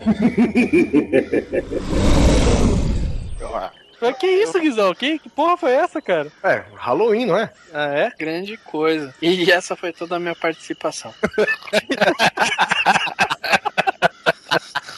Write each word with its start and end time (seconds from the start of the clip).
Mas 4.00 4.16
que 4.16 4.26
isso, 4.26 4.58
Guizão? 4.58 4.94
Que, 4.94 5.18
que 5.18 5.28
porra 5.28 5.58
foi 5.58 5.72
essa, 5.72 6.00
cara? 6.00 6.32
É, 6.42 6.64
Halloween, 6.74 7.26
não 7.26 7.36
é? 7.36 7.52
Ah, 7.72 7.88
é? 7.88 8.10
Grande 8.18 8.56
coisa. 8.56 9.14
E 9.20 9.52
essa 9.52 9.76
foi 9.76 9.92
toda 9.92 10.16
a 10.16 10.18
minha 10.18 10.34
participação. 10.34 11.12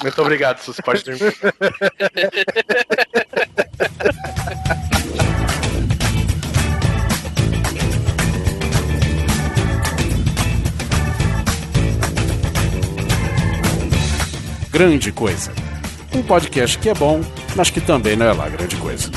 Muito 0.01 0.23
obrigado, 0.23 0.61
seus 0.61 0.81
pais 0.81 1.03
dormir. 1.03 1.35
Grande 14.73 15.13
Coisa. 15.13 15.53
Um 16.15 16.23
podcast 16.23 16.79
que 16.79 16.89
é 16.89 16.95
bom, 16.95 17.21
mas 17.55 17.69
que 17.69 17.79
também 17.79 18.17
não 18.17 18.25
é 18.25 18.33
lá 18.33 18.49
grande 18.49 18.75
coisa. 18.77 19.11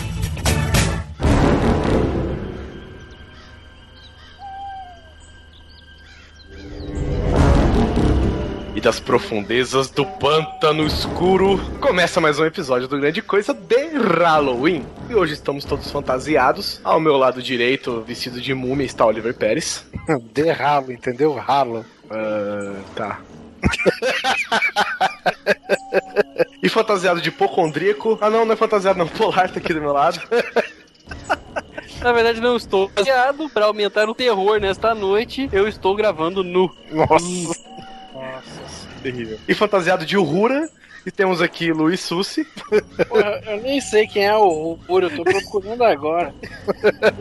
E 8.75 8.81
das 8.81 8.99
profundezas 8.99 9.89
do 9.89 10.05
pântano 10.05 10.85
escuro, 10.85 11.57
começa 11.79 12.19
mais 12.19 12.37
um 12.37 12.43
episódio 12.43 12.89
do 12.89 12.99
Grande 12.99 13.21
Coisa 13.21 13.53
de 13.53 13.97
Halloween. 13.97 14.85
E 15.09 15.15
hoje 15.15 15.35
estamos 15.35 15.63
todos 15.63 15.89
fantasiados. 15.89 16.81
Ao 16.83 16.99
meu 16.99 17.15
lado 17.15 17.41
direito, 17.41 18.01
vestido 18.05 18.41
de 18.41 18.53
múmia, 18.53 18.85
está 18.85 19.05
Oliver 19.05 19.33
Pérez. 19.33 19.85
De 20.33 20.51
ralo, 20.51 20.91
entendeu? 20.91 21.33
Ralo. 21.33 21.85
Ah, 22.11 22.73
tá. 22.93 23.19
e 26.62 26.70
fantasiado 26.70 27.21
de 27.21 27.29
hipocondríaco. 27.29 28.18
Ah, 28.21 28.29
não, 28.29 28.46
não 28.46 28.54
é 28.54 28.55
fantasiado, 28.55 28.99
não. 28.99 29.07
Polar 29.07 29.49
tá 29.49 29.60
aqui 29.60 29.74
do 29.74 29.82
meu 29.82 29.93
lado. 29.93 30.20
Na 32.02 32.12
verdade, 32.12 32.40
não 32.41 32.55
estou 32.55 32.90
baseado 32.90 33.49
para 33.49 33.65
aumentar 33.65 34.10
o 34.10 34.15
terror 34.15 34.60
nesta 34.60 34.93
noite. 34.93 35.49
Eu 35.52 35.68
estou 35.68 35.96
gravando 35.96 36.43
nu. 36.43 36.70
Nossa. 36.91 37.60
Nossa, 38.13 38.87
terrível. 39.02 39.40
E 39.48 39.54
fantasiado 39.54 40.05
de 40.05 40.18
Uhura. 40.18 40.70
E 41.05 41.11
temos 41.11 41.39
aqui 41.41 41.71
Luiz 41.71 41.99
Sussi. 42.01 42.45
Porra, 43.07 43.39
eu 43.45 43.61
nem 43.61 43.79
sei 43.79 44.07
quem 44.07 44.25
é 44.25 44.35
o 44.35 44.75
Puro, 44.87 45.05
eu 45.05 45.15
tô 45.15 45.23
procurando 45.23 45.84
agora. 45.84 46.34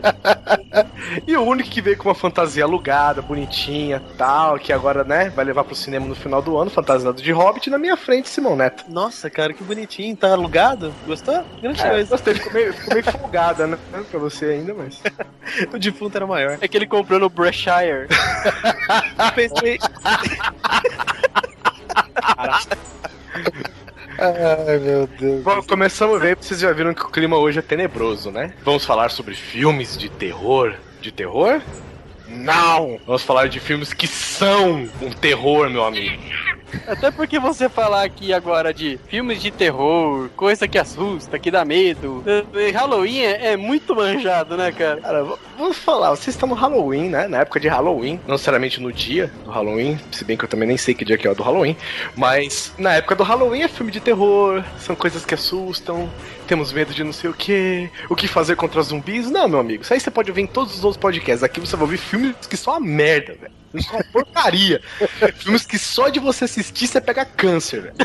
e 1.27 1.37
o 1.37 1.43
único 1.43 1.69
que 1.69 1.81
veio 1.81 1.95
com 1.95 2.09
uma 2.09 2.15
fantasia 2.15 2.63
alugada, 2.63 3.21
bonitinha, 3.21 4.01
tal, 4.17 4.57
que 4.57 4.73
agora, 4.73 5.03
né, 5.03 5.29
vai 5.29 5.45
levar 5.45 5.63
pro 5.63 5.75
cinema 5.75 6.07
no 6.07 6.15
final 6.15 6.41
do 6.41 6.57
ano, 6.57 6.71
fantasiado 6.71 7.21
de 7.21 7.31
Hobbit, 7.31 7.69
na 7.69 7.77
minha 7.77 7.95
frente, 7.95 8.27
Simão 8.27 8.55
Neto. 8.55 8.85
Nossa, 8.89 9.29
cara, 9.29 9.53
que 9.53 9.63
bonitinho. 9.63 10.15
Tá 10.15 10.31
alugado? 10.31 10.91
Gostou? 11.05 11.43
Grande 11.61 11.81
É, 11.81 11.89
coisa. 11.89 12.09
gostei, 12.09 12.33
ficou 12.33 12.53
meio, 12.53 12.73
ficou 12.73 12.93
meio 12.93 13.05
folgada, 13.11 13.67
né, 13.67 13.77
pra 14.09 14.19
você 14.19 14.45
ainda, 14.45 14.73
mas... 14.73 14.99
O 15.71 15.77
defunto 15.77 16.17
era 16.17 16.25
maior. 16.25 16.57
É 16.59 16.67
que 16.67 16.75
ele 16.75 16.87
comprou 16.87 17.19
no 17.19 17.29
Breshire. 17.29 18.07
Pensei. 19.35 19.77
Ai, 24.17 24.79
meu 24.79 25.07
Deus. 25.07 25.43
Bom, 25.43 25.61
começamos 25.63 26.15
a 26.15 26.19
ver, 26.19 26.37
vocês 26.37 26.59
já 26.59 26.71
viram 26.71 26.93
que 26.93 27.03
o 27.03 27.09
clima 27.09 27.37
hoje 27.37 27.59
é 27.59 27.61
tenebroso, 27.61 28.31
né? 28.31 28.53
Vamos 28.63 28.85
falar 28.85 29.09
sobre 29.11 29.35
filmes 29.35 29.97
de 29.97 30.09
terror. 30.09 30.75
De 31.01 31.11
terror? 31.11 31.61
Não! 32.27 32.99
Vamos 33.05 33.23
falar 33.23 33.47
de 33.47 33.59
filmes 33.59 33.93
que 33.93 34.07
são 34.07 34.87
um 35.01 35.11
terror, 35.11 35.69
meu 35.69 35.83
amigo. 35.83 36.21
Até 36.87 37.09
porque 37.11 37.39
você 37.39 37.69
falar 37.69 38.03
aqui 38.03 38.33
agora 38.33 38.73
de 38.73 38.99
filmes 39.07 39.41
de 39.41 39.49
terror, 39.51 40.29
coisa 40.35 40.67
que 40.67 40.77
assusta, 40.77 41.39
que 41.39 41.49
dá 41.49 41.63
medo. 41.63 42.23
eh, 42.25 42.71
Halloween 42.71 43.19
é, 43.21 43.53
é 43.53 43.57
muito 43.57 43.95
manjado, 43.95 44.57
né, 44.57 44.71
cara? 44.71 44.99
Cara, 44.99 45.25
vamos 45.57 45.77
falar, 45.77 46.09
vocês 46.09 46.35
estão 46.35 46.49
no 46.49 46.55
Halloween, 46.55 47.09
né? 47.09 47.27
Na 47.27 47.41
época 47.41 47.59
de 47.59 47.67
Halloween, 47.67 48.19
não 48.27 48.33
necessariamente 48.33 48.81
no 48.81 48.91
dia 48.91 49.31
do 49.45 49.51
Halloween, 49.51 49.97
se 50.11 50.25
bem 50.25 50.35
que 50.35 50.43
eu 50.43 50.49
também 50.49 50.67
nem 50.67 50.77
sei 50.77 50.93
que 50.93 51.05
dia 51.05 51.17
que 51.17 51.27
é 51.27 51.31
o 51.31 51.35
do 51.35 51.43
Halloween, 51.43 51.77
mas 52.15 52.73
na 52.77 52.93
época 52.95 53.15
do 53.15 53.23
Halloween 53.23 53.61
é 53.61 53.67
filme 53.67 53.91
de 53.91 53.99
terror, 54.01 54.63
são 54.79 54.95
coisas 54.95 55.25
que 55.25 55.33
assustam, 55.33 56.09
temos 56.45 56.71
medo 56.71 56.93
de 56.93 57.03
não 57.03 57.13
sei 57.13 57.29
o 57.29 57.33
que, 57.33 57.89
o 58.09 58.15
que 58.15 58.27
fazer 58.27 58.55
contra 58.55 58.81
zumbis. 58.81 59.29
Não, 59.29 59.47
meu 59.47 59.59
amigo, 59.59 59.83
isso 59.83 59.93
aí 59.93 59.99
você 59.99 60.11
pode 60.11 60.29
ouvir 60.31 60.43
em 60.43 60.47
todos 60.47 60.75
os 60.75 60.83
outros 60.83 61.01
podcasts. 61.01 61.43
Aqui 61.43 61.59
você 61.59 61.75
vai 61.75 61.83
ouvir 61.83 61.97
filmes 61.97 62.35
que 62.47 62.57
são 62.57 62.73
uma 62.73 62.79
merda, 62.79 63.33
velho. 63.33 63.53
Filmes 63.71 63.85
que 63.85 63.91
são 63.91 63.95
uma 63.97 64.05
porcaria. 64.11 64.81
filmes 65.37 65.65
que 65.65 65.77
só 65.77 66.09
de 66.09 66.19
você 66.19 66.45
assistir 66.45 66.87
você 66.87 67.01
pega 67.01 67.25
câncer, 67.25 67.81
velho. 67.81 67.95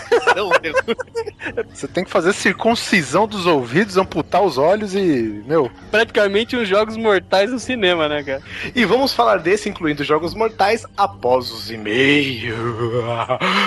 Você 1.73 1.87
tem 1.87 2.05
que 2.05 2.11
fazer 2.11 2.33
circuncisão 2.33 3.27
dos 3.27 3.47
ouvidos, 3.47 3.97
amputar 3.97 4.43
os 4.43 4.59
olhos 4.59 4.95
e. 4.95 5.43
Meu, 5.47 5.71
Praticamente 5.91 6.57
uns 6.57 6.69
jogos 6.69 6.97
mortais 6.97 7.51
no 7.51 7.59
cinema, 7.59 8.09
né, 8.09 8.23
cara? 8.23 8.43
E 8.75 8.85
vamos 8.85 9.13
falar 9.13 9.39
desse, 9.39 9.69
incluindo 9.69 10.03
jogos 10.03 10.35
mortais, 10.35 10.85
após 10.97 11.51
os 11.51 11.71
e-mails. 11.71 12.55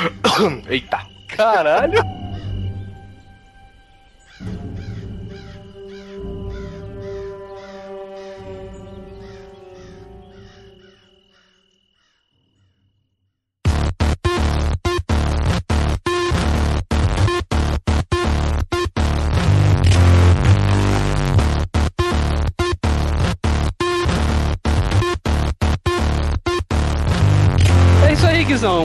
Eita. 0.67 1.13
Caralho! 1.27 2.32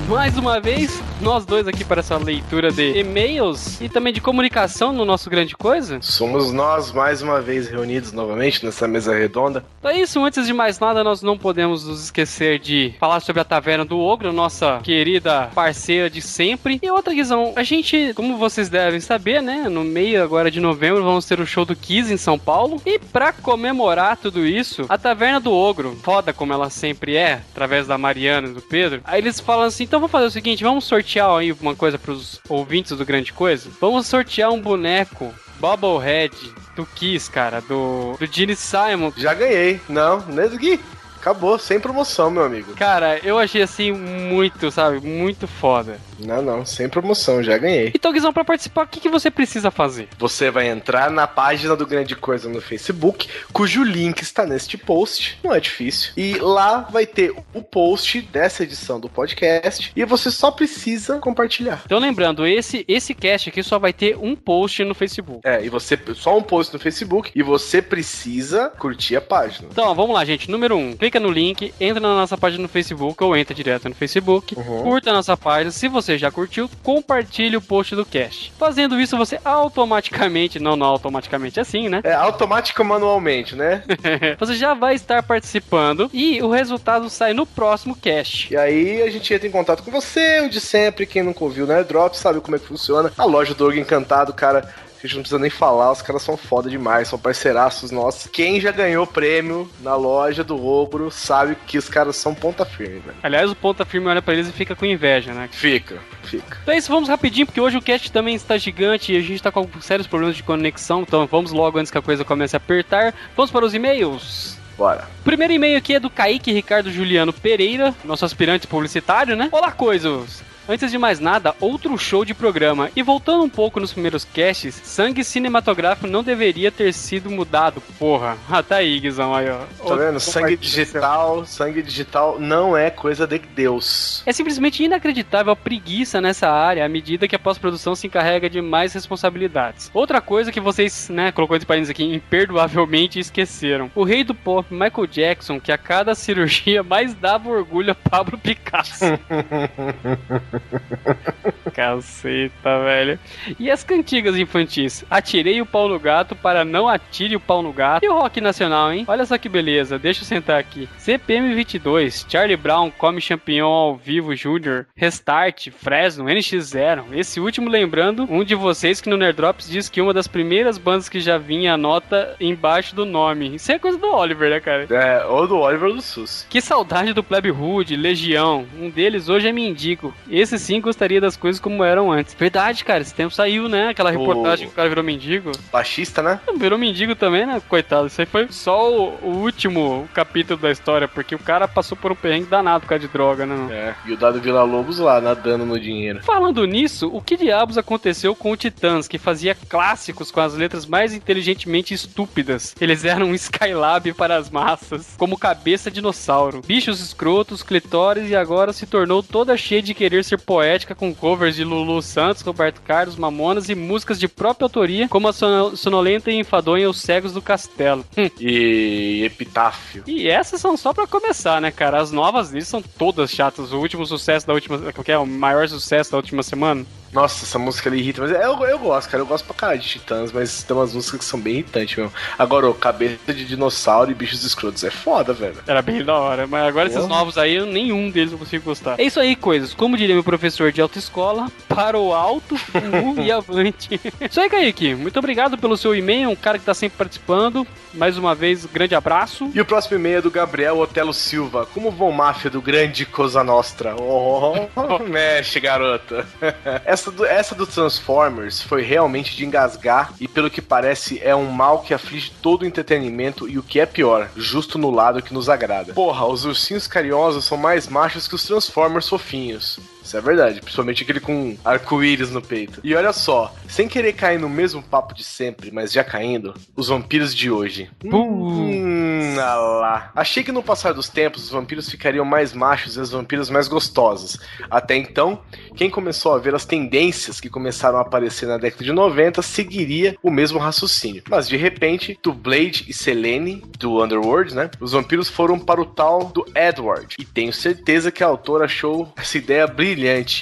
Mais 0.09 0.37
uma 0.37 0.59
vez, 0.59 1.01
nós 1.21 1.45
dois 1.45 1.67
aqui 1.67 1.85
para 1.85 2.01
essa 2.01 2.17
leitura 2.17 2.71
de 2.71 2.99
e-mails 2.99 3.81
e 3.81 3.89
também 3.89 4.13
de 4.13 4.21
comunicação 4.21 4.93
no 4.93 5.05
nosso 5.05 5.29
Grande 5.29 5.57
Coisa. 5.57 5.99
Somos 6.01 6.53
nós 6.53 6.93
mais 6.93 7.23
uma 7.23 7.41
vez 7.41 7.69
reunidos 7.69 8.13
novamente 8.13 8.65
nessa 8.65 8.87
mesa 8.87 9.15
redonda. 9.15 9.65
Então 9.79 9.91
é 9.91 10.01
isso, 10.01 10.23
antes 10.23 10.47
de 10.47 10.53
mais 10.53 10.79
nada, 10.79 11.03
nós 11.03 11.23
não 11.23 11.37
podemos 11.37 11.85
nos 11.87 12.05
esquecer 12.05 12.59
de 12.59 12.95
falar 13.01 13.21
sobre 13.21 13.41
a 13.41 13.45
Taverna 13.45 13.85
do 13.85 13.99
Ogro, 13.99 14.33
nossa 14.33 14.81
querida 14.83 15.51
parceira 15.55 16.09
de 16.09 16.23
sempre. 16.23 16.79
E 16.83 16.91
outra, 16.91 17.13
Guizão, 17.13 17.53
a 17.57 17.63
gente, 17.63 18.13
como 18.15 18.37
vocês 18.37 18.69
devem 18.69 19.01
saber, 19.01 19.43
né, 19.43 19.69
no 19.69 19.83
meio 19.83 20.23
agora 20.23 20.51
de 20.51 20.61
novembro 20.61 21.03
vamos 21.03 21.25
ter 21.25 21.41
o 21.41 21.47
show 21.47 21.65
do 21.65 21.75
Kiss 21.75 22.13
em 22.13 22.17
São 22.17 22.39
Paulo. 22.39 22.81
E 22.87 22.99
pra 22.99 23.33
comemorar 23.33 24.17
tudo 24.17 24.47
isso, 24.47 24.87
a 24.89 24.97
Taverna 24.97 25.41
do 25.41 25.53
Ogro, 25.53 25.99
foda 26.03 26.33
como 26.33 26.53
ela 26.53 26.71
sempre 26.71 27.17
é, 27.17 27.41
através 27.53 27.87
da 27.87 27.99
Mariana 27.99 28.49
e 28.49 28.53
do 28.53 28.63
Pedro, 28.63 29.01
aí 29.05 29.21
eles 29.21 29.41
falam 29.41 29.67
assim, 29.67 29.85
então 29.85 30.01
vamos 30.01 30.13
fazer 30.13 30.27
o 30.27 30.31
seguinte, 30.31 30.63
vamos 30.63 30.85
sortear 30.85 31.08
aí 31.17 31.53
uma 31.53 31.75
coisa 31.75 31.99
pros 31.99 32.41
ouvintes 32.49 32.97
do 32.97 33.05
Grande 33.05 33.33
Coisa? 33.33 33.71
Vamos 33.81 34.07
sortear 34.07 34.51
um 34.51 34.61
boneco 34.61 35.33
Bobblehead 35.59 36.35
do 36.77 36.85
Kiss, 36.85 37.31
cara, 37.31 37.61
do, 37.61 38.17
do 38.19 38.27
Gene 38.27 38.55
Simon. 38.55 39.13
Já 39.17 39.35
ganhei. 39.35 39.81
Não, 39.89 40.21
Nesgui. 40.27 40.81
Acabou, 41.21 41.59
sem 41.59 41.81
promoção, 41.81 42.31
meu 42.31 42.45
amigo. 42.45 42.75
Cara, 42.75 43.19
eu 43.19 43.39
achei 43.39 43.63
assim 43.63 43.93
muito, 43.93 44.71
sabe, 44.71 45.01
muito 45.01 45.47
foda. 45.47 45.99
Não, 46.19 46.43
não, 46.43 46.65
sem 46.65 46.89
promoção, 46.89 47.43
já 47.43 47.57
ganhei. 47.57 47.93
Então, 47.95 48.13
Guizão, 48.13 48.33
pra 48.33 48.45
participar, 48.45 48.85
o 48.85 48.89
que, 48.89 49.01
que 49.01 49.09
você 49.09 49.31
precisa 49.31 49.71
fazer? 49.71 50.09
Você 50.19 50.51
vai 50.51 50.69
entrar 50.69 51.11
na 51.11 51.27
página 51.27 51.77
do 51.77 51.87
Grande 51.87 52.17
Coisa 52.17 52.49
no 52.49 52.61
Facebook, 52.61 53.29
cujo 53.53 53.83
link 53.85 54.21
está 54.21 54.45
neste 54.45 54.77
post, 54.77 55.39
não 55.43 55.55
é 55.55 55.61
difícil. 55.61 56.13
E 56.17 56.35
lá 56.35 56.81
vai 56.91 57.07
ter 57.07 57.33
o 57.55 57.63
post 57.63 58.21
dessa 58.21 58.65
edição 58.65 58.99
do 58.99 59.09
podcast 59.09 59.93
e 59.95 60.05
você 60.05 60.31
só 60.31 60.51
precisa 60.51 61.19
compartilhar. 61.19 61.83
Então, 61.85 61.99
lembrando, 61.99 62.47
esse 62.47 62.85
esse 62.89 63.15
cast 63.15 63.49
aqui 63.49 63.63
só 63.63 63.79
vai 63.79 63.93
ter 63.93 64.17
um 64.17 64.35
post 64.35 64.83
no 64.85 64.95
Facebook. 64.95 65.41
É, 65.45 65.65
e 65.65 65.69
você 65.69 65.99
só 66.15 66.37
um 66.37 66.43
post 66.43 66.73
no 66.73 66.81
Facebook 66.81 67.31
e 67.35 67.43
você 67.43 67.81
precisa 67.81 68.71
curtir 68.71 69.17
a 69.17 69.21
página. 69.21 69.69
Então, 69.71 69.95
vamos 69.95 70.15
lá, 70.15 70.25
gente. 70.25 70.51
Número 70.51 70.77
1, 70.77 70.81
um, 70.81 70.97
clica 71.09 71.19
no 71.19 71.31
link, 71.31 71.73
entra 71.81 72.01
na 72.01 72.15
nossa 72.15 72.37
página 72.37 72.63
no 72.63 72.69
Facebook 72.69 73.23
ou 73.25 73.35
entra 73.35 73.55
direto 73.55 73.89
no 73.89 73.95
Facebook, 73.95 74.55
Uhum. 74.59 74.83
curta 74.83 75.11
a 75.11 75.15
nossa 75.15 75.37
página. 75.37 75.71
Se 75.71 75.89
você 75.89 76.19
já 76.19 76.31
curtiu, 76.31 76.69
compartilhe 76.83 77.57
o 77.57 77.63
post 77.63 77.97
do 77.97 78.05
cast. 78.05 78.53
Fazendo 78.59 79.01
isso, 79.01 79.17
você 79.17 79.41
automaticamente, 79.45 80.59
não, 80.59 80.77
não 80.77 80.87
automaticamente 80.87 81.59
assim, 81.59 81.89
né? 81.89 82.01
É 82.05 82.13
automático 82.13 82.85
manualmente, 82.85 83.57
né? 83.57 83.83
você 84.39 84.55
já 84.55 84.75
vai 84.75 84.95
estar 84.95 85.23
participando 85.23 86.11
e 86.13 86.43
o 86.43 86.51
resultado 86.51 87.09
sai 87.09 87.33
no 87.33 87.47
próximo 87.47 87.97
cast. 87.97 88.53
E 88.53 88.57
aí 88.57 89.01
a 89.03 89.11
gente 89.11 89.33
entra 89.33 89.49
em 89.49 89.51
contato 89.51 89.83
com 89.83 89.91
você, 89.91 90.41
o 90.41 90.51
de 90.51 90.61
sempre, 90.61 91.07
quem 91.07 91.23
nunca 91.23 91.43
ouviu 91.43 91.65
o 91.65 91.69
Nerd 91.69 91.89
Drop, 91.89 92.15
sabe 92.17 92.41
como 92.41 92.57
é 92.57 92.59
que 92.59 92.67
funciona. 92.67 93.11
A 93.17 93.25
loja 93.25 93.55
do 93.55 93.65
Orgo 93.65 93.79
Encantado, 93.79 94.33
cara, 94.35 94.69
A 94.99 95.07
gente 95.07 95.15
não 95.15 95.23
precisa 95.23 95.39
nem 95.39 95.51
falar, 95.51 95.93
os 95.93 96.03
caras 96.03 96.23
são 96.23 96.37
foda 96.37 96.69
demais, 96.69 97.07
são 97.07 97.19
parceiraços 97.19 97.93
nossos. 97.93 98.29
Quem 98.31 98.61
já 98.61 98.73
ganhou 98.73 99.07
prêmio 99.07 99.71
na 99.81 99.95
loja 99.95 100.43
do 100.43 100.65
Ogro 100.67 101.09
sabe 101.09 101.57
que 101.67 101.79
os 101.79 101.89
caras 101.89 102.17
são 102.17 102.35
ponta 102.35 102.65
firme, 102.65 102.99
velho. 102.99 103.17
Aliás, 103.23 103.49
o 103.49 103.55
ponta 103.55 103.85
firme 103.85 104.09
olha 104.09 104.21
pra 104.21 104.35
eles 104.35 104.49
e 104.49 104.53
fica 104.53 104.75
com 104.75 104.85
inveja, 104.85 105.33
né? 105.33 105.49
Fica, 105.53 105.99
fica. 106.25 106.59
Então 106.63 106.75
é 106.75 106.79
isso, 106.79 106.91
vamos 106.91 107.09
rapidinho, 107.09 107.47
porque 107.47 107.61
hoje 107.61 107.77
o 107.77 107.83
cast 107.83 108.11
também 108.11 108.35
está 108.35 108.59
gigante 108.59 109.13
e 109.13 109.17
a 109.17 109.21
gente 109.21 109.41
tá 109.41 109.53
com 109.53 109.69
sérios 109.81 110.09
problemas 110.09 110.37
de 110.37 110.43
conexão, 110.43 111.03
então 111.03 111.27
vamos 111.29 111.53
logo 111.53 111.79
antes 111.79 111.93
que 111.93 111.99
a 111.99 112.03
coisa 112.03 112.25
comece 112.25 112.57
a 112.57 112.59
apertar. 112.59 113.15
Vamos 113.37 113.53
para 113.53 113.65
os 113.65 113.75
e-mails. 113.75 114.59
Bora. 114.77 115.09
Primeiro 115.25 115.53
e-mail 115.53 115.79
aqui 115.79 115.95
é 115.95 116.01
do 116.01 116.11
Kaique 116.11 116.53
Ricardo 116.53 116.91
Juliano 116.91 117.33
Pereira, 117.33 117.95
nosso 118.05 118.25
aspirante 118.25 118.67
publicitário, 118.67 119.37
né? 119.37 119.49
Olá, 119.53 119.71
coisas! 119.71 120.43
Antes 120.71 120.91
de 120.91 120.99
mais 120.99 121.19
nada, 121.19 121.55
outro 121.61 121.97
show 121.97 122.27
de 122.27 122.35
programa. 122.35 122.91
E 122.95 123.03
voltando 123.03 123.43
um 123.43 123.49
pouco 123.49 123.81
nos 123.81 123.91
primeiros 123.91 124.23
casts, 124.23 124.75
sangue 124.85 125.25
cinematográfico 125.25 126.07
não 126.07 126.23
deveria 126.23 126.71
ter 126.71 126.93
sido 126.93 127.31
mudado. 127.31 127.81
Porra, 127.99 128.37
ah, 128.51 128.63
tá 128.63 128.77
aí, 128.77 129.01
Guizão, 129.01 129.35
aí, 129.35 129.49
ó. 129.49 129.61
Tá 129.89 129.95
vendo? 129.95 130.21
Sangue 130.21 130.59
digital, 130.59 131.47
sangue 131.47 131.83
digital 131.83 132.39
não 132.39 132.77
é 132.77 132.91
coisa 132.91 133.27
de 133.27 133.39
Deus. 133.39 134.23
É 134.27 134.33
simplesmente 134.33 134.85
inacreditável 134.85 135.55
a 135.55 135.57
preguiça 135.57 136.21
nessa 136.21 136.51
área 136.51 136.85
à 136.85 136.89
medida 136.89 137.27
que 137.27 137.35
a 137.35 137.39
pós-produção 137.39 137.95
se 137.95 138.07
encarrega 138.07 138.51
de 138.51 138.61
mais 138.61 138.93
responsabilidades. 138.93 139.91
Outra 139.95 140.21
coisa 140.21 140.53
que 140.53 140.61
vocês, 140.61 141.09
né, 141.09 141.33
colocou 141.33 141.57
esse 141.57 141.65
país 141.65 141.89
aqui, 141.89 142.05
imperdoavelmente 142.05 143.19
esqueceram. 143.19 143.91
O 143.95 144.05
rei 144.05 144.23
do 144.23 144.35
pop, 144.35 144.67
Michael 144.71 145.07
Jackson, 145.07 145.59
que 145.59 145.73
a 145.73 145.79
cada 145.79 146.15
cirurgia 146.15 146.83
mais 146.85 147.15
dava 147.15 147.49
orgulho 147.49 147.93
a 147.93 147.95
Pablo 147.95 148.37
Picasso. 148.37 149.07
Caceta, 151.73 152.79
velho. 152.85 153.19
E 153.59 153.71
as 153.71 153.85
cantigas 153.85 154.37
infantis? 154.37 155.05
Atirei 155.11 155.61
o 155.61 155.67
pau 155.67 155.89
no 155.89 155.99
gato 155.99 156.35
para 156.35 156.65
não 156.65 156.89
atire 156.89 157.37
o 157.37 157.41
pau 157.41 157.63
no 157.63 157.73
gato. 157.73 158.05
E 158.05 158.09
o 158.09 158.15
rock 158.15 158.41
nacional, 158.41 158.93
hein? 158.93 159.05
Olha 159.07 159.25
só 159.25 159.39
que 159.39 159.49
beleza. 159.49 159.99
Deixa 159.99 160.23
eu 160.23 160.27
sentar 160.27 160.59
aqui. 160.59 160.89
CPM 160.99 161.55
22, 161.55 162.27
Charlie 162.29 162.57
Brown, 162.57 162.91
Come 162.91 163.21
Champignon 163.21 163.67
ao 163.67 163.97
vivo 163.97 164.35
Júnior, 164.35 164.87
Restart, 164.97 165.71
Fresno, 165.71 166.25
NX0. 166.25 167.05
Esse 167.13 167.41
último 167.41 167.71
lembrando 167.71 168.27
um 168.31 168.43
de 168.45 168.55
vocês 168.55 169.01
que 169.01 169.09
no 169.09 169.17
Nerdrops 169.17 169.69
diz 169.69 169.89
que 169.89 170.01
uma 170.01 170.15
das 170.15 170.27
primeiras 170.27 170.79
bandas 170.79 171.09
que 171.09 171.21
já 171.21 171.39
vinha 171.39 171.75
a 171.75 171.77
nota 171.77 172.37
embaixo 172.41 172.95
do 172.95 173.05
nome. 173.05 173.55
Isso 173.55 173.71
é 173.73 173.79
coisa 173.79 173.99
do 173.99 174.09
Oliver, 174.09 174.51
né, 174.51 174.61
cara? 174.61 174.87
É, 174.91 175.25
ou 175.27 175.47
do 175.47 175.59
Oliver 175.59 175.93
do 175.93 176.03
SUS. 176.03 176.47
Que 176.49 176.61
saudade 176.61 177.13
do 177.13 177.23
Plebe 177.23 177.51
Hood, 177.51 177.97
Legião. 177.97 178.67
Um 178.79 178.91
deles 178.91 179.29
hoje 179.29 179.49
é 179.49 179.53
mendigo. 179.53 180.15
Esse 180.31 180.48
sim 180.57 180.81
gostaria 180.81 181.21
das 181.21 181.37
coisas 181.37 181.61
como 181.61 181.83
eram 181.83 182.13
antes. 182.13 182.35
Verdade, 182.35 182.85
cara, 182.85 183.03
esse 183.03 183.13
tempo 183.13 183.35
saiu, 183.35 183.69
né? 183.69 183.89
Aquela 183.89 184.11
reportagem 184.13 184.69
que 184.69 184.73
o 184.73 184.77
cara 184.77 184.89
virou 184.89 185.03
mendigo. 185.03 185.51
Baixista, 185.73 186.23
né? 186.23 186.41
Virou 186.57 186.79
mendigo 186.79 187.17
também, 187.17 187.45
né? 187.45 187.61
Coitado. 187.69 188.07
Isso 188.07 188.21
aí 188.21 188.27
foi 188.27 188.47
só 188.51 188.91
o, 188.91 189.19
o 189.23 189.31
último 189.39 190.09
capítulo 190.15 190.61
da 190.61 190.71
história, 190.71 191.09
porque 191.09 191.35
o 191.35 191.39
cara 191.39 191.67
passou 191.67 191.97
por 191.97 192.13
um 192.13 192.15
perrengue 192.15 192.47
danado 192.47 192.83
por 192.83 192.91
causa 192.91 193.07
de 193.07 193.13
droga, 193.13 193.45
né? 193.45 193.57
Não? 193.57 193.71
É. 193.71 193.95
E 194.07 194.13
o 194.13 194.17
Dado 194.17 194.41
Vila 194.41 194.63
Lobos 194.63 194.99
lá, 194.99 195.21
nadando 195.21 195.67
no 195.67 195.79
dinheiro. 195.79 196.23
Falando 196.23 196.65
nisso, 196.65 197.11
o 197.13 197.21
que 197.21 197.37
diabos 197.37 197.77
aconteceu 197.77 198.35
com 198.35 198.53
o 198.53 198.57
Titãs, 198.57 199.09
que 199.09 199.19
fazia 199.19 199.55
clássicos 199.55 200.31
com 200.31 200.41
as 200.41 200.55
letras 200.55 200.87
mais 200.87 201.13
inteligentemente 201.13 201.93
estúpidas? 201.93 202.75
Eles 202.81 203.05
eram 203.05 203.29
um 203.29 203.35
Skylab 203.35 204.13
para 204.15 204.37
as 204.37 204.51
massas, 204.51 205.15
como 205.17 205.39
cabeça 205.39 205.91
dinossauro, 205.91 206.63
bichos 206.65 207.01
escrotos, 207.01 207.63
clitóris 207.63 208.31
e 208.31 208.37
agora 208.37 208.73
se 208.73 208.87
tornou 208.87 209.23
toda 209.23 209.57
cheia 209.57 209.83
de 209.83 209.95
querer 209.95 210.25
ser 210.25 210.38
poética 210.39 210.95
com 210.95 211.15
covers 211.15 211.57
de 211.57 211.65
Lulu 211.65 212.01
Santos, 212.03 212.43
Roberto 212.43 212.81
Carlos, 212.83 213.17
Mamonas 213.17 213.69
e 213.69 213.75
músicas 213.75 214.19
de 214.19 214.29
própria 214.29 214.65
autoria, 214.67 215.09
como 215.09 215.29
a 215.29 215.33
sono- 215.33 215.77
sonolenta 215.77 216.31
e 216.31 216.35
enfadonha 216.39 216.89
Os 216.89 217.01
Cegos 217.01 217.33
do 217.33 217.43
Castelo. 217.43 218.05
Hum. 218.17 218.31
E 218.41 219.23
Epitáfio. 219.25 220.03
E 220.07 220.29
essas 220.29 220.61
são 220.61 220.77
só 220.77 220.93
pra 220.93 221.07
começar, 221.07 221.61
né, 221.61 221.71
cara? 221.71 222.01
As 222.01 222.11
novas 222.13 222.51
deles 222.51 222.69
são 222.69 222.83
todas 222.83 223.31
chatas. 223.31 223.73
O 223.73 223.79
último 223.79 224.07
sucesso 224.07 224.47
da 224.47 224.53
última. 224.55 224.79
Qual 224.93 225.05
que 225.05 225.13
é? 225.13 225.19
O 225.19 225.27
maior 225.27 225.69
sucesso 225.69 226.11
da 226.13 226.17
última 226.17 226.43
semana? 226.43 226.85
Nossa, 227.13 227.45
essa 227.45 227.59
música 227.59 227.89
ali 227.89 227.99
irrita, 227.99 228.21
mas 228.21 228.31
eu, 228.31 228.65
eu 228.65 228.79
gosto, 228.79 229.09
cara. 229.09 229.23
Eu 229.23 229.27
gosto 229.27 229.45
pra 229.45 229.55
caralho 229.55 229.81
de 229.81 229.89
Titãs, 229.89 230.31
mas 230.31 230.63
tem 230.63 230.77
umas 230.77 230.95
músicas 230.95 231.21
que 231.21 231.25
são 231.25 231.41
bem 231.41 231.55
irritantes 231.55 231.97
mesmo. 231.97 232.13
Agora, 232.39 232.69
o 232.69 232.75
Cabeça 232.75 233.33
de 233.33 233.45
Dinossauro 233.45 234.11
e 234.11 234.15
Bichos 234.15 234.45
Escrotos 234.45 234.85
é 234.85 234.91
foda, 234.91 235.33
velho. 235.33 235.57
Era 235.67 235.81
bem 235.83 236.05
da 236.05 236.15
hora. 236.15 236.47
Mas 236.47 236.67
agora 236.67 236.89
esses 236.89 237.07
novos 237.09 237.39
aí, 237.39 237.61
nenhum 237.65 238.11
deles 238.11 238.33
eu 238.33 238.39
consigo 238.39 238.65
gostar. 238.65 238.99
É 238.99 239.05
isso 239.05 239.19
aí, 239.19 239.35
coisas. 239.35 239.75
Como 239.75 239.97
diria 239.97 240.15
meu 240.15 240.25
professor 240.25 240.71
de 240.71 240.81
autoescola, 240.81 241.49
para 241.69 241.99
o 241.99 242.13
alto 242.13 242.57
fumo 242.57 243.21
e 243.23 243.33
avante. 243.33 244.01
isso 244.29 244.41
aí, 244.41 244.51
Kaique. 244.51 244.95
Muito 244.95 245.19
obrigado 245.19 245.57
pelo 245.57 245.77
seu 245.77 245.95
e-mail. 245.95 246.31
Um 246.31 246.37
cara 246.37 246.59
que 246.59 246.65
tá 246.65 246.75
sempre 246.75 246.99
participando. 246.99 247.67
Mais 247.95 248.19
uma 248.19 248.35
vez, 248.35 248.67
grande 248.67 248.95
abraço. 248.95 249.51
E 249.55 249.61
o 249.61 249.65
próximo 249.65 249.97
e-mail 249.97 250.19
é 250.19 250.23
do 250.23 250.31
Gabriel 250.31 250.79
Otelo 250.79 251.15
Silva. 251.15 251.67
Como 251.73 251.91
vão 251.91 252.13
máfia 252.13 252.51
do 252.51 252.61
grande 252.61 253.07
Cosa 253.07 253.43
Nostra? 253.43 253.97
Oh, 253.97 254.69
mexe, 255.09 255.59
garota. 255.59 256.27
essa, 256.99 257.13
do, 257.13 257.25
essa 257.25 257.55
do 257.55 257.65
Transformers 257.65 258.61
foi 258.61 258.83
realmente 258.83 259.37
de 259.37 259.47
engasgar 259.47 260.13
e 260.21 260.27
pelo 260.27 260.51
que 260.51 260.61
parece 260.61 261.21
é 261.23 261.35
um 261.35 261.47
mal 261.47 261.83
que 261.83 261.95
aflige 261.95 262.33
todo 262.43 262.63
o 262.63 262.67
entretenimento 262.67 263.49
e 263.49 263.57
o 263.57 263.63
que 263.63 263.79
é 263.79 263.87
pior, 263.87 264.29
justo 264.37 264.79
no 264.79 264.91
lado 264.91 265.23
que 265.23 265.33
nos 265.33 265.49
agrada. 265.49 265.95
Porra, 265.95 266.27
os 266.27 266.45
ursinhos 266.45 266.89
carinhosos 266.89 267.45
são 267.45 267.57
mais 267.57 267.87
machos 267.87 268.27
que 268.27 268.35
os 268.35 268.43
Transformers 268.43 269.09
fofinhos. 269.09 269.79
Isso 270.09 270.17
é 270.17 270.23
verdade, 270.23 270.63
principalmente 270.63 271.03
aquele 271.03 271.21
com 271.21 271.55
arco-íris 271.63 272.31
no 272.31 272.41
peito. 272.41 272.81
E 272.83 272.95
olha 272.95 273.13
só, 273.13 273.55
sem 273.69 273.87
querer 273.87 274.15
cair 274.15 274.39
no 274.39 274.49
mesmo 274.49 274.83
papo 274.83 275.13
de 275.13 275.23
sempre, 275.23 275.71
mas 275.71 275.93
já 275.93 276.03
caindo, 276.03 276.55
os 276.75 276.89
vampiros 276.89 277.35
de 277.35 277.51
hoje. 277.51 277.91
Hum, 278.03 279.37
ah 279.39 279.57
lá. 279.57 280.11
Achei 280.17 280.43
que 280.43 280.51
no 280.51 280.63
passar 280.63 280.95
dos 280.95 281.11
tempos 281.11 281.45
os 281.45 281.51
vampiros 281.51 281.91
ficariam 281.91 282.25
mais 282.25 282.55
machos 282.55 282.97
e 282.97 283.01
as 283.01 283.11
vampiras 283.11 283.51
mais 283.51 283.69
gostosas. 283.69 284.39
Até 284.71 284.97
então, 284.97 285.43
quem 285.77 285.91
começou 285.91 286.35
a 286.35 286.39
ver 286.39 286.55
as 286.55 286.65
tendências 286.65 287.39
que 287.39 287.51
começaram 287.51 287.99
a 287.99 288.01
aparecer 288.01 288.47
na 288.47 288.57
década 288.57 288.83
de 288.83 288.93
90 288.93 289.43
seguiria 289.43 290.17
o 290.23 290.31
mesmo 290.31 290.59
raciocínio. 290.59 291.23
Mas 291.29 291.47
de 291.47 291.59
repente, 291.59 292.19
do 292.23 292.33
Blade 292.33 292.87
e 292.89 292.95
Selene, 292.95 293.63
do 293.79 294.03
Underworld, 294.03 294.55
né? 294.55 294.71
Os 294.81 294.93
vampiros 294.93 295.29
foram 295.29 295.59
para 295.59 295.83
o 295.83 295.85
tal 295.85 296.25
do 296.25 296.47
Edward. 296.55 297.15
E 297.19 297.27
tenho 297.27 297.53
certeza 297.53 298.11
que 298.11 298.25
a 298.25 298.27
autora 298.27 298.65
achou 298.65 299.13
essa 299.19 299.37
ideia 299.37 299.67
brilhante. 299.67 299.98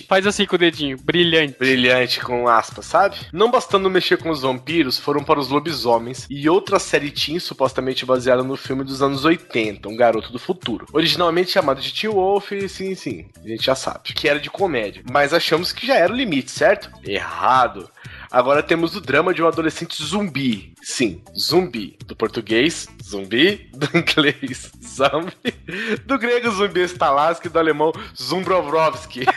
Faz 0.08 0.26
assim 0.26 0.46
com 0.46 0.56
o 0.56 0.58
dedinho. 0.58 0.96
Brilhante. 1.02 1.58
Brilhante 1.58 2.20
com 2.20 2.48
aspas, 2.48 2.86
sabe? 2.86 3.16
Não 3.32 3.50
bastando 3.50 3.90
mexer 3.90 4.16
com 4.18 4.30
os 4.30 4.42
vampiros, 4.42 4.98
foram 4.98 5.22
para 5.22 5.40
os 5.40 5.48
lobisomens 5.48 6.26
e 6.28 6.48
outra 6.48 6.78
série 6.78 7.10
teen 7.10 7.38
supostamente 7.38 8.04
baseada 8.04 8.42
no 8.42 8.56
filme 8.56 8.84
dos 8.84 9.02
anos 9.02 9.24
80, 9.24 9.88
Um 9.88 9.96
Garoto 9.96 10.32
do 10.32 10.38
Futuro. 10.38 10.86
Originalmente 10.92 11.52
chamado 11.52 11.80
de 11.80 11.92
Teen 11.92 12.12
Wolf, 12.12 12.50
sim, 12.68 12.94
sim, 12.94 13.26
a 13.42 13.48
gente 13.48 13.64
já 13.64 13.74
sabe, 13.74 14.12
que 14.14 14.28
era 14.28 14.38
de 14.38 14.50
comédia. 14.50 15.02
Mas 15.10 15.32
achamos 15.32 15.72
que 15.72 15.86
já 15.86 15.96
era 15.96 16.12
o 16.12 16.16
limite, 16.16 16.50
certo? 16.50 16.90
Errado. 17.04 17.88
Agora 18.30 18.62
temos 18.62 18.94
o 18.96 19.00
drama 19.00 19.32
de 19.32 19.42
um 19.42 19.46
adolescente 19.46 20.02
zumbi. 20.02 20.74
Sim, 20.88 21.20
zumbi. 21.36 21.98
Do 22.06 22.14
português, 22.14 22.86
zumbi. 23.02 23.68
Do 23.74 23.98
inglês, 23.98 24.70
zombie. 24.84 25.52
Do 26.06 26.16
grego, 26.16 26.48
zumbi 26.52 26.84
Stalaski. 26.84 27.48
Do 27.48 27.58
alemão, 27.58 27.92
Zumbrovrovski. 28.16 29.24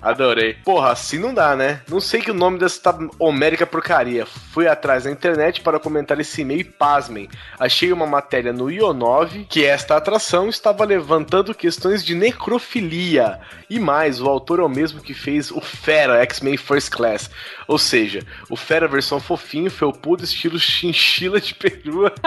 Adorei. 0.00 0.54
Porra, 0.64 0.92
assim 0.92 1.18
não 1.18 1.34
dá, 1.34 1.54
né? 1.54 1.82
Não 1.86 2.00
sei 2.00 2.22
que 2.22 2.30
o 2.30 2.34
nome 2.34 2.58
dessa 2.58 2.80
homérica 3.18 3.66
porcaria. 3.66 4.24
Fui 4.24 4.66
atrás 4.66 5.04
na 5.04 5.10
internet 5.10 5.60
para 5.60 5.78
comentar 5.78 6.18
esse 6.18 6.40
e-mail 6.40 6.60
e 6.60 6.64
pasmem. 6.64 7.28
Achei 7.58 7.92
uma 7.92 8.06
matéria 8.06 8.54
no 8.54 8.70
Ionov 8.70 9.44
que 9.50 9.66
esta 9.66 9.96
atração 9.96 10.48
estava 10.48 10.82
levantando 10.86 11.54
questões 11.54 12.02
de 12.02 12.14
necrofilia. 12.14 13.38
E 13.68 13.78
mais, 13.78 14.18
o 14.18 14.28
autor 14.28 14.60
é 14.60 14.62
o 14.62 14.68
mesmo 14.68 15.02
que 15.02 15.12
fez 15.12 15.50
o 15.50 15.60
Fera 15.60 16.22
X-Men 16.22 16.56
First 16.56 16.90
Class. 16.90 17.28
Ou 17.68 17.78
seja, 17.78 18.22
o 18.48 18.56
Fera 18.56 18.88
versão 18.88 19.20
fofinho, 19.20 19.70
felpudo, 19.70 20.24
estilo 20.24 20.58
chinchila 20.58 21.40
de 21.40 21.54
perua. 21.54 22.12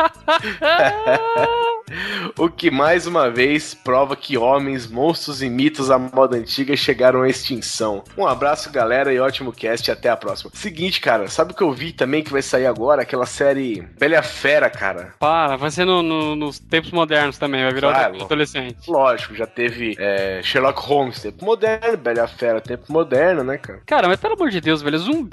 o 2.38 2.50
que 2.50 2.70
mais 2.70 3.08
uma 3.08 3.30
vez 3.30 3.74
prova 3.74 4.16
que 4.16 4.38
homens, 4.38 4.88
monstros 4.88 5.42
e 5.42 5.50
mitos 5.50 5.90
à 5.90 5.98
moda 5.98 6.38
antiga 6.38 6.76
chegaram 6.76 7.22
à 7.24 7.30
extinção. 7.30 8.04
Um 8.18 8.28
abraço, 8.28 8.72
galera, 8.72 9.14
e 9.14 9.20
ótimo 9.20 9.52
cast. 9.52 9.90
Até 9.92 10.10
a 10.10 10.18
próxima. 10.18 10.52
Seguinte, 10.54 11.00
cara, 11.02 11.28
sabe 11.28 11.52
o 11.52 11.56
que 11.56 11.64
eu 11.64 11.72
vi 11.72 11.92
também 11.92 12.24
que 12.24 12.32
vai 12.32 12.42
sair 12.42 12.66
agora? 12.66 13.02
Aquela 13.02 13.26
série 13.26 13.82
Bela 13.98 14.22
Fera, 14.22 14.70
cara. 14.70 15.14
Para, 15.20 15.56
vai 15.56 15.72
ser 15.72 15.86
no- 15.86 16.04
no- 16.04 16.36
nos 16.36 16.60
tempos 16.60 16.92
modernos 16.92 17.38
também, 17.38 17.64
vai 17.64 17.74
virar 17.74 17.92
Vai, 17.92 18.08
outra- 18.12 18.26
adolescente. 18.26 18.78
Lógico, 18.88 19.36
já 19.36 19.48
teve 19.48 19.96
é, 19.98 20.42
Sherlock 20.44 20.80
Holmes, 20.82 21.22
tempo 21.22 21.44
moderno, 21.46 21.98
Bela 21.98 22.28
Fera, 22.28 22.62
tempo 22.62 22.92
moderno, 22.92 23.44
né, 23.44 23.58
cara? 23.58 23.82
Cara, 23.86 24.08
mas 24.08 24.20
pelo 24.20 24.34
amor 24.36 24.50
de 24.50 24.62
Deus, 24.62 24.82
velho, 24.82 24.98
zumbi, 25.00 25.29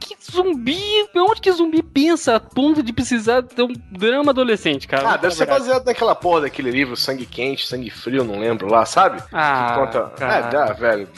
que 0.00 0.16
zumbi, 0.30 0.78
onde 1.14 1.40
que 1.40 1.52
zumbi 1.52 1.82
pensa 1.82 2.36
a 2.36 2.40
ponto 2.40 2.82
de 2.82 2.92
precisar 2.92 3.42
ter 3.42 3.62
um 3.62 3.72
drama 3.90 4.30
adolescente, 4.30 4.86
cara? 4.88 5.10
Ah, 5.10 5.16
deve 5.16 5.34
ser 5.34 5.40
verdade. 5.40 5.60
baseado 5.60 5.86
naquela 5.86 6.14
porra 6.14 6.42
daquele 6.42 6.70
livro 6.70 6.96
Sangue 6.96 7.26
Quente, 7.26 7.66
Sangue 7.66 7.90
Frio, 7.90 8.24
não 8.24 8.38
lembro 8.38 8.68
lá, 8.70 8.84
sabe? 8.84 9.22
Ah, 9.32 9.68
que 9.68 9.80
conta. 9.80 10.10
cara. 10.16 10.34
É, 10.34 10.50
dá, 10.50 10.72
velho. 10.72 11.08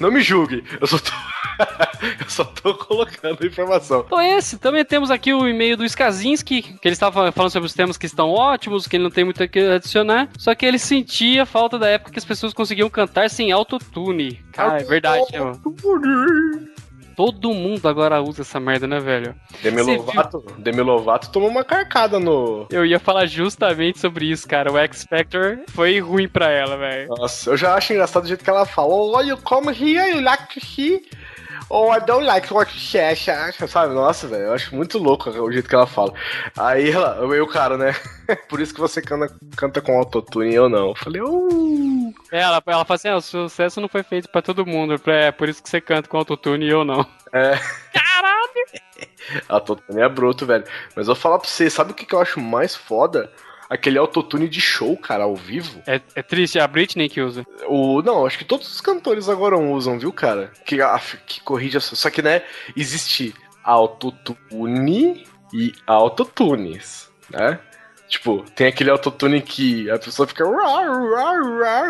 Não, 0.00 0.10
me 0.12 0.20
julgue. 0.20 0.64
Eu 0.80 0.86
só 0.86 0.98
tô. 0.98 1.10
Eu 2.20 2.28
só 2.28 2.44
tô 2.44 2.74
colocando 2.74 3.46
informação. 3.46 4.04
Então 4.06 4.20
esse, 4.20 4.58
também 4.58 4.84
temos 4.84 5.10
aqui 5.10 5.32
o 5.32 5.48
e-mail 5.48 5.76
do 5.76 5.84
Skazinski, 5.84 6.62
que 6.62 6.78
ele 6.86 6.92
estava 6.92 7.32
falando 7.32 7.50
sobre 7.50 7.66
os 7.66 7.72
temas 7.74 7.96
que 7.96 8.06
estão 8.06 8.30
ótimos, 8.30 8.86
que 8.86 8.96
ele 8.96 9.04
não 9.04 9.10
tem 9.10 9.24
muito 9.24 9.42
a 9.42 9.48
que 9.48 9.58
adicionar, 9.58 10.28
só 10.38 10.54
que 10.54 10.66
ele 10.66 10.78
sentia 10.78 11.46
falta 11.46 11.78
da 11.78 11.88
época 11.88 12.12
que 12.12 12.18
as 12.18 12.24
pessoas 12.24 12.52
conseguiam 12.52 12.90
cantar 12.90 13.30
sem 13.30 13.50
autotune. 13.52 14.40
Cara, 14.52 14.80
é 14.80 14.84
verdade, 14.84 15.24
mano. 15.38 15.60
Todo 17.16 17.54
mundo 17.54 17.88
agora 17.88 18.20
usa 18.20 18.42
essa 18.42 18.60
merda, 18.60 18.86
né, 18.86 19.00
velho? 19.00 19.34
Demi 19.62 19.80
Lovato, 19.80 20.44
Demi 20.58 20.82
Lovato 20.82 21.30
tomou 21.30 21.48
uma 21.48 21.64
carcada 21.64 22.20
no. 22.20 22.66
Eu 22.70 22.84
ia 22.84 23.00
falar 23.00 23.24
justamente 23.24 23.98
sobre 23.98 24.26
isso, 24.26 24.46
cara. 24.46 24.70
O 24.70 24.76
X 24.76 25.06
Factor 25.08 25.60
foi 25.68 25.98
ruim 25.98 26.28
pra 26.28 26.50
ela, 26.50 26.76
velho. 26.76 27.08
Nossa, 27.08 27.50
eu 27.50 27.56
já 27.56 27.74
acho 27.74 27.92
engraçado 27.92 28.24
o 28.24 28.28
jeito 28.28 28.44
que 28.44 28.50
ela 28.50 28.66
fala. 28.66 29.24
You 29.24 29.38
come 29.38 29.68
here, 29.68 30.10
you 30.10 30.20
like 30.20 30.52
to 30.52 30.64
see. 30.64 31.02
Oh, 31.68 31.90
I 31.90 32.00
don't 32.00 32.24
like 32.24 32.52
what 32.52 32.70
you 32.72 33.02
acha, 33.02 33.66
sabe? 33.66 33.94
Nossa, 33.94 34.26
velho, 34.28 34.44
eu 34.44 34.52
acho 34.52 34.74
muito 34.74 34.98
louco 34.98 35.30
o 35.30 35.52
jeito 35.52 35.68
que 35.68 35.74
ela 35.74 35.86
fala. 35.86 36.12
Aí 36.56 36.90
ela, 36.90 37.16
eu 37.20 37.44
o 37.44 37.48
cara, 37.48 37.76
né? 37.76 37.94
Por 38.48 38.60
isso 38.60 38.74
que 38.74 38.80
você 38.80 39.02
canta, 39.02 39.34
canta 39.56 39.80
com 39.80 39.98
autotune 39.98 40.50
e 40.50 40.54
eu 40.54 40.68
não. 40.68 40.88
Eu 40.88 40.94
falei, 40.94 41.22
uh. 41.22 42.14
É, 42.32 42.40
ela, 42.40 42.62
ela 42.66 42.84
fala 42.84 42.96
assim: 42.96 43.08
ah, 43.08 43.16
o 43.16 43.20
sucesso 43.20 43.80
não 43.80 43.88
foi 43.88 44.02
feito 44.02 44.28
pra 44.28 44.42
todo 44.42 44.66
mundo. 44.66 45.00
É 45.06 45.32
por 45.32 45.48
isso 45.48 45.62
que 45.62 45.68
você 45.68 45.80
canta 45.80 46.08
com 46.08 46.18
autotune 46.18 46.66
e 46.66 46.70
eu 46.70 46.84
não. 46.84 47.06
É. 47.32 47.58
Caralho! 47.92 48.46
Autotune 49.48 50.00
é 50.00 50.08
bruto, 50.08 50.46
velho. 50.46 50.64
Mas 50.94 51.08
eu 51.08 51.14
vou 51.14 51.20
falar 51.20 51.38
pra 51.38 51.48
você, 51.48 51.68
sabe 51.68 51.92
o 51.92 51.94
que, 51.94 52.06
que 52.06 52.14
eu 52.14 52.20
acho 52.20 52.40
mais 52.40 52.74
foda? 52.74 53.30
Aquele 53.68 53.98
autotune 53.98 54.48
de 54.48 54.60
show, 54.60 54.96
cara, 54.96 55.24
ao 55.24 55.34
vivo. 55.34 55.82
É, 55.86 56.00
é 56.14 56.22
triste, 56.22 56.58
é 56.58 56.62
a 56.62 56.68
Britney 56.68 57.08
que 57.08 57.20
usa. 57.20 57.44
O, 57.68 58.00
não, 58.02 58.24
acho 58.26 58.38
que 58.38 58.44
todos 58.44 58.72
os 58.72 58.80
cantores 58.80 59.28
agora 59.28 59.58
usam, 59.58 59.98
viu, 59.98 60.12
cara? 60.12 60.52
Que, 60.64 60.78
que 61.26 61.40
corrige. 61.40 61.76
a- 61.76 61.80
Só 61.80 62.08
que, 62.10 62.22
né, 62.22 62.42
existe 62.76 63.34
autotune 63.64 65.24
e 65.52 65.72
autotunes, 65.86 67.10
né? 67.30 67.58
Tipo, 68.08 68.44
tem 68.54 68.66
aquele 68.68 68.90
autotune 68.90 69.40
que 69.42 69.90
a 69.90 69.98
pessoa 69.98 70.26
fica. 70.28 70.44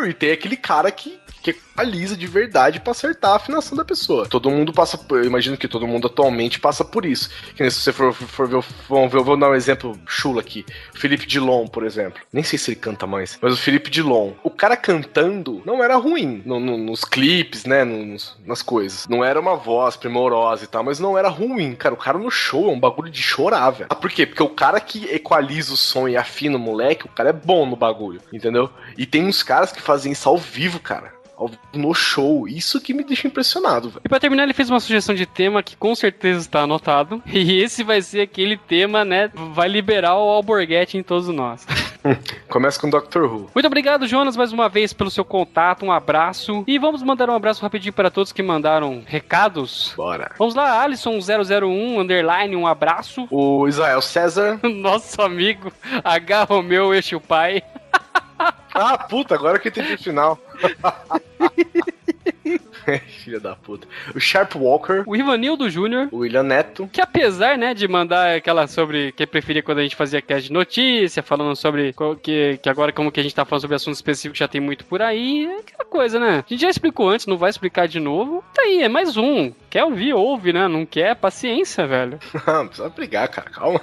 E 0.07 0.13
tem 0.13 0.31
aquele 0.31 0.57
cara 0.57 0.89
que, 0.91 1.19
que 1.41 1.51
equaliza 1.51 2.17
de 2.17 2.25
verdade 2.27 2.79
pra 2.79 2.91
acertar 2.91 3.31
a 3.31 3.35
afinação 3.35 3.77
da 3.77 3.85
pessoa. 3.85 4.27
Todo 4.27 4.49
mundo 4.49 4.73
passa 4.73 4.97
por. 4.97 5.19
Eu 5.19 5.25
imagino 5.25 5.57
que 5.57 5.67
todo 5.67 5.87
mundo 5.87 6.07
atualmente 6.07 6.59
passa 6.59 6.83
por 6.83 7.05
isso. 7.05 7.29
Que 7.55 7.61
nem 7.61 7.69
se 7.69 7.79
você 7.81 7.93
for, 7.93 8.13
for 8.13 8.47
ver. 8.47 8.63
Vamos 8.89 9.11
ver, 9.11 9.19
eu 9.19 9.23
vou 9.23 9.37
dar 9.37 9.49
um 9.49 9.55
exemplo 9.55 9.97
chula 10.07 10.41
aqui. 10.41 10.65
Felipe 10.93 11.25
Dilon, 11.27 11.67
por 11.67 11.85
exemplo. 11.85 12.19
Nem 12.33 12.43
sei 12.43 12.57
se 12.57 12.71
ele 12.71 12.79
canta 12.79 13.05
mais. 13.05 13.37
Mas 13.41 13.53
o 13.53 13.57
Felipe 13.57 13.89
Dilon. 13.89 14.31
O 14.43 14.49
cara 14.49 14.75
cantando 14.75 15.61
não 15.65 15.83
era 15.83 15.95
ruim. 15.95 16.41
no- 16.45 16.59
no- 16.59 16.77
nos 16.77 17.03
clipes, 17.05 17.65
né? 17.65 17.83
Nos, 17.83 18.35
nas 18.45 18.61
coisas. 18.61 19.07
Não 19.07 19.23
era 19.23 19.39
uma 19.39 19.55
voz 19.55 19.95
primorosa 19.95 20.63
e 20.63 20.67
tal, 20.67 20.83
mas 20.83 20.99
não 20.99 21.17
era 21.17 21.29
ruim. 21.29 21.75
Cara, 21.75 21.93
o 21.93 21.97
cara 21.97 22.17
no 22.17 22.31
show 22.31 22.69
é 22.69 22.73
um 22.73 22.79
bagulho 22.79 23.11
de 23.11 23.21
chorar, 23.21 23.69
velho. 23.71 23.87
Ah, 23.89 23.95
por 23.95 24.09
quê? 24.09 24.25
Porque 24.25 24.41
o 24.43 24.49
cara 24.49 24.79
que 24.79 25.05
equaliza 25.13 25.73
o 25.73 25.77
som 25.77 26.06
e 26.07 26.17
afina 26.17 26.57
o 26.57 26.59
moleque, 26.59 27.05
o 27.05 27.09
cara 27.09 27.29
é 27.29 27.33
bom 27.33 27.65
no 27.65 27.75
bagulho, 27.75 28.21
entendeu? 28.31 28.69
E 28.97 29.05
tem 29.05 29.25
uns 29.25 29.43
caras 29.43 29.71
que 29.71 29.81
fazem 29.81 30.11
isso 30.11 30.27
ao 30.27 30.37
vivo, 30.37 30.79
cara. 30.79 31.13
Ao 31.37 31.51
no 31.73 31.93
show. 31.93 32.47
Isso 32.47 32.81
que 32.81 32.93
me 32.93 33.03
deixa 33.03 33.27
impressionado, 33.27 33.89
velho. 33.89 34.01
E 34.03 34.09
pra 34.09 34.19
terminar, 34.19 34.43
ele 34.43 34.53
fez 34.53 34.69
uma 34.69 34.79
sugestão 34.79 35.13
de 35.13 35.25
tema 35.25 35.61
que 35.61 35.77
com 35.77 35.93
certeza 35.95 36.39
está 36.39 36.61
anotado. 36.61 37.21
E 37.37 37.61
esse 37.61 37.83
vai 37.83 38.01
ser 38.01 38.21
aquele 38.21 38.57
tema, 38.57 39.05
né? 39.05 39.31
Vai 39.53 39.67
liberar 39.67 40.15
o 40.15 40.29
Alborguete 40.29 40.97
em 40.97 41.03
todos 41.03 41.27
nós. 41.27 41.65
Começa 42.49 42.79
com 42.79 42.89
Doctor 42.89 43.23
Who. 43.23 43.49
Muito 43.53 43.65
obrigado, 43.67 44.07
Jonas, 44.07 44.35
mais 44.35 44.51
uma 44.51 44.67
vez 44.67 44.91
pelo 44.91 45.11
seu 45.11 45.23
contato. 45.23 45.85
Um 45.85 45.91
abraço. 45.91 46.63
E 46.67 46.79
vamos 46.79 47.03
mandar 47.03 47.29
um 47.29 47.35
abraço 47.35 47.61
rapidinho 47.61 47.93
para 47.93 48.09
todos 48.09 48.31
que 48.31 48.41
mandaram 48.41 49.03
recados. 49.05 49.93
Bora. 49.95 50.31
Vamos 50.37 50.55
lá, 50.55 50.83
Alisson001, 50.87 51.99
underline, 51.99 52.55
um 52.55 52.65
abraço. 52.65 53.27
O 53.29 53.67
Israel 53.67 54.01
César. 54.01 54.59
Nosso 54.67 55.21
amigo 55.21 55.71
H. 56.03 56.43
Romeu 56.45 56.93
Este 56.93 57.15
o 57.15 57.21
Pai. 57.21 57.61
Ah, 58.79 58.95
puta, 58.95 59.33
agora 59.33 59.57
que 59.57 59.69
entendi 59.69 59.93
o 59.93 59.97
final. 59.97 60.39
Filha 63.23 63.39
da 63.39 63.55
puta. 63.55 63.87
O 64.15 64.19
Sharp 64.19 64.55
Walker. 64.55 65.03
O 65.05 65.15
Ivanildo 65.15 65.69
Júnior. 65.69 66.07
O 66.11 66.17
William 66.17 66.43
Neto. 66.43 66.87
Que 66.91 67.01
apesar, 67.01 67.57
né, 67.57 67.73
de 67.73 67.87
mandar 67.87 68.35
aquela 68.35 68.67
sobre 68.67 69.11
que 69.11 69.25
preferia 69.27 69.61
quando 69.61 69.79
a 69.79 69.83
gente 69.83 69.95
fazia 69.95 70.21
cast 70.21 70.47
de 70.47 70.53
notícia, 70.53 71.21
falando 71.21 71.55
sobre 71.55 71.93
que, 72.21 72.59
que 72.61 72.69
agora 72.69 72.93
como 72.93 73.11
que 73.11 73.19
a 73.19 73.23
gente 73.23 73.35
tá 73.35 73.43
falando 73.43 73.61
sobre 73.61 73.75
assuntos 73.75 73.97
específicos 73.97 74.39
já 74.39 74.47
tem 74.47 74.61
muito 74.61 74.85
por 74.85 75.01
aí, 75.01 75.45
é 75.45 75.59
aquela 75.59 75.85
coisa, 75.85 76.19
né? 76.19 76.43
A 76.45 76.49
gente 76.49 76.61
já 76.61 76.69
explicou 76.69 77.09
antes, 77.09 77.25
não 77.25 77.37
vai 77.37 77.49
explicar 77.49 77.87
de 77.87 77.99
novo. 77.99 78.43
Tá 78.53 78.61
aí, 78.61 78.83
é 78.83 78.89
mais 78.89 79.17
um. 79.17 79.51
Quer 79.69 79.83
ouvir, 79.83 80.13
ouve, 80.13 80.53
né? 80.53 80.67
Não 80.67 80.85
quer, 80.85 81.15
paciência, 81.15 81.85
velho. 81.85 82.19
Não 82.47 82.67
precisa 82.67 82.89
brigar, 82.89 83.27
cara. 83.27 83.49
Calma. 83.49 83.81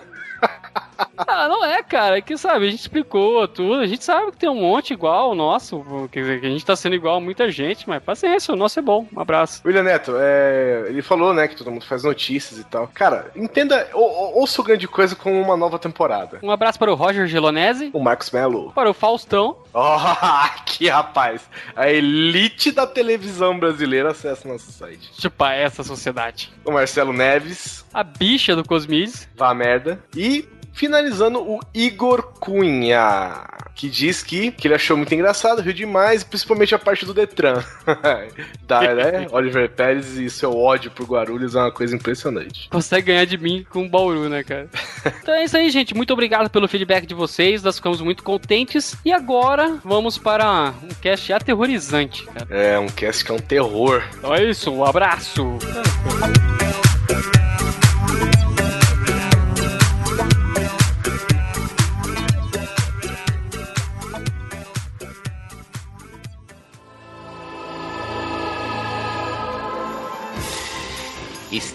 Ah, 1.16 1.48
não 1.48 1.64
é, 1.64 1.82
cara. 1.82 2.18
É 2.18 2.20
que, 2.20 2.36
sabe, 2.36 2.66
a 2.66 2.70
gente 2.70 2.80
explicou 2.80 3.46
tudo. 3.48 3.80
A 3.80 3.86
gente 3.86 4.04
sabe 4.04 4.30
que 4.32 4.36
tem 4.38 4.48
um 4.48 4.60
monte 4.60 4.92
igual 4.92 5.30
o 5.30 5.34
nosso. 5.34 5.84
Quer 6.10 6.20
dizer, 6.20 6.40
que 6.40 6.46
a 6.46 6.50
gente 6.50 6.64
tá 6.64 6.76
sendo 6.76 6.94
igual 6.94 7.16
a 7.16 7.20
muita 7.20 7.50
gente, 7.50 7.88
mas 7.88 8.02
paciência, 8.02 8.52
o 8.54 8.56
nosso 8.56 8.78
é 8.78 8.82
bom. 8.82 9.06
Um 9.14 9.20
abraço. 9.20 9.60
William 9.64 9.82
Neto, 9.82 10.12
é, 10.18 10.84
ele 10.88 11.02
falou, 11.02 11.32
né, 11.34 11.48
que 11.48 11.56
todo 11.56 11.70
mundo 11.70 11.84
faz 11.84 12.04
notícias 12.04 12.58
e 12.60 12.64
tal. 12.64 12.88
Cara, 12.94 13.30
entenda, 13.34 13.88
ou, 13.92 14.02
ou- 14.08 14.40
ouça 14.40 14.60
o 14.60 14.64
grande 14.64 14.86
coisa 14.88 15.14
como 15.16 15.40
uma 15.40 15.56
nova 15.56 15.78
temporada. 15.78 16.38
Um 16.42 16.50
abraço 16.50 16.78
para 16.78 16.92
o 16.92 16.94
Roger 16.94 17.26
Gelonese, 17.26 17.90
O 17.92 18.00
Marcos 18.00 18.30
Mello. 18.30 18.72
para 18.72 18.88
o 18.90 18.94
Faustão, 18.94 19.56
Oh, 19.72 19.96
que 20.66 20.88
rapaz. 20.88 21.48
A 21.74 21.90
elite 21.90 22.70
da 22.70 22.86
televisão 22.86 23.58
brasileira 23.58 24.10
acessa 24.12 24.48
nosso 24.48 24.70
site. 24.70 25.10
tipo 25.14 25.44
essa 25.44 25.82
sociedade. 25.82 26.52
O 26.64 26.70
Marcelo 26.70 27.12
Neves, 27.12 27.83
A 27.94 28.02
bicha 28.02 28.56
do 28.56 28.64
Cosmides. 28.64 29.28
vá 29.36 29.54
merda. 29.54 30.02
E 30.16 30.48
finalizando 30.74 31.40
o 31.40 31.60
Igor 31.72 32.34
Cunha, 32.40 33.46
que 33.74 33.88
diz 33.88 34.22
que, 34.22 34.50
que 34.50 34.66
ele 34.66 34.74
achou 34.74 34.96
muito 34.96 35.14
engraçado, 35.14 35.62
riu 35.62 35.72
demais, 35.72 36.24
principalmente 36.24 36.74
a 36.74 36.78
parte 36.78 37.06
do 37.06 37.14
Detran. 37.14 37.62
da, 38.66 38.80
né? 38.94 39.26
Oliver 39.32 39.70
Pérez 39.70 40.18
e 40.18 40.28
seu 40.28 40.56
ódio 40.56 40.90
por 40.90 41.06
Guarulhos 41.06 41.54
é 41.54 41.60
uma 41.60 41.70
coisa 41.70 41.94
impressionante. 41.94 42.68
Consegue 42.68 43.06
ganhar 43.06 43.24
de 43.24 43.38
mim 43.38 43.64
com 43.70 43.86
o 43.86 43.88
Bauru, 43.88 44.28
né, 44.28 44.42
cara? 44.42 44.68
então 45.22 45.34
é 45.34 45.44
isso 45.44 45.56
aí, 45.56 45.70
gente. 45.70 45.94
Muito 45.94 46.12
obrigado 46.12 46.50
pelo 46.50 46.68
feedback 46.68 47.06
de 47.06 47.14
vocês. 47.14 47.62
Nós 47.62 47.76
ficamos 47.76 48.00
muito 48.00 48.22
contentes. 48.22 48.96
E 49.04 49.12
agora 49.12 49.78
vamos 49.84 50.18
para 50.18 50.74
um 50.82 50.88
cast 51.00 51.32
aterrorizante, 51.32 52.24
cara. 52.26 52.46
É 52.50 52.78
um 52.78 52.88
cast 52.88 53.24
que 53.24 53.30
é 53.30 53.34
um 53.34 53.38
terror. 53.38 54.02
Então 54.18 54.34
é 54.34 54.44
isso, 54.44 54.72
um 54.72 54.84
abraço. 54.84 55.58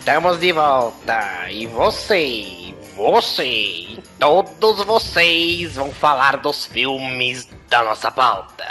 Estamos 0.10 0.40
de 0.40 0.52
volta 0.52 1.52
e 1.52 1.68
você, 1.68 2.74
você 2.96 3.46
e 3.46 4.00
todos 4.18 4.84
vocês 4.84 5.76
vão 5.76 5.92
falar 5.92 6.38
dos 6.38 6.66
filmes 6.66 7.48
da 7.70 7.84
nossa 7.84 8.10
pauta 8.10 8.66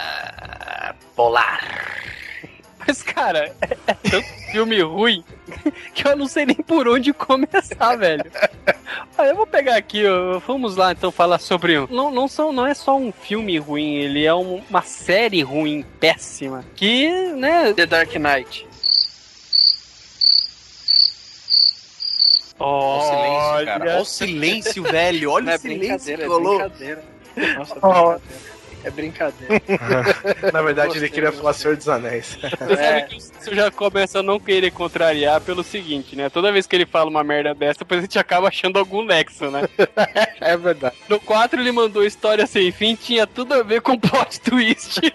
polar. 1.15 1.95
Mas, 2.85 3.01
cara, 3.01 3.55
é, 3.61 3.77
é 3.87 3.93
tanto 3.93 4.27
filme 4.51 4.81
ruim 4.81 5.23
que 5.95 6.05
eu 6.05 6.17
não 6.17 6.27
sei 6.27 6.45
nem 6.45 6.57
por 6.57 6.89
onde 6.89 7.13
começar, 7.13 7.95
velho. 7.95 8.29
Olha, 9.17 9.29
eu 9.29 9.35
vou 9.37 9.47
pegar 9.47 9.77
aqui, 9.77 10.05
ó, 10.05 10.39
vamos 10.39 10.75
lá 10.75 10.91
então 10.91 11.09
falar 11.09 11.39
sobre 11.39 11.79
um. 11.79 11.87
Não, 11.89 12.11
não, 12.11 12.27
são, 12.27 12.51
não 12.51 12.67
é 12.67 12.73
só 12.73 12.97
um 12.97 13.13
filme 13.13 13.57
ruim, 13.57 13.95
ele 13.95 14.25
é 14.25 14.35
um- 14.35 14.61
uma 14.69 14.81
série 14.81 15.41
ruim, 15.41 15.85
péssima. 16.01 16.65
Que, 16.75 17.07
né. 17.31 17.71
The 17.71 17.85
Dark 17.85 18.13
Knight. 18.15 18.67
Olha 22.59 22.99
o 22.99 23.01
silêncio, 23.01 23.65
cara. 23.65 23.83
Olha 23.83 24.01
o 24.01 24.05
silêncio, 24.05 24.83
velho. 24.83 25.31
Olha 25.31 25.45
Não, 25.45 25.51
é 25.53 25.55
o 25.55 25.59
silêncio 25.59 25.79
brincadeira, 25.87 26.17
que 26.17 26.23
é 26.23 26.27
rolou. 26.27 26.57
brincadeira. 26.59 27.03
Nossa, 27.57 28.21
é 28.83 28.89
brincadeira. 28.91 29.55
É 29.55 29.59
brincadeira. 29.59 30.51
Na 30.53 30.61
verdade, 30.61 30.87
Gostei, 30.87 31.03
ele 31.03 31.09
queria 31.09 31.31
falar. 31.31 31.53
Senhor 31.53 31.75
dos 31.77 31.89
Anéis. 31.89 32.37
Você 32.41 32.73
É. 32.73 32.99
sabe 32.99 33.07
que 33.07 33.17
isso 33.17 33.55
já 33.55 33.69
começa 33.71 34.19
a 34.19 34.23
não 34.23 34.39
querer 34.39 34.71
contrariar 34.71 35.41
pelo 35.41 35.63
seguinte, 35.63 36.15
né? 36.15 36.29
Toda 36.29 36.51
vez 36.51 36.65
que 36.65 36.75
ele 36.75 36.85
fala 36.85 37.09
uma 37.09 37.23
merda 37.23 37.53
dessa, 37.53 37.79
depois 37.79 37.99
a 37.99 38.01
gente 38.03 38.17
acaba 38.19 38.47
achando 38.47 38.79
algum 38.79 39.03
nexo, 39.03 39.49
né? 39.51 39.63
é 40.39 40.55
verdade. 40.57 40.95
No 41.09 41.19
4 41.19 41.59
ele 41.61 41.71
mandou 41.73 42.05
História 42.05 42.45
Sem 42.47 42.71
Fim, 42.71 42.95
tinha 42.95 43.27
tudo 43.27 43.53
a 43.53 43.63
ver 43.63 43.81
com 43.81 43.97
plot 43.97 44.39
twist. 44.41 44.99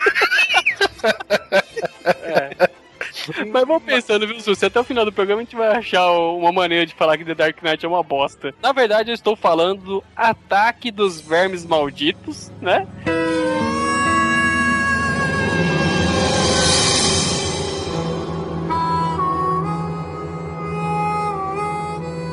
Mas 3.54 3.68
vamos 3.68 3.84
pensando, 3.84 4.26
viu, 4.26 4.40
Su? 4.40 4.52
Se 4.56 4.66
até 4.66 4.80
o 4.80 4.84
final 4.84 5.04
do 5.04 5.12
programa 5.12 5.40
a 5.40 5.44
gente 5.44 5.54
vai 5.54 5.68
achar 5.68 6.10
uma 6.10 6.50
maneira 6.50 6.84
de 6.84 6.92
falar 6.92 7.16
que 7.16 7.24
The 7.24 7.36
Dark 7.36 7.62
Knight 7.62 7.86
é 7.86 7.88
uma 7.88 8.02
bosta. 8.02 8.52
Na 8.60 8.72
verdade, 8.72 9.12
eu 9.12 9.14
estou 9.14 9.36
falando 9.36 9.80
do 9.80 10.04
Ataque 10.16 10.90
dos 10.90 11.20
Vermes 11.20 11.64
Malditos, 11.64 12.50
né? 12.60 12.84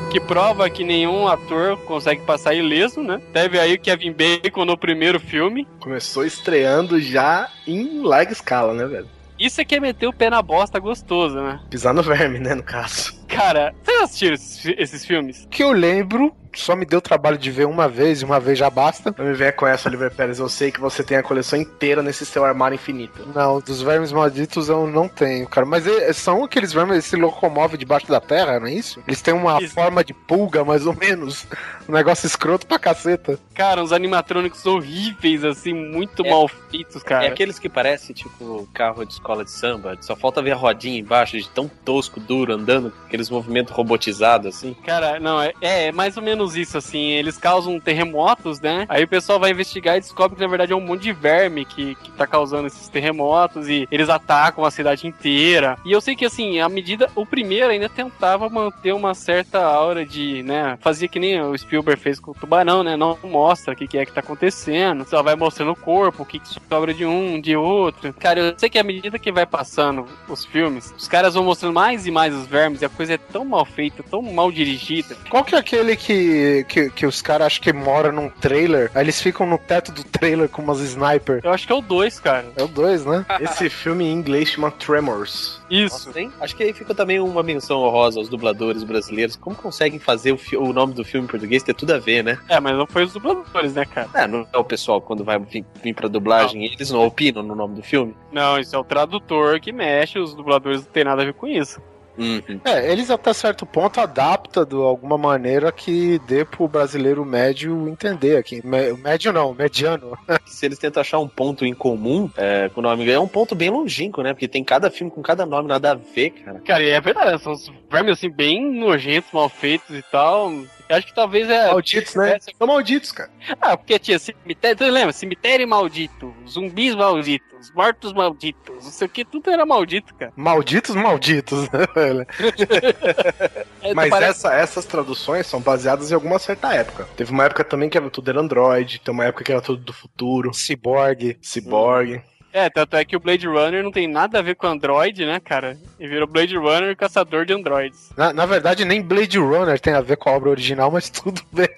que 0.09 0.19
prova 0.19 0.69
que 0.69 0.83
nenhum 0.83 1.25
ator 1.25 1.77
consegue 1.85 2.25
passar 2.25 2.53
ileso, 2.53 3.01
né? 3.01 3.21
Teve 3.31 3.57
aí 3.57 3.75
o 3.75 3.79
Kevin 3.79 4.11
Bacon 4.11 4.65
no 4.65 4.77
primeiro 4.77 5.21
filme. 5.21 5.65
Começou 5.79 6.25
estreando 6.25 6.99
já 6.99 7.49
em 7.65 8.01
larga 8.01 8.33
escala, 8.33 8.73
né, 8.73 8.85
velho? 8.85 9.20
Isso 9.41 9.59
é 9.59 9.65
que 9.65 9.73
é 9.73 9.79
meter 9.79 10.05
o 10.05 10.13
pé 10.13 10.29
na 10.29 10.39
bosta 10.39 10.77
gostoso, 10.77 11.41
né? 11.41 11.59
Pisar 11.67 11.95
no 11.95 12.03
verme, 12.03 12.37
né, 12.37 12.53
no 12.53 12.61
caso. 12.61 13.11
Cara, 13.31 13.73
vocês 13.83 14.01
assistiram 14.03 14.33
esses, 14.35 14.65
esses 14.77 15.05
filmes? 15.05 15.47
Que 15.49 15.63
eu 15.63 15.71
lembro, 15.71 16.35
só 16.53 16.75
me 16.75 16.85
deu 16.85 16.99
trabalho 16.99 17.37
de 17.37 17.49
ver 17.49 17.65
uma 17.65 17.87
vez 17.87 18.21
e 18.21 18.25
uma 18.25 18.39
vez 18.41 18.59
já 18.59 18.69
basta. 18.69 19.15
Não 19.17 19.25
me 19.25 19.33
venha 19.33 19.53
com 19.53 19.65
essa, 19.65 19.87
Oliver 19.87 20.11
Pérez. 20.13 20.37
Eu 20.37 20.49
sei 20.49 20.69
que 20.71 20.81
você 20.81 21.01
tem 21.01 21.17
a 21.17 21.23
coleção 21.23 21.57
inteira 21.59 22.03
nesse 22.03 22.25
seu 22.25 22.43
armário 22.43 22.75
infinito. 22.75 23.25
Não, 23.33 23.59
dos 23.61 23.81
vermes 23.81 24.11
malditos 24.11 24.67
eu 24.67 24.85
não 24.85 25.07
tenho, 25.07 25.47
cara. 25.47 25.65
Mas 25.65 25.87
é- 25.87 26.11
são 26.11 26.43
aqueles 26.43 26.73
vermes 26.73 27.05
que 27.05 27.09
se 27.11 27.15
locomovem 27.15 27.79
debaixo 27.79 28.07
da 28.09 28.19
terra, 28.19 28.59
não 28.59 28.67
é 28.67 28.73
isso? 28.73 29.01
Eles 29.07 29.21
têm 29.21 29.33
uma 29.33 29.61
Isso. 29.61 29.73
forma 29.73 30.03
de 30.03 30.13
pulga, 30.13 30.63
mais 30.65 30.85
ou 30.85 30.93
menos. 30.95 31.47
Um 31.89 31.93
negócio 31.93 32.25
escroto 32.25 32.65
pra 32.67 32.79
caceta. 32.79 33.37
Cara, 33.53 33.83
uns 33.83 33.91
animatrônicos 33.91 34.65
horríveis, 34.65 35.43
assim, 35.43 35.73
muito 35.73 36.25
É. 36.25 36.29
mal 36.29 36.47
feitos, 36.47 37.03
cara. 37.03 37.25
É 37.25 37.27
aqueles 37.27 37.59
que 37.59 37.67
parecem 37.67 38.15
tipo 38.15 38.65
carro 38.73 39.03
de 39.03 39.11
escola 39.13 39.43
de 39.43 39.51
samba, 39.51 39.97
só 39.99 40.15
falta 40.15 40.41
ver 40.41 40.51
a 40.51 40.55
rodinha 40.55 40.97
embaixo 40.99 41.35
de 41.37 41.49
tão 41.49 41.69
tosco, 41.83 42.17
duro, 42.19 42.53
andando, 42.53 42.91
com 42.91 43.07
aqueles 43.21 43.29
movimentos 43.29 43.73
robotizados 43.73 44.55
assim. 44.55 44.75
Cara, 44.83 45.19
não, 45.19 45.41
é, 45.41 45.53
é 45.61 45.91
mais 45.91 46.17
ou 46.17 46.23
menos 46.23 46.55
isso, 46.55 46.77
assim. 46.77 47.11
Eles 47.11 47.37
causam 47.37 47.79
terremotos, 47.79 48.59
né? 48.59 48.85
Aí 48.89 49.03
o 49.03 49.07
pessoal 49.07 49.39
vai 49.39 49.51
investigar 49.51 49.97
e 49.97 49.99
descobre 49.99 50.35
que 50.35 50.41
na 50.41 50.47
verdade 50.47 50.73
é 50.73 50.75
um 50.75 50.81
monte 50.81 51.03
de 51.03 51.13
verme 51.13 51.65
que, 51.65 51.95
que 51.95 52.11
tá 52.11 52.25
causando 52.25 52.67
esses 52.67 52.89
terremotos 52.89 53.69
e 53.69 53.87
eles 53.91 54.09
atacam 54.09 54.65
a 54.65 54.71
cidade 54.71 55.07
inteira. 55.07 55.77
E 55.85 55.91
eu 55.91 56.01
sei 56.01 56.15
que, 56.15 56.25
assim, 56.25 56.59
à 56.59 56.67
medida. 56.67 57.09
O 57.15 57.25
primeiro 57.25 57.69
ainda 57.69 57.89
tentava 57.89 58.49
manter 58.49 58.93
uma 58.93 59.13
certa 59.13 59.63
aura 59.63 60.05
de, 60.05 60.41
né? 60.43 60.77
Fazia 60.81 61.07
que 61.07 61.19
nem 61.19 61.41
o 61.41 61.57
Spielberg 61.57 62.01
fez 62.01 62.19
com 62.19 62.31
o 62.31 62.33
tubarão, 62.33 62.83
né? 62.83 62.95
Não 62.95 63.17
mostra 63.23 63.73
o 63.73 63.77
que, 63.77 63.87
que 63.87 63.97
é 63.97 64.05
que 64.05 64.13
tá 64.13 64.21
acontecendo. 64.21 65.05
Só 65.05 65.21
vai 65.21 65.35
mostrando 65.35 65.71
o 65.71 65.75
corpo, 65.75 66.23
o 66.23 66.25
que, 66.25 66.39
que 66.39 66.47
sobra 66.47 66.93
de 66.93 67.05
um, 67.05 67.39
de 67.39 67.55
outro. 67.55 68.13
Cara, 68.13 68.39
eu 68.39 68.53
sei 68.57 68.69
que 68.69 68.79
à 68.79 68.83
medida 68.83 69.19
que 69.19 69.31
vai 69.31 69.45
passando 69.45 70.05
os 70.27 70.45
filmes, 70.45 70.93
os 70.97 71.07
caras 71.07 71.33
vão 71.33 71.43
mostrando 71.43 71.73
mais 71.73 72.07
e 72.07 72.11
mais 72.11 72.33
os 72.33 72.47
vermes 72.47 72.81
e 72.81 72.85
a 72.85 72.89
coisa 72.89 73.10
é 73.13 73.17
tão 73.17 73.45
mal 73.45 73.65
feita, 73.65 74.03
tão 74.03 74.21
mal 74.21 74.51
dirigida. 74.51 75.15
Qual 75.29 75.43
que 75.43 75.55
é 75.55 75.57
aquele 75.57 75.95
que, 75.95 76.65
que, 76.67 76.89
que 76.89 77.05
os 77.05 77.21
caras 77.21 77.47
acham 77.47 77.63
que 77.63 77.73
mora 77.73 78.11
num 78.11 78.29
trailer? 78.29 78.91
Aí 78.93 79.03
eles 79.03 79.21
ficam 79.21 79.45
no 79.45 79.57
teto 79.57 79.91
do 79.91 80.03
trailer 80.03 80.49
com 80.49 80.61
umas 80.61 80.79
sniper. 80.79 81.41
Eu 81.43 81.51
acho 81.51 81.65
que 81.65 81.73
é 81.73 81.75
o 81.75 81.81
2, 81.81 82.19
cara. 82.19 82.45
É 82.55 82.63
o 82.63 82.67
dois, 82.67 83.05
né? 83.05 83.25
Esse 83.39 83.69
filme 83.69 84.05
em 84.05 84.13
inglês 84.13 84.49
chama 84.49 84.71
Tremors. 84.71 85.61
Isso. 85.69 86.07
Nossa? 86.07 86.31
Acho 86.41 86.55
que 86.55 86.63
aí 86.63 86.73
fica 86.73 86.93
também 86.93 87.19
uma 87.19 87.43
menção 87.43 87.81
honrosa 87.81 88.19
aos 88.19 88.29
dubladores 88.29 88.83
brasileiros. 88.83 89.35
Como 89.35 89.55
conseguem 89.55 89.99
fazer 89.99 90.31
o, 90.31 90.39
o 90.59 90.73
nome 90.73 90.93
do 90.93 91.03
filme 91.03 91.25
em 91.25 91.29
português 91.29 91.63
ter 91.63 91.73
tudo 91.73 91.93
a 91.93 91.99
ver, 91.99 92.23
né? 92.23 92.37
É, 92.49 92.59
mas 92.59 92.75
não 92.77 92.87
foi 92.87 93.03
os 93.03 93.13
dubladores, 93.13 93.73
né, 93.73 93.85
cara? 93.85 94.09
É, 94.13 94.27
não 94.27 94.47
é 94.51 94.57
o 94.57 94.63
pessoal 94.63 95.01
quando 95.01 95.23
vai 95.23 95.39
vir, 95.39 95.65
vir 95.81 95.93
pra 95.93 96.07
dublagem, 96.07 96.65
eles 96.65 96.91
não 96.91 97.05
opinam 97.05 97.43
no 97.43 97.55
nome 97.55 97.75
do 97.75 97.83
filme? 97.83 98.15
Não, 98.31 98.59
isso 98.59 98.75
é 98.75 98.79
o 98.79 98.83
tradutor 98.83 99.59
que 99.59 99.71
mexe, 99.71 100.19
os 100.19 100.33
dubladores 100.33 100.83
não 100.83 100.91
tem 100.91 101.03
nada 101.03 101.21
a 101.21 101.25
ver 101.25 101.33
com 101.33 101.47
isso. 101.47 101.81
Uhum. 102.17 102.59
É, 102.65 102.91
eles 102.91 103.09
até 103.09 103.33
certo 103.33 103.65
ponto 103.65 103.99
adaptam 103.99 104.65
de 104.65 104.75
alguma 104.75 105.17
maneira 105.17 105.71
que 105.71 106.19
dê 106.27 106.43
pro 106.45 106.67
brasileiro 106.67 107.25
médio 107.25 107.87
entender 107.87 108.37
aqui. 108.37 108.61
Médio 108.65 109.31
não, 109.31 109.53
mediano. 109.53 110.17
Se 110.45 110.65
eles 110.65 110.77
tentam 110.77 111.01
achar 111.01 111.19
um 111.19 111.27
ponto 111.27 111.65
em 111.65 111.73
comum 111.73 112.29
é, 112.37 112.69
com 112.69 112.79
o 112.79 112.83
nome, 112.83 113.09
é 113.09 113.19
um 113.19 113.27
ponto 113.27 113.55
bem 113.55 113.69
longínquo, 113.69 114.21
né? 114.21 114.33
Porque 114.33 114.47
tem 114.47 114.63
cada 114.63 114.89
filme 114.89 115.11
com 115.11 115.21
cada 115.21 115.45
nome, 115.45 115.67
nada 115.67 115.91
a 115.91 115.95
ver, 115.95 116.31
cara. 116.31 116.59
Cara, 116.59 116.83
e 116.83 116.89
é 116.89 117.01
verdade, 117.01 117.41
são 117.41 117.53
uns 117.53 117.71
vermes 117.89 118.13
assim, 118.13 118.29
bem 118.29 118.79
nojentos, 118.79 119.31
mal 119.31 119.49
feitos 119.49 119.95
e 119.95 120.03
tal. 120.11 120.51
Eu 120.91 120.97
acho 120.97 121.07
que 121.07 121.15
talvez 121.15 121.49
é. 121.49 121.67
Malditos, 121.67 122.15
né? 122.15 122.37
São 122.57 122.67
malditos, 122.67 123.11
cara. 123.13 123.29
Ah, 123.61 123.77
porque 123.77 123.97
tinha 123.97 124.19
cemitério. 124.19 124.75
Tu 124.77 124.83
lembra? 124.83 125.13
Cemitério 125.13 125.65
maldito, 125.67 126.33
zumbis 126.47 126.93
malditos, 126.93 127.71
mortos 127.73 128.11
malditos, 128.11 128.83
não 128.83 128.91
sei 128.91 129.07
o 129.07 129.09
que, 129.09 129.23
tudo 129.23 129.49
era 129.49 129.65
maldito, 129.65 130.13
cara. 130.15 130.33
Malditos, 130.35 130.93
malditos, 130.95 131.69
né, 131.71 131.85
velho? 131.95 132.27
É, 133.83 133.93
Mas 133.95 134.09
parece- 134.09 134.31
essa- 134.47 134.53
essas 134.53 134.85
traduções 134.85 135.47
são 135.47 135.59
baseadas 135.59 136.11
em 136.11 136.13
alguma 136.13 136.37
certa 136.37 136.73
época. 136.73 137.07
Teve 137.15 137.31
uma 137.31 137.45
época 137.45 137.63
também 137.63 137.89
que 137.89 137.97
era 137.97 138.09
tudo 138.09 138.29
era 138.29 138.39
Android, 138.39 138.99
tem 138.99 139.11
uma 139.13 139.25
época 139.25 139.43
que 139.43 139.51
era 139.51 139.61
tudo 139.61 139.83
do 139.83 139.91
futuro, 139.93 140.53
Cyborg. 140.53 141.37
Cyborg. 141.41 142.21
É, 142.53 142.69
tanto 142.69 142.95
é 142.95 143.05
que 143.05 143.15
o 143.15 143.19
Blade 143.19 143.47
Runner 143.47 143.83
não 143.83 143.91
tem 143.91 144.07
nada 144.07 144.39
a 144.39 144.41
ver 144.41 144.55
com 144.55 144.67
Android, 144.67 145.25
né, 145.25 145.39
cara? 145.39 145.77
E 145.99 146.07
virou 146.07 146.27
Blade 146.27 146.57
Runner 146.57 146.95
caçador 146.95 147.45
de 147.45 147.53
androids. 147.53 148.11
Na, 148.17 148.33
na 148.33 148.45
verdade, 148.45 148.85
nem 148.85 149.01
Blade 149.01 149.37
Runner 149.37 149.79
tem 149.79 149.93
a 149.93 150.01
ver 150.01 150.17
com 150.17 150.29
a 150.29 150.33
obra 150.33 150.49
original, 150.49 150.91
mas 150.91 151.09
tudo 151.11 151.41
bem. 151.51 151.69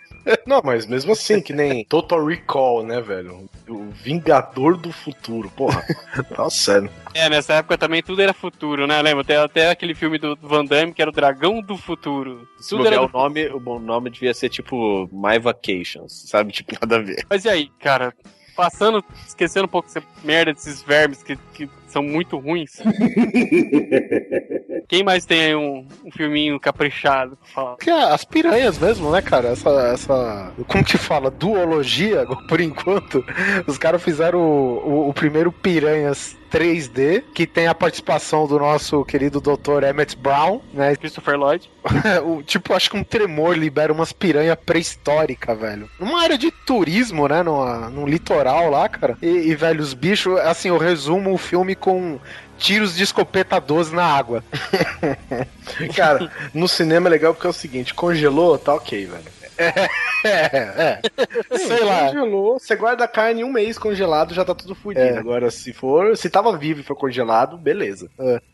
Não, 0.48 0.62
mas 0.64 0.86
mesmo 0.86 1.12
assim, 1.12 1.42
que 1.42 1.52
nem 1.52 1.84
Total 1.84 2.26
Recall, 2.26 2.84
né, 2.84 3.02
velho? 3.02 3.50
O 3.68 3.90
Vingador 3.92 4.78
do 4.78 4.92
Futuro, 4.92 5.50
porra. 5.50 5.84
Nossa, 6.38 6.56
sério. 6.56 6.90
É, 7.14 7.30
nessa 7.30 7.56
época 7.56 7.78
também 7.78 8.02
tudo 8.02 8.22
era 8.22 8.34
futuro, 8.34 8.88
né? 8.88 9.02
Lembra? 9.02 9.22
Até, 9.22 9.38
até 9.38 9.70
aquele 9.70 9.94
filme 9.94 10.18
do 10.18 10.38
Van 10.42 10.64
Damme 10.64 10.94
que 10.94 11.02
era 11.02 11.12
o 11.12 11.14
Dragão 11.14 11.62
do 11.62 11.78
Futuro. 11.78 12.48
Se 12.58 12.70
Tudo 12.70 12.88
era 12.88 13.02
o 13.02 13.10
nome, 13.10 13.48
o 13.48 13.60
bom 13.60 13.80
nome 13.80 14.10
devia 14.10 14.34
ser 14.34 14.48
tipo 14.50 15.10
My 15.12 15.38
Vacations, 15.40 16.24
sabe? 16.30 16.54
Tipo, 16.54 16.74
nada 16.80 16.96
a 16.96 17.00
ver. 17.00 17.26
Mas 17.30 17.44
e 17.44 17.50
aí, 17.50 17.70
cara? 17.80 18.14
Passando, 18.56 19.04
esquecendo 19.28 19.66
um 19.66 19.70
pouco 19.70 19.90
essa 19.90 20.04
merda 20.24 20.54
desses 20.54 20.82
vermes 20.82 21.24
que, 21.24 21.36
que 21.54 21.70
são 21.88 22.04
muito 22.04 22.38
ruins. 22.38 22.80
Quem 24.94 25.02
mais 25.02 25.26
tem 25.26 25.46
aí 25.46 25.56
um, 25.56 25.88
um 26.06 26.12
filminho 26.12 26.60
caprichado 26.60 27.36
pra 27.36 27.48
falar? 27.48 27.78
Que 27.78 27.90
é 27.90 28.14
as 28.14 28.24
piranhas 28.24 28.78
mesmo, 28.78 29.10
né, 29.10 29.24
cara? 29.24 29.48
Essa, 29.48 29.72
essa. 29.92 30.52
Como 30.68 30.86
que 30.86 31.00
fala? 31.00 31.32
Duologia, 31.32 32.28
por 32.48 32.62
enquanto. 32.62 33.26
Os 33.66 33.80
caras 33.80 34.04
fizeram 34.04 34.40
o, 34.40 35.08
o, 35.08 35.10
o 35.10 35.14
primeiro 35.16 35.52
Piranhas 35.52 36.38
3D, 36.54 37.24
que 37.34 37.48
tem 37.48 37.66
a 37.66 37.74
participação 37.74 38.46
do 38.46 38.60
nosso 38.60 39.04
querido 39.04 39.42
Dr. 39.42 39.84
Emmett 39.90 40.16
Brown, 40.16 40.62
né? 40.72 40.96
Christopher 41.02 41.36
Lloyd. 41.36 41.68
o, 42.24 42.44
tipo, 42.44 42.76
acho 42.76 42.92
que 42.92 42.98
um 42.98 43.04
tremor 43.04 43.58
libera 43.58 43.92
umas 43.92 44.14
piranhas 44.14 44.56
pré-históricas, 44.64 45.58
velho. 45.58 45.90
Numa 46.00 46.22
área 46.22 46.38
de 46.38 46.52
turismo, 46.52 47.28
né? 47.28 47.42
Numa, 47.42 47.90
num 47.90 48.06
litoral 48.06 48.70
lá, 48.70 48.88
cara. 48.88 49.18
E, 49.20 49.26
e, 49.26 49.56
velho, 49.56 49.82
os 49.82 49.96
bichos, 49.96 50.40
assim, 50.42 50.68
eu 50.68 50.78
resumo 50.78 51.34
o 51.34 51.38
filme 51.40 51.74
com 51.74 52.20
tiros 52.58 52.96
de 52.96 53.04
escopeta 53.04 53.60
12 53.60 53.94
na 53.94 54.06
água. 54.06 54.44
Cara, 55.96 56.32
no 56.54 56.68
cinema 56.68 57.10
é 57.10 57.12
legal 57.12 57.34
porque 57.34 57.48
é 57.48 57.50
o 57.50 57.54
seguinte, 57.54 57.94
congelou, 57.94 58.58
tá 58.58 58.74
ok, 58.74 59.06
velho. 59.06 59.44
É, 60.26 61.02
é. 61.54 61.58
Sei 61.58 61.84
lá. 61.84 62.08
Congelou, 62.08 62.60
você 62.60 62.76
guarda 62.76 63.04
a 63.04 63.08
carne 63.08 63.44
um 63.44 63.52
mês 63.52 63.78
congelado, 63.78 64.34
já 64.34 64.46
tá 64.46 64.56
tudo 64.56 64.74
fudido. 64.74 65.06
É. 65.06 65.18
Agora, 65.18 65.52
se 65.52 65.74
for, 65.74 66.16
se 66.18 66.30
tava 66.30 66.58
vivo 66.58 66.80
e 66.80 66.84
for 66.84 66.96
congelado, 66.96 67.58
beleza. 67.58 68.10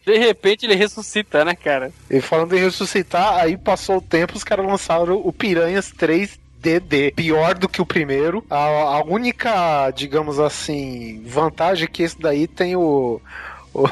De 0.06 0.18
repente 0.18 0.66
ele 0.66 0.76
ressuscita, 0.76 1.46
né, 1.46 1.56
cara? 1.56 1.92
E 2.10 2.20
falando 2.20 2.56
em 2.56 2.60
ressuscitar, 2.60 3.36
aí 3.36 3.56
passou 3.56 3.98
o 3.98 4.02
tempo, 4.02 4.36
os 4.36 4.44
caras 4.44 4.66
lançaram 4.66 5.22
o 5.24 5.32
Piranhas 5.32 5.92
3 5.92 6.40
DD. 6.60 7.12
Pior 7.16 7.58
do 7.58 7.70
que 7.70 7.82
o 7.82 7.86
primeiro. 7.86 8.44
A, 8.50 8.58
a 8.58 9.04
única, 9.04 9.90
digamos 9.92 10.40
assim, 10.40 11.24
vantagem 11.26 11.86
é 11.86 11.88
que 11.88 12.04
esse 12.04 12.20
daí 12.20 12.48
tem 12.48 12.76
o. 12.76 13.22
O, 13.74 13.88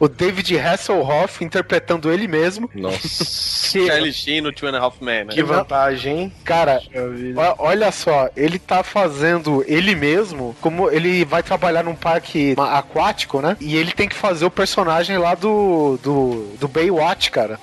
o 0.00 0.08
David 0.08 0.58
Hasselhoff 0.58 1.42
interpretando 1.42 2.12
ele 2.12 2.28
mesmo. 2.28 2.70
Nossa. 2.74 3.24
Charlie 3.86 4.12
Sheen 4.12 4.42
no 4.42 4.52
Two 4.52 4.68
and 4.68 4.76
a 4.76 4.80
Half 4.80 5.00
Men, 5.00 5.24
né? 5.24 5.32
que 5.32 5.42
vantagem, 5.42 6.18
hein? 6.18 6.32
Cara, 6.44 6.82
olha 7.58 7.90
só, 7.90 8.28
ele 8.36 8.58
tá 8.58 8.82
fazendo 8.82 9.64
ele 9.66 9.94
mesmo, 9.94 10.54
como 10.60 10.90
ele 10.90 11.24
vai 11.24 11.42
trabalhar 11.42 11.82
num 11.82 11.94
parque 11.94 12.54
aquático, 12.58 13.40
né? 13.40 13.56
E 13.60 13.76
ele 13.76 13.92
tem 13.92 14.08
que 14.08 14.16
fazer 14.16 14.44
o 14.44 14.50
personagem 14.50 15.16
lá 15.18 15.34
do, 15.34 15.98
do, 16.02 16.56
do 16.60 16.68
Baywatch, 16.68 17.30
cara. 17.30 17.58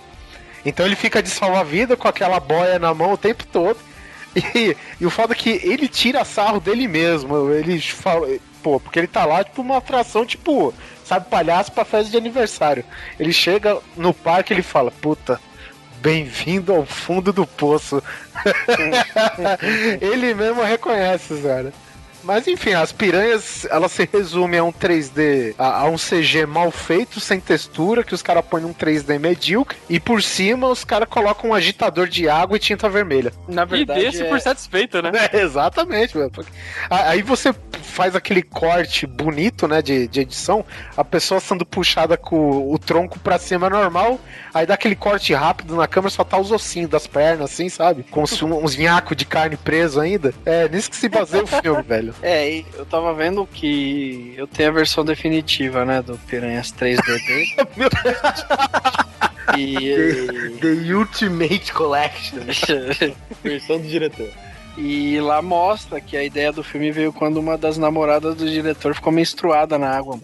Então 0.65 0.85
ele 0.85 0.95
fica 0.95 1.21
de 1.21 1.29
salva-vida 1.29 1.97
com 1.97 2.07
aquela 2.07 2.39
boia 2.39 2.77
na 2.77 2.93
mão 2.93 3.13
o 3.13 3.17
tempo 3.17 3.45
todo. 3.45 3.77
E, 4.55 4.77
e 5.01 5.05
o 5.05 5.09
foda 5.09 5.33
é 5.33 5.35
que 5.35 5.49
ele 5.61 5.89
tira 5.89 6.23
sarro 6.23 6.61
dele 6.61 6.87
mesmo. 6.87 7.51
Ele 7.51 7.81
fala. 7.81 8.29
Pô, 8.63 8.79
porque 8.79 8.97
ele 8.97 9.07
tá 9.07 9.25
lá, 9.25 9.43
tipo, 9.43 9.61
uma 9.61 9.75
atração, 9.75 10.25
tipo, 10.25 10.73
sabe, 11.11 11.29
palhaço 11.29 11.73
pra 11.73 11.83
festa 11.83 12.09
de 12.09 12.17
aniversário. 12.17 12.85
Ele 13.19 13.33
chega 13.33 13.77
no 13.97 14.13
parque 14.13 14.53
ele 14.53 14.61
fala, 14.61 14.89
puta, 14.89 15.41
bem-vindo 16.01 16.73
ao 16.73 16.85
fundo 16.85 17.33
do 17.33 17.45
poço. 17.45 18.01
ele 19.99 20.33
mesmo 20.33 20.63
reconhece, 20.63 21.35
cara. 21.41 21.73
Mas 22.23 22.47
enfim, 22.47 22.73
as 22.73 22.91
piranhas, 22.91 23.65
elas 23.69 23.91
se 23.91 24.07
resumem 24.11 24.59
a 24.59 24.63
um 24.63 24.71
3D, 24.71 25.55
a, 25.57 25.81
a 25.81 25.85
um 25.85 25.95
CG 25.97 26.45
mal 26.45 26.69
feito, 26.71 27.19
sem 27.19 27.39
textura, 27.39 28.03
que 28.03 28.13
os 28.13 28.21
caras 28.21 28.43
põem 28.45 28.61
num 28.63 28.73
3D 28.73 29.17
medíocre, 29.19 29.77
e 29.89 29.99
por 29.99 30.21
cima 30.21 30.67
os 30.67 30.83
caras 30.83 31.09
colocam 31.09 31.49
um 31.49 31.53
agitador 31.53 32.07
de 32.07 32.29
água 32.29 32.57
e 32.57 32.59
tinta 32.59 32.87
vermelha. 32.89 33.31
Na 33.47 33.63
E 33.63 33.65
verdade, 33.65 34.01
desse 34.01 34.21
é- 34.23 34.29
por 34.29 34.39
satisfeito, 34.39 35.01
né? 35.01 35.11
É, 35.31 35.37
exatamente, 35.41 36.17
mano. 36.17 36.31
Aí 36.89 37.21
você 37.21 37.53
faz 37.81 38.15
aquele 38.15 38.41
corte 38.43 39.05
bonito, 39.07 39.67
né, 39.67 39.81
de, 39.81 40.07
de 40.07 40.21
edição, 40.21 40.63
a 40.95 41.03
pessoa 41.03 41.39
sendo 41.39 41.65
puxada 41.65 42.15
com 42.15 42.71
o 42.71 42.77
tronco 42.79 43.19
pra 43.19 43.37
cima 43.39 43.67
é 43.67 43.69
normal, 43.69 44.19
aí 44.53 44.65
dá 44.65 44.75
aquele 44.75 44.95
corte 44.95 45.33
rápido 45.33 45.75
na 45.75 45.87
câmera, 45.87 46.09
só 46.11 46.23
tá 46.23 46.37
os 46.37 46.51
ossinhos 46.51 46.89
das 46.89 47.07
pernas, 47.07 47.51
assim, 47.51 47.67
sabe? 47.69 48.03
Com 48.03 48.23
uns, 48.23 48.41
uns 48.41 48.77
nhacos 48.77 49.17
de 49.17 49.25
carne 49.25 49.57
preso 49.57 49.99
ainda. 49.99 50.33
É 50.45 50.69
nisso 50.69 50.89
que 50.89 50.95
se 50.95 51.09
baseia 51.09 51.43
o 51.43 51.47
filme, 51.47 51.81
velho. 51.83 52.10
É, 52.21 52.49
e 52.49 52.65
eu 52.75 52.85
tava 52.85 53.13
vendo 53.13 53.45
que 53.45 54.33
eu 54.37 54.47
tenho 54.47 54.69
a 54.69 54.73
versão 54.73 55.03
definitiva, 55.03 55.85
né, 55.85 56.01
do 56.01 56.17
Piranhas 56.27 56.73
3DD. 56.73 57.67
e, 59.57 60.57
The 60.59 60.93
Ultimate 60.93 61.73
Collection. 61.73 62.39
Versão 63.43 63.79
do 63.79 63.87
diretor. 63.87 64.29
e 64.77 65.19
lá 65.19 65.41
mostra 65.41 65.99
que 65.99 66.15
a 66.15 66.23
ideia 66.23 66.51
do 66.51 66.63
filme 66.63 66.91
veio 66.91 67.11
quando 67.11 67.37
uma 67.37 67.57
das 67.57 67.77
namoradas 67.77 68.35
do 68.35 68.49
diretor 68.49 68.95
ficou 68.95 69.11
menstruada 69.11 69.77
na 69.77 69.89
água. 69.89 70.19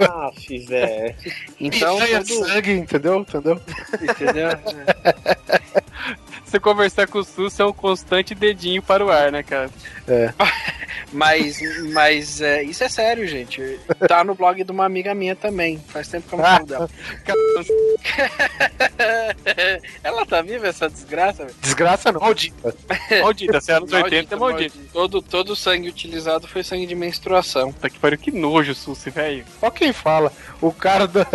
Ah, 0.00 0.30
velho. 0.68 1.14
Então, 1.60 1.98
Piranha 1.98 2.24
todo, 2.24 2.46
sangue, 2.46 2.72
entendeu? 2.72 3.20
Entendeu? 3.20 3.60
entendeu? 4.00 4.48
Você 6.46 6.60
conversar 6.60 7.08
com 7.08 7.18
o 7.18 7.24
Sus 7.24 7.58
é 7.58 7.64
um 7.64 7.72
constante 7.72 8.34
dedinho 8.34 8.80
para 8.80 9.04
o 9.04 9.10
ar, 9.10 9.32
né, 9.32 9.42
cara? 9.42 9.68
Mas, 11.12 11.60
mas 11.92 12.40
é, 12.40 12.64
isso 12.64 12.82
é 12.82 12.88
sério, 12.88 13.26
gente. 13.28 13.78
Tá 14.08 14.24
no 14.24 14.34
blog 14.34 14.62
de 14.62 14.72
uma 14.72 14.84
amiga 14.84 15.14
minha 15.14 15.36
também. 15.36 15.78
Faz 15.88 16.08
tempo 16.08 16.28
que 16.28 16.34
eu 16.34 16.38
não 16.38 16.44
falo 16.44 16.66
dela. 16.66 16.90
Ela 20.02 20.26
tá 20.26 20.42
viva, 20.42 20.66
essa 20.66 20.88
desgraça? 20.88 21.44
velho? 21.44 21.56
Desgraça 21.60 22.12
não, 22.12 22.20
maldita. 22.20 22.74
Maldita, 23.22 23.60
se 23.60 23.70
é 23.70 23.76
anos 23.76 23.92
80 23.92 24.34
é 24.34 24.38
maldito. 24.38 24.78
Todo, 24.92 25.22
todo 25.22 25.50
o 25.50 25.56
sangue 25.56 25.88
utilizado 25.88 26.48
foi 26.48 26.62
sangue 26.62 26.86
de 26.86 26.94
menstruação. 26.94 27.72
Puta 27.72 27.90
que 27.90 27.98
pariu, 27.98 28.18
que 28.18 28.30
nojo, 28.30 28.74
Sussi, 28.74 29.10
velho. 29.10 29.44
Ó 29.62 29.70
quem 29.70 29.92
fala. 29.92 30.32
O 30.60 30.72
cara 30.72 31.06
da. 31.06 31.26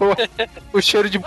o, 0.00 0.78
o 0.78 0.82
cheiro 0.82 1.10
de. 1.10 1.20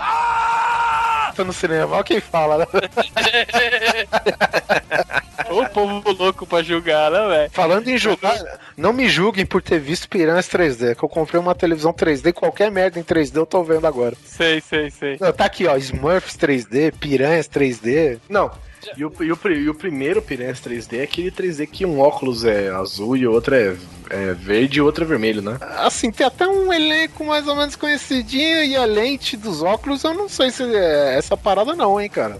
Tá 1.34 1.44
no 1.44 1.52
cinema. 1.52 1.96
Ó 1.96 2.02
quem 2.02 2.20
fala, 2.20 2.58
né? 2.58 2.66
Ô 5.50 5.66
povo 5.70 6.12
louco 6.12 6.46
pra 6.46 6.62
julgar, 6.62 7.10
né, 7.10 7.26
velho? 7.28 7.50
Falando 7.50 7.88
em 7.88 7.98
julgar, 7.98 8.38
não 8.76 8.92
me 8.92 9.08
julguem 9.08 9.44
por 9.44 9.60
ter 9.60 9.80
visto 9.80 10.08
Piranhas 10.08 10.48
3D, 10.48 10.94
que 10.94 11.02
eu 11.02 11.08
comprei 11.08 11.40
uma 11.40 11.54
televisão 11.56 11.92
3D, 11.92 12.32
qualquer 12.32 12.70
merda 12.70 13.00
em 13.00 13.02
3D 13.02 13.36
eu 13.36 13.46
tô 13.46 13.64
vendo 13.64 13.84
agora. 13.86 14.14
Sei, 14.24 14.60
sei, 14.60 14.90
sei. 14.90 15.16
Não, 15.20 15.32
Tá 15.32 15.46
aqui, 15.46 15.66
ó, 15.66 15.76
Smurfs 15.76 16.36
3D, 16.36 16.92
Piranhas 16.98 17.48
3D. 17.48 18.18
Não. 18.28 18.50
E 18.96 19.04
o, 19.04 19.12
e, 19.20 19.32
o, 19.32 19.38
e 19.48 19.68
o 19.68 19.74
primeiro 19.74 20.22
Piranhas 20.22 20.60
3D 20.60 20.98
é 20.98 21.02
aquele 21.02 21.30
3D 21.30 21.66
que 21.66 21.84
um 21.86 22.00
óculos 22.00 22.44
é 22.44 22.70
azul 22.70 23.16
e 23.16 23.26
o 23.26 23.32
outro 23.32 23.54
é, 23.54 23.76
é 24.08 24.34
verde 24.34 24.78
e 24.78 24.82
o 24.82 24.84
outro 24.86 25.04
é 25.04 25.06
vermelho, 25.06 25.42
né? 25.42 25.58
Assim, 25.60 26.10
tem 26.10 26.26
até 26.26 26.46
um 26.46 26.72
elenco 26.72 27.24
mais 27.24 27.46
ou 27.46 27.56
menos 27.56 27.76
conhecidinho 27.76 28.64
e 28.64 28.76
a 28.76 28.84
lente 28.84 29.36
dos 29.36 29.62
óculos, 29.62 30.02
eu 30.04 30.14
não 30.14 30.28
sei 30.28 30.50
se 30.50 30.62
é 30.62 31.16
essa 31.16 31.36
parada 31.36 31.74
não, 31.74 32.00
hein, 32.00 32.08
cara. 32.08 32.38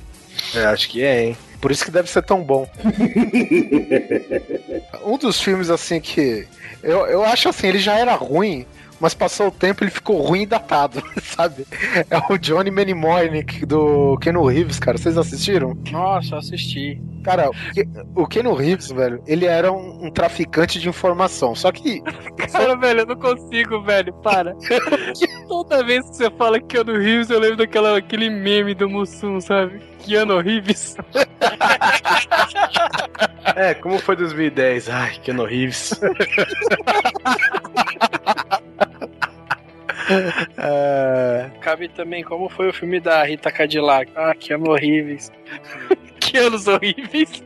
É, 0.55 0.65
acho 0.65 0.89
que 0.89 1.03
é, 1.03 1.25
hein? 1.25 1.37
Por 1.61 1.71
isso 1.71 1.85
que 1.85 1.91
deve 1.91 2.11
ser 2.11 2.23
tão 2.23 2.43
bom. 2.43 2.67
um 5.05 5.19
dos 5.19 5.41
filmes, 5.41 5.69
assim, 5.69 6.01
que. 6.01 6.47
Eu, 6.83 7.07
eu 7.07 7.23
acho 7.23 7.49
assim, 7.51 7.69
ele 7.69 7.79
já 7.79 7.99
era 7.99 8.15
ruim, 8.15 8.67
mas 9.01 9.15
passou 9.15 9.49
o 9.49 9.51
tempo 9.51 9.83
ele 9.83 9.91
ficou 9.91 10.21
ruim 10.21 10.43
e 10.43 10.47
datado, 10.47 11.03
sabe? 11.23 11.67
É 12.11 12.33
o 12.33 12.39
Johnny 12.39 12.71
Mnemonic 12.71 13.65
do 13.65 14.19
Keanu 14.19 14.45
Reeves, 14.47 14.79
cara. 14.79 14.99
Vocês 14.99 15.17
assistiram? 15.17 15.77
Nossa, 15.91 16.35
eu 16.35 16.39
assisti. 16.39 17.01
Cara, 17.23 17.51
o 18.15 18.27
Keanu 18.27 18.55
Reeves, 18.55 18.91
velho, 18.91 19.23
ele 19.27 19.45
era 19.45 19.71
um, 19.71 20.07
um 20.07 20.11
traficante 20.11 20.79
de 20.79 20.89
informação. 20.89 21.55
Só 21.55 21.71
que. 21.71 22.03
Cara, 22.51 22.77
velho, 22.77 23.01
eu 23.01 23.07
não 23.07 23.17
consigo, 23.17 23.83
velho, 23.83 24.13
para. 24.15 24.55
Toda 25.49 25.85
vez 25.85 26.09
que 26.09 26.17
você 26.17 26.31
fala 26.31 26.61
Keanu 26.61 26.99
Reeves, 26.99 27.31
eu 27.31 27.39
lembro 27.39 27.59
daquela, 27.59 27.99
aquele 27.99 28.31
meme 28.31 28.75
do 28.75 28.89
Mussum, 28.89 29.41
sabe? 29.41 29.81
Keanu 30.05 30.41
Reeves. 30.41 30.97
É, 33.55 33.75
como 33.75 33.99
foi 33.99 34.17
2010? 34.17 34.89
Ai, 34.89 35.19
Keanu 35.23 35.45
Reeves. 35.45 36.01
é, 40.59 41.51
Cabe 41.61 41.89
também 41.89 42.23
como 42.23 42.49
foi 42.49 42.69
o 42.69 42.73
filme 42.73 43.01
da 43.01 43.23
Rita 43.23 43.51
Cadillac. 43.51 44.11
Ah, 44.15 44.35
que 44.35 44.53
ano 44.53 44.71
horríveis. 44.71 45.31
Keanos 46.21 46.69
horríveis. 46.69 47.43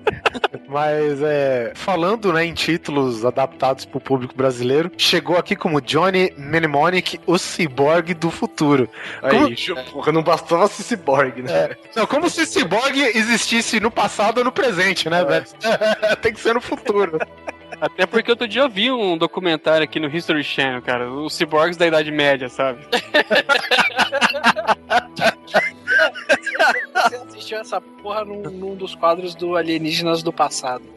Mas 0.68 1.22
é, 1.22 1.72
falando 1.74 2.32
né, 2.32 2.44
em 2.44 2.52
títulos 2.52 3.24
adaptados 3.24 3.84
para 3.84 3.98
o 3.98 4.00
público 4.00 4.34
brasileiro, 4.36 4.90
chegou 4.98 5.36
aqui 5.36 5.54
como 5.54 5.80
Johnny 5.80 6.32
Mnemonic, 6.36 7.20
o 7.26 7.38
ciborgue 7.38 8.12
do 8.12 8.30
futuro. 8.30 8.88
Aí, 9.22 9.56
porra, 9.90 10.12
não 10.12 10.22
bastava 10.22 10.66
ser 10.66 10.82
cyborg, 10.82 11.42
né? 11.42 11.76
Não, 11.94 12.06
como 12.06 12.28
se 12.28 12.44
ciborgue 12.44 13.00
existisse 13.00 13.78
no 13.78 13.90
passado 13.90 14.38
ou 14.38 14.44
no 14.44 14.52
presente, 14.52 15.08
né, 15.08 15.24
velho? 15.24 15.46
Tem 16.20 16.32
que 16.32 16.40
ser 16.40 16.54
no 16.54 16.60
futuro. 16.60 17.18
Até 17.80 18.06
porque 18.06 18.30
outro 18.30 18.46
dia 18.46 18.62
eu 18.62 18.68
vi 18.68 18.90
um 18.90 19.16
documentário 19.16 19.84
aqui 19.84 19.98
no 20.00 20.08
History 20.08 20.44
Channel, 20.44 20.82
cara. 20.82 21.10
Os 21.10 21.34
ciborgues 21.34 21.76
da 21.76 21.86
Idade 21.86 22.10
Média, 22.10 22.48
sabe? 22.48 22.80
Você 26.94 27.16
assistiu 27.16 27.58
essa 27.58 27.80
porra 27.80 28.24
num, 28.24 28.42
num 28.42 28.74
dos 28.74 28.94
quadros 28.94 29.34
do 29.34 29.56
Alienígenas 29.56 30.22
do 30.22 30.32
Passado. 30.32 30.94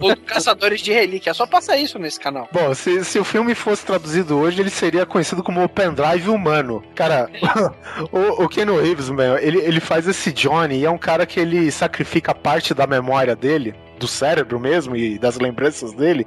Ou 0.00 0.14
do 0.14 0.20
Caçadores 0.22 0.80
de 0.80 0.92
Relíquia. 0.92 1.32
Só 1.32 1.46
passa 1.46 1.76
isso 1.76 1.98
nesse 1.98 2.20
canal. 2.20 2.48
Bom, 2.52 2.74
se, 2.74 3.04
se 3.04 3.18
o 3.18 3.24
filme 3.24 3.54
fosse 3.54 3.84
traduzido 3.84 4.38
hoje, 4.38 4.60
ele 4.60 4.70
seria 4.70 5.06
conhecido 5.06 5.42
como 5.42 5.62
o 5.62 5.68
pendrive 5.68 6.28
humano. 6.28 6.82
Cara, 6.94 7.30
o, 8.12 8.44
o 8.44 8.48
Keanu 8.48 8.80
Reeves, 8.80 9.08
meu, 9.08 9.38
ele, 9.38 9.58
ele 9.58 9.80
faz 9.80 10.06
esse 10.06 10.32
Johnny 10.32 10.80
e 10.80 10.84
é 10.84 10.90
um 10.90 10.98
cara 10.98 11.24
que 11.24 11.40
ele 11.40 11.70
sacrifica 11.70 12.34
parte 12.34 12.74
da 12.74 12.86
memória 12.86 13.34
dele, 13.34 13.74
do 13.98 14.08
cérebro 14.08 14.58
mesmo 14.58 14.96
e 14.96 15.18
das 15.18 15.36
lembranças 15.38 15.92
dele, 15.92 16.26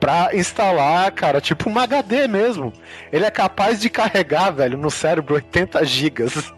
pra 0.00 0.30
instalar, 0.34 1.10
cara, 1.12 1.40
tipo 1.40 1.68
um 1.70 1.78
HD 1.78 2.26
mesmo. 2.26 2.72
Ele 3.12 3.24
é 3.24 3.30
capaz 3.30 3.80
de 3.80 3.88
carregar, 3.90 4.50
velho, 4.50 4.76
no 4.78 4.90
cérebro 4.90 5.34
80 5.34 5.84
gigas. 5.84 6.52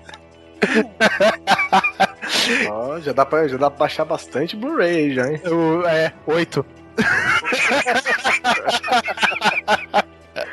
Ó, 2.71 3.01
já, 3.01 3.13
dá 3.13 3.25
pra, 3.27 3.47
já 3.49 3.57
dá 3.57 3.71
pra 3.71 3.81
baixar 3.81 4.05
bastante 4.05 4.57
Blu-ray 4.57 5.15
já, 5.15 5.29
hein? 5.31 5.41
O- 5.47 5.87
é, 5.87 6.13
8. 6.27 6.65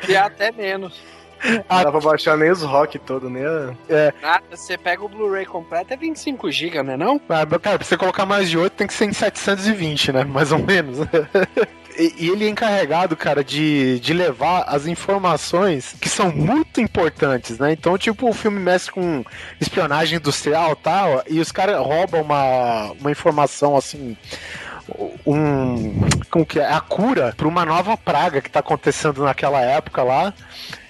E 0.08 0.16
até 0.16 0.50
menos. 0.52 1.00
Não 1.44 1.82
dá 1.82 1.90
pra 1.90 2.00
baixar 2.00 2.36
nem 2.36 2.50
os 2.50 2.62
rock 2.62 2.98
todo, 2.98 3.28
nem 3.28 3.44
a... 3.44 3.74
Nada, 4.22 4.44
você 4.50 4.78
pega 4.78 5.04
o 5.04 5.08
Blu-ray 5.08 5.44
completo, 5.44 5.92
é 5.92 5.96
25 5.96 6.50
GB, 6.50 6.82
né 6.82 6.96
não? 6.96 7.20
Ah, 7.28 7.46
cara, 7.58 7.78
pra 7.78 7.86
você 7.86 7.96
colocar 7.96 8.24
mais 8.24 8.48
de 8.48 8.56
8 8.56 8.72
tem 8.72 8.86
que 8.86 8.94
ser 8.94 9.06
em 9.06 9.12
720, 9.12 10.12
né? 10.12 10.24
Mais 10.24 10.52
ou 10.52 10.58
menos. 10.58 10.98
e, 11.98 12.28
ele 12.28 12.46
é 12.46 12.48
encarregado, 12.48 13.16
cara, 13.16 13.44
de, 13.44 14.00
de 14.00 14.12
levar 14.12 14.64
as 14.66 14.86
informações 14.86 15.94
que 16.00 16.08
são 16.08 16.30
muito 16.30 16.80
importantes, 16.80 17.58
né? 17.58 17.72
Então, 17.72 17.96
tipo, 17.96 18.28
o 18.28 18.32
filme 18.32 18.58
mexe 18.58 18.90
com 18.90 19.24
espionagem 19.60 20.18
industrial 20.18 20.72
e 20.72 20.76
tal, 20.76 21.22
e 21.28 21.40
os 21.40 21.52
caras 21.52 21.78
roubam 21.78 22.22
uma, 22.22 22.92
uma 22.92 23.10
informação 23.10 23.76
assim. 23.76 24.16
Um. 25.26 26.00
Como 26.30 26.44
que 26.44 26.60
é? 26.60 26.70
A 26.70 26.80
cura 26.80 27.32
pra 27.34 27.48
uma 27.48 27.64
nova 27.64 27.96
praga 27.96 28.42
que 28.42 28.50
tá 28.50 28.60
acontecendo 28.60 29.24
naquela 29.24 29.60
época 29.60 30.02
lá. 30.02 30.34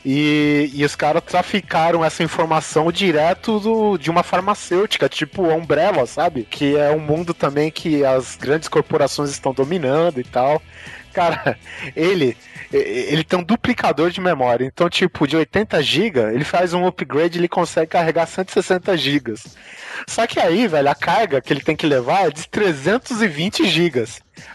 E, 0.05 0.71
e 0.75 0.85
os 0.85 0.95
caras 0.95 1.23
traficaram 1.23 2.05
essa 2.05 2.23
informação 2.23 2.93
direto 2.93 3.59
do, 3.59 3.97
de 3.97 4.11
uma 4.11 4.23
farmacêutica, 4.23 5.09
tipo 5.09 5.49
a 5.51 5.55
Umbrella, 5.55 6.05
sabe? 6.07 6.47
Que 6.49 6.77
é 6.77 6.91
um 6.91 7.01
mundo 7.01 7.33
também 7.33 7.71
que 7.71 8.05
as 8.05 8.37
grandes 8.37 8.69
corporações 8.69 9.31
estão 9.31 9.55
dominando 9.55 10.21
e 10.21 10.25
tal. 10.25 10.61
Cara, 11.13 11.59
ele 11.97 12.37
ele 12.73 13.23
tem 13.23 13.39
um 13.39 13.43
duplicador 13.43 14.11
de 14.11 14.21
memória. 14.21 14.65
Então, 14.65 14.91
tipo, 14.91 15.29
de 15.29 15.37
80 15.37 15.81
GB, 15.81 16.21
ele 16.35 16.45
faz 16.45 16.75
um 16.75 16.87
upgrade 16.87 17.39
ele 17.39 17.49
consegue 17.49 17.93
carregar 17.93 18.27
160 18.27 18.97
GB. 18.97 19.35
Só 20.09 20.27
que 20.27 20.41
aí, 20.41 20.67
velho, 20.67 20.91
a 20.91 20.95
carga 20.95 21.41
que 21.41 21.53
ele 21.53 21.61
tem 21.61 21.77
que 21.77 21.87
levar 21.87 22.27
é 22.27 22.31
de 22.31 22.49
320 22.49 23.65
GB. 23.65 24.05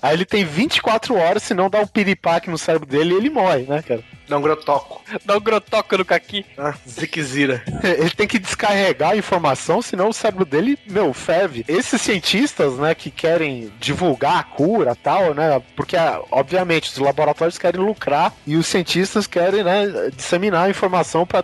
Aí 0.02 0.14
ele 0.14 0.26
tem 0.26 0.44
24 0.44 1.16
horas, 1.16 1.44
se 1.44 1.54
não 1.54 1.70
dá 1.70 1.80
um 1.80 1.88
piripaque 1.88 2.50
no 2.50 2.58
cérebro 2.58 2.88
dele 2.88 3.14
e 3.14 3.18
ele 3.18 3.30
morre, 3.30 3.64
né, 3.64 3.82
cara? 3.82 4.04
Dá 4.30 4.38
um 4.38 4.42
grotoco. 4.42 5.02
Dá 5.26 5.38
um 5.38 5.42
grotoco 5.42 5.98
no 5.98 6.06
caqui. 6.06 6.46
Ah, 6.56 6.76
Ziquezira. 6.88 7.64
Ele 7.84 8.12
tem 8.12 8.28
que 8.28 8.38
descarregar 8.38 9.12
a 9.12 9.18
informação, 9.18 9.82
senão 9.82 10.10
o 10.10 10.14
cérebro 10.14 10.46
dele, 10.46 10.78
meu, 10.88 11.12
ferve. 11.16 11.66
Esses 11.68 12.00
cientistas, 12.00 12.78
né, 12.78 12.94
que 12.94 13.10
querem 13.10 13.72
divulgar 13.80 14.38
a 14.38 14.44
cura 14.44 14.96
tal, 14.96 15.34
né, 15.34 15.60
porque, 15.76 15.98
ah, 15.98 16.22
obviamente, 16.30 16.92
os 16.92 16.98
laboratórios 17.00 17.58
querem 17.58 17.82
lucrar 17.82 18.32
e 18.46 18.56
os 18.56 18.68
cientistas 18.68 19.26
querem, 19.26 19.64
né, 19.64 20.12
disseminar 20.16 20.68
a 20.68 20.70
informação 20.70 21.26
para 21.26 21.44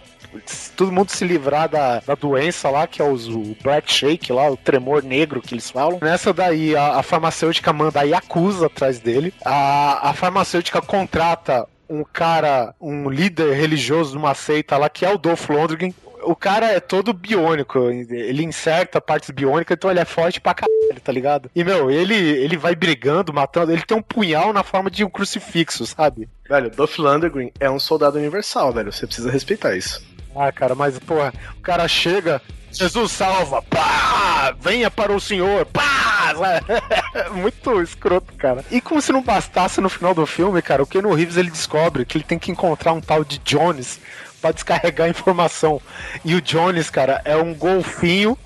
todo 0.76 0.92
mundo 0.92 1.10
se 1.10 1.26
livrar 1.26 1.70
da, 1.70 2.00
da 2.00 2.16
doença 2.16 2.70
lá, 2.70 2.88
que 2.88 3.02
é 3.02 3.06
os, 3.06 3.28
o 3.28 3.56
Black 3.62 3.92
Shake 3.92 4.32
lá, 4.32 4.50
o 4.50 4.58
tremor 4.58 5.04
negro 5.04 5.42
que 5.42 5.54
eles 5.54 5.70
falam. 5.70 6.00
Nessa 6.02 6.34
daí, 6.34 6.76
a, 6.76 6.98
a 6.98 7.04
farmacêutica 7.04 7.72
manda 7.74 8.00
a 8.00 8.04
Yakuza 8.04 8.68
atrás 8.68 9.00
dele. 9.00 9.34
A, 9.44 10.10
a 10.10 10.14
farmacêutica 10.14 10.82
contrata 10.82 11.68
um 11.90 12.04
cara, 12.04 12.74
um 12.80 13.10
líder 13.10 13.54
religioso 13.54 14.12
de 14.12 14.18
uma 14.18 14.34
seita 14.34 14.78
lá, 14.78 14.90
que 14.90 15.06
é 15.06 15.14
o 15.14 15.18
Dolph 15.18 15.50
Lundgren. 15.50 15.94
O 16.24 16.36
cara 16.36 16.72
é 16.72 16.80
todo 16.80 17.14
biônico, 17.14 17.78
ele 17.88 18.44
inserta 18.44 19.00
partes 19.00 19.30
biônicas, 19.30 19.76
então 19.76 19.92
ele 19.92 20.00
é 20.00 20.06
forte 20.06 20.42
pra 20.42 20.56
caralho, 20.56 21.00
tá 21.04 21.12
ligado? 21.12 21.52
E, 21.56 21.64
meu, 21.64 21.92
ele, 21.92 22.16
ele 22.16 22.58
vai 22.58 22.74
brigando, 22.74 23.32
matando, 23.32 23.72
ele 23.72 23.84
tem 23.84 23.96
um 23.96 24.02
punhal 24.02 24.52
na 24.52 24.64
forma 24.64 24.90
de 24.90 25.04
um 25.04 25.10
crucifixo, 25.10 25.86
sabe? 25.86 26.28
Velho, 26.50 26.72
Dolph 26.72 26.98
Lundgren 26.98 27.52
é 27.60 27.70
um 27.70 27.78
soldado 27.78 28.18
universal, 28.18 28.74
velho. 28.74 28.92
Você 28.92 29.06
precisa 29.06 29.30
respeitar 29.30 29.76
isso. 29.76 30.04
Ah, 30.36 30.52
cara, 30.52 30.76
mas, 30.76 31.00
porra, 31.00 31.34
o 31.58 31.62
cara 31.62 31.88
chega, 31.88 32.42
Jesus 32.72 33.14
salva, 33.14 33.62
pá! 33.62 34.54
Venha 34.60 34.92
para 34.92 35.14
o 35.14 35.20
Senhor, 35.20 35.66
pá! 35.66 36.34
Muito 37.32 37.82
escroto, 37.82 38.34
cara. 38.34 38.66
E 38.70 38.82
como 38.82 39.02
se 39.02 39.14
não 39.14 39.24
bastasse 39.24 39.80
no 39.80 39.90
final 39.90 40.14
do 40.14 40.26
filme, 40.26 40.62
cara, 40.62 40.84
o 40.84 40.88
Keanu 40.88 41.14
Reeves 41.14 41.38
ele 41.38 41.50
descobre 41.50 42.04
que 42.04 42.18
ele 42.18 42.26
tem 42.26 42.38
que 42.38 42.52
encontrar 42.52 42.92
um 42.94 43.00
tal 43.00 43.24
de 43.24 43.38
Jones 43.40 44.00
para 44.42 44.52
descarregar 44.52 45.08
a 45.08 45.10
informação. 45.10 45.82
E 46.24 46.36
o 46.36 46.42
Jones, 46.42 46.90
cara, 46.90 47.22
é 47.24 47.38
um 47.38 47.54
golfinho 47.54 48.38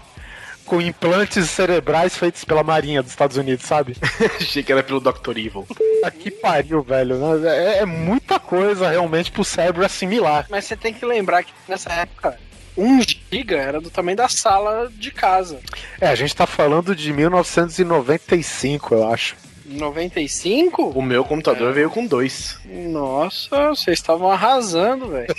com 0.70 0.80
implantes 0.80 1.50
cerebrais 1.50 2.16
feitos 2.16 2.46
pela 2.46 2.64
Marinha 2.64 3.02
dos 3.02 3.12
Estados 3.12 3.36
Unidos, 3.36 3.66
sabe? 3.66 3.98
Achei 4.40 4.62
que 4.62 4.72
era 4.72 4.84
pelo 4.84 5.00
Dr. 5.00 5.32
Evil. 5.32 5.64
Puta 5.64 6.12
que 6.12 6.30
pariu, 6.30 6.84
velho. 6.84 7.18
É, 7.48 7.80
é 7.80 7.86
muita 7.86 8.40
coisa 8.40 8.88
realmente 8.88 9.32
pro 9.32 9.44
cérebro 9.44 9.84
assimilar. 9.84 10.46
Mas 10.48 10.66
você 10.66 10.78
tem 10.78 10.94
que 10.94 11.04
lembrar 11.04 11.44
que 11.44 11.52
nessa 11.68 11.92
época, 11.92 12.38
1 12.78 13.02
giga 13.02 13.58
era 13.58 13.82
do 13.82 13.90
tamanho 13.90 14.18
da 14.18 14.30
sala 14.30 14.92
de 14.96 15.10
casa. 15.10 15.60
É, 16.00 16.08
a 16.08 16.16
gente 16.16 16.36
tá 16.36 16.46
falando 16.46 16.96
de 16.96 17.12
1995, 17.12 18.94
eu 18.94 19.12
acho. 19.12 19.36
95? 19.78 20.90
O 20.96 21.02
meu 21.02 21.24
computador 21.24 21.74
veio 21.74 21.90
com 21.90 22.06
dois. 22.06 22.58
Nossa, 22.66 23.70
vocês 23.70 24.00
estavam 24.00 24.32
arrasando, 24.32 25.08
velho. 25.10 25.34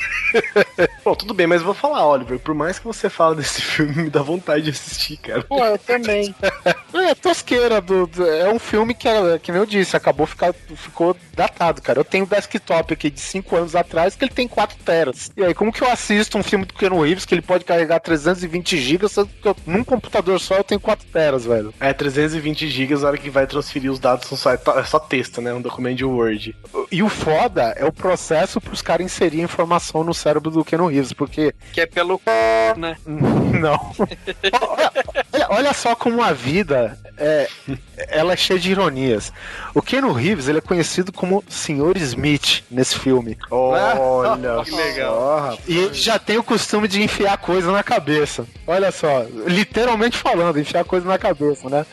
Bom, 1.04 1.14
tudo 1.14 1.34
bem, 1.34 1.46
mas 1.46 1.60
eu 1.60 1.66
vou 1.66 1.74
falar, 1.74 2.06
Oliver. 2.06 2.38
Por 2.38 2.54
mais 2.54 2.78
que 2.78 2.84
você 2.84 3.08
fale 3.08 3.36
desse 3.36 3.60
filme, 3.62 4.04
me 4.04 4.10
dá 4.10 4.22
vontade 4.22 4.62
de 4.64 4.70
assistir, 4.70 5.16
cara. 5.18 5.42
Pô, 5.42 5.64
eu 5.64 5.78
também. 5.78 6.34
É 6.92 7.14
tosqueira, 7.14 7.80
do, 7.80 8.06
do- 8.06 8.26
é 8.26 8.52
um 8.52 8.58
filme 8.58 8.94
que, 8.94 9.08
é, 9.08 9.38
que 9.38 9.50
nem 9.50 9.60
eu 9.60 9.66
disse, 9.66 9.96
acabou 9.96 10.26
ficar, 10.26 10.52
ficou 10.52 11.16
datado, 11.34 11.80
cara. 11.80 11.98
Eu 12.00 12.04
tenho 12.04 12.24
um 12.24 12.28
desktop 12.28 12.92
aqui 12.92 13.10
de 13.10 13.20
5 13.20 13.56
anos 13.56 13.74
atrás 13.76 14.14
que 14.14 14.24
ele 14.24 14.32
tem 14.32 14.46
4 14.46 14.76
teras. 14.84 15.30
E 15.36 15.42
aí, 15.44 15.54
como 15.54 15.72
que 15.72 15.82
eu 15.82 15.90
assisto 15.90 16.36
um 16.36 16.42
filme 16.42 16.64
do 16.64 16.74
Keanu 16.74 17.00
Reeves 17.02 17.24
que 17.24 17.34
ele 17.34 17.42
pode 17.42 17.64
carregar 17.64 18.00
320 18.00 18.76
GB, 18.76 19.08
sendo 19.08 19.28
que 19.28 19.48
eu- 19.48 19.56
num 19.66 19.82
computador 19.84 20.38
só 20.40 20.56
eu 20.56 20.64
tenho 20.64 20.80
4 20.80 21.06
teras, 21.12 21.44
velho? 21.44 21.72
É 21.80 21.92
320 21.92 22.68
GB, 22.68 22.94
a 22.94 23.06
hora 23.08 23.18
que 23.18 23.30
vai 23.30 23.46
transferir 23.46 23.90
os 23.90 23.98
dados 23.98 24.19
são 24.26 24.36
só, 24.36 24.52
é 24.52 24.84
só 24.84 24.98
texto, 24.98 25.40
né? 25.40 25.52
Um 25.52 25.60
documento 25.60 25.98
de 25.98 26.04
Word. 26.04 26.56
E 26.90 27.02
o 27.02 27.08
foda 27.08 27.74
é 27.76 27.84
o 27.84 27.92
processo 27.92 28.60
pros 28.60 28.82
caras 28.82 29.04
inserir 29.06 29.40
informação 29.40 30.02
no 30.04 30.14
cérebro 30.14 30.50
do 30.50 30.64
Keanu 30.64 30.86
Reeves, 30.88 31.12
porque 31.12 31.54
Que 31.72 31.80
é 31.82 31.86
pelo 31.86 32.16
c... 32.24 32.78
né? 32.78 32.96
Não. 33.06 33.74
olha, 34.62 34.92
olha- 35.32 35.46
olha 35.50 35.72
só 35.74 35.94
como 35.94 36.22
a 36.22 36.32
vida 36.32 36.98
é, 37.18 37.48
ela 38.08 38.32
é 38.32 38.36
cheia 38.36 38.58
de 38.58 38.70
ironias. 38.70 39.32
O 39.74 39.82
Keanu 39.82 40.12
Reeves 40.12 40.48
ele 40.48 40.58
é 40.58 40.62
conhecido 40.62 41.12
como 41.12 41.44
Sr. 41.48 41.96
Smith 41.96 42.64
nesse 42.70 42.98
filme. 42.98 43.36
Olha, 43.50 44.62
Que 44.64 44.70
legal. 44.70 45.56
só. 45.56 45.58
E 45.68 45.78
ele 45.78 45.94
já 45.94 46.18
tem 46.18 46.38
o 46.38 46.42
costume 46.42 46.88
de 46.88 47.02
enfiar 47.02 47.36
coisa 47.38 47.70
na 47.70 47.82
cabeça. 47.82 48.46
Olha 48.66 48.90
só, 48.90 49.24
literalmente 49.46 50.16
falando, 50.16 50.58
enfiar 50.58 50.84
coisa 50.84 51.06
na 51.06 51.18
cabeça, 51.18 51.68
né? 51.68 51.84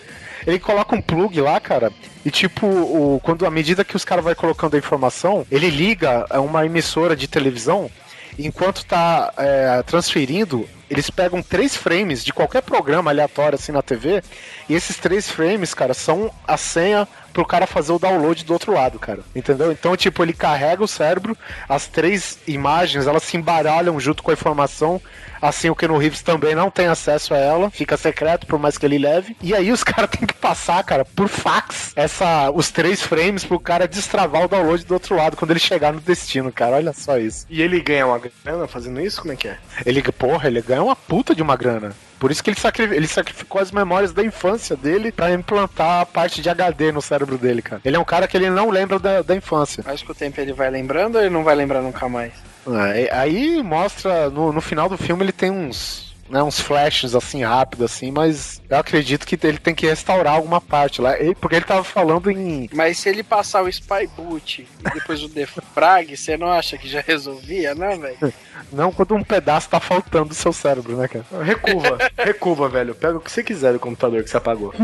Ele 0.48 0.60
coloca 0.60 0.96
um 0.96 1.02
plug 1.02 1.42
lá, 1.42 1.60
cara, 1.60 1.92
e 2.26 2.32
tipo, 2.32 2.66
o, 2.66 3.20
quando 3.22 3.46
à 3.46 3.52
medida 3.52 3.84
que 3.84 3.98
os 3.98 4.06
caras 4.06 4.24
vai 4.24 4.34
colocando 4.34 4.76
a 4.76 4.80
informação, 4.80 5.46
ele 5.52 5.70
liga 5.70 6.26
a 6.30 6.40
uma 6.40 6.66
emissora 6.66 7.18
de 7.18 7.28
televisão, 7.28 7.92
enquanto 8.40 8.86
tá 8.86 9.34
é, 9.36 9.84
transferindo, 9.84 10.66
eles 10.90 11.10
pegam 11.10 11.42
três 11.42 11.76
frames 11.76 12.24
de 12.24 12.34
qualquer 12.34 12.62
programa 12.62 13.12
aleatório 13.12 13.56
assim 13.56 13.72
na 13.72 13.82
TV, 13.82 14.24
e 14.70 14.74
esses 14.76 14.98
três 14.98 15.30
frames, 15.30 15.74
cara, 15.74 15.94
são 15.94 16.32
a 16.48 16.58
senha 16.58 17.08
pro 17.38 17.46
cara 17.46 17.68
fazer 17.68 17.92
o 17.92 18.00
download 18.00 18.44
do 18.44 18.54
outro 18.54 18.74
lado, 18.74 18.98
cara. 18.98 19.20
Entendeu? 19.36 19.72
Então, 19.72 19.96
tipo, 19.96 20.24
ele 20.24 20.34
carrega 20.34 20.84
o 20.84 20.88
cérebro, 20.88 21.38
as 21.70 21.86
três 21.86 22.40
imagens, 22.48 23.06
elas 23.06 23.22
se 23.22 23.38
embaralham 23.38 24.00
junto 24.00 24.24
com 24.24 24.32
a 24.32 24.34
informação. 24.34 25.00
Assim, 25.40 25.70
o 25.70 25.76
Keanu 25.76 26.00
Reeves 26.00 26.24
também 26.24 26.56
não 26.56 26.72
tem 26.72 26.88
acesso 26.88 27.36
a 27.36 27.38
ela, 27.38 27.70
fica 27.70 27.96
secreto 27.96 28.48
por 28.48 28.58
mais 28.58 28.76
que 28.76 28.88
ele 28.88 28.98
leve. 28.98 29.38
E 29.40 29.54
aí 29.54 29.72
os 29.72 29.84
caras 29.86 30.10
têm 30.10 30.26
que 30.26 30.34
passar, 30.34 30.84
cara, 30.84 31.06
por 31.06 31.28
fax, 31.28 31.94
essa, 31.96 32.50
os 32.50 32.72
três 32.72 33.04
frames 33.04 33.44
pro 33.44 33.60
cara 33.60 33.88
destravar 33.88 34.46
o 34.46 34.48
download 34.48 34.84
do 34.84 34.96
outro 34.96 35.16
lado 35.16 35.38
quando 35.38 35.52
ele 35.52 35.60
chegar 35.60 35.94
no 35.94 36.00
destino, 36.00 36.52
cara. 36.52 36.78
Olha 36.78 36.92
só 36.92 37.20
isso. 37.20 37.46
E 37.52 37.62
ele 37.62 37.80
ganha 37.82 38.08
uma 38.08 38.20
grana 38.20 38.68
fazendo 38.68 39.00
isso? 39.00 39.22
Como 39.22 39.34
é 39.34 39.36
que 39.36 39.48
é? 39.48 39.58
Ele, 39.86 40.02
porra, 40.02 40.48
ele 40.48 40.60
ganha 40.60 40.77
uma 40.82 40.96
puta 40.96 41.36
de 41.36 41.42
uma 41.42 41.56
grana. 41.56 41.94
Por 42.20 42.32
isso 42.32 42.44
que 42.44 42.50
ele, 42.50 42.96
ele 42.96 43.08
sacrificou 43.08 43.62
as 43.62 43.72
memórias 43.72 44.12
da 44.12 44.24
infância 44.24 44.76
dele 44.76 45.12
pra 45.12 45.32
implantar 45.32 46.02
a 46.02 46.06
parte 46.06 46.42
de 46.42 46.50
HD 46.50 46.92
no 46.92 47.02
cérebro 47.02 47.38
dele, 47.38 47.62
cara. 47.62 47.82
Ele 47.86 47.96
é 47.96 48.00
um 48.00 48.06
cara 48.06 48.28
que 48.28 48.36
ele 48.36 48.50
não 48.50 48.70
lembra 48.70 48.98
da, 48.98 49.22
da 49.22 49.36
infância. 49.36 49.84
Mas 49.86 50.02
com 50.02 50.12
o 50.12 50.16
tempo 50.16 50.42
ele 50.42 50.54
vai 50.54 50.70
lembrando 50.70 51.16
ou 51.16 51.22
ele 51.22 51.30
não 51.30 51.44
vai 51.44 51.56
lembrar 51.56 51.82
nunca 51.82 52.10
mais? 52.10 52.34
Aí, 52.66 53.10
aí 53.12 53.64
mostra, 53.64 54.30
no, 54.30 54.52
no 54.52 54.62
final 54.62 54.90
do 54.90 54.98
filme 54.98 55.24
ele 55.24 55.32
tem 55.32 55.52
uns, 55.52 56.07
né, 56.30 56.44
uns 56.44 56.60
flashes 56.60 57.16
assim 57.16 57.44
rápido 57.44 57.86
assim, 57.86 58.12
mas 58.12 58.62
eu 58.70 58.78
acredito 58.78 59.26
que 59.26 59.38
ele 59.48 59.58
tem 59.58 59.74
que 59.74 59.86
restaurar 59.88 60.34
alguma 60.36 60.60
parte 60.60 61.02
lá, 61.02 61.18
Ele- 61.20 61.36
porque 61.36 61.56
ele 61.56 61.66
tava 61.66 61.84
falando 61.84 62.30
em 62.30 62.70
Mas 62.74 62.98
se 63.00 63.10
ele 63.10 63.24
passar 63.24 63.64
o 63.64 63.70
Spy 63.70 64.08
Boot 64.16 64.68
e 64.80 64.94
depois 64.94 65.24
o 65.24 65.28
Defrag, 65.30 66.16
você 66.18 66.36
não 66.38 66.48
acha 66.52 66.78
que 66.78 66.88
já 66.88 67.02
resolvia, 67.02 67.74
não, 67.76 68.00
velho? 68.00 68.34
não 68.72 68.92
quando 68.92 69.16
um 69.16 69.24
pedaço 69.24 69.70
tá 69.70 69.80
faltando 69.80 70.30
do 70.30 70.36
seu 70.36 70.52
cérebro, 70.52 70.98
né, 70.98 71.08
cara? 71.08 71.26
Recuva, 71.44 71.98
recuva, 72.18 72.68
velho. 72.70 72.94
Pega 72.96 73.18
o 73.18 73.22
que 73.22 73.32
você 73.32 73.44
quiser 73.44 73.74
do 73.74 73.80
computador 73.80 74.24
que 74.24 74.30
você 74.30 74.38
apagou. 74.38 74.74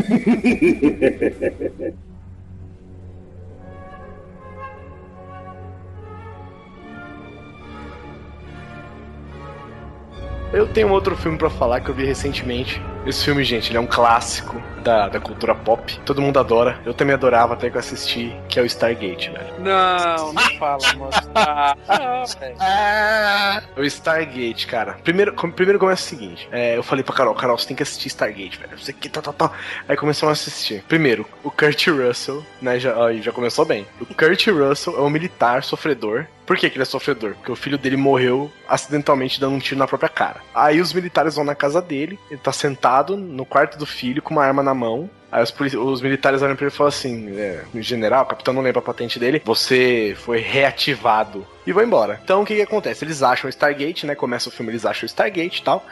Eu 10.54 10.68
tenho 10.68 10.92
outro 10.92 11.16
filme 11.16 11.36
pra 11.36 11.50
falar 11.50 11.82
que 11.82 11.90
eu 11.90 11.96
vi 11.96 12.06
recentemente. 12.06 12.80
Esse 13.06 13.26
filme, 13.26 13.44
gente, 13.44 13.70
ele 13.70 13.78
é 13.78 13.82
um 13.82 13.86
clássico 13.88 14.62
da, 14.82 15.10
da 15.10 15.20
cultura 15.20 15.54
pop. 15.54 16.00
Todo 16.06 16.22
mundo 16.22 16.40
adora. 16.40 16.80
Eu 16.86 16.94
também 16.94 17.14
adorava 17.14 17.54
até 17.54 17.70
que 17.70 17.76
eu 17.76 17.80
assisti, 17.80 18.34
que 18.48 18.58
é 18.58 18.62
o 18.62 18.66
Stargate, 18.66 19.30
velho. 19.30 19.54
Não, 19.60 20.32
não 20.34 20.42
fala, 20.58 20.94
moço. 20.96 21.20
Ah, 21.36 21.76
velho. 22.40 22.56
O 23.78 23.84
Stargate, 23.84 24.68
cara. 24.68 24.94
Primeiro, 25.04 25.34
com- 25.34 25.52
primeiro 25.52 25.78
começa 25.80 26.04
o 26.06 26.08
seguinte: 26.10 26.48
é, 26.52 26.78
eu 26.78 26.84
falei 26.84 27.04
pra 27.04 27.14
Carol, 27.14 27.36
Carol, 27.36 27.58
você 27.58 27.68
tem 27.68 27.76
que 27.76 27.84
assistir 27.84 28.08
Stargate, 28.08 28.58
velho. 28.58 28.78
Você 28.80 28.94
que 28.94 29.10
tal, 29.10 29.22
tal, 29.24 29.34
tal. 29.34 29.54
Aí 29.88 29.98
começamos 29.98 30.30
a 30.32 30.34
assistir. 30.34 30.84
Primeiro, 30.88 31.26
o 31.44 31.52
Kurt 31.52 31.88
Russell, 31.88 32.42
né? 32.62 32.80
Já, 32.80 33.06
aí 33.06 33.22
já 33.22 33.32
começou 33.34 33.66
bem. 33.66 33.86
O 34.00 34.06
Kurt 34.06 34.48
Russell 34.48 34.98
é 34.98 35.02
um 35.02 35.10
militar 35.10 35.62
sofredor. 35.64 36.26
Por 36.46 36.58
que, 36.58 36.70
que 36.70 36.76
ele 36.76 36.84
é 36.84 36.86
sofredor? 36.86 37.36
Porque 37.36 37.52
o 37.54 37.56
filho 37.56 37.78
dele 37.78 37.96
morreu 37.96 38.52
acidentalmente 38.68 39.40
dando 39.40 39.56
um 39.56 39.60
tiro 39.60 39.80
na 39.80 39.88
própria 39.88 40.10
cara. 40.10 40.42
Aí 40.54 40.82
os 40.82 40.92
militares 40.92 41.36
vão 41.36 41.46
na 41.46 41.56
casa 41.56 41.82
dele, 41.82 42.20
ele 42.30 42.40
tá 42.40 42.52
sentado 42.52 42.93
no 43.02 43.46
quarto 43.46 43.78
do 43.78 43.86
filho 43.86 44.22
com 44.22 44.34
uma 44.34 44.44
arma 44.44 44.62
na 44.62 44.74
mão. 44.74 45.10
Aí 45.32 45.42
os, 45.42 45.52
os 45.74 46.02
militares 46.02 46.44
olham 46.44 46.56
pra 46.56 46.66
ele 46.66 46.74
e 46.74 46.78
falam 46.78 46.90
assim: 46.90 47.36
é, 47.36 47.64
general, 47.76 48.24
o 48.24 48.28
capitão 48.28 48.54
não 48.54 48.62
lembra 48.62 48.80
a 48.80 48.84
patente 48.84 49.18
dele, 49.18 49.42
você 49.44 50.16
foi 50.18 50.40
reativado. 50.40 51.46
E 51.66 51.72
vão 51.72 51.84
embora. 51.84 52.20
Então 52.24 52.44
o 52.44 52.46
que, 52.46 52.56
que 52.56 52.62
acontece? 52.62 53.04
Eles 53.04 53.24
acham 53.24 53.48
o 53.48 53.50
Stargate, 53.50 54.06
né? 54.06 54.14
Começa 54.14 54.50
o 54.50 54.52
filme, 54.52 54.72
eles 54.72 54.86
acham 54.86 55.04
o 55.04 55.08
Stargate 55.08 55.62
e 55.62 55.64
tal. 55.64 55.84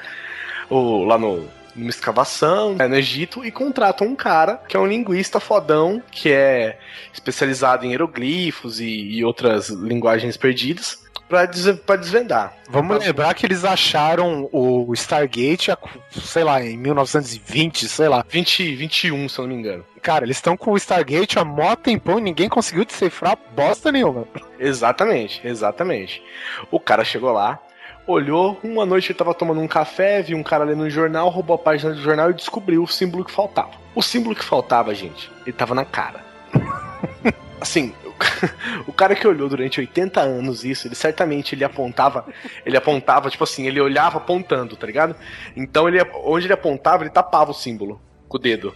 Ou 0.70 1.04
lá 1.06 1.18
no. 1.18 1.48
Numa 1.74 1.90
escavação 1.90 2.76
né, 2.76 2.86
no 2.86 2.98
Egito 2.98 3.46
e 3.46 3.50
contratam 3.50 4.06
um 4.06 4.14
cara 4.14 4.58
que 4.68 4.76
é 4.76 4.80
um 4.80 4.86
linguista 4.86 5.40
fodão, 5.40 6.04
que 6.12 6.30
é 6.30 6.78
especializado 7.14 7.86
em 7.86 7.92
hieroglifos 7.92 8.82
e, 8.82 8.86
e 8.86 9.24
outras 9.24 9.70
linguagens 9.70 10.36
perdidas, 10.36 11.02
pra, 11.32 11.46
des- 11.46 11.80
desvendar. 12.00 12.54
Vamos 12.70 13.00
lembrar 13.00 13.34
que 13.34 13.46
eles 13.46 13.64
acharam 13.66 14.50
o 14.52 14.94
Stargate, 14.94 15.72
sei 16.12 16.44
lá, 16.44 16.62
em 16.64 16.78
1920, 16.78 17.88
sei 17.88 18.08
lá. 18.08 18.24
20, 18.28 18.76
21, 18.76 19.30
se 19.30 19.40
eu 19.40 19.48
não 19.48 19.56
me 19.56 19.60
engano. 19.60 19.86
Cara, 20.02 20.26
eles 20.26 20.38
estão 20.38 20.58
com 20.58 20.72
o 20.72 20.78
Stargate 20.78 21.40
há 21.40 21.46
mó 21.46 21.76
tempão 21.76 22.20
e 22.20 22.22
ninguém 22.22 22.50
conseguiu 22.50 22.86
decifrar 22.86 23.38
bosta 23.56 23.92
nenhuma. 23.92 24.26
Exatamente, 24.60 25.42
exatamente. 25.46 26.22
O 26.70 26.80
cara 26.80 27.04
chegou 27.04 27.32
lá, 27.32 27.60
olhou, 28.08 28.60
uma 28.64 28.86
noite 28.86 29.12
ele 29.12 29.18
tava 29.18 29.34
tomando 29.34 29.62
um 29.62 29.68
café, 29.68 30.22
viu 30.22 30.38
um 30.38 30.44
cara 30.44 30.64
lendo 30.64 30.84
um 30.84 30.90
jornal, 30.90 31.30
roubou 31.30 31.56
a 31.56 31.60
página 31.60 31.94
do 31.94 32.02
jornal 32.02 32.30
e 32.32 32.34
descobriu 32.34 32.84
o 32.84 32.88
símbolo 32.88 33.24
que 33.26 33.32
faltava. 33.32 33.72
O 33.96 34.02
símbolo 34.02 34.36
que 34.36 34.44
faltava, 34.44 34.94
gente, 34.96 35.32
ele 35.46 35.54
tava 35.54 35.74
na 35.76 35.86
cara. 35.86 36.20
Assim, 37.62 37.94
o 38.88 38.94
cara 38.94 39.16
que 39.16 39.28
olhou 39.28 39.50
durante 39.50 39.80
80 39.80 40.20
anos 40.22 40.64
isso, 40.64 40.88
ele 40.88 40.96
certamente 40.96 41.56
ele 41.56 41.64
apontava, 41.64 42.26
ele 42.66 42.78
apontava, 42.78 43.30
tipo 43.30 43.44
assim, 43.44 43.68
ele 43.68 43.80
olhava 43.80 44.18
apontando, 44.18 44.76
tá 44.76 44.86
ligado? 44.88 45.16
Então 45.56 45.88
ele 45.88 46.00
onde 46.24 46.46
ele 46.46 46.54
apontava, 46.54 47.04
ele 47.04 47.10
tapava 47.10 47.52
o 47.52 47.56
símbolo 47.56 48.02
com 48.32 48.38
o 48.38 48.40
dedo. 48.40 48.74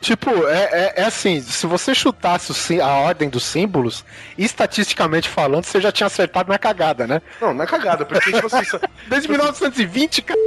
Tipo, 0.00 0.30
é, 0.48 0.62
é, 0.72 0.94
é 0.96 1.04
assim, 1.04 1.40
se 1.40 1.66
você 1.66 1.94
chutasse 1.94 2.80
a 2.80 2.88
ordem 2.88 3.28
dos 3.28 3.44
símbolos, 3.44 4.04
estatisticamente 4.36 5.28
falando, 5.28 5.64
você 5.64 5.80
já 5.80 5.92
tinha 5.92 6.06
acertado 6.08 6.48
na 6.50 6.58
cagada, 6.58 7.06
né? 7.06 7.22
Não, 7.40 7.54
não 7.54 7.62
é 7.62 7.66
cagada, 7.66 8.04
porque 8.04 8.32
tipo 8.32 8.46
assim, 8.46 8.64
só- 8.68 8.80
Desde 9.06 9.28
1920, 9.28 10.22
cara. 10.22 10.40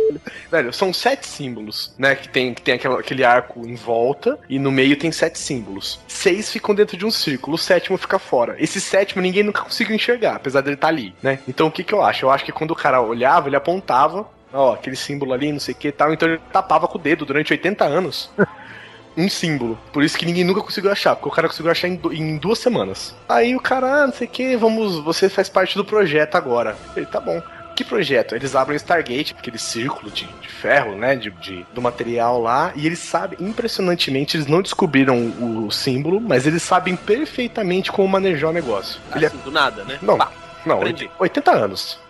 velho, 0.51 0.73
são 0.73 0.91
sete 0.93 1.25
símbolos, 1.27 1.93
né? 1.97 2.15
Que 2.15 2.27
tem, 2.27 2.53
que 2.53 2.61
tem 2.61 2.73
aquela- 2.75 2.99
aquele 2.99 3.23
arco 3.23 3.65
em 3.67 3.75
volta 3.75 4.37
e 4.49 4.59
no 4.59 4.71
meio 4.71 4.97
tem 4.97 5.11
sete 5.11 5.39
símbolos. 5.39 5.99
Seis 6.07 6.51
ficam 6.51 6.75
dentro 6.75 6.97
de 6.97 7.05
um 7.05 7.11
círculo, 7.11 7.55
o 7.55 7.59
sétimo 7.59 7.97
fica 7.97 8.19
fora. 8.19 8.55
Esse 8.59 8.81
sétimo 8.81 9.21
ninguém 9.21 9.43
nunca 9.43 9.61
conseguiu 9.61 9.95
enxergar, 9.95 10.35
apesar 10.35 10.61
dele 10.61 10.75
estar 10.75 10.89
ali, 10.89 11.15
né? 11.23 11.39
Então 11.47 11.67
o 11.67 11.71
que 11.71 11.83
que 11.83 11.93
eu 11.93 12.01
acho? 12.03 12.25
Eu 12.25 12.31
acho 12.31 12.43
que 12.43 12.51
quando 12.51 12.71
o 12.71 12.75
cara 12.75 13.01
olhava, 13.01 13.47
ele 13.47 13.55
apontava, 13.55 14.27
ó, 14.53 14.73
aquele 14.73 14.95
símbolo 14.95 15.33
ali, 15.33 15.51
não 15.51 15.59
sei 15.59 15.73
o 15.73 15.77
que 15.77 15.87
e 15.89 15.91
tal, 15.91 16.13
então 16.13 16.27
ele 16.29 16.39
tapava 16.51 16.87
com 16.87 16.97
o 16.97 17.01
dedo 17.01 17.25
durante 17.25 17.51
80 17.51 17.83
anos. 17.83 18.29
Um 19.15 19.29
símbolo. 19.29 19.77
Por 19.91 20.03
isso 20.03 20.17
que 20.17 20.25
ninguém 20.25 20.43
nunca 20.43 20.59
conseguiu 20.59 20.91
achar, 20.91 21.15
porque 21.15 21.29
o 21.29 21.31
cara 21.31 21.47
conseguiu 21.47 21.71
achar 21.71 21.87
em, 21.87 21.99
em 22.13 22.35
duas 22.35 22.57
semanas. 22.57 23.15
Aí 23.29 23.55
o 23.55 23.59
cara, 23.59 23.85
ah, 23.85 24.07
não 24.07 24.13
sei 24.13 24.25
o 24.25 24.29
que, 24.31 24.55
vamos. 24.57 24.97
Você 25.03 25.29
faz 25.29 25.47
parte 25.47 25.77
do 25.77 25.85
projeto 25.85 26.33
agora. 26.33 26.75
Ele, 26.95 27.05
tá 27.05 27.19
bom. 27.19 27.39
Que 27.75 27.83
projeto? 27.83 28.33
Eles 28.33 28.55
abrem 28.55 28.75
o 28.75 28.77
Stargate, 28.77 29.35
aquele 29.37 29.59
círculo 29.59 30.09
de, 30.09 30.25
de 30.25 30.47
ferro, 30.47 30.95
né? 30.95 31.15
De, 31.15 31.29
de- 31.29 31.63
do 31.75 31.79
material 31.79 32.41
lá, 32.41 32.71
e 32.75 32.87
eles 32.87 32.97
sabem, 32.97 33.37
impressionantemente, 33.39 34.35
eles 34.35 34.47
não 34.47 34.63
descobriram 34.63 35.15
o, 35.39 35.69
símbolo, 35.71 36.19
mas 36.19 36.47
eles 36.47 36.63
sabem 36.63 36.95
perfeitamente 36.95 37.91
como 37.91 38.07
manejar 38.07 38.49
o 38.49 38.53
negócio. 38.53 38.99
Ele 39.15 39.25
é- 39.25 39.27
Assim, 39.27 39.37
do 39.37 39.51
nada, 39.51 39.83
né? 39.83 39.99
Não, 40.01 40.17
Pá. 40.17 40.31
não, 40.65 40.77
aprendi. 40.77 41.07
80 41.19 41.51
anos. 41.51 41.99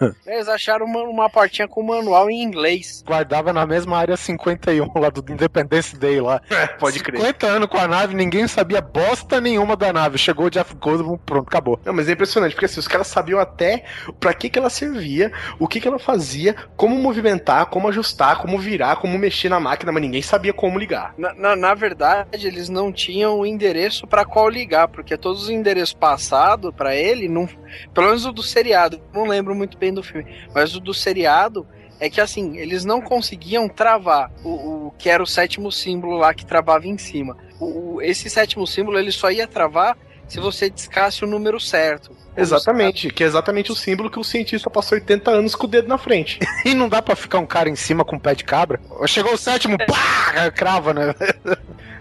Eles 0.26 0.48
acharam 0.48 0.86
uma, 0.86 1.02
uma 1.02 1.30
portinha 1.30 1.68
com 1.68 1.82
manual 1.82 2.30
em 2.30 2.42
inglês. 2.42 3.02
Guardava 3.06 3.52
na 3.52 3.66
mesma 3.66 3.98
área 3.98 4.16
51 4.16 4.88
lá 4.98 5.10
do 5.10 5.32
Independence 5.32 5.96
Day 5.96 6.20
lá. 6.20 6.40
Pode 6.78 7.02
crer. 7.02 7.20
50 7.20 7.46
anos 7.46 7.68
com 7.68 7.78
a 7.78 7.88
nave, 7.88 8.14
ninguém 8.14 8.46
sabia 8.46 8.80
bosta 8.80 9.40
nenhuma 9.40 9.76
da 9.76 9.92
nave. 9.92 10.18
Chegou 10.18 10.46
o 10.46 10.50
Jeff 10.50 10.74
Goldblum, 10.74 11.18
pronto, 11.18 11.48
acabou. 11.48 11.80
Não, 11.84 11.92
mas 11.92 12.08
é 12.08 12.12
impressionante, 12.12 12.52
porque 12.52 12.66
assim, 12.66 12.80
os 12.80 12.88
caras 12.88 13.06
sabiam 13.06 13.38
até 13.38 13.84
pra 14.18 14.34
que, 14.34 14.48
que 14.48 14.58
ela 14.58 14.70
servia, 14.70 15.32
o 15.58 15.66
que, 15.66 15.80
que 15.80 15.88
ela 15.88 15.98
fazia, 15.98 16.54
como 16.76 16.96
movimentar, 16.96 17.66
como 17.66 17.88
ajustar, 17.88 18.38
como 18.38 18.58
virar, 18.58 18.96
como 18.96 19.18
mexer 19.18 19.48
na 19.48 19.60
máquina, 19.60 19.92
mas 19.92 20.02
ninguém 20.02 20.22
sabia 20.22 20.52
como 20.52 20.78
ligar. 20.78 21.14
Na, 21.16 21.34
na, 21.34 21.56
na 21.56 21.74
verdade, 21.74 22.46
eles 22.46 22.68
não 22.68 22.92
tinham 22.92 23.38
o 23.38 23.46
endereço 23.46 24.06
para 24.06 24.24
qual 24.24 24.48
ligar, 24.48 24.88
porque 24.88 25.16
todos 25.16 25.44
os 25.44 25.50
endereços 25.50 25.94
passados 25.94 26.72
para 26.74 26.94
ele, 26.94 27.28
não, 27.28 27.48
pelo 27.92 28.08
menos 28.08 28.24
o 28.24 28.32
do 28.32 28.42
seriado, 28.42 29.00
não 29.12 29.26
lembro 29.26 29.54
muito 29.54 29.76
bem 29.78 29.87
do 29.92 30.02
filme, 30.02 30.26
mas 30.54 30.74
o 30.74 30.80
do 30.80 30.92
seriado 30.94 31.66
é 32.00 32.08
que 32.08 32.20
assim, 32.20 32.56
eles 32.58 32.84
não 32.84 33.00
conseguiam 33.00 33.68
travar 33.68 34.30
o, 34.44 34.86
o 34.88 34.94
que 34.96 35.08
era 35.10 35.22
o 35.22 35.26
sétimo 35.26 35.70
símbolo 35.72 36.16
lá 36.16 36.32
que 36.32 36.46
travava 36.46 36.86
em 36.86 36.96
cima. 36.96 37.36
O, 37.58 37.94
o- 37.96 38.02
esse 38.02 38.30
sétimo 38.30 38.66
símbolo 38.66 38.98
ele 38.98 39.10
só 39.10 39.30
ia 39.30 39.46
travar 39.48 39.96
se 40.28 40.38
você 40.38 40.68
discasse 40.70 41.24
o 41.24 41.26
número 41.26 41.58
certo. 41.58 42.16
Exatamente, 42.36 43.10
que 43.10 43.24
é 43.24 43.26
exatamente 43.26 43.72
o 43.72 43.74
símbolo 43.74 44.08
que 44.08 44.18
o 44.20 44.22
cientista 44.22 44.70
passou 44.70 44.96
80 44.96 45.28
anos 45.30 45.56
com 45.56 45.66
o 45.66 45.68
dedo 45.68 45.88
na 45.88 45.98
frente. 45.98 46.38
E 46.64 46.72
não 46.74 46.88
dá 46.88 47.02
pra 47.02 47.16
ficar 47.16 47.38
um 47.40 47.46
cara 47.46 47.68
em 47.68 47.74
cima 47.74 48.04
com 48.04 48.14
um 48.14 48.18
pé 48.18 48.34
de 48.34 48.44
cabra? 48.44 48.78
Chegou 49.06 49.32
o 49.32 49.38
sétimo, 49.38 49.76
pá, 49.78 50.50
crava, 50.52 50.92
né? 50.94 51.14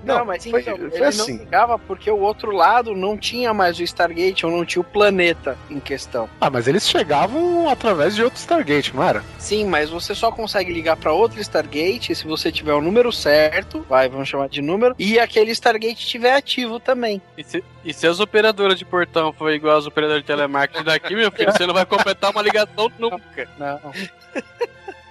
Não, 0.08 0.20
Não, 0.20 0.26
mas 0.26 0.46
foi- 0.46 0.62
então, 0.62 0.78
foi 0.78 0.88
ele 0.94 1.04
assim. 1.06 1.34
não 1.34 1.40
ligava 1.44 1.78
porque 1.80 2.10
o 2.10 2.20
outro 2.20 2.52
lado 2.52 2.96
não 2.96 3.18
tinha 3.18 3.54
mais 3.54 3.78
o 3.80 3.84
Stargate 3.84 4.46
ou 4.46 4.52
não 4.52 4.66
tinha 4.66 4.82
o 4.82 4.86
planeta 4.86 5.58
em 5.70 5.80
questão. 5.80 6.30
Ah, 6.40 6.50
mas 6.50 6.68
eles 6.68 6.88
chegavam 6.88 7.70
através 7.70 8.16
de 8.16 8.24
outro 8.24 8.40
Stargate, 8.40 8.96
não 8.96 9.04
era? 9.04 9.24
Sim, 9.38 9.66
mas 9.66 9.90
você 9.90 10.16
só 10.16 10.32
consegue 10.32 10.72
ligar 10.72 10.96
para 10.98 11.12
outro 11.14 11.40
Stargate 11.42 12.16
se 12.16 12.26
você 12.26 12.52
tiver 12.52 12.74
o 12.74 12.82
número 12.82 13.12
certo, 13.12 13.86
vai, 13.90 14.08
vamos 14.10 14.28
chamar 14.30 14.50
de 14.50 14.62
número, 14.62 14.96
e 14.98 15.20
aquele 15.20 15.52
Stargate 15.52 16.04
estiver 16.04 16.34
ativo 16.36 16.80
também. 16.80 17.22
E 17.38 17.44
se, 17.44 17.64
e 17.84 17.94
se 17.94 18.08
as 18.08 18.20
operadoras 18.20 18.78
de 18.80 18.86
portão 18.86 19.34
for 19.34 19.52
igual 19.52 19.78
as 19.78 19.86
operadoras 19.86 20.22
de 20.24 20.28
telemarketing 20.28 20.84
daqui, 20.84 21.16
meu 21.16 21.32
filho, 21.32 21.52
você 21.52 21.66
não 21.66 21.74
vai 21.74 21.86
completar 21.86 22.32
uma 22.32 22.42
ligação 22.42 22.92
nunca. 22.98 23.48
Não. 23.58 23.80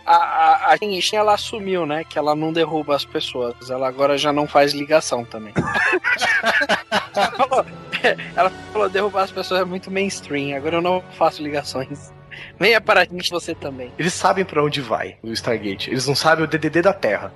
A, 0.07 0.73
a, 0.73 0.77
ela 1.13 1.35
assumiu, 1.35 1.85
né, 1.85 2.05
que 2.05 2.19
ela 2.19 2.37
não 2.37 2.53
derruba 2.53 2.95
as 2.95 3.05
pessoas. 3.05 3.69
Ela 3.69 3.89
agora 3.89 4.17
já 4.17 4.33
não 4.33 4.47
faz 4.47 4.73
ligação 4.73 5.25
também. 5.25 5.53
ela, 7.15 7.33
falou, 7.33 7.67
ela 8.37 8.51
falou, 8.73 8.89
derrubar 8.89 9.25
as 9.25 9.33
pessoas 9.33 9.63
é 9.63 9.65
muito 9.65 9.91
mainstream. 9.91 10.57
Agora 10.57 10.77
eu 10.77 10.83
não 10.83 11.03
faço 11.19 11.43
ligações. 11.43 12.13
Venha 12.59 12.81
para 12.81 13.03
a 13.03 13.05
gente 13.05 13.31
você 13.31 13.55
também. 13.55 13.93
Eles 13.99 14.13
sabem 14.15 14.45
pra 14.45 14.63
onde 14.63 14.81
vai 14.81 15.17
o 15.23 15.33
Stargate. 15.33 15.91
Eles 15.91 16.07
não 16.07 16.15
sabem 16.15 16.45
o 16.45 16.49
DDD 16.49 16.83
da 16.83 16.93
Terra. 16.93 17.33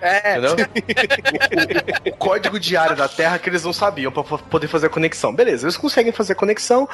É, 0.00 0.38
Entendeu? 0.38 0.56
o, 0.56 2.08
o- 2.10 2.12
o 2.12 2.16
código 2.16 2.58
de 2.58 2.76
área 2.76 2.96
da 2.96 3.08
Terra 3.08 3.38
que 3.38 3.48
eles 3.48 3.62
não 3.64 3.72
sabiam 3.72 4.10
pra 4.10 4.24
fa- 4.24 4.38
poder 4.38 4.68
fazer 4.68 4.86
a 4.86 4.90
conexão. 4.90 5.34
Beleza, 5.34 5.64
eles 5.66 5.76
conseguem 5.76 6.12
fazer 6.12 6.32
a 6.32 6.36
conexão. 6.36 6.88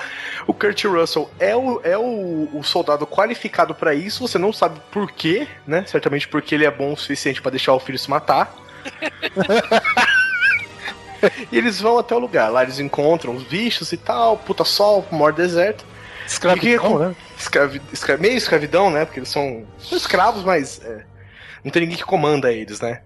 O 0.46 0.52
Kurt 0.54 0.84
Russell 0.84 1.30
é 1.38 1.54
o, 1.56 1.80
é 1.84 1.96
o, 1.96 2.48
o 2.52 2.62
soldado 2.64 3.06
qualificado 3.06 3.74
pra 3.74 3.94
isso. 3.94 4.26
Você 4.26 4.38
não 4.38 4.52
sabe 4.52 4.80
por 4.90 5.10
quê, 5.12 5.46
né? 5.66 5.84
Certamente 5.86 6.26
porque 6.28 6.54
ele 6.54 6.64
é 6.64 6.70
bom 6.70 6.92
o 6.92 6.96
suficiente 6.96 7.40
pra 7.40 7.50
deixar 7.50 7.72
o 7.74 7.80
filho 7.80 7.98
se 7.98 8.10
matar. 8.10 8.54
e 11.50 11.58
eles 11.58 11.80
vão 11.80 11.98
até 11.98 12.14
o 12.14 12.18
lugar. 12.18 12.50
Lá 12.50 12.62
eles 12.62 12.78
encontram 12.78 13.34
os 13.34 13.42
bichos 13.42 13.92
e 13.92 13.96
tal, 13.96 14.36
puta 14.38 14.64
sol, 14.64 15.06
maior 15.10 15.32
deserto. 15.32 15.84
Escravidão, 16.28 16.98
né? 16.98 17.16
Escravi, 17.38 17.82
escra- 17.92 18.16
meio 18.18 18.36
escravidão, 18.36 18.90
né? 18.90 19.04
Porque 19.04 19.18
eles 19.20 19.28
são, 19.30 19.66
são 19.78 19.96
escravos, 19.96 20.44
mas 20.44 20.80
é, 20.84 21.02
não 21.64 21.70
tem 21.70 21.82
ninguém 21.82 21.96
que 21.96 22.04
comanda 22.04 22.52
eles, 22.52 22.80
né? 22.80 23.00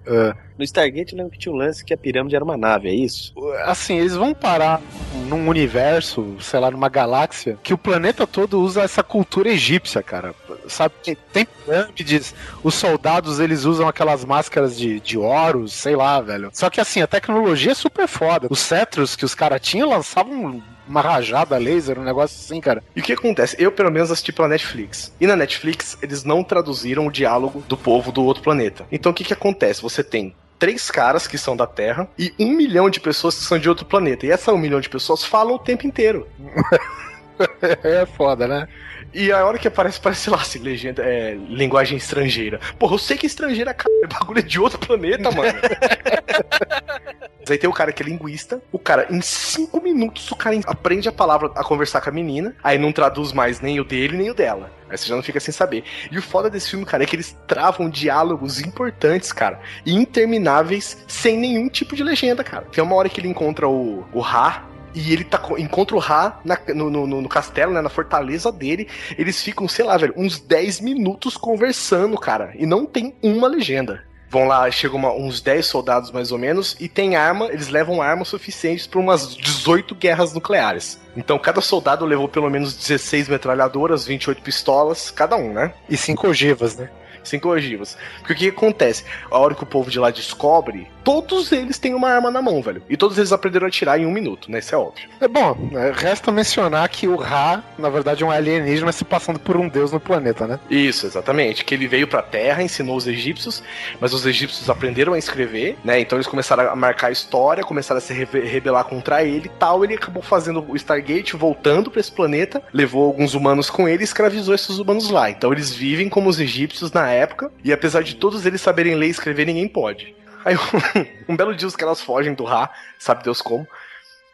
No 0.59 0.65
Stargate 0.65 1.13
eu 1.13 1.19
lembro 1.19 1.33
que 1.33 1.39
tinha 1.39 1.53
um 1.53 1.57
lance 1.57 1.85
que 1.85 1.95
a 1.95 1.97
pirâmide 1.97 2.35
era 2.37 2.45
uma 2.45 2.57
nave, 2.57 2.89
é 2.89 2.95
isso? 2.95 3.33
Assim, 3.65 3.99
eles 3.99 4.15
vão 4.15 4.35
parar 4.35 4.81
num 5.29 5.49
universo, 5.49 6.37
sei 6.41 6.61
lá, 6.61 6.71
numa 6.71 6.89
galáxia, 6.89 7.59
que 7.63 7.73
o 7.75 7.79
planeta 7.79 8.27
todo 8.27 8.61
usa 8.61 8.83
essa 8.83 9.03
cultura 9.03 9.49
egípcia, 9.51 10.03
cara. 10.03 10.35
Sabe, 10.69 10.95
tem- 11.03 11.17
tem 11.33 11.45
pirâmides, 11.47 12.35
os 12.63 12.75
soldados 12.75 13.41
eles 13.41 13.65
usam 13.65 13.89
aquelas 13.89 14.25
máscaras 14.25 14.77
de, 14.77 15.01
de 15.01 15.19
oros, 15.19 15.73
sei 15.73 15.97
lá, 15.97 16.21
velho. 16.21 16.51
Só 16.53 16.69
que 16.71 16.81
assim, 16.81 17.01
a 17.01 17.07
tecnologia 17.07 17.73
é 17.73 17.75
super 17.75 18.07
foda. 18.07 18.47
Os 18.51 18.61
cetros 18.61 19.17
que 19.17 19.25
os 19.25 19.35
caras 19.35 19.61
tinham 19.61 19.89
lançavam 19.89 20.63
uma 20.87 21.01
rajada 21.01 21.57
laser, 21.59 21.99
um 21.99 22.05
negócio 22.05 22.37
assim, 22.39 22.61
cara. 22.61 22.83
E 22.95 23.01
o 23.01 23.03
que 23.03 23.13
acontece? 23.13 23.57
Eu, 23.59 23.73
pelo 23.73 23.91
menos, 23.91 24.11
assisti 24.11 24.33
pela 24.33 24.49
Netflix. 24.49 25.13
E 25.21 25.27
na 25.27 25.37
Netflix, 25.37 25.97
eles 26.03 26.25
não 26.25 26.43
traduziram 26.45 27.07
o 27.07 27.11
diálogo 27.11 27.63
do 27.69 27.77
povo 27.77 28.11
do 28.13 28.23
outro 28.25 28.43
planeta. 28.43 28.85
Então, 28.93 29.13
o 29.13 29.15
que 29.15 29.25
que 29.25 29.33
acontece? 29.33 29.81
Você 29.81 30.03
tem 30.03 30.35
três 30.63 30.93
caras 30.93 31.27
que 31.27 31.37
são 31.37 31.57
da 31.57 31.67
Terra 31.67 32.07
e 32.17 32.33
um 32.39 32.53
milhão 32.53 32.89
de 32.89 33.01
pessoas 33.01 33.37
que 33.37 33.43
são 33.43 33.59
de 33.59 33.69
outro 33.69 33.85
planeta. 33.85 34.25
E 34.25 34.31
essa 34.31 34.53
um 34.53 34.59
milhão 34.59 34.81
de 34.81 34.89
pessoas 34.89 35.25
falam 35.25 35.57
o 35.57 35.59
tempo 35.59 35.89
inteiro. 35.89 36.29
É 37.83 38.07
foda, 38.07 38.47
né? 38.47 38.69
E 39.15 39.31
a 39.31 39.45
hora 39.45 39.59
que 39.59 39.69
aparece, 39.69 40.01
parece 40.01 40.31
lá, 40.31 40.39
assim, 40.39 40.59
legenda, 40.59 41.03
é, 41.03 41.35
linguagem 41.49 41.99
estrangeira. 41.99 42.59
Porra, 42.79 42.95
eu 42.95 42.99
sei 42.99 43.17
que 43.17 43.27
estrangeira, 43.27 43.75
cara, 43.75 43.95
é 44.03 44.07
bagulho 44.07 44.39
é 44.39 44.43
de 44.43 44.59
outro 44.59 44.79
planeta, 44.79 45.31
mano. 45.31 45.53
Mas 47.41 47.51
aí 47.51 47.59
tem 47.59 47.69
o 47.69 47.73
cara 47.73 47.93
que 47.93 48.03
é 48.03 48.07
linguista. 48.07 48.63
O 48.71 48.79
cara, 48.79 49.07
em 49.11 49.21
cinco 49.21 49.83
minutos, 49.83 50.31
o 50.31 50.37
cara 50.37 50.59
aprende 50.67 51.09
a 51.09 51.13
palavra 51.13 51.51
a 51.57 51.65
conversar 51.65 52.01
com 52.01 52.09
a 52.09 52.13
menina. 52.13 52.55
Aí 52.63 52.79
não 52.79 52.93
traduz 52.93 53.33
mais 53.33 53.61
nem 53.61 53.81
o 53.81 53.85
dele, 53.85 54.17
nem 54.17 54.31
o 54.31 54.35
dela. 54.35 54.71
Aí 54.89 54.97
você 54.97 55.09
já 55.09 55.17
não 55.17 55.23
fica 55.23 55.41
sem 55.41 55.53
saber. 55.53 55.83
E 56.11 56.17
o 56.17 56.23
foda 56.23 56.49
desse 56.49 56.71
filme, 56.71 56.87
cara, 56.87 57.03
é 57.03 57.07
que 57.07 57.17
eles 57.17 57.37
travam 57.47 57.91
diálogos 57.91 58.61
importantes, 58.61 59.33
cara. 59.33 59.61
E 59.85 59.93
intermináveis, 59.93 61.05
sem 61.09 61.37
nenhum 61.37 61.69
tipo 61.69 61.97
de 61.97 62.05
legenda, 62.05 62.45
cara. 62.45 62.65
Tem 62.71 62.83
uma 62.83 62.95
hora 62.95 63.09
que 63.09 63.21
ele 63.21 63.29
encontra 63.29 63.69
o, 63.69 64.07
o 64.13 64.21
Ra. 64.21 64.65
E 64.95 65.13
ele 65.13 65.25
tá, 65.25 65.39
co- 65.39 65.59
encontra 65.59 65.97
o 65.97 65.99
Ra 65.99 66.41
na- 66.45 66.59
no, 66.75 66.91
no- 66.91 67.07
no- 67.07 67.29
castelo, 67.29 67.73
né? 67.73 67.81
Na 67.81 67.89
fortaleza 67.89 68.53
dele. 68.53 68.89
Eles 69.17 69.43
ficam, 69.43 69.67
sei 69.69 69.85
lá, 69.85 69.97
velho, 69.97 70.13
uns 70.17 70.39
10 70.39 70.81
minutos 70.81 71.37
conversando, 71.37 72.19
cara. 72.19 72.53
E 72.57 72.67
não 72.67 72.85
tem 72.85 73.15
uma 73.23 73.49
legenda. 73.49 74.05
Vão 74.29 74.47
lá, 74.47 74.71
chegam 74.71 74.97
uma- 74.97 75.13
uns 75.13 75.43
10 75.43 75.67
soldados 75.67 76.11
mais 76.11 76.33
ou 76.33 76.39
menos, 76.39 76.75
e 76.81 76.89
tem 76.89 77.17
arma, 77.17 77.47
eles 77.53 77.69
levam 77.69 78.01
armas 78.01 78.29
suficientes 78.29 78.87
para 78.87 78.99
umas 78.99 79.37
18 79.37 79.95
guerras 79.95 80.33
nucleares. 80.33 80.99
Então 81.15 81.39
cada 81.39 81.61
soldado 81.61 82.07
levou 82.07 82.27
pelo 82.29 82.49
menos 82.49 82.75
16 82.75 83.29
metralhadoras, 83.29 84.07
28 84.07 84.41
pistolas, 84.41 85.11
cada 85.11 85.37
um, 85.37 85.53
né? 85.53 85.75
E 85.89 85.99
cinco 85.99 86.29
ogivas, 86.29 86.77
né? 86.77 86.89
Cinco 87.23 87.51
ogivas. 87.51 87.97
Porque 88.21 88.33
o 88.33 88.37
que 88.37 88.49
acontece? 88.49 89.05
A 89.31 89.39
hora 89.39 89.55
que 89.55 89.63
o 89.63 89.67
povo 89.67 89.91
de 89.91 89.99
lá 89.99 90.11
descobre, 90.11 90.91
todos 91.05 91.51
eles 91.53 91.79
têm 91.79 91.95
uma 91.95 92.09
arma 92.11 92.31
na 92.31 92.41
mão, 92.43 92.61
velho. 92.63 92.83
E 92.89 92.97
todos 92.97 93.19
eles 93.19 93.33
aprenderam 93.33 93.67
a 93.67 93.69
atirar 93.69 93.99
em 94.01 94.07
um 94.07 94.11
minuto, 94.11 94.51
né? 94.51 94.59
Isso 94.59 94.75
é 94.75 94.79
óbvio. 94.79 95.09
É 95.21 95.29
bom, 95.29 95.71
é, 95.75 95.93
resta 95.95 96.31
mencionar 96.33 96.89
que 96.89 97.07
o 97.09 97.17
Ra, 97.17 97.63
na 97.79 97.89
verdade, 97.89 98.23
é 98.23 98.27
um 98.27 98.31
alienígena 98.31 98.93
se 98.93 99.05
passando 99.05 99.39
por 99.39 99.57
um 99.57 99.69
deus 99.69 99.93
no 99.93 100.01
planeta, 100.01 100.47
né? 100.47 100.59
Isso, 100.71 101.07
exatamente. 101.07 101.65
Que 101.65 101.75
ele 101.75 101.87
veio 101.89 102.07
pra 102.07 102.23
Terra, 102.23 102.63
ensinou 102.63 102.97
os 102.97 103.07
egípcios, 103.07 103.63
mas 104.01 104.13
os 104.13 104.25
egípcios 104.27 104.69
aprenderam 104.71 105.13
a 105.13 105.19
escrever, 105.19 105.77
né? 105.85 106.01
Então 106.01 106.17
eles 106.17 106.27
começaram 106.27 106.71
a 106.71 106.77
marcar 106.77 107.09
a 107.09 107.13
história, 107.13 107.65
começaram 107.65 107.99
a 107.99 108.01
se 108.01 108.13
rebe- 108.13 108.41
rebelar 108.47 108.85
contra 108.85 109.25
ele 109.25 109.47
e 109.47 109.59
tal. 109.59 109.85
Ele 109.85 109.95
acabou 109.95 110.23
fazendo 110.23 110.65
o 110.69 110.77
Stargate, 110.77 111.37
voltando 111.37 111.91
pra 111.91 112.01
esse 112.01 112.13
planeta, 112.13 112.63
levou 112.73 113.05
alguns 113.07 113.35
humanos 113.35 113.69
com 113.71 113.89
ele 113.89 114.03
e 114.03 114.05
escravizou 114.05 114.55
esses 114.55 114.79
humanos 114.79 115.11
lá. 115.11 115.31
Então 115.31 115.53
eles 115.53 115.71
vivem 115.75 116.09
como 116.09 116.29
os 116.29 116.39
egípcios 116.41 116.93
na 116.93 117.09
época, 117.11 117.51
e 117.65 117.73
apesar 117.73 118.03
de 118.03 118.15
todos 118.17 118.47
eles 118.47 118.61
saberem 118.61 118.95
ler 118.95 119.07
e 119.07 119.11
escrever, 119.11 119.47
ninguém 119.47 119.69
pode. 119.69 120.15
Aí 120.45 120.57
um 121.29 121.37
belo 121.37 121.55
dia 121.55 121.69
os 121.69 121.77
caras 121.77 122.01
fogem 122.01 122.35
do 122.35 122.45
Ra, 122.45 122.71
sabe 122.99 123.25
Deus 123.25 123.41
como. 123.41 123.67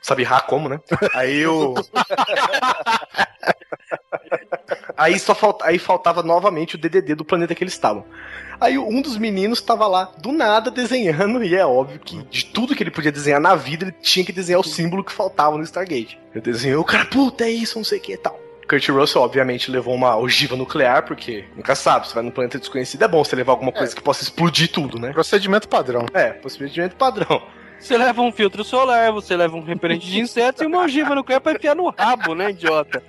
Sabe 0.00 0.22
Ra 0.22 0.40
como, 0.40 0.68
né? 0.68 0.80
Aí 1.14 1.46
o. 1.46 1.74
Aí 4.96 5.16
só 5.18 5.32
falta, 5.34 5.64
aí 5.64 5.78
faltava 5.78 6.24
novamente 6.24 6.74
o 6.74 6.78
DDD 6.78 7.14
do 7.14 7.24
planeta 7.24 7.54
que 7.54 7.62
eles 7.62 7.72
estavam. 7.72 8.04
Aí 8.60 8.76
um 8.76 9.00
dos 9.00 9.16
meninos 9.16 9.60
tava 9.60 9.86
lá 9.86 10.12
do 10.18 10.32
nada 10.32 10.72
desenhando 10.72 11.44
e 11.44 11.54
é 11.54 11.64
óbvio 11.64 12.00
que 12.00 12.20
de 12.24 12.46
tudo 12.46 12.74
que 12.74 12.82
ele 12.82 12.90
podia 12.90 13.12
desenhar 13.12 13.40
na 13.40 13.54
vida 13.54 13.84
ele 13.84 13.92
tinha 13.92 14.26
que 14.26 14.32
desenhar 14.32 14.60
o 14.60 14.64
símbolo 14.64 15.04
que 15.04 15.12
faltava 15.12 15.56
no 15.56 15.62
Stargate. 15.62 16.18
Ele 16.34 16.42
desenhou, 16.42 16.82
o 16.82 16.84
cara, 16.84 17.04
puta, 17.04 17.44
é 17.44 17.50
isso, 17.50 17.78
não 17.78 17.84
sei 17.84 17.98
o 17.98 18.02
que 18.02 18.14
e 18.14 18.16
tal. 18.16 18.38
Kurt 18.68 18.88
Russell, 18.88 19.22
obviamente, 19.22 19.70
levou 19.70 19.94
uma 19.94 20.16
ogiva 20.16 20.54
nuclear, 20.54 21.04
porque 21.04 21.46
nunca 21.56 21.74
sabe, 21.74 22.06
você 22.06 22.14
vai 22.14 22.22
num 22.22 22.30
planeta 22.30 22.58
desconhecido, 22.58 23.02
é 23.02 23.08
bom 23.08 23.24
você 23.24 23.34
levar 23.34 23.52
alguma 23.52 23.72
coisa 23.72 23.94
que 23.94 24.02
possa 24.02 24.22
explodir 24.22 24.70
tudo, 24.70 24.98
né? 24.98 25.12
Procedimento 25.12 25.66
padrão. 25.66 26.04
É, 26.12 26.32
procedimento 26.32 26.94
padrão. 26.94 27.42
Você 27.80 27.96
leva 27.96 28.20
um 28.22 28.32
filtro 28.32 28.64
solar, 28.64 29.12
você 29.12 29.36
leva 29.36 29.56
um 29.56 29.62
repelente 29.62 30.06
de 30.06 30.20
insetos 30.20 30.62
e 30.62 30.66
uma 30.66 30.82
ogiva 30.82 31.14
nuclear 31.14 31.40
pra 31.40 31.52
enfiar 31.52 31.74
no 31.74 31.90
rabo, 31.90 32.34
né, 32.34 32.50
idiota? 32.50 33.02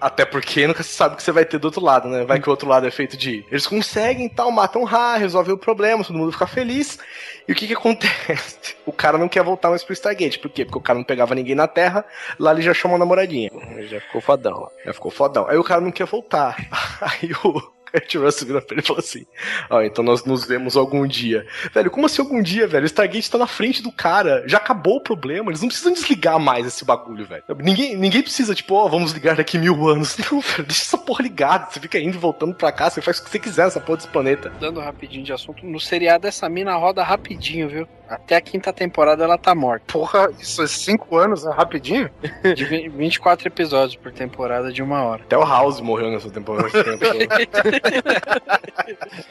Até 0.00 0.24
porque 0.24 0.66
nunca 0.66 0.82
se 0.82 0.90
sabe 0.90 1.14
o 1.14 1.16
que 1.16 1.22
você 1.22 1.32
vai 1.32 1.44
ter 1.44 1.58
do 1.58 1.66
outro 1.66 1.82
lado, 1.82 2.08
né? 2.08 2.24
Vai 2.24 2.40
que 2.40 2.48
o 2.48 2.50
outro 2.50 2.68
lado 2.68 2.86
é 2.86 2.90
feito 2.90 3.16
de. 3.16 3.44
Eles 3.50 3.66
conseguem 3.66 4.28
tal, 4.28 4.50
matam 4.50 4.84
Ra, 4.84 5.16
resolvem 5.16 5.54
o 5.54 5.58
problema, 5.58 6.04
todo 6.04 6.16
mundo 6.16 6.32
fica 6.32 6.46
feliz. 6.46 6.98
E 7.46 7.52
o 7.52 7.54
que 7.54 7.66
que 7.66 7.74
acontece? 7.74 8.76
O 8.88 8.92
cara 8.92 9.18
não 9.18 9.28
quer 9.28 9.42
voltar 9.42 9.68
mais 9.68 9.84
pro 9.84 9.92
Stargate. 9.92 10.38
Por 10.38 10.50
quê? 10.50 10.64
Porque 10.64 10.78
o 10.78 10.80
cara 10.80 10.98
não 10.98 11.04
pegava 11.04 11.34
ninguém 11.34 11.54
na 11.54 11.68
Terra, 11.68 12.06
lá 12.38 12.52
ele 12.52 12.62
já 12.62 12.72
chamou 12.72 12.96
a 12.96 12.98
namoradinha. 12.98 13.50
Já 13.80 14.00
ficou 14.00 14.22
fodão. 14.22 14.70
Já 14.82 14.94
ficou 14.94 15.10
fodão. 15.10 15.46
Aí 15.46 15.58
o 15.58 15.62
cara 15.62 15.82
não 15.82 15.90
quer 15.90 16.06
voltar. 16.06 16.56
Aí 17.02 17.30
o 17.44 17.77
Kurt 17.92 18.14
Russell 18.16 18.46
virou 18.46 18.62
pra 18.62 18.74
ele 18.74 18.82
e 18.82 18.86
falou 18.86 19.00
assim: 19.00 19.26
Ó, 19.70 19.80
então 19.82 20.04
nós 20.04 20.24
nos 20.24 20.44
vemos 20.44 20.76
algum 20.76 21.06
dia. 21.06 21.46
Velho, 21.72 21.90
como 21.90 22.06
assim 22.06 22.20
algum 22.20 22.42
dia, 22.42 22.66
velho? 22.66 22.84
O 22.84 22.86
Stargate 22.86 23.30
tá 23.30 23.38
na 23.38 23.46
frente 23.46 23.82
do 23.82 23.92
cara. 23.92 24.44
Já 24.46 24.58
acabou 24.58 24.96
o 24.96 25.00
problema. 25.00 25.50
Eles 25.50 25.60
não 25.60 25.68
precisam 25.68 25.92
desligar 25.92 26.38
mais 26.38 26.66
esse 26.66 26.84
bagulho, 26.84 27.24
velho. 27.24 27.44
Ninguém, 27.58 27.96
ninguém 27.96 28.22
precisa, 28.22 28.54
tipo, 28.54 28.74
ó, 28.74 28.88
vamos 28.88 29.12
ligar 29.12 29.36
daqui 29.36 29.58
mil 29.58 29.88
anos. 29.88 30.16
Não, 30.30 30.40
velho, 30.40 30.64
deixa 30.64 30.82
essa 30.82 30.98
porra 30.98 31.22
ligada. 31.22 31.70
Você 31.70 31.80
fica 31.80 31.98
indo 31.98 32.14
e 32.14 32.18
voltando 32.18 32.54
pra 32.54 32.72
cá, 32.72 32.90
você 32.90 33.00
faz 33.00 33.18
o 33.18 33.24
que 33.24 33.30
você 33.30 33.38
quiser 33.38 33.64
nessa 33.64 33.80
porra 33.80 33.98
desse 33.98 34.08
planeta. 34.08 34.52
Dando 34.60 34.80
rapidinho 34.80 35.24
de 35.24 35.32
assunto, 35.32 35.64
no 35.64 35.80
seriado 35.80 36.26
essa 36.26 36.48
mina 36.48 36.74
roda 36.76 37.02
rapidinho, 37.02 37.68
viu? 37.68 37.88
Até 38.08 38.36
a 38.36 38.40
quinta 38.40 38.72
temporada 38.72 39.24
ela 39.24 39.36
tá 39.36 39.54
morta. 39.54 39.84
Porra, 39.92 40.30
isso 40.40 40.62
é 40.62 40.66
cinco 40.66 41.16
anos, 41.16 41.44
é 41.44 41.50
rapidinho? 41.50 42.08
De 42.56 42.64
vi- 42.64 42.88
24 42.88 43.48
episódios 43.48 43.96
por 43.96 44.12
temporada 44.12 44.72
de 44.72 44.82
uma 44.82 45.02
hora. 45.02 45.22
Até 45.22 45.36
o 45.36 45.44
House 45.44 45.80
morreu 45.80 46.10
nessa 46.10 46.30
temporada. 46.30 46.70
todo. 46.70 46.98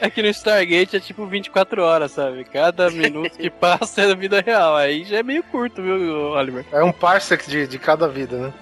É 0.00 0.08
que 0.08 0.22
no 0.22 0.28
Stargate 0.28 0.96
é 0.96 1.00
tipo 1.00 1.26
24 1.26 1.82
horas, 1.82 2.12
sabe? 2.12 2.44
Cada 2.44 2.90
minuto 2.90 3.36
que 3.36 3.50
passa 3.50 4.02
é 4.02 4.08
da 4.08 4.14
vida 4.14 4.40
real. 4.40 4.76
Aí 4.76 5.04
já 5.04 5.18
é 5.18 5.22
meio 5.22 5.42
curto, 5.42 5.82
viu, 5.82 6.30
Oliver? 6.30 6.64
É 6.70 6.82
um 6.82 6.92
parsec 6.92 7.48
de, 7.48 7.66
de 7.66 7.78
cada 7.78 8.06
vida, 8.08 8.36
né? 8.38 8.52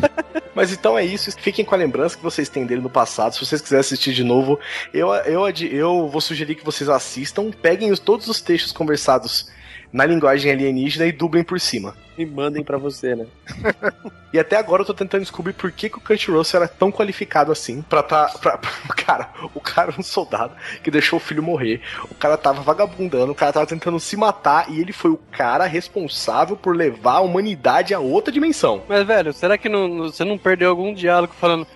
Mas 0.54 0.70
então 0.72 0.98
é 0.98 1.04
isso. 1.04 1.30
Fiquem 1.40 1.64
com 1.64 1.74
a 1.74 1.78
lembrança 1.78 2.16
que 2.16 2.22
vocês 2.22 2.48
têm 2.48 2.66
dele 2.66 2.82
no 2.82 2.90
passado. 2.90 3.32
Se 3.34 3.44
vocês 3.44 3.62
quiserem 3.62 3.80
assistir 3.80 4.12
de 4.12 4.22
novo, 4.22 4.60
eu, 4.92 5.08
eu, 5.14 5.42
eu 5.70 6.08
vou 6.08 6.20
sugerir 6.20 6.54
que 6.56 6.64
vocês 6.64 6.88
assistam. 6.90 7.50
Peguem 7.50 7.90
os- 7.90 7.98
todos 7.98 8.28
os 8.28 8.40
textos 8.42 8.72
conversados 8.72 9.50
na 9.92 10.06
linguagem 10.06 10.50
alienígena 10.50 11.06
e 11.06 11.12
dublem 11.12 11.44
por 11.44 11.60
cima. 11.60 11.94
E 12.16 12.24
mandem 12.26 12.62
pra 12.64 12.78
você, 12.78 13.14
né? 13.14 13.26
E 14.32 14.38
até 14.38 14.56
agora 14.56 14.80
eu 14.80 14.86
tô 14.86 14.94
tentando 14.94 15.20
descobrir 15.20 15.52
por 15.52 15.70
que, 15.70 15.90
que 15.90 15.98
o 15.98 16.00
Kurt 16.00 16.26
Russell 16.28 16.60
era 16.62 16.66
tão 16.66 16.90
qualificado 16.90 17.52
assim 17.52 17.82
pra 17.82 18.02
tá. 18.02 18.30
Pra, 18.40 18.56
pra- 18.56 18.70
cara, 18.96 19.28
o 19.54 19.60
cara 19.60 19.90
era 19.92 20.00
um 20.00 20.02
soldado 20.02 20.54
que 20.82 20.90
deixou 20.90 21.18
o 21.18 21.20
filho 21.20 21.42
morrer. 21.42 21.82
O 22.10 22.14
cara 22.14 22.38
tava 22.38 22.62
vagabundando, 22.62 23.30
o 23.30 23.34
cara 23.34 23.52
tava 23.52 23.66
tentando 23.66 24.00
se 24.00 24.16
matar 24.16 24.70
e 24.70 24.80
ele 24.80 24.90
foi 24.90 25.10
o 25.10 25.18
cara 25.32 25.66
responsável 25.66 26.56
por 26.56 26.74
levar 26.74 27.16
a 27.16 27.20
humanidade 27.20 27.92
a 27.92 28.00
outra 28.00 28.32
dimensão. 28.32 28.82
Mas, 28.88 29.06
velho, 29.06 29.34
será 29.34 29.58
que 29.58 29.68
não- 29.68 29.98
você 29.98 30.24
não 30.24 30.38
perdeu 30.38 30.70
algum 30.70 30.94
diálogo 30.94 31.34
falando 31.38 31.66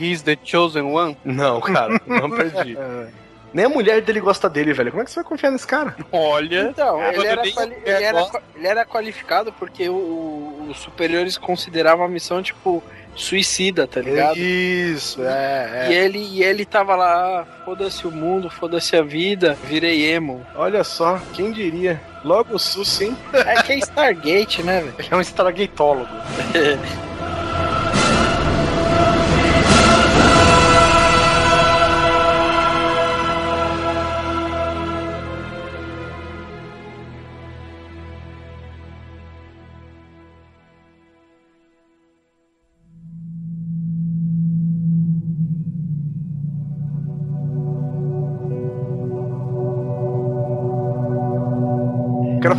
He's 0.00 0.22
the 0.22 0.38
chosen 0.42 0.84
one? 0.84 1.18
Não, 1.22 1.60
cara, 1.60 2.00
não 2.06 2.30
perdi. 2.30 2.78
Nem 3.56 3.64
a 3.64 3.68
mulher 3.70 4.02
dele 4.02 4.20
gosta 4.20 4.50
dele, 4.50 4.74
velho. 4.74 4.90
Como 4.90 5.00
é 5.02 5.04
que 5.06 5.10
você 5.10 5.20
vai 5.20 5.24
confiar 5.24 5.50
nesse 5.50 5.66
cara? 5.66 5.96
Olha. 6.12 6.68
Então, 6.70 7.02
ele, 7.02 7.26
era 7.26 7.42
quali- 7.50 7.76
ele, 7.86 8.04
era, 8.04 8.26
ele 8.54 8.66
era 8.66 8.84
qualificado 8.84 9.50
porque 9.54 9.88
o- 9.88 9.94
o- 9.94 10.68
os 10.70 10.78
superiores 10.78 11.38
consideravam 11.38 12.04
a 12.04 12.08
missão, 12.08 12.42
tipo, 12.42 12.84
suicida, 13.14 13.86
tá 13.86 14.02
ligado? 14.02 14.36
Isso, 14.36 15.22
é, 15.24 15.86
E 15.90 15.94
ele, 15.94 16.18
e 16.18 16.42
ele 16.44 16.66
tava 16.66 16.94
lá, 16.96 17.40
ah, 17.40 17.46
foda-se 17.64 18.06
o 18.06 18.10
mundo, 18.10 18.50
foda-se 18.50 18.94
a 18.94 19.00
vida, 19.00 19.56
virei 19.64 20.04
emo. 20.12 20.46
Olha 20.54 20.84
só, 20.84 21.18
quem 21.32 21.50
diria? 21.50 21.98
Logo 22.22 22.56
o 22.56 22.58
SUS, 22.58 23.00
hein? 23.00 23.16
É 23.32 23.62
que 23.62 23.72
é 23.72 23.78
Stargate, 23.78 24.62
né, 24.62 24.80
velho? 24.82 24.94
é 25.10 25.16
um 25.16 25.20
estragueitólogo. 25.22 26.10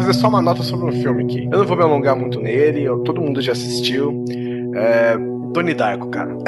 fazer 0.07 0.19
só 0.19 0.27
uma 0.29 0.41
nota 0.41 0.63
sobre 0.63 0.85
um 0.85 0.91
filme 1.01 1.23
aqui. 1.23 1.43
Eu 1.51 1.59
não 1.59 1.65
vou 1.65 1.75
me 1.75 1.83
alongar 1.83 2.15
muito 2.15 2.39
nele, 2.39 2.83
eu- 2.83 2.99
todo 2.99 3.21
mundo 3.21 3.41
já 3.41 3.51
assistiu. 3.51 4.23
É. 4.75 5.17
Tony 5.53 5.73
Darko, 5.73 6.07
cara. 6.09 6.33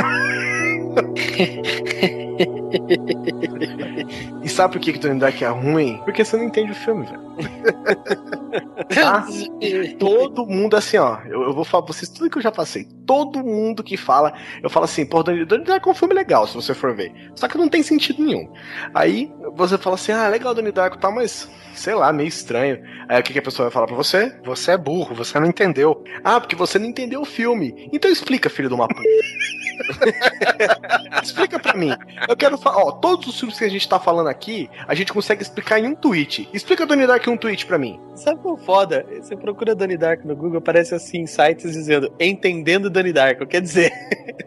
e 4.43 4.49
sabe 4.49 4.74
por 4.74 4.80
que, 4.82 4.93
que 4.93 4.99
Tony 4.99 5.20
Darko 5.20 5.43
é 5.43 5.47
ruim? 5.49 5.99
Porque 6.05 6.24
você 6.24 6.38
não 6.38 6.45
entende 6.45 6.72
o 6.72 6.76
filme, 6.76 7.05
velho. 7.05 7.20
Tá? 8.93 9.26
Todo 10.00 10.45
mundo, 10.45 10.76
assim, 10.76 10.97
ó. 10.97 11.20
Eu, 11.26 11.43
eu 11.43 11.54
vou 11.54 11.64
falar 11.64 11.84
pra 11.84 11.93
vocês 11.93 12.10
tudo 12.10 12.30
que 12.30 12.38
eu 12.38 12.41
já 12.41 12.52
passei. 12.52 12.88
Todo 13.06 13.43
mundo 13.43 13.84
que 13.84 13.97
fala, 13.97 14.34
eu 14.62 14.70
falo 14.70 14.86
assim, 14.86 15.06
pô, 15.06 15.24
Donnie 15.24 15.45
Darko 15.45 15.89
é 15.89 15.91
um 15.91 15.95
filme 15.95 16.14
legal, 16.14 16.47
se 16.47 16.56
você 16.56 16.74
for 16.74 16.95
ver. 16.95 17.12
Só 17.36 17.47
que 17.47 17.58
não 17.58 17.68
tem 17.68 17.84
sentido 17.84 18.24
nenhum. 18.24 18.52
Aí 18.93 19.32
você 19.56 19.78
fala 19.78 19.95
assim, 19.95 20.12
ah, 20.12 20.28
legal 20.28 20.54
Donnie 20.54 20.72
Darko, 20.72 20.97
tá, 20.97 21.10
mas 21.12 21.50
sei 21.74 21.93
lá, 21.93 22.12
meio 22.12 22.28
estranho. 22.28 22.80
Aí 23.08 23.20
o 23.20 23.24
que, 23.24 23.34
que 23.34 23.39
a 23.39 23.43
pessoa 23.43 23.68
vai 23.68 23.74
falar 23.74 23.88
pra 23.88 23.95
você? 23.95 24.36
Você 24.43 24.72
é 24.72 24.78
burro, 24.78 25.16
você 25.16 25.39
não 25.39 25.47
entendeu. 25.47 26.04
Ah, 26.24 26.39
porque 26.39 26.56
você 26.56 26.78
não 26.78 26.88
entendeu 26.88 27.22
o 27.22 27.26
filme. 27.26 27.89
Então 27.91 28.12
explica, 28.12 28.50
filho 28.50 28.70
de 28.70 28.76
uma 28.76 28.88
puta. 28.88 29.02
explica 31.24 31.60
pra 31.60 31.74
mim. 31.76 31.92
Eu 32.28 32.36
quero 32.36 32.58
falar, 32.58 32.84
ó, 32.84 32.92
todos 32.92 33.28
os 33.28 33.40
filmes 33.40 33.58
que 33.58 33.66
a 33.66 33.70
gente 33.70 33.88
tá 33.88 34.00
falando 34.00 34.28
aqui, 34.28 34.70
a 34.88 34.94
gente 34.96 35.12
consegue 35.14 35.42
explicar 35.42 35.80
em 35.80 35.88
um 35.88 35.96
tweet. 35.96 36.50
Explica 36.54 36.86
Donnie 36.86 37.08
Darko 37.08 37.30
em 37.30 37.34
um 37.34 37.38
tweet 37.38 37.66
pra 37.66 37.78
mim. 37.78 38.00
Sabe 38.16 38.40
qual 38.42 38.58
foda? 38.58 39.06
Você 39.22 39.36
procura 39.36 39.76
Donnie 39.76 39.98
Darko 39.98 40.28
no 40.28 40.36
Google, 40.36 40.60
aparece 40.60 40.94
assim, 40.96 41.26
sites 41.26 41.74
dizendo 41.74 42.14
Entendendo 42.20 42.90
Donnie 42.90 43.14
Darko. 43.14 43.46
Quer 43.46 43.62
dizer, 43.62 43.92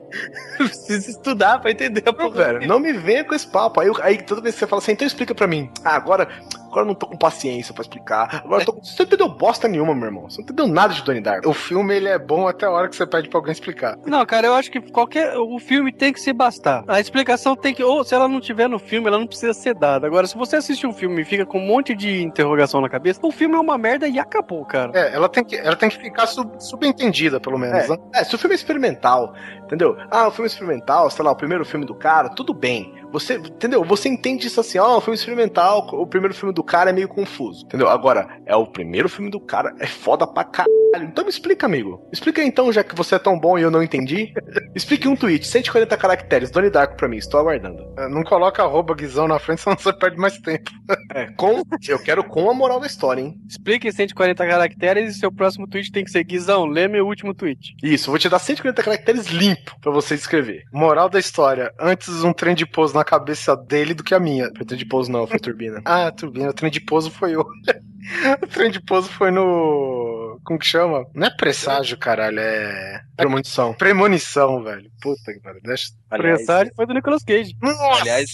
precisa 0.57 1.11
estudar 1.11 1.59
pra 1.61 1.71
entender 1.71 2.03
a 2.07 2.13
Não, 2.13 2.15
porra. 2.15 2.53
velho, 2.53 2.69
não 2.69 2.79
me 2.79 2.93
venha 2.93 3.25
com 3.25 3.35
esse 3.35 3.47
papo. 3.47 3.81
Aí, 3.81 3.91
aí 4.03 4.23
toda 4.23 4.41
vez 4.41 4.55
que 4.55 4.61
você 4.61 4.67
fala 4.67 4.81
assim, 4.83 4.93
então 4.93 5.07
explica 5.07 5.35
pra 5.35 5.47
mim. 5.47 5.71
Ah, 5.85 5.97
agora, 5.97 6.29
Agora 6.73 6.85
eu 6.87 6.89
não 6.89 6.95
tô 6.95 7.07
com 7.07 7.17
paciência 7.19 7.75
pra 7.75 7.83
explicar. 7.83 8.43
Agora 8.45 8.63
eu 8.63 8.67
tô... 8.67 8.73
Você 8.83 8.95
não 9.03 9.07
entendeu 9.07 9.29
bosta 9.29 9.69
nenhuma, 9.69 9.95
meu 9.95 10.07
irmão. 10.07 10.23
Você 10.31 10.39
não 10.39 10.45
entendeu 10.45 10.67
nada 10.67 10.95
de 10.95 11.03
Donnie 11.03 11.21
Darko. 11.21 11.51
O 11.51 11.53
filme 11.53 11.95
ele 11.95 12.09
é 12.09 12.19
bom 12.19 12.49
até 12.49 12.65
a 12.65 12.71
hora 12.71 12.89
que 12.89 12.97
você 12.97 13.07
pede 13.07 13.29
pra 13.29 13.39
alguém 13.39 13.53
explicar. 13.53 13.99
Não, 14.07 14.25
cara, 14.25 14.47
eu 14.47 14.55
acho 14.55 14.71
que 14.71 14.81
qualquer. 14.81 15.37
O 15.37 15.59
filme 15.59 15.93
tem 15.93 16.13
que 16.15 16.21
se 16.21 16.33
bastar. 16.33 16.83
A 16.89 16.99
explicação 16.99 17.55
tem 17.55 17.75
que. 17.75 17.85
Ou 17.85 18.03
se 18.05 18.15
ela 18.15 18.27
não 18.27 18.41
tiver 18.41 18.69
no 18.69 18.79
filme, 18.79 19.07
ela 19.07 19.19
não 19.19 19.27
precisa 19.27 19.53
ser 19.53 19.75
dada. 19.75 20.07
Agora, 20.07 20.27
se 20.27 20.35
você 20.35 20.57
assiste 20.57 20.87
um 20.87 20.95
filme 20.95 21.21
e 21.21 21.25
fica 21.27 21.45
com 21.45 21.59
um 21.59 21.67
monte 21.67 21.95
de 21.95 22.23
interrogação 22.23 22.81
na 22.81 22.89
cabeça, 22.89 23.21
o 23.23 23.31
filme 23.31 23.55
é 23.55 23.59
uma 23.61 23.77
merda 23.77 24.09
e 24.09 24.19
acabou, 24.19 24.65
cara. 24.65 24.93
É, 24.95 25.15
ela 25.15 25.29
tem 25.29 25.45
que, 25.45 25.57
ela 25.57 25.77
tem 25.77 25.91
que 25.91 25.99
ficar 25.99 26.27
sub- 26.27 26.59
subentendida, 26.59 27.39
pelo 27.39 27.59
menos, 27.59 27.87
né? 27.87 27.97
É, 28.15 28.25
se 28.25 28.35
o 28.35 28.39
filme 28.39 28.55
é 28.55 28.57
experimental, 28.57 29.35
entendeu? 29.73 29.97
Ah, 30.11 30.29
o 30.29 30.31
filme 30.31 30.47
experimental, 30.47 31.11
sei 31.11 31.25
lá, 31.25 31.33
o 31.33 31.37
primeiro 31.37 31.65
filme 31.65 31.87
do 31.87 31.95
cara, 31.95 32.29
tudo 32.29 32.53
bem. 32.53 32.95
Você, 33.11 33.35
entendeu? 33.35 33.83
Você 33.85 34.09
entende 34.09 34.47
isso 34.47 34.61
assim, 34.61 34.79
ó, 34.79 34.99
o 34.99 35.01
filme 35.01 35.17
experimental, 35.17 35.87
o 35.93 36.07
primeiro 36.07 36.35
filme 36.35 36.55
do 36.55 36.63
cara 36.63 36.91
é 36.91 36.93
meio 36.93 37.09
confuso, 37.09 37.65
entendeu? 37.65 37.89
Agora, 37.89 38.29
é 38.47 38.55
o 38.55 38.67
primeiro 38.67 39.09
filme 39.09 39.31
do 39.31 39.41
cara, 39.41 39.75
é 39.79 39.87
foda 39.87 40.27
pra 40.27 40.45
caralho. 40.45 40.73
Então 40.95 41.25
me 41.25 41.31
explica, 41.31 41.67
amigo. 41.67 42.07
Explica 42.13 42.43
então, 42.43 42.71
já 42.73 42.85
que 42.85 42.95
você 42.95 43.15
é 43.15 43.19
tão 43.19 43.39
bom 43.39 43.59
e 43.59 43.63
eu 43.63 43.71
não 43.71 43.83
entendi. 43.83 44.33
Explique 44.75 45.09
um 45.09 45.17
tweet, 45.17 45.47
140 45.47 45.97
caracteres, 45.97 46.51
Donnie 46.51 46.71
Darko 46.71 46.97
pra 46.97 47.09
mim, 47.09 47.17
estou 47.17 47.41
aguardando. 47.41 47.83
É, 47.99 48.09
Não 48.09 48.23
coloca 48.23 48.63
arroba 48.63 48.95
guizão 48.95 49.27
na 49.27 49.39
frente, 49.39 49.63
senão 49.63 49.77
você 49.77 49.93
perde 49.93 50.17
mais 50.19 50.39
tempo. 50.39 50.71
É, 51.15 51.27
com, 51.33 51.63
eu 51.87 51.99
quero 51.99 52.25
com 52.25 52.51
a 52.51 52.55
moral 52.55 52.81
da 52.81 52.87
história, 52.87 53.21
hein? 53.21 53.35
Explique 53.49 53.89
em 53.89 53.93
140 53.93 54.47
caracteres 54.47 55.17
e 55.17 55.19
seu 55.19 55.31
próximo 55.31 55.67
tweet 55.67 55.93
tem 55.93 56.05
que 56.05 56.11
ser 56.11 56.25
Guizão, 56.25 56.65
lê 56.67 56.89
meu 56.89 57.07
último 57.07 57.35
tweet. 57.35 57.75
Isso, 57.83 58.11
vou 58.11 58.19
te 58.19 58.29
dar 58.29 58.39
140 58.39 58.83
caracteres 58.83 59.27
limpo 59.27 59.62
pra 59.81 59.91
você 59.91 60.15
escrever. 60.15 60.65
Moral 60.73 61.09
da 61.09 61.19
história: 61.19 61.73
antes 61.79 62.23
um 62.25 62.33
trem 62.33 62.55
de 62.55 62.67
pouso 62.67 62.95
na 62.95 63.05
cabeça 63.05 63.57
dele 63.57 63.95
do 63.95 64.05
que 64.05 64.15
a 64.15 64.21
minha. 64.21 64.51
Foi 64.57 64.67
de 64.77 64.85
pouso 64.85 65.11
não, 65.11 65.27
foi 65.27 65.39
turbina. 65.39 65.81
Ah, 65.93 66.11
turbina, 66.11 66.51
o 66.51 66.55
trem 66.55 66.71
de 66.71 66.81
pouso 66.81 67.11
foi 67.11 67.35
eu. 67.35 67.41
o 67.41 68.47
trem 68.49 68.71
de 68.71 68.81
pouso 68.81 69.09
foi 69.09 69.31
no. 69.31 70.41
Como 70.45 70.59
que 70.59 70.67
chama? 70.67 71.05
Não 71.15 71.27
é 71.27 71.31
presságio, 71.31 71.99
caralho, 71.99 72.41
é. 72.41 73.03
Premonição. 73.17 73.75
Premonição, 73.75 74.63
velho. 74.63 74.91
Puta 75.01 75.33
que 75.33 75.41
pariu. 75.41 75.61
Deixa... 75.63 75.89
Presságio 76.09 76.73
foi 76.75 76.87
do 76.87 76.95
Nicolas 76.95 77.23
Cage. 77.23 77.55
Nossa! 77.61 78.01
Aliás, 78.01 78.31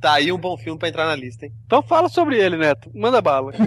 tá 0.00 0.14
aí 0.14 0.32
um 0.32 0.38
bom 0.38 0.56
filme 0.56 0.78
pra 0.78 0.88
entrar 0.88 1.06
na 1.06 1.14
lista, 1.14 1.46
hein? 1.46 1.52
Então 1.66 1.82
fala 1.82 2.08
sobre 2.08 2.38
ele, 2.38 2.56
Neto. 2.56 2.90
Manda 2.94 3.22
bala. 3.22 3.52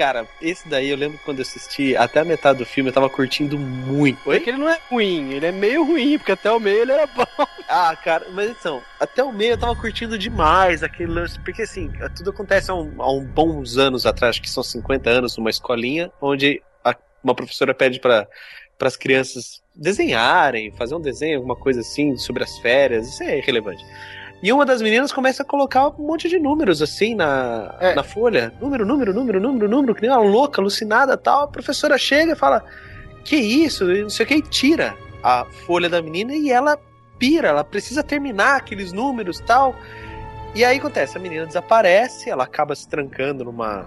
Cara, 0.00 0.26
esse 0.40 0.66
daí 0.66 0.88
eu 0.88 0.96
lembro 0.96 1.20
quando 1.26 1.40
eu 1.40 1.42
assisti 1.42 1.94
até 1.94 2.20
a 2.20 2.24
metade 2.24 2.58
do 2.58 2.64
filme 2.64 2.88
eu 2.88 2.94
tava 2.94 3.10
curtindo 3.10 3.58
muito. 3.58 4.18
Porque 4.22 4.48
ele 4.48 4.56
não 4.56 4.66
é 4.66 4.80
ruim, 4.88 5.34
ele 5.34 5.44
é 5.44 5.52
meio 5.52 5.84
ruim, 5.84 6.16
porque 6.16 6.32
até 6.32 6.50
o 6.50 6.58
meio 6.58 6.78
ele 6.80 6.92
era 6.92 7.06
bom. 7.06 7.26
Ah, 7.68 7.94
cara, 7.94 8.26
mas 8.30 8.50
então, 8.50 8.82
até 8.98 9.22
o 9.22 9.30
meio 9.30 9.52
eu 9.52 9.58
tava 9.58 9.76
curtindo 9.76 10.16
demais 10.16 10.82
aquele 10.82 11.12
lance, 11.12 11.38
porque 11.40 11.60
assim, 11.62 11.92
tudo 12.16 12.30
acontece 12.30 12.70
há, 12.70 12.74
um, 12.74 12.94
há 13.00 13.12
um 13.12 13.22
bons 13.22 13.76
anos 13.76 14.06
atrás, 14.06 14.30
acho 14.30 14.42
que 14.42 14.48
são 14.48 14.62
50 14.62 15.10
anos, 15.10 15.36
numa 15.36 15.50
escolinha, 15.50 16.10
onde 16.18 16.62
a- 16.82 16.96
uma 17.22 17.34
professora 17.34 17.74
pede 17.74 18.00
para 18.00 18.26
as 18.80 18.96
crianças 18.96 19.60
desenharem, 19.74 20.72
fazer 20.78 20.94
um 20.94 21.00
desenho, 21.00 21.36
alguma 21.36 21.54
coisa 21.56 21.80
assim, 21.80 22.16
sobre 22.16 22.42
as 22.42 22.58
férias, 22.58 23.06
isso 23.06 23.22
é 23.22 23.36
irrelevante. 23.36 23.84
E 24.42 24.52
uma 24.52 24.64
das 24.64 24.80
meninas 24.80 25.12
começa 25.12 25.42
a 25.42 25.46
colocar 25.46 25.88
um 25.88 26.06
monte 26.06 26.28
de 26.28 26.38
números 26.38 26.80
assim 26.80 27.14
na, 27.14 27.74
É. 27.78 27.94
na 27.94 28.02
folha. 28.02 28.52
Número, 28.60 28.86
número, 28.86 29.12
número, 29.12 29.40
número, 29.40 29.68
número, 29.68 29.94
que 29.94 30.02
nem 30.02 30.10
uma 30.10 30.18
louca, 30.22 30.60
alucinada 30.60 31.16
tal. 31.16 31.44
A 31.44 31.48
professora 31.48 31.98
chega 31.98 32.32
e 32.32 32.36
fala: 32.36 32.64
Que 33.24 33.36
isso? 33.36 33.84
Não 33.84 34.08
sei 34.08 34.24
o 34.24 34.28
que, 34.28 34.34
e 34.36 34.42
tira 34.42 34.94
a 35.22 35.44
folha 35.66 35.88
da 35.88 36.00
menina 36.00 36.34
e 36.34 36.50
ela 36.50 36.78
pira, 37.18 37.48
ela 37.48 37.62
precisa 37.62 38.02
terminar 38.02 38.56
aqueles 38.56 38.92
números 38.92 39.40
tal. 39.40 39.76
E 40.54 40.64
aí 40.64 40.78
acontece, 40.78 41.16
a 41.16 41.20
menina 41.20 41.46
desaparece, 41.46 42.28
ela 42.30 42.44
acaba 42.44 42.74
se 42.74 42.88
trancando 42.88 43.44
numa, 43.44 43.84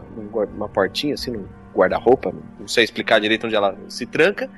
numa 0.53 0.69
portinha, 0.69 1.15
assim, 1.15 1.31
num 1.31 1.45
guarda-roupa, 1.75 2.31
não 2.59 2.67
sei 2.67 2.83
explicar 2.85 3.19
direito 3.19 3.47
onde 3.47 3.55
ela 3.55 3.75
se 3.89 4.05
tranca, 4.05 4.49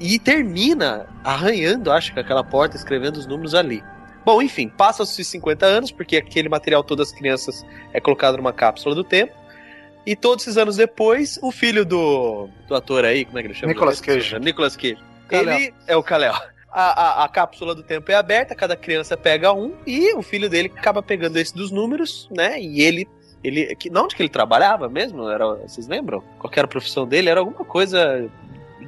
e 0.00 0.18
termina 0.18 1.06
arranhando, 1.22 1.92
acho 1.92 2.14
que 2.14 2.20
aquela 2.20 2.42
porta, 2.42 2.76
escrevendo 2.76 3.16
os 3.16 3.26
números 3.26 3.54
ali. 3.54 3.82
Bom, 4.24 4.40
enfim, 4.40 4.68
passam-se 4.68 5.24
50 5.24 5.66
anos, 5.66 5.90
porque 5.90 6.16
aquele 6.16 6.48
material 6.48 6.84
todo 6.84 6.98
das 6.98 7.12
crianças 7.12 7.64
é 7.92 8.00
colocado 8.00 8.36
numa 8.36 8.52
cápsula 8.52 8.94
do 8.94 9.02
tempo. 9.02 9.32
E 10.04 10.16
todos 10.16 10.44
esses 10.44 10.56
anos 10.56 10.76
depois, 10.76 11.38
o 11.42 11.52
filho 11.52 11.84
do, 11.84 12.48
do 12.66 12.74
ator 12.74 13.04
aí, 13.04 13.24
como 13.24 13.38
é 13.38 13.42
que 13.42 13.48
ele 13.48 13.54
chama? 13.54 13.72
Nicolas 13.72 14.00
Cage. 14.00 14.38
Nicolas 14.38 14.76
Cage. 14.76 14.98
Ele 15.30 15.72
é 15.86 15.96
o 15.96 16.02
Kalel. 16.02 16.34
A, 16.70 17.20
a, 17.22 17.24
a 17.24 17.28
cápsula 17.28 17.74
do 17.74 17.82
tempo 17.82 18.10
é 18.10 18.14
aberta, 18.14 18.54
cada 18.54 18.74
criança 18.74 19.16
pega 19.16 19.52
um, 19.52 19.74
e 19.86 20.14
o 20.14 20.22
filho 20.22 20.48
dele 20.48 20.72
acaba 20.74 21.02
pegando 21.02 21.36
esse 21.36 21.54
dos 21.54 21.70
números, 21.70 22.28
né? 22.30 22.60
E 22.60 22.80
ele. 22.80 23.06
ele 23.44 23.74
que, 23.76 23.90
não, 23.90 24.04
onde 24.04 24.16
que 24.16 24.22
ele 24.22 24.28
trabalhava 24.28 24.88
mesmo? 24.88 25.28
Era, 25.28 25.54
vocês 25.56 25.86
lembram? 25.86 26.22
Qual 26.38 26.50
que 26.50 26.58
era 26.58 26.66
a 26.66 26.68
profissão 26.68 27.06
dele? 27.06 27.28
Era 27.28 27.40
alguma 27.40 27.64
coisa 27.64 28.28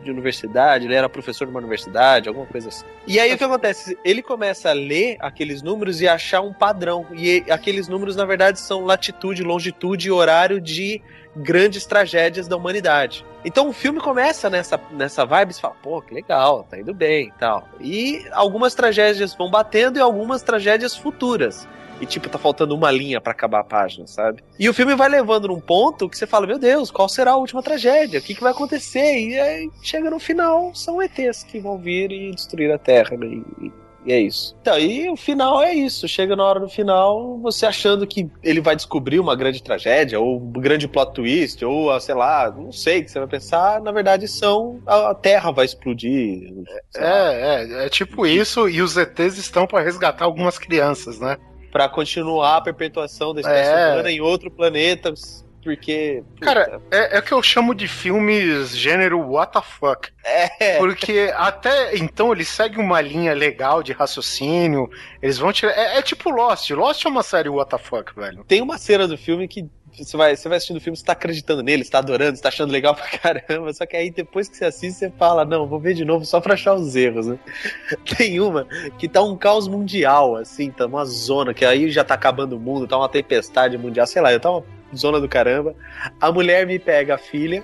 de 0.05 0.11
universidade, 0.11 0.85
ele 0.85 0.95
era 0.95 1.09
professor 1.09 1.45
de 1.47 1.51
uma 1.51 1.61
universidade, 1.61 2.29
alguma 2.29 2.47
coisa 2.47 2.69
assim. 2.69 2.85
E 3.07 3.19
aí 3.19 3.33
o 3.33 3.39
que 3.39 3.45
acontece? 3.45 3.99
Ele 4.05 4.23
começa 4.23 4.71
a 4.71 4.73
ler 4.73 5.17
aqueles 5.21 5.63
números 5.63 6.01
e 6.01 6.09
achar 6.09 6.41
um 6.41 6.53
padrão. 6.53 7.07
E 7.13 7.45
aqueles 7.51 7.89
números, 7.89 8.15
na 8.15 8.25
verdade, 8.25 8.61
são 8.61 8.85
latitude, 8.85 9.43
longitude 9.43 10.09
e 10.09 10.11
horário 10.11 10.61
de 10.61 11.03
grandes 11.37 11.85
tragédias 11.85 12.47
da 12.47 12.57
humanidade. 12.57 13.25
Então 13.45 13.69
o 13.69 13.73
filme 13.73 14.01
começa 14.01 14.49
nessa, 14.49 14.81
nessa 14.93 15.27
vibe 15.27 15.53
você 15.53 15.61
fala, 15.61 15.75
pô, 15.83 16.01
que 16.01 16.15
legal, 16.15 16.65
tá 16.65 16.79
indo 16.79 16.95
bem 16.95 17.29
e 17.29 17.33
tal. 17.33 17.69
E 17.81 18.25
algumas 18.33 18.75
tragédias 18.75 19.35
vão 19.35 19.51
batendo 19.51 19.99
e 19.99 20.01
algumas 20.01 20.43
tragédias 20.43 20.97
futuras. 20.97 21.67
E 22.01 22.07
tipo, 22.07 22.29
tá 22.29 22.39
faltando 22.39 22.75
uma 22.75 22.91
linha 22.91 23.21
pra 23.21 23.33
acabar 23.33 23.61
a 23.61 23.65
página, 23.65 24.07
sabe? 24.07 24.43
E 24.59 24.69
o 24.69 24.75
filme 24.75 24.95
vai 24.95 25.09
levando 25.09 25.49
num 25.49 25.61
ponto 25.61 26.09
que 26.09 26.19
você 26.19 26.27
fala, 26.27 26.47
meu 26.47 26.59
Deus, 26.59 26.91
qual 26.91 27.09
será 27.09 27.33
a 27.33 27.37
última 27.37 27.63
tragédia? 27.63 28.21
O 28.21 28.23
que, 28.23 28.35
que 28.35 28.43
vai 28.43 28.53
acontecer? 28.53 29.29
E 29.29 29.39
aí 29.39 29.71
chega 29.83 30.11
no 30.11 30.19
final, 30.19 30.75
são 30.75 31.01
ETs 31.01 31.45
que 31.45 31.61
vão 31.61 31.79
vir 31.79 32.11
e 32.11 32.31
destruir 32.33 32.73
a 32.73 32.79
Terra, 32.79 33.17
né? 33.17 33.27
E, 33.27 33.73
e 34.05 34.13
é 34.13 34.21
isso. 34.21 34.55
Então, 34.61 34.79
e 34.79 35.09
o 35.09 35.17
final 35.17 35.63
é 35.63 35.73
isso. 35.73 36.07
Chega 36.07 36.37
na 36.37 36.45
hora 36.45 36.61
do 36.61 36.69
final, 36.69 37.39
você 37.39 37.65
achando 37.65 38.07
que 38.07 38.29
ele 38.43 38.61
vai 38.61 38.77
descobrir 38.77 39.19
uma 39.19 39.35
grande 39.35 39.63
tragédia, 39.63 40.21
ou 40.21 40.37
um 40.37 40.53
grande 40.53 40.87
plot 40.87 41.15
twist, 41.15 41.65
ou, 41.65 41.91
ah, 41.91 41.99
sei 41.99 42.15
lá, 42.15 42.51
não 42.55 42.71
sei 42.71 43.01
o 43.01 43.05
que 43.05 43.11
você 43.11 43.19
vai 43.19 43.29
pensar. 43.29 43.81
Na 43.81 43.93
verdade, 43.93 44.29
são. 44.29 44.83
A 44.87 45.15
Terra 45.15 45.51
vai 45.51 45.65
explodir. 45.65 46.53
É, 46.95 47.63
é, 47.63 47.87
é 47.87 47.89
tipo 47.89 48.27
isso, 48.27 48.69
e 48.69 48.83
os 48.83 48.97
ETs 48.97 49.39
estão 49.39 49.67
pra 49.67 49.81
resgatar 49.81 50.27
algumas 50.27 50.59
crianças, 50.59 51.19
né? 51.19 51.39
Pra 51.75 51.89
continuar 51.89 52.59
a 52.59 52.61
perpetuação 52.61 53.35
da 53.35 53.41
espécie 53.41 53.69
É. 53.71 53.93
humana 53.95 54.11
em 54.13 54.21
outro 54.21 54.49
planeta. 54.49 55.13
Porque. 55.61 56.23
puta, 56.35 56.45
Cara, 56.47 56.81
É, 56.91 57.17
é 57.17 57.19
o 57.19 57.23
que 57.23 57.33
eu 57.33 57.43
chamo 57.43 57.75
de 57.75 57.89
filmes 57.89 58.77
gênero 58.77 59.19
what 59.19 59.53
the 59.55 59.61
fuck. 59.63 60.09
é. 60.23 60.77
Porque 60.79 61.33
até 61.35 61.97
então 61.97 62.31
eles 62.33 62.49
seguem 62.49 62.79
uma 62.79 63.01
linha 63.01 63.33
legal 63.35 63.83
de 63.83 63.93
raciocínio, 63.93 64.89
eles 65.21 65.37
vão 65.39 65.53
tirar. 65.53 65.73
É, 65.73 65.99
é 65.99 66.03
tipo 66.03 66.31
Lost. 66.31 66.71
Lost 66.71 67.05
é 67.05 67.09
uma 67.09 67.23
série 67.25 67.49
what 67.49 67.71
the 67.71 67.79
fuck, 67.79 68.15
velho. 68.15 68.45
Tem 68.45 68.61
uma 68.63 68.79
cena 68.79 69.09
do 69.09 69.17
filme 69.19 69.49
que 69.49 69.65
você 69.97 70.17
vai, 70.17 70.37
você 70.37 70.49
vai 70.49 70.57
assistindo 70.57 70.79
o 70.79 70.81
filme, 70.81 70.97
você 70.97 71.05
tá 71.05 71.13
acreditando 71.13 71.63
nele, 71.63 71.85
você 71.85 71.91
tá 71.91 71.99
adorando, 71.99 72.37
você 72.37 72.43
tá 72.43 72.49
achando 72.49 72.71
legal 72.73 72.95
pra 72.95 73.07
caramba. 73.07 73.73
Só 73.73 73.87
que 73.87 73.97
aí 73.97 74.11
depois 74.11 74.49
que 74.49 74.57
você 74.57 74.65
assiste, 74.65 74.99
você 74.99 75.11
fala, 75.11 75.45
não, 75.45 75.67
vou 75.67 75.79
ver 75.79 75.95
de 75.95 76.05
novo 76.05 76.25
só 76.25 76.41
pra 76.41 76.55
achar 76.55 76.75
os 76.75 76.97
erros, 76.97 77.27
né? 77.27 77.39
Tem 78.17 78.41
uma 78.41 78.67
que 78.99 79.09
tá 79.09 79.23
um 79.23 79.37
caos 79.37 79.69
mundial, 79.69 80.37
assim, 80.37 80.71
tá 80.71 80.87
uma 80.87 81.05
zona, 81.05 81.55
que 81.55 81.65
aí 81.65 81.91
já 81.91 82.03
tá 82.03 82.15
acabando 82.15 82.57
o 82.57 82.61
mundo, 82.61 82.89
tá 82.89 82.99
uma 82.99 83.09
tempestade 83.09 83.79
mundial, 83.79 84.07
sei 84.07 84.23
lá, 84.23 84.39
tá 84.39 84.51
uma 84.51 84.65
zona 84.97 85.21
do 85.21 85.29
caramba. 85.29 85.75
A 86.21 86.33
mulher 86.33 86.67
me 86.67 86.79
pega 86.79 87.15
a 87.15 87.19
filha. 87.19 87.63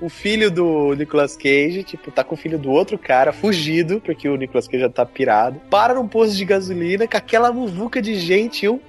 O 0.00 0.08
filho 0.08 0.50
do 0.50 0.94
Nicolas 0.94 1.36
Cage, 1.36 1.84
tipo, 1.84 2.10
tá 2.10 2.24
com 2.24 2.34
o 2.34 2.36
filho 2.36 2.58
do 2.58 2.72
outro 2.72 2.98
cara, 2.98 3.32
fugido, 3.32 4.00
porque 4.00 4.28
o 4.28 4.34
Nicolas 4.34 4.66
Cage 4.66 4.80
já 4.82 4.88
tá 4.88 5.06
pirado. 5.06 5.60
Para 5.70 5.94
num 5.94 6.08
posto 6.08 6.36
de 6.36 6.44
gasolina 6.44 7.06
com 7.06 7.16
aquela 7.16 7.52
muvuca 7.52 8.02
de 8.02 8.16
gente, 8.16 8.68
um 8.68 8.80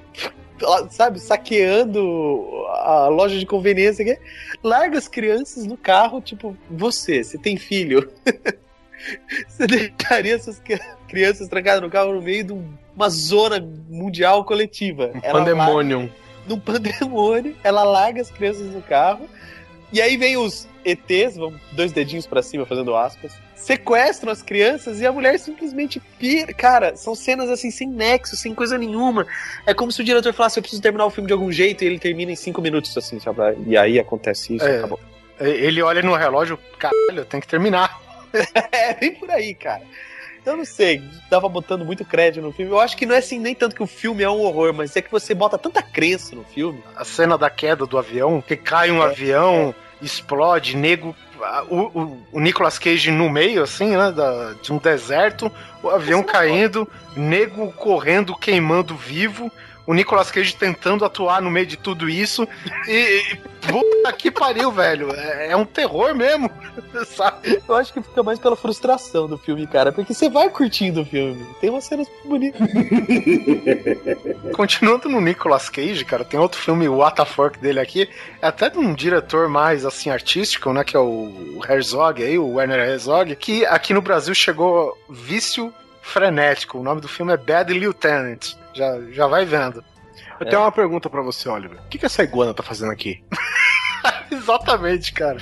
sabe, 0.89 1.19
saqueando 1.19 2.65
a 2.69 3.07
loja 3.07 3.37
de 3.37 3.45
conveniência, 3.45 4.03
que 4.05 4.17
larga 4.63 4.97
as 4.97 5.07
crianças 5.07 5.65
no 5.65 5.77
carro, 5.77 6.21
tipo, 6.21 6.55
você, 6.69 7.23
você 7.23 7.37
tem 7.37 7.57
filho. 7.57 8.09
você 9.47 9.67
deixaria 9.67 10.35
essas 10.35 10.59
cri- 10.59 10.79
crianças 11.07 11.47
trancadas 11.47 11.81
no 11.81 11.89
carro 11.89 12.13
no 12.13 12.21
meio 12.21 12.43
de 12.43 12.53
um- 12.53 12.73
uma 12.95 13.09
zona 13.09 13.59
mundial 13.89 14.45
coletiva. 14.45 15.07
Larga- 15.13 15.31
Pandemonium. 15.31 16.09
num 16.47 16.59
pandemônio, 16.59 17.55
ela 17.63 17.83
larga 17.83 18.21
as 18.21 18.29
crianças 18.29 18.67
no 18.67 18.81
carro, 18.81 19.27
e 19.91 20.01
aí 20.01 20.17
vem 20.17 20.37
os 20.37 20.67
ETs, 20.85 21.37
vão 21.37 21.53
dois 21.71 21.91
dedinhos 21.91 22.25
pra 22.27 22.41
cima 22.41 22.65
fazendo 22.65 22.95
aspas, 22.95 23.33
sequestram 23.55 24.31
as 24.31 24.41
crianças 24.41 24.99
e 24.99 25.05
a 25.05 25.11
mulher 25.11 25.39
simplesmente 25.39 25.99
pira. 26.19 26.53
Cara, 26.53 26.95
são 26.95 27.15
cenas 27.15 27.49
assim 27.49 27.71
sem 27.71 27.87
nexo, 27.87 28.35
sem 28.35 28.53
coisa 28.53 28.77
nenhuma. 28.77 29.25
É 29.65 29.73
como 29.73 29.91
se 29.91 30.01
o 30.01 30.03
diretor 30.03 30.33
falasse: 30.33 30.59
eu 30.59 30.61
preciso 30.63 30.81
terminar 30.81 31.05
o 31.05 31.09
filme 31.09 31.27
de 31.27 31.33
algum 31.33 31.51
jeito 31.51 31.83
e 31.83 31.87
ele 31.87 31.99
termina 31.99 32.31
em 32.31 32.35
cinco 32.35 32.61
minutos, 32.61 32.95
assim, 32.97 33.19
sabe? 33.19 33.39
E 33.67 33.77
aí 33.77 33.99
acontece 33.99 34.55
isso, 34.55 34.65
É. 34.65 34.77
acabou. 34.77 34.99
Ele 35.39 35.81
olha 35.81 36.01
no 36.01 36.15
relógio, 36.15 36.57
caralho, 36.77 37.25
tem 37.25 37.39
que 37.39 37.47
terminar. 37.47 38.01
É, 38.71 38.95
bem 38.95 39.13
por 39.13 39.29
aí, 39.29 39.53
cara. 39.53 39.83
Eu 40.43 40.57
não 40.57 40.65
sei, 40.65 41.01
tava 41.29 41.47
botando 41.47 41.85
muito 41.85 42.03
crédito 42.03 42.43
no 42.43 42.51
filme. 42.51 42.71
Eu 42.71 42.79
acho 42.79 42.97
que 42.97 43.05
não 43.05 43.13
é 43.13 43.19
assim 43.19 43.37
nem 43.39 43.53
tanto 43.53 43.75
que 43.75 43.83
o 43.83 43.87
filme 43.87 44.23
é 44.23 44.29
um 44.29 44.41
horror, 44.41 44.73
mas 44.73 44.95
é 44.95 45.01
que 45.03 45.11
você 45.11 45.35
bota 45.35 45.55
tanta 45.57 45.81
crença 45.83 46.35
no 46.35 46.43
filme. 46.43 46.83
A 46.95 47.05
cena 47.05 47.37
da 47.37 47.49
queda 47.49 47.85
do 47.85 47.97
avião, 47.97 48.41
que 48.41 48.57
cai 48.57 48.89
um 48.91 49.01
avião, 49.03 49.73
explode, 50.03 50.75
nego. 50.75 51.15
O, 51.69 51.77
o, 51.99 52.27
o 52.33 52.39
Nicolas 52.39 52.79
Cage 52.79 53.11
no 53.11 53.29
meio, 53.29 53.63
assim, 53.63 53.97
né? 53.97 54.11
da- 54.11 54.53
de 54.61 54.71
um 54.71 54.77
deserto, 54.77 55.51
o 55.81 55.89
avião 55.89 56.23
caindo, 56.23 56.87
nego 57.17 57.71
correndo, 57.73 58.35
queimando 58.35 58.95
vivo. 58.95 59.51
O 59.85 59.93
Nicolas 59.93 60.31
Cage 60.31 60.55
tentando 60.55 61.03
atuar 61.03 61.41
no 61.41 61.51
meio 61.51 61.65
de 61.65 61.77
tudo 61.77 62.09
isso. 62.09 62.47
E. 62.87 63.21
e 63.33 63.53
puta 63.67 64.13
que 64.13 64.29
pariu, 64.29 64.71
velho. 64.71 65.13
É, 65.13 65.51
é 65.51 65.55
um 65.55 65.65
terror 65.65 66.15
mesmo. 66.15 66.49
Sabe? 67.05 67.61
Eu 67.67 67.75
acho 67.75 67.93
que 67.93 68.01
fica 68.01 68.23
mais 68.23 68.39
pela 68.39 68.55
frustração 68.55 69.27
do 69.27 69.37
filme, 69.37 69.65
cara, 69.67 69.91
porque 69.91 70.13
você 70.13 70.29
vai 70.29 70.49
curtindo 70.49 71.01
o 71.01 71.05
filme. 71.05 71.45
Tem 71.59 71.69
umas 71.69 71.83
cenas 71.83 72.07
bonitas. 72.25 72.61
Continuando 74.55 75.09
no 75.09 75.21
Nicolas 75.21 75.69
Cage, 75.69 76.05
cara, 76.05 76.23
tem 76.23 76.39
outro 76.39 76.59
filme, 76.59 76.87
o 76.87 76.97
What 76.97 77.17
the 77.17 77.25
Fuck 77.25 77.59
dele 77.59 77.79
aqui, 77.79 78.09
é 78.41 78.47
até 78.47 78.69
de 78.69 78.77
um 78.77 78.93
diretor 78.93 79.47
mais, 79.47 79.85
assim, 79.85 80.09
artístico, 80.09 80.71
né, 80.73 80.83
que 80.83 80.95
é 80.95 80.99
o 80.99 81.59
Herzog 81.67 82.23
aí, 82.23 82.37
o 82.37 82.53
Werner 82.53 82.79
Herzog, 82.79 83.35
que 83.35 83.65
aqui 83.65 83.93
no 83.93 84.01
Brasil 84.01 84.33
chegou 84.33 84.97
Vício 85.09 85.73
Frenético, 86.01 86.79
o 86.79 86.83
nome 86.83 87.01
do 87.01 87.07
filme 87.07 87.33
é 87.33 87.37
Bad 87.37 87.73
Lieutenant, 87.73 88.55
já, 88.73 88.99
já 89.11 89.27
vai 89.27 89.45
vendo. 89.45 89.83
Eu 90.39 90.45
tenho 90.47 90.61
uma 90.61 90.71
pergunta 90.71 91.09
pra 91.09 91.21
você, 91.21 91.47
Oliver. 91.49 91.79
O 91.79 91.87
que, 91.89 91.97
que 91.97 92.05
essa 92.05 92.23
iguana 92.23 92.53
tá 92.53 92.63
fazendo 92.63 92.91
aqui? 92.91 93.23
Exatamente, 94.31 95.13
cara. 95.13 95.37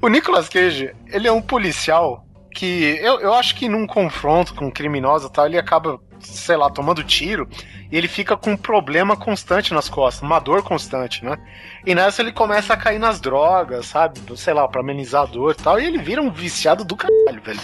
O 0.00 0.08
Nicolas 0.08 0.48
Cage, 0.48 0.94
ele 1.08 1.28
é 1.28 1.32
um 1.32 1.42
policial 1.42 2.24
que 2.54 2.98
eu, 3.02 3.20
eu 3.20 3.34
acho 3.34 3.54
que 3.56 3.68
num 3.68 3.86
confronto 3.86 4.54
com 4.54 4.66
um 4.66 4.70
criminoso 4.70 5.26
e 5.26 5.32
tal, 5.32 5.46
ele 5.46 5.58
acaba, 5.58 5.98
sei 6.20 6.56
lá, 6.56 6.70
tomando 6.70 7.02
tiro 7.02 7.48
e 7.90 7.96
ele 7.96 8.06
fica 8.06 8.36
com 8.36 8.52
um 8.52 8.56
problema 8.56 9.16
constante 9.16 9.74
nas 9.74 9.88
costas, 9.88 10.22
uma 10.22 10.38
dor 10.38 10.62
constante, 10.62 11.24
né? 11.24 11.36
E 11.84 11.94
nessa 11.94 12.22
ele 12.22 12.32
começa 12.32 12.72
a 12.72 12.76
cair 12.76 12.98
nas 12.98 13.20
drogas, 13.20 13.86
sabe? 13.86 14.20
Sei 14.36 14.54
lá, 14.54 14.66
pra 14.68 14.80
amenizar 14.80 15.22
a 15.22 15.26
dor 15.26 15.52
e 15.52 15.62
tal, 15.62 15.80
e 15.80 15.84
ele 15.84 15.98
vira 15.98 16.22
um 16.22 16.30
viciado 16.30 16.84
do 16.84 16.96
caralho, 16.96 17.42
velho. 17.42 17.60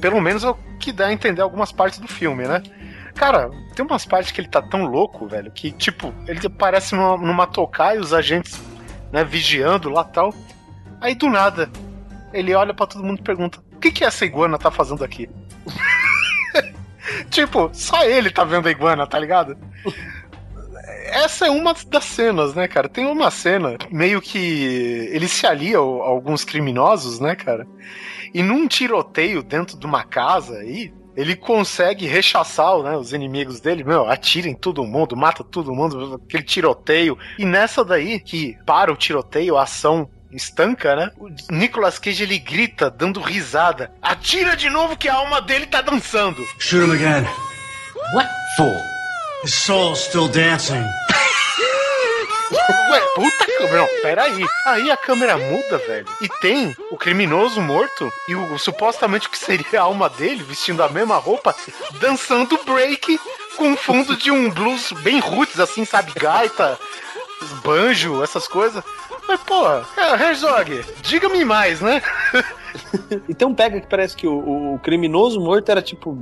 Pelo 0.00 0.20
menos 0.20 0.42
é 0.42 0.48
o 0.48 0.56
que 0.78 0.90
dá 0.90 1.06
a 1.06 1.12
entender 1.12 1.42
algumas 1.42 1.70
partes 1.70 1.98
do 1.98 2.08
filme, 2.08 2.48
né? 2.48 2.62
Cara, 3.14 3.50
tem 3.74 3.84
umas 3.84 4.04
partes 4.04 4.32
que 4.32 4.40
ele 4.40 4.48
tá 4.48 4.62
tão 4.62 4.84
louco, 4.84 5.26
velho, 5.26 5.50
que, 5.50 5.70
tipo, 5.72 6.14
ele 6.26 6.48
parece 6.48 6.94
numa, 6.94 7.16
numa 7.16 7.46
tocaia 7.46 7.96
e 7.96 8.00
os 8.00 8.12
agentes, 8.12 8.60
né, 9.12 9.24
vigiando 9.24 9.88
lá 9.88 10.04
tal. 10.04 10.32
Aí 11.00 11.14
do 11.14 11.28
nada, 11.28 11.70
ele 12.32 12.54
olha 12.54 12.74
pra 12.74 12.86
todo 12.86 13.04
mundo 13.04 13.20
e 13.20 13.22
pergunta: 13.22 13.60
O 13.72 13.78
que, 13.78 13.90
que 13.90 14.04
essa 14.04 14.24
iguana 14.24 14.58
tá 14.58 14.70
fazendo 14.70 15.04
aqui? 15.04 15.28
tipo, 17.30 17.70
só 17.72 18.04
ele 18.04 18.30
tá 18.30 18.44
vendo 18.44 18.68
a 18.68 18.70
iguana, 18.70 19.06
tá 19.06 19.18
ligado? 19.18 19.56
Essa 21.06 21.46
é 21.46 21.50
uma 21.50 21.74
das 21.86 22.04
cenas, 22.04 22.54
né, 22.54 22.68
cara? 22.68 22.88
Tem 22.88 23.04
uma 23.06 23.30
cena 23.30 23.76
meio 23.90 24.20
que 24.20 25.08
ele 25.10 25.26
se 25.26 25.46
alia 25.46 25.78
a 25.78 25.80
alguns 25.80 26.44
criminosos, 26.44 27.18
né, 27.18 27.34
cara? 27.34 27.66
E 28.32 28.42
num 28.42 28.68
tiroteio 28.68 29.42
dentro 29.42 29.76
de 29.76 29.86
uma 29.86 30.04
casa 30.04 30.58
aí, 30.58 30.92
ele 31.16 31.36
consegue 31.36 32.06
rechaçar 32.06 32.78
né, 32.82 32.96
os 32.96 33.12
inimigos 33.12 33.60
dele, 33.60 33.84
meu, 33.84 34.08
atira 34.08 34.48
em 34.48 34.54
todo 34.54 34.84
mundo, 34.84 35.16
mata 35.16 35.42
todo 35.44 35.74
mundo, 35.74 36.20
aquele 36.26 36.42
tiroteio. 36.42 37.18
E 37.38 37.44
nessa 37.44 37.84
daí, 37.84 38.20
que 38.20 38.56
para 38.64 38.92
o 38.92 38.96
tiroteio, 38.96 39.56
a 39.56 39.62
ação 39.62 40.08
estanca, 40.32 40.94
né? 40.94 41.10
O 41.18 41.28
Nicolas 41.50 41.98
Cage 41.98 42.22
ele 42.22 42.38
grita, 42.38 42.90
dando 42.90 43.20
risada: 43.20 43.92
Atira 44.00 44.56
de 44.56 44.70
novo 44.70 44.96
que 44.96 45.08
a 45.08 45.14
alma 45.14 45.40
dele 45.40 45.66
tá 45.66 45.80
dançando. 45.80 46.44
Shoot 46.58 46.86
him 46.86 46.92
again. 46.92 47.26
What 48.14 48.28
for? 48.56 48.76
His 49.44 49.54
soul's 49.54 50.00
still 50.00 50.28
dancing. 50.28 50.84
Ué, 52.52 53.00
puta 53.14 53.46
câmera, 53.46 53.76
não, 53.78 53.86
peraí. 54.02 54.44
Aí 54.66 54.90
a 54.90 54.96
câmera 54.96 55.36
muda, 55.36 55.78
velho. 55.78 56.06
E 56.20 56.28
tem 56.40 56.74
o 56.90 56.96
criminoso 56.96 57.60
morto 57.60 58.12
e 58.28 58.34
o 58.34 58.58
supostamente 58.58 59.28
o 59.28 59.30
que 59.30 59.38
seria 59.38 59.80
a 59.80 59.84
alma 59.84 60.08
dele, 60.08 60.42
vestindo 60.42 60.82
a 60.82 60.88
mesma 60.88 61.16
roupa, 61.16 61.54
dançando 62.00 62.58
break 62.64 63.20
com 63.56 63.76
fundo 63.76 64.16
de 64.16 64.30
um 64.30 64.50
blues 64.50 64.92
bem 65.02 65.20
roots, 65.20 65.60
assim, 65.60 65.84
sabe? 65.84 66.12
Gaita, 66.14 66.78
banjo, 67.62 68.22
essas 68.22 68.48
coisas. 68.48 68.82
Mas, 69.28 69.40
pô, 69.42 69.64
é, 69.96 70.22
Herzog, 70.22 70.84
diga-me 71.02 71.44
mais, 71.44 71.80
né? 71.80 72.02
Então 73.28 73.52
pega 73.52 73.80
que 73.80 73.86
parece 73.88 74.16
que 74.16 74.28
o, 74.28 74.74
o 74.74 74.78
criminoso 74.78 75.40
morto 75.40 75.68
era 75.70 75.82
tipo 75.82 76.16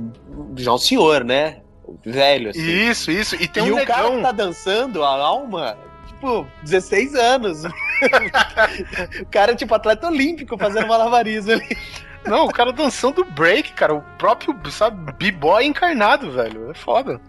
já 0.55 0.73
um 0.73 0.79
senhor, 0.79 1.23
né? 1.23 1.61
Velho, 2.03 2.49
assim. 2.49 2.61
Isso, 2.61 3.11
isso. 3.11 3.35
E 3.35 3.47
tem 3.47 3.67
e 3.67 3.71
um 3.71 3.75
o 3.79 3.85
cara 3.85 4.03
negão. 4.03 4.17
que 4.17 4.23
tá 4.23 4.31
dançando, 4.31 5.03
a 5.03 5.09
alma, 5.09 5.77
tipo, 6.19 6.47
16 6.63 7.15
anos. 7.15 7.63
o 9.21 9.25
cara 9.31 9.53
é 9.53 9.55
tipo 9.55 9.73
atleta 9.73 10.07
olímpico 10.07 10.57
fazendo 10.57 10.87
malabarismo 10.87 11.53
ali. 11.53 11.77
Não, 12.25 12.45
o 12.45 12.51
cara 12.51 12.73
dançando 12.73 13.23
break, 13.23 13.73
cara. 13.73 13.93
O 13.93 14.01
próprio, 14.17 14.55
sabe, 14.69 15.13
b-boy 15.13 15.65
encarnado, 15.65 16.31
velho. 16.31 16.69
É 16.69 16.73
foda. 16.73 17.19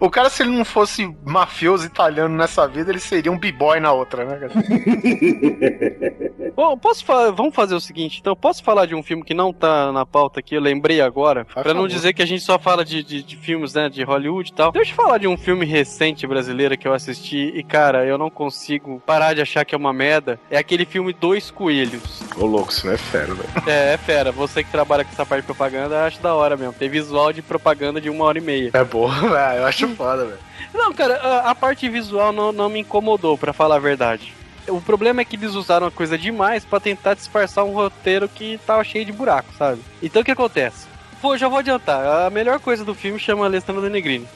O 0.00 0.08
cara, 0.08 0.30
se 0.30 0.42
ele 0.42 0.56
não 0.56 0.64
fosse 0.64 1.12
mafioso 1.24 1.86
italiano 1.86 2.36
nessa 2.36 2.66
vida, 2.68 2.90
ele 2.90 3.00
seria 3.00 3.32
um 3.32 3.38
b-boy 3.38 3.80
na 3.80 3.92
outra, 3.92 4.24
né, 4.24 4.48
cara? 4.48 4.52
Bom, 6.58 6.76
posso 6.76 7.04
fa- 7.04 7.30
vamos 7.30 7.54
fazer 7.54 7.76
o 7.76 7.80
seguinte, 7.80 8.18
então, 8.20 8.34
posso 8.34 8.64
falar 8.64 8.84
de 8.84 8.92
um 8.92 9.00
filme 9.00 9.22
que 9.22 9.32
não 9.32 9.52
tá 9.52 9.92
na 9.92 10.04
pauta 10.04 10.40
aqui, 10.40 10.56
eu 10.56 10.60
lembrei 10.60 11.00
agora, 11.00 11.44
Faz 11.44 11.62
pra 11.62 11.72
não 11.72 11.86
dizer 11.86 12.12
que 12.12 12.20
a 12.20 12.26
gente 12.26 12.42
só 12.42 12.58
fala 12.58 12.84
de, 12.84 13.00
de, 13.04 13.22
de 13.22 13.36
filmes, 13.36 13.74
né, 13.74 13.88
de 13.88 14.02
Hollywood 14.02 14.50
e 14.50 14.52
tal. 14.52 14.72
Deixa 14.72 14.90
eu 14.90 14.96
falar 14.96 15.18
de 15.18 15.28
um 15.28 15.36
filme 15.36 15.64
recente 15.64 16.26
brasileiro 16.26 16.76
que 16.76 16.88
eu 16.88 16.92
assisti 16.92 17.52
e, 17.54 17.62
cara, 17.62 18.04
eu 18.04 18.18
não 18.18 18.28
consigo 18.28 19.00
parar 19.06 19.34
de 19.34 19.40
achar 19.40 19.64
que 19.64 19.72
é 19.72 19.78
uma 19.78 19.92
merda. 19.92 20.40
É 20.50 20.58
aquele 20.58 20.84
filme 20.84 21.12
Dois 21.12 21.48
Coelhos. 21.48 22.22
Ô, 22.36 22.44
louco, 22.44 22.72
isso 22.72 22.84
não 22.88 22.94
é 22.94 22.98
fera, 22.98 23.32
velho. 23.34 23.48
É, 23.64 23.92
é 23.94 23.96
fera, 23.96 24.32
você 24.32 24.64
que 24.64 24.70
trabalha 24.72 25.04
com 25.04 25.12
essa 25.12 25.24
parte 25.24 25.42
de 25.42 25.46
propaganda, 25.46 26.06
acho 26.06 26.20
da 26.20 26.34
hora 26.34 26.56
mesmo. 26.56 26.72
Tem 26.72 26.88
visual 26.88 27.32
de 27.32 27.40
propaganda 27.40 28.00
de 28.00 28.10
uma 28.10 28.24
hora 28.24 28.38
e 28.38 28.40
meia. 28.40 28.70
É 28.74 28.82
boa, 28.82 29.12
velho. 29.30 29.58
Eu 29.60 29.64
acho 29.66 29.86
foda, 29.94 30.24
velho. 30.24 30.38
Não, 30.74 30.92
cara, 30.92 31.14
a, 31.18 31.50
a 31.50 31.54
parte 31.54 31.88
visual 31.88 32.32
não, 32.32 32.50
não 32.50 32.68
me 32.68 32.80
incomodou, 32.80 33.38
pra 33.38 33.52
falar 33.52 33.76
a 33.76 33.78
verdade. 33.78 34.34
O 34.68 34.80
problema 34.80 35.20
é 35.20 35.24
que 35.24 35.36
eles 35.36 35.54
usaram 35.54 35.86
a 35.86 35.90
coisa 35.90 36.18
demais 36.18 36.64
pra 36.64 36.80
tentar 36.80 37.14
disfarçar 37.14 37.64
um 37.64 37.72
roteiro 37.72 38.28
que 38.28 38.58
tava 38.66 38.84
cheio 38.84 39.04
de 39.04 39.12
buraco, 39.12 39.52
sabe? 39.56 39.80
Então 40.02 40.22
o 40.22 40.24
que 40.24 40.30
acontece? 40.30 40.86
Pô, 41.20 41.36
já 41.36 41.48
vou 41.48 41.58
adiantar. 41.58 42.26
A 42.26 42.30
melhor 42.30 42.60
coisa 42.60 42.84
do 42.84 42.94
filme 42.94 43.18
chama 43.18 43.44
Alessandro 43.44 43.88
Negrini. 43.90 44.26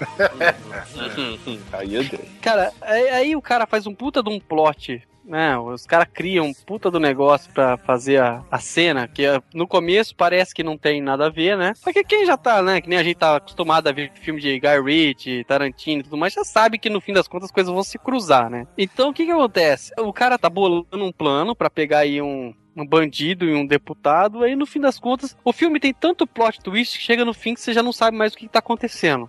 Aí 1.73 1.95
eu 1.95 2.05
dei. 2.05 2.29
Cara, 2.41 2.73
aí, 2.81 3.09
aí 3.09 3.37
o 3.37 3.43
cara 3.43 3.67
faz 3.67 3.87
um 3.87 3.95
puta 3.95 4.23
de 4.23 4.29
um 4.29 4.41
plot, 4.41 5.03
né? 5.25 5.57
Os 5.59 5.87
caras 5.87 6.09
criam 6.13 6.47
um 6.47 6.55
puta 6.55 6.91
do 6.91 7.01
negócio 7.01 7.53
pra 7.53 7.77
fazer 7.77 8.21
a, 8.21 8.43
a 8.51 8.59
cena, 8.59 9.09
que 9.09 9.25
é, 9.25 9.41
no 9.55 9.67
começo 9.67 10.15
parece 10.15 10.55
que 10.55 10.63
não 10.63 10.77
tem 10.77 11.01
nada 11.01 11.27
a 11.27 11.31
ver, 11.31 11.57
né? 11.57 11.73
Só 11.77 11.93
que 11.93 12.05
quem 12.05 12.27
já 12.27 12.37
tá, 12.37 12.63
né? 12.63 12.81
Que 12.81 12.89
nem 12.89 12.99
a 12.99 13.03
gente 13.03 13.17
tá 13.17 13.37
acostumado 13.37 13.89
a 13.89 13.93
ver 13.93 14.13
filme 14.15 14.41
de 14.41 14.59
Guy 14.59 14.83
Ritchie, 14.85 15.45
Tarantino 15.45 16.01
e 16.01 16.05
tudo 16.05 16.17
mais, 16.17 16.33
já 16.33 16.45
sabe 16.45 16.79
que 16.79 16.91
no 16.91 17.01
fim 17.01 17.13
das 17.13 17.29
contas 17.29 17.47
as 17.47 17.53
coisas 17.53 17.73
vão 17.73 17.83
se 17.83 17.99
cruzar, 17.99 18.51
né? 18.51 18.67
Então 18.77 19.11
o 19.11 19.13
que 19.13 19.25
que 19.25 19.31
acontece? 19.33 19.93
O 19.99 20.13
cara 20.13 20.39
tá 20.39 20.49
bolando 20.49 20.87
um 20.93 21.13
plano 21.13 21.55
pra 21.55 21.71
pegar 21.71 22.01
aí 22.01 22.21
um. 22.21 22.55
Um 22.75 22.87
bandido 22.87 23.45
e 23.45 23.55
um 23.55 23.67
deputado, 23.67 24.43
aí 24.43 24.57
no 24.57 24.65
fim 24.65 24.81
das 24.81 24.99
contas, 24.99 25.37
o 25.45 25.53
filme 25.53 25.79
tem 25.79 25.93
tanto 25.93 26.27
plot 26.27 26.59
twist 26.59 26.99
que 26.99 27.05
chega 27.05 27.23
no 27.23 27.35
fim 27.35 27.53
que 27.53 27.61
você 27.61 27.71
já 27.71 27.83
não 27.83 27.93
sabe 27.93 28.17
mais 28.17 28.33
o 28.33 28.37
que, 28.39 28.47
que 28.47 28.53
tá 28.53 28.61
acontecendo. 28.61 29.29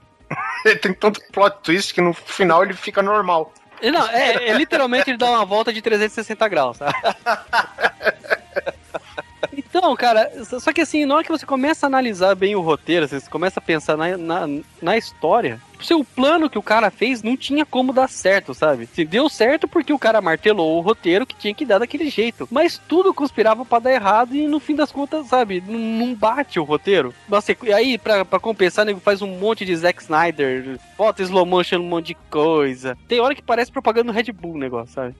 Ele 0.66 0.76
tem 0.80 0.94
tanto 0.94 1.20
plot 1.30 1.58
twist 1.62 1.94
que 1.94 2.00
no 2.00 2.14
final 2.14 2.64
ele 2.64 2.74
fica 2.74 3.02
normal. 3.02 3.54
Não, 3.92 4.08
é, 4.10 4.50
é 4.50 4.54
literalmente 4.54 5.10
ele 5.10 5.18
dá 5.18 5.30
uma 5.30 5.46
volta 5.46 5.74
de 5.74 5.82
360 5.82 6.48
graus, 6.48 6.78
sabe? 6.78 6.94
Então, 9.76 9.96
cara, 9.96 10.32
só 10.60 10.72
que 10.72 10.82
assim, 10.82 11.04
na 11.04 11.16
hora 11.16 11.24
que 11.24 11.32
você 11.32 11.48
começa 11.48 11.86
a 11.86 11.88
analisar 11.88 12.36
bem 12.36 12.56
o 12.56 12.62
roteiro, 12.62 13.08
você 13.08 13.20
começa 13.28 13.60
a 13.60 13.64
pensar 13.64 13.98
na, 13.98 14.16
na, 14.16 14.48
na 14.80 14.96
história, 14.96 15.60
o 15.80 15.84
seu 15.84 16.04
plano 16.04 16.48
que 16.48 16.60
o 16.60 16.64
cara 16.64 16.92
fez 16.92 17.24
não 17.24 17.36
tinha 17.36 17.66
como 17.66 17.92
dar 17.92 18.08
certo, 18.08 18.54
sabe? 18.54 18.86
Se 18.86 19.04
deu 19.04 19.28
certo 19.28 19.68
porque 19.68 19.92
o 19.92 19.98
cara 19.98 20.22
martelou 20.22 20.78
o 20.78 20.82
roteiro 20.82 21.26
que 21.26 21.36
tinha 21.36 21.54
que 21.56 21.66
dar 21.66 21.80
daquele 21.80 22.10
jeito. 22.10 22.48
Mas 22.52 22.80
tudo 22.88 23.14
conspirava 23.14 23.66
pra 23.66 23.80
dar 23.80 23.92
errado 23.92 24.36
e 24.36 24.48
no 24.48 24.60
fim 24.60 24.76
das 24.76 24.92
contas, 24.92 25.28
sabe, 25.28 25.62
não, 25.68 25.80
não 25.80 26.16
bate 26.16 26.60
o 26.60 26.64
roteiro. 26.64 27.14
Nossa, 27.28 27.56
e 27.64 27.74
aí, 27.74 27.98
pra, 27.98 28.24
pra 28.24 28.40
compensar, 28.40 28.86
nego 28.86 29.00
faz 29.00 29.22
um 29.22 29.40
monte 29.40 29.66
de 29.66 29.76
Zack 29.76 30.04
Snyder, 30.04 30.80
bota 30.98 31.24
slow 31.24 31.46
motion 31.46 31.80
um 31.80 31.90
monte 31.90 32.08
de 32.08 32.18
coisa. 32.30 32.98
Tem 33.08 33.20
hora 33.20 33.36
que 33.36 33.42
parece 33.42 33.72
propaganda 33.72 34.12
do 34.12 34.16
Red 34.16 34.32
Bull 34.32 34.54
o 34.54 34.60
negócio, 34.60 34.94
sabe? 34.94 35.16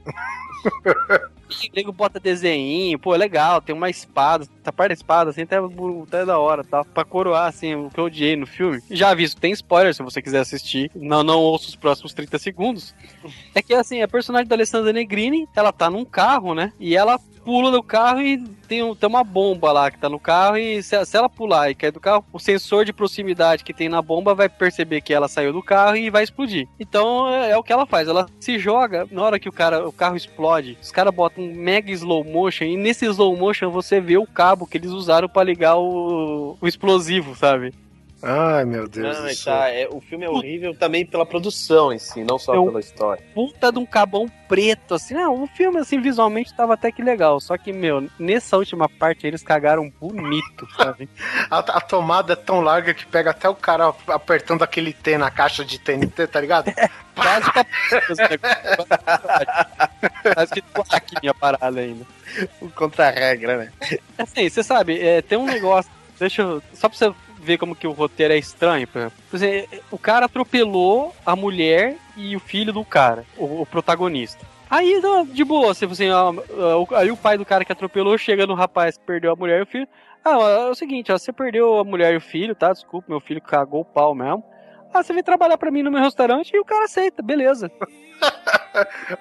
E 1.62 1.68
o 1.70 1.76
nego 1.76 1.92
bota 1.92 2.20
desenho, 2.20 2.98
pô, 2.98 3.14
é 3.14 3.18
legal, 3.18 3.62
tem 3.62 3.76
uma 3.76 3.90
espada, 3.90 4.43
essa 4.62 4.74
parte 4.74 4.90
da 4.90 4.94
espada, 4.94 5.30
assim, 5.30 5.44
até, 5.44 5.58
até 5.58 6.26
da 6.26 6.40
hora, 6.40 6.64
tá? 6.64 6.84
Pra 6.84 7.04
coroar, 7.04 7.48
assim, 7.48 7.76
o 7.76 7.90
que 7.90 8.00
eu 8.00 8.06
odiei 8.06 8.36
no 8.36 8.48
filme. 8.48 8.82
Já 8.90 9.10
aviso, 9.10 9.38
tem 9.38 9.52
spoiler 9.52 9.94
se 9.94 10.02
você 10.02 10.22
quiser 10.22 10.40
assistir 10.40 10.54
assistir, 10.64 10.92
não, 10.96 11.24
não 11.24 11.40
ouça 11.40 11.68
os 11.68 11.76
próximos 11.76 12.14
30 12.14 12.40
segundos. 12.40 12.96
É 13.54 13.62
que 13.62 13.74
assim, 13.74 14.02
a 14.02 14.08
personagem 14.08 14.48
da 14.48 14.56
Alessandra 14.56 14.94
Negrini, 14.94 15.48
ela 15.56 15.72
tá 15.72 15.90
num 15.90 16.06
carro, 16.06 16.56
né? 16.56 16.72
E 16.80 16.96
ela 16.96 17.20
pula 17.44 17.72
do 17.72 17.84
carro 17.84 18.22
e 18.22 18.38
tem, 18.68 18.82
um- 18.84 18.96
tem 18.96 19.08
uma 19.10 19.24
bomba 19.24 19.72
lá 19.72 19.92
que 19.92 19.98
tá 19.98 20.08
no 20.10 20.20
carro 20.20 20.58
e 20.58 20.82
se, 20.82 21.04
se 21.06 21.18
ela 21.18 21.30
pular 21.30 21.70
e 21.70 21.76
cair 21.76 21.92
do 21.92 22.00
carro, 22.00 22.24
o 22.32 22.40
sensor 22.40 22.86
de 22.86 22.94
proximidade 22.94 23.64
que 23.64 23.74
tem 23.74 23.90
na 23.90 24.02
bomba 24.02 24.34
vai 24.34 24.48
perceber 24.50 25.02
que 25.02 25.14
ela 25.14 25.28
saiu 25.28 25.52
do 25.54 25.62
carro 25.62 25.96
e 25.98 26.10
vai 26.10 26.24
explodir. 26.24 26.68
Então 26.80 27.28
é, 27.34 27.52
é 27.52 27.58
o 27.58 27.64
que 27.64 27.74
ela 27.74 27.86
faz, 27.86 28.08
ela 28.08 28.26
se 28.40 28.58
joga 28.58 29.08
na 29.12 29.22
hora 29.22 29.40
que 29.40 29.50
o 29.50 29.54
cara 29.54 29.88
o 29.88 29.92
carro 29.92 30.16
explode. 30.16 30.78
Os 30.82 30.92
caras 30.92 31.14
botam 31.14 31.44
um 31.44 31.54
mega 31.54 31.92
slow 31.92 32.24
motion 32.24 32.66
e 32.66 32.78
nesse 32.78 33.06
slow 33.06 33.36
motion 33.36 33.70
você 33.70 34.00
vê 34.00 34.18
o 34.18 34.26
cabo 34.28 34.66
que 34.66 34.78
eles 34.78 34.92
usaram 34.92 35.28
pra 35.30 35.44
ligar 35.44 35.76
o, 35.78 36.58
o 36.62 36.68
explosivo, 36.68 37.36
sabe? 37.36 37.74
Ai, 38.26 38.64
meu 38.64 38.88
Deus 38.88 39.18
Não, 39.18 39.26
do 39.26 39.34
céu. 39.36 39.54
tá, 39.54 39.70
é, 39.70 39.86
o 39.92 40.00
filme 40.00 40.24
é 40.24 40.30
horrível 40.30 40.74
também 40.74 41.06
pela 41.06 41.26
produção 41.26 41.92
em 41.92 42.00
si, 42.00 42.24
não 42.24 42.40
só 42.40 42.56
É 42.56 42.60
um- 42.60 42.68
pela 42.68 42.80
história. 42.80 43.22
puta 43.34 43.70
de 43.70 43.80
um 43.80 43.86
cabão 43.86 44.28
preto, 44.48 44.94
assim. 44.94 45.14
Não, 45.14 45.44
o 45.44 45.48
filme, 45.48 45.78
assim, 45.80 46.00
visualmente 46.00 46.54
tava 46.56 46.74
até 46.76 46.90
que 46.90 47.02
legal. 47.04 47.42
Só 47.42 47.58
que, 47.58 47.74
meu, 47.74 48.08
nessa 48.18 48.56
última 48.58 48.88
parte 48.88 49.28
eles 49.28 49.44
cagaram 49.44 49.92
bonito, 50.00 50.66
sabe? 50.78 51.10
A, 51.52 51.60
a 51.60 51.82
tomada 51.82 52.32
é 52.34 52.36
tão 52.38 52.62
larga 52.62 52.94
que 52.94 53.06
pega 53.06 53.32
até 53.32 53.50
o 53.50 53.56
cara 53.56 53.94
apertando 54.08 54.64
aquele 54.64 54.94
T 54.94 55.18
na 55.18 55.30
caixa 55.30 55.66
de 55.66 55.78
TNT, 55.78 56.26
tá 56.28 56.40
ligado? 56.40 56.72
Quase 57.16 57.52
que 57.52 57.60
a... 57.60 57.66
Quase 60.34 60.54
que 60.54 61.16
aqui 61.18 61.28
a 61.28 61.34
parada 61.34 61.80
ainda. 61.80 62.06
O 62.62 62.70
contra-regra, 62.70 63.58
né? 63.58 63.72
Assim, 64.18 64.48
você 64.50 64.64
sabe, 64.64 65.00
é, 65.00 65.22
tem 65.22 65.38
um 65.38 65.46
negócio. 65.46 65.92
Deixa 66.20 66.42
eu. 66.42 66.62
Só 66.74 66.88
pra 66.88 66.98
você 66.98 67.14
ver 67.44 67.58
como 67.58 67.76
que 67.76 67.88
o 67.88 67.92
roteiro 67.92 68.34
é 68.34 68.38
estranho. 68.38 68.88
Por 68.88 69.00
exemplo. 69.00 69.18
Por 69.30 69.36
exemplo, 69.36 69.80
o 69.92 69.98
cara 69.98 70.26
atropelou 70.26 71.16
a 71.26 71.36
mulher 71.36 71.98
e 72.18 72.36
o 72.36 72.40
filho 72.40 72.74
do 72.74 72.84
cara, 72.84 73.26
o, 73.38 73.62
o 73.62 73.66
protagonista. 73.66 74.46
Aí, 74.70 75.00
de 75.28 75.44
boa, 75.44 75.72
assim, 75.72 75.86
assim, 75.86 76.08
aí 76.96 77.12
o 77.12 77.18
pai 77.18 77.38
do 77.38 77.46
cara 77.46 77.64
que 77.64 77.72
atropelou 77.72 78.18
chega 78.18 78.48
no 78.48 78.56
rapaz 78.56 78.98
que 78.98 79.06
perdeu 79.06 79.32
a 79.32 79.36
mulher 79.36 79.60
e 79.60 79.64
o 79.64 79.68
filho. 79.68 79.88
Ah, 80.26 80.32
é 80.32 80.70
o 80.70 80.74
seguinte, 80.74 81.12
ó, 81.12 81.18
você 81.18 81.32
perdeu 81.32 81.80
a 81.80 81.84
mulher 81.84 82.14
e 82.14 82.18
o 82.18 82.22
filho, 82.22 82.56
tá? 82.56 82.72
Desculpa, 82.72 83.06
meu 83.08 83.20
filho 83.20 83.42
cagou 83.42 83.82
o 83.82 83.86
pau 83.86 84.16
mesmo. 84.16 84.44
Ah, 84.94 85.04
você 85.04 85.12
vem 85.12 85.24
trabalhar 85.24 85.58
pra 85.58 85.70
mim 85.72 85.84
no 85.84 85.92
meu 85.92 86.02
restaurante 86.02 86.56
e 86.56 86.60
o 86.60 86.66
cara 86.66 86.86
aceita, 86.86 87.22
beleza. 87.22 87.70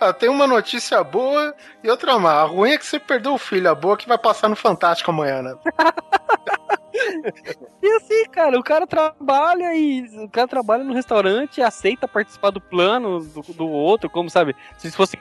Ah, 0.01 0.13
tem 0.15 0.31
uma 0.31 0.47
notícia 0.47 1.03
boa 1.05 1.55
e 1.85 1.91
outra 1.91 2.19
má. 2.19 2.41
A 2.41 2.45
ruim 2.45 2.71
é 2.71 2.79
que 2.79 2.87
você 2.87 2.99
perdeu 2.99 3.35
o 3.35 3.39
filho, 3.39 3.69
a 3.69 3.75
boa 3.75 3.95
é 3.95 3.97
que 3.99 4.09
vai 4.09 4.17
passar 4.17 4.49
no 4.49 4.57
Fantástico 4.57 5.11
amanhã, 5.11 5.43
né? 5.43 5.55
E 7.83 7.93
assim, 7.97 8.25
cara, 8.31 8.59
o 8.59 8.63
cara 8.63 8.87
trabalha 8.87 9.75
e 9.75 10.03
o 10.19 10.29
cara 10.29 10.47
trabalha 10.47 10.85
no 10.85 10.93
restaurante, 10.93 11.63
aceita 11.63 12.07
participar 12.07 12.51
do 12.51 12.61
plano 12.61 13.21
do, 13.21 13.41
do 13.55 13.69
outro, 13.69 14.11
como 14.11 14.31
sabe, 14.31 14.55
se 14.79 14.91
fosse 14.91 15.19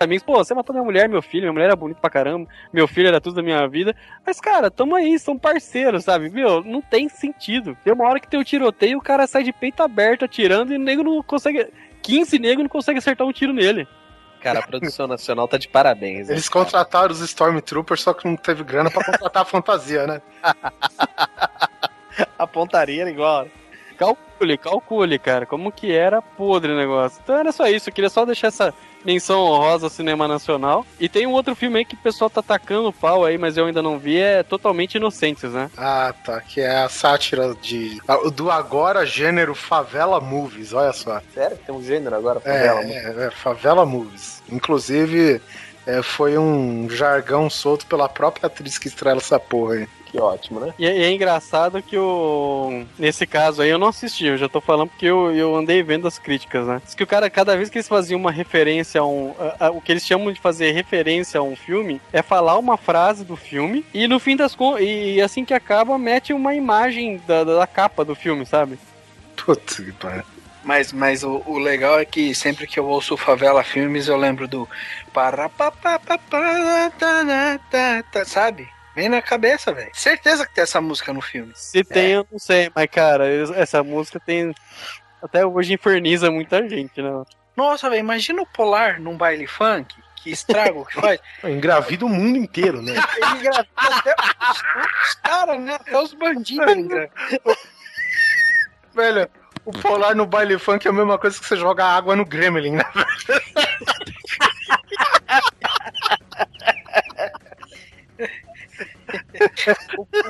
amigos, 0.00 0.24
pô, 0.24 0.36
você 0.36 0.54
matou 0.54 0.74
minha 0.74 0.84
mulher, 0.84 1.08
meu 1.08 1.22
filho, 1.22 1.42
minha 1.42 1.52
mulher 1.52 1.66
era 1.66 1.76
bonita 1.76 2.00
pra 2.00 2.10
caramba, 2.10 2.48
meu 2.72 2.86
filho 2.86 3.08
era 3.08 3.20
tudo 3.20 3.36
da 3.36 3.42
minha 3.42 3.66
vida. 3.68 3.94
Mas, 4.24 4.40
cara, 4.40 4.70
tamo 4.70 4.94
aí, 4.94 5.18
são 5.18 5.38
parceiros, 5.38 6.04
sabe? 6.04 6.30
Meu, 6.30 6.62
não 6.62 6.80
tem 6.80 7.08
sentido. 7.08 7.76
Tem 7.82 7.92
uma 7.92 8.04
hora 8.04 8.20
que 8.20 8.28
tem 8.28 8.38
o 8.38 8.44
tiroteio, 8.44 8.98
o 8.98 9.02
cara 9.02 9.26
sai 9.26 9.42
de 9.42 9.52
peito 9.52 9.82
aberto 9.82 10.24
atirando 10.24 10.72
e 10.72 10.76
o 10.76 10.80
nego 10.80 11.02
não 11.02 11.22
consegue. 11.22 11.68
15 12.02 12.38
negros 12.38 12.64
não 12.64 12.68
consegue 12.68 12.98
acertar 12.98 13.26
um 13.26 13.32
tiro 13.32 13.52
nele. 13.52 13.88
Cara, 14.44 14.58
a 14.60 14.66
produção 14.66 15.06
nacional 15.06 15.48
tá 15.48 15.56
de 15.56 15.66
parabéns. 15.66 16.28
né, 16.28 16.34
Eles 16.34 16.48
cara? 16.48 16.64
contrataram 16.66 17.10
os 17.12 17.20
Stormtroopers, 17.20 18.02
só 18.02 18.12
que 18.12 18.28
não 18.28 18.36
teve 18.36 18.62
grana 18.62 18.90
pra 18.90 19.02
contratar 19.02 19.42
a 19.42 19.44
fantasia, 19.46 20.06
né? 20.06 20.22
A 22.38 22.46
pontaria 22.46 23.00
era 23.02 23.10
igual. 23.10 23.48
Calcule, 23.96 24.58
calcule, 24.58 25.18
cara, 25.18 25.46
como 25.46 25.72
que 25.72 25.92
era 25.92 26.20
podre 26.20 26.72
o 26.72 26.76
negócio. 26.76 27.20
Então 27.22 27.36
era 27.36 27.52
só 27.52 27.66
isso, 27.66 27.88
eu 27.88 27.92
queria 27.94 28.10
só 28.10 28.24
deixar 28.24 28.48
essa 28.48 28.74
menção 29.04 29.40
honrosa 29.40 29.86
ao 29.86 29.90
cinema 29.90 30.26
nacional. 30.26 30.84
E 30.98 31.08
tem 31.08 31.26
um 31.26 31.32
outro 31.32 31.54
filme 31.54 31.78
aí 31.78 31.84
que 31.84 31.94
o 31.94 31.98
pessoal 31.98 32.30
tá 32.30 32.40
atacando 32.40 32.88
o 32.88 32.92
pau 32.92 33.24
aí, 33.24 33.36
mas 33.36 33.56
eu 33.56 33.66
ainda 33.66 33.82
não 33.82 33.98
vi, 33.98 34.18
é 34.18 34.42
Totalmente 34.42 34.96
Inocentes, 34.96 35.52
né? 35.52 35.70
Ah, 35.76 36.14
tá. 36.24 36.40
Que 36.40 36.60
é 36.60 36.82
a 36.82 36.88
sátira 36.88 37.54
de 37.60 38.00
do 38.34 38.50
agora 38.50 39.04
gênero 39.04 39.54
favela 39.54 40.20
movies, 40.20 40.72
olha 40.72 40.92
só. 40.92 41.20
Sério? 41.32 41.58
Tem 41.64 41.74
um 41.74 41.82
gênero 41.82 42.16
agora? 42.16 42.40
favela, 42.40 42.80
É, 42.80 42.92
é, 42.92 43.26
é, 43.26 43.30
favela 43.30 43.84
movies. 43.84 44.42
Inclusive, 44.50 45.40
é, 45.86 46.02
foi 46.02 46.38
um 46.38 46.88
jargão 46.88 47.48
solto 47.50 47.86
pela 47.86 48.08
própria 48.08 48.46
atriz 48.46 48.78
que 48.78 48.88
estrela 48.88 49.18
essa 49.18 49.38
porra 49.38 49.74
aí. 49.74 49.88
Que 50.14 50.20
ótimo, 50.20 50.60
né? 50.60 50.72
E, 50.78 50.86
é- 50.86 50.96
e 50.96 51.02
é 51.02 51.10
engraçado 51.10 51.82
que 51.82 51.98
o. 51.98 52.84
Nesse 52.96 53.26
caso 53.26 53.62
aí 53.62 53.68
eu 53.68 53.78
não 53.80 53.88
assisti, 53.88 54.24
eu 54.26 54.36
já 54.38 54.48
tô 54.48 54.60
falando 54.60 54.90
porque 54.90 55.06
eu, 55.06 55.34
eu 55.34 55.56
andei 55.56 55.82
vendo 55.82 56.06
as 56.06 56.20
críticas, 56.20 56.68
né? 56.68 56.80
Diz 56.84 56.94
que 56.94 57.02
o 57.02 57.06
cara, 57.06 57.28
cada 57.28 57.56
vez 57.56 57.68
que 57.68 57.78
eles 57.78 57.88
faziam 57.88 58.20
uma 58.20 58.30
referência 58.30 59.00
a 59.00 59.04
um. 59.04 59.34
a- 59.58 59.66
a- 59.66 59.70
o 59.72 59.80
que 59.80 59.90
eles 59.90 60.06
chamam 60.06 60.32
de 60.32 60.40
fazer 60.40 60.70
referência 60.70 61.40
a 61.40 61.42
um 61.42 61.56
filme 61.56 62.00
é 62.12 62.22
falar 62.22 62.56
uma 62.58 62.76
frase 62.76 63.24
do 63.24 63.34
filme 63.34 63.84
e 63.92 64.06
no 64.06 64.20
fim 64.20 64.36
das 64.36 64.54
contas. 64.54 64.82
E 64.86 65.20
assim 65.20 65.44
que 65.44 65.52
acaba, 65.52 65.98
mete 65.98 66.32
uma 66.32 66.54
imagem 66.54 67.20
da, 67.26 67.42
da, 67.42 67.56
da 67.58 67.66
capa 67.66 68.04
do 68.04 68.14
filme, 68.14 68.46
sabe? 68.46 68.78
Putz, 69.34 69.78
que 69.78 69.90
pariu. 69.90 70.22
Mas, 70.62 70.92
mas 70.92 71.24
o, 71.24 71.42
o 71.44 71.58
legal 71.58 71.98
é 71.98 72.04
que 72.04 72.32
sempre 72.36 72.68
que 72.68 72.78
eu 72.78 72.86
ouço 72.86 73.16
Favela 73.16 73.64
Filmes, 73.64 74.06
eu 74.06 74.16
lembro 74.16 74.46
do. 74.46 74.68
Sabe? 78.24 78.68
Vem 78.94 79.08
na 79.08 79.20
cabeça, 79.20 79.72
velho. 79.72 79.90
Certeza 79.92 80.46
que 80.46 80.54
tem 80.54 80.62
essa 80.62 80.80
música 80.80 81.12
no 81.12 81.20
filme. 81.20 81.52
Se 81.54 81.82
tem, 81.82 82.12
eu 82.12 82.26
não 82.30 82.38
sei, 82.38 82.70
mas 82.74 82.88
cara, 82.90 83.26
essa 83.56 83.82
música 83.82 84.20
tem. 84.20 84.54
Até 85.22 85.44
hoje 85.44 85.72
inferniza 85.72 86.30
muita 86.30 86.68
gente, 86.68 87.02
né? 87.02 87.10
Nossa, 87.56 87.88
velho, 87.88 88.00
imagina 88.00 88.42
o 88.42 88.46
Polar 88.46 89.00
num 89.00 89.16
baile 89.16 89.46
funk. 89.46 89.94
Que 90.16 90.30
estrago 90.30 90.86
que 90.86 90.94
faz. 90.94 91.20
Engravida 91.44 92.06
o 92.06 92.08
mundo 92.08 92.38
inteiro, 92.38 92.80
né? 92.80 92.94
Ele 93.16 93.40
engravida 93.40 93.68
até 93.76 94.14
os, 94.50 94.62
os 95.08 95.14
caras, 95.16 95.60
né? 95.60 95.74
Até 95.74 96.00
os 96.00 96.14
bandidos. 96.14 96.66
Velho, 98.94 99.28
o 99.64 99.72
polar 99.72 100.14
no 100.14 100.24
baile 100.24 100.58
funk 100.58 100.86
é 100.86 100.90
a 100.90 100.92
mesma 100.92 101.18
coisa 101.18 101.38
que 101.38 101.44
você 101.44 101.56
jogar 101.56 101.88
água 101.88 102.14
no 102.14 102.24
Gremlin, 102.24 102.76
né? 102.76 102.84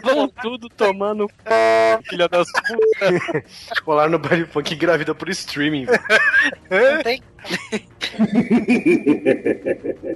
Vão 0.03 0.29
tudo 0.29 0.69
tomando 0.69 1.29
filha 2.09 2.29
das 2.29 2.47
putas. 2.53 3.81
Colar 3.85 4.09
no 4.09 4.19
baile 4.19 4.47
funk 4.47 4.75
engravida 4.75 5.15
por 5.15 5.29
streaming. 5.31 5.87
Não 6.71 7.03
tem. 7.03 7.23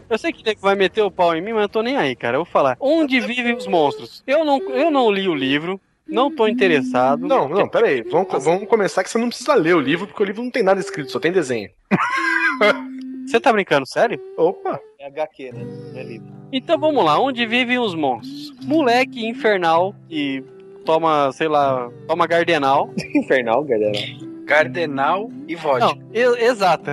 Eu 0.09 0.19
sei 0.19 0.33
que 0.33 0.45
nego 0.45 0.61
vai 0.61 0.75
meter 0.75 1.03
o 1.03 1.11
pau 1.11 1.35
em 1.35 1.41
mim, 1.41 1.53
mas 1.53 1.63
eu 1.63 1.69
tô 1.69 1.83
nem 1.83 1.97
aí, 1.97 2.15
cara. 2.17 2.37
Eu 2.37 2.45
vou 2.45 2.53
falar. 2.53 2.77
Onde 2.81 3.21
vivem 3.21 3.57
os 3.57 3.67
monstros? 3.67 4.23
Eu 4.27 4.45
não, 4.45 4.61
eu 4.71 4.91
não 4.91 5.11
li 5.11 5.29
o 5.29 5.35
livro, 5.35 5.81
não 6.07 6.35
tô 6.35 6.47
interessado. 6.49 7.27
Não, 7.27 7.49
não, 7.49 7.69
pera 7.69 7.89
aí. 7.89 8.03
Vamos, 8.03 8.45
vamos 8.45 8.69
começar 8.69 9.05
que 9.05 9.11
você 9.11 9.19
não 9.19 9.29
precisa 9.29 9.55
ler 9.55 9.75
o 9.75 9.81
livro, 9.81 10.07
porque 10.07 10.23
o 10.23 10.27
livro 10.27 10.43
não 10.43 10.51
tem 10.51 10.63
nada 10.63 10.81
escrito, 10.81 11.11
só 11.11 11.21
tem 11.21 11.33
desenho. 11.33 11.71
Você 13.27 13.39
tá 13.39 13.53
brincando, 13.53 13.87
sério? 13.87 14.19
Opa! 14.37 14.81
HQ, 15.09 15.53
né? 15.53 15.65
Não 15.93 16.01
é 16.01 16.03
livro. 16.05 16.29
Então 16.53 16.79
vamos 16.79 17.05
lá, 17.05 17.21
onde 17.21 17.45
vivem 17.47 17.79
os 17.79 17.95
monstros? 17.95 18.55
Moleque 18.65 19.27
infernal 19.27 19.95
que 20.09 20.43
toma, 20.85 21.31
sei 21.33 21.49
lá, 21.49 21.91
toma 22.07 22.27
gardenal. 22.27 22.91
Infernal, 23.15 23.63
galera. 23.65 23.93
Cardenal 24.47 25.29
e 25.47 25.55
vodka. 25.55 25.95
Não, 25.95 25.99
e- 26.15 26.45
exato. 26.45 26.91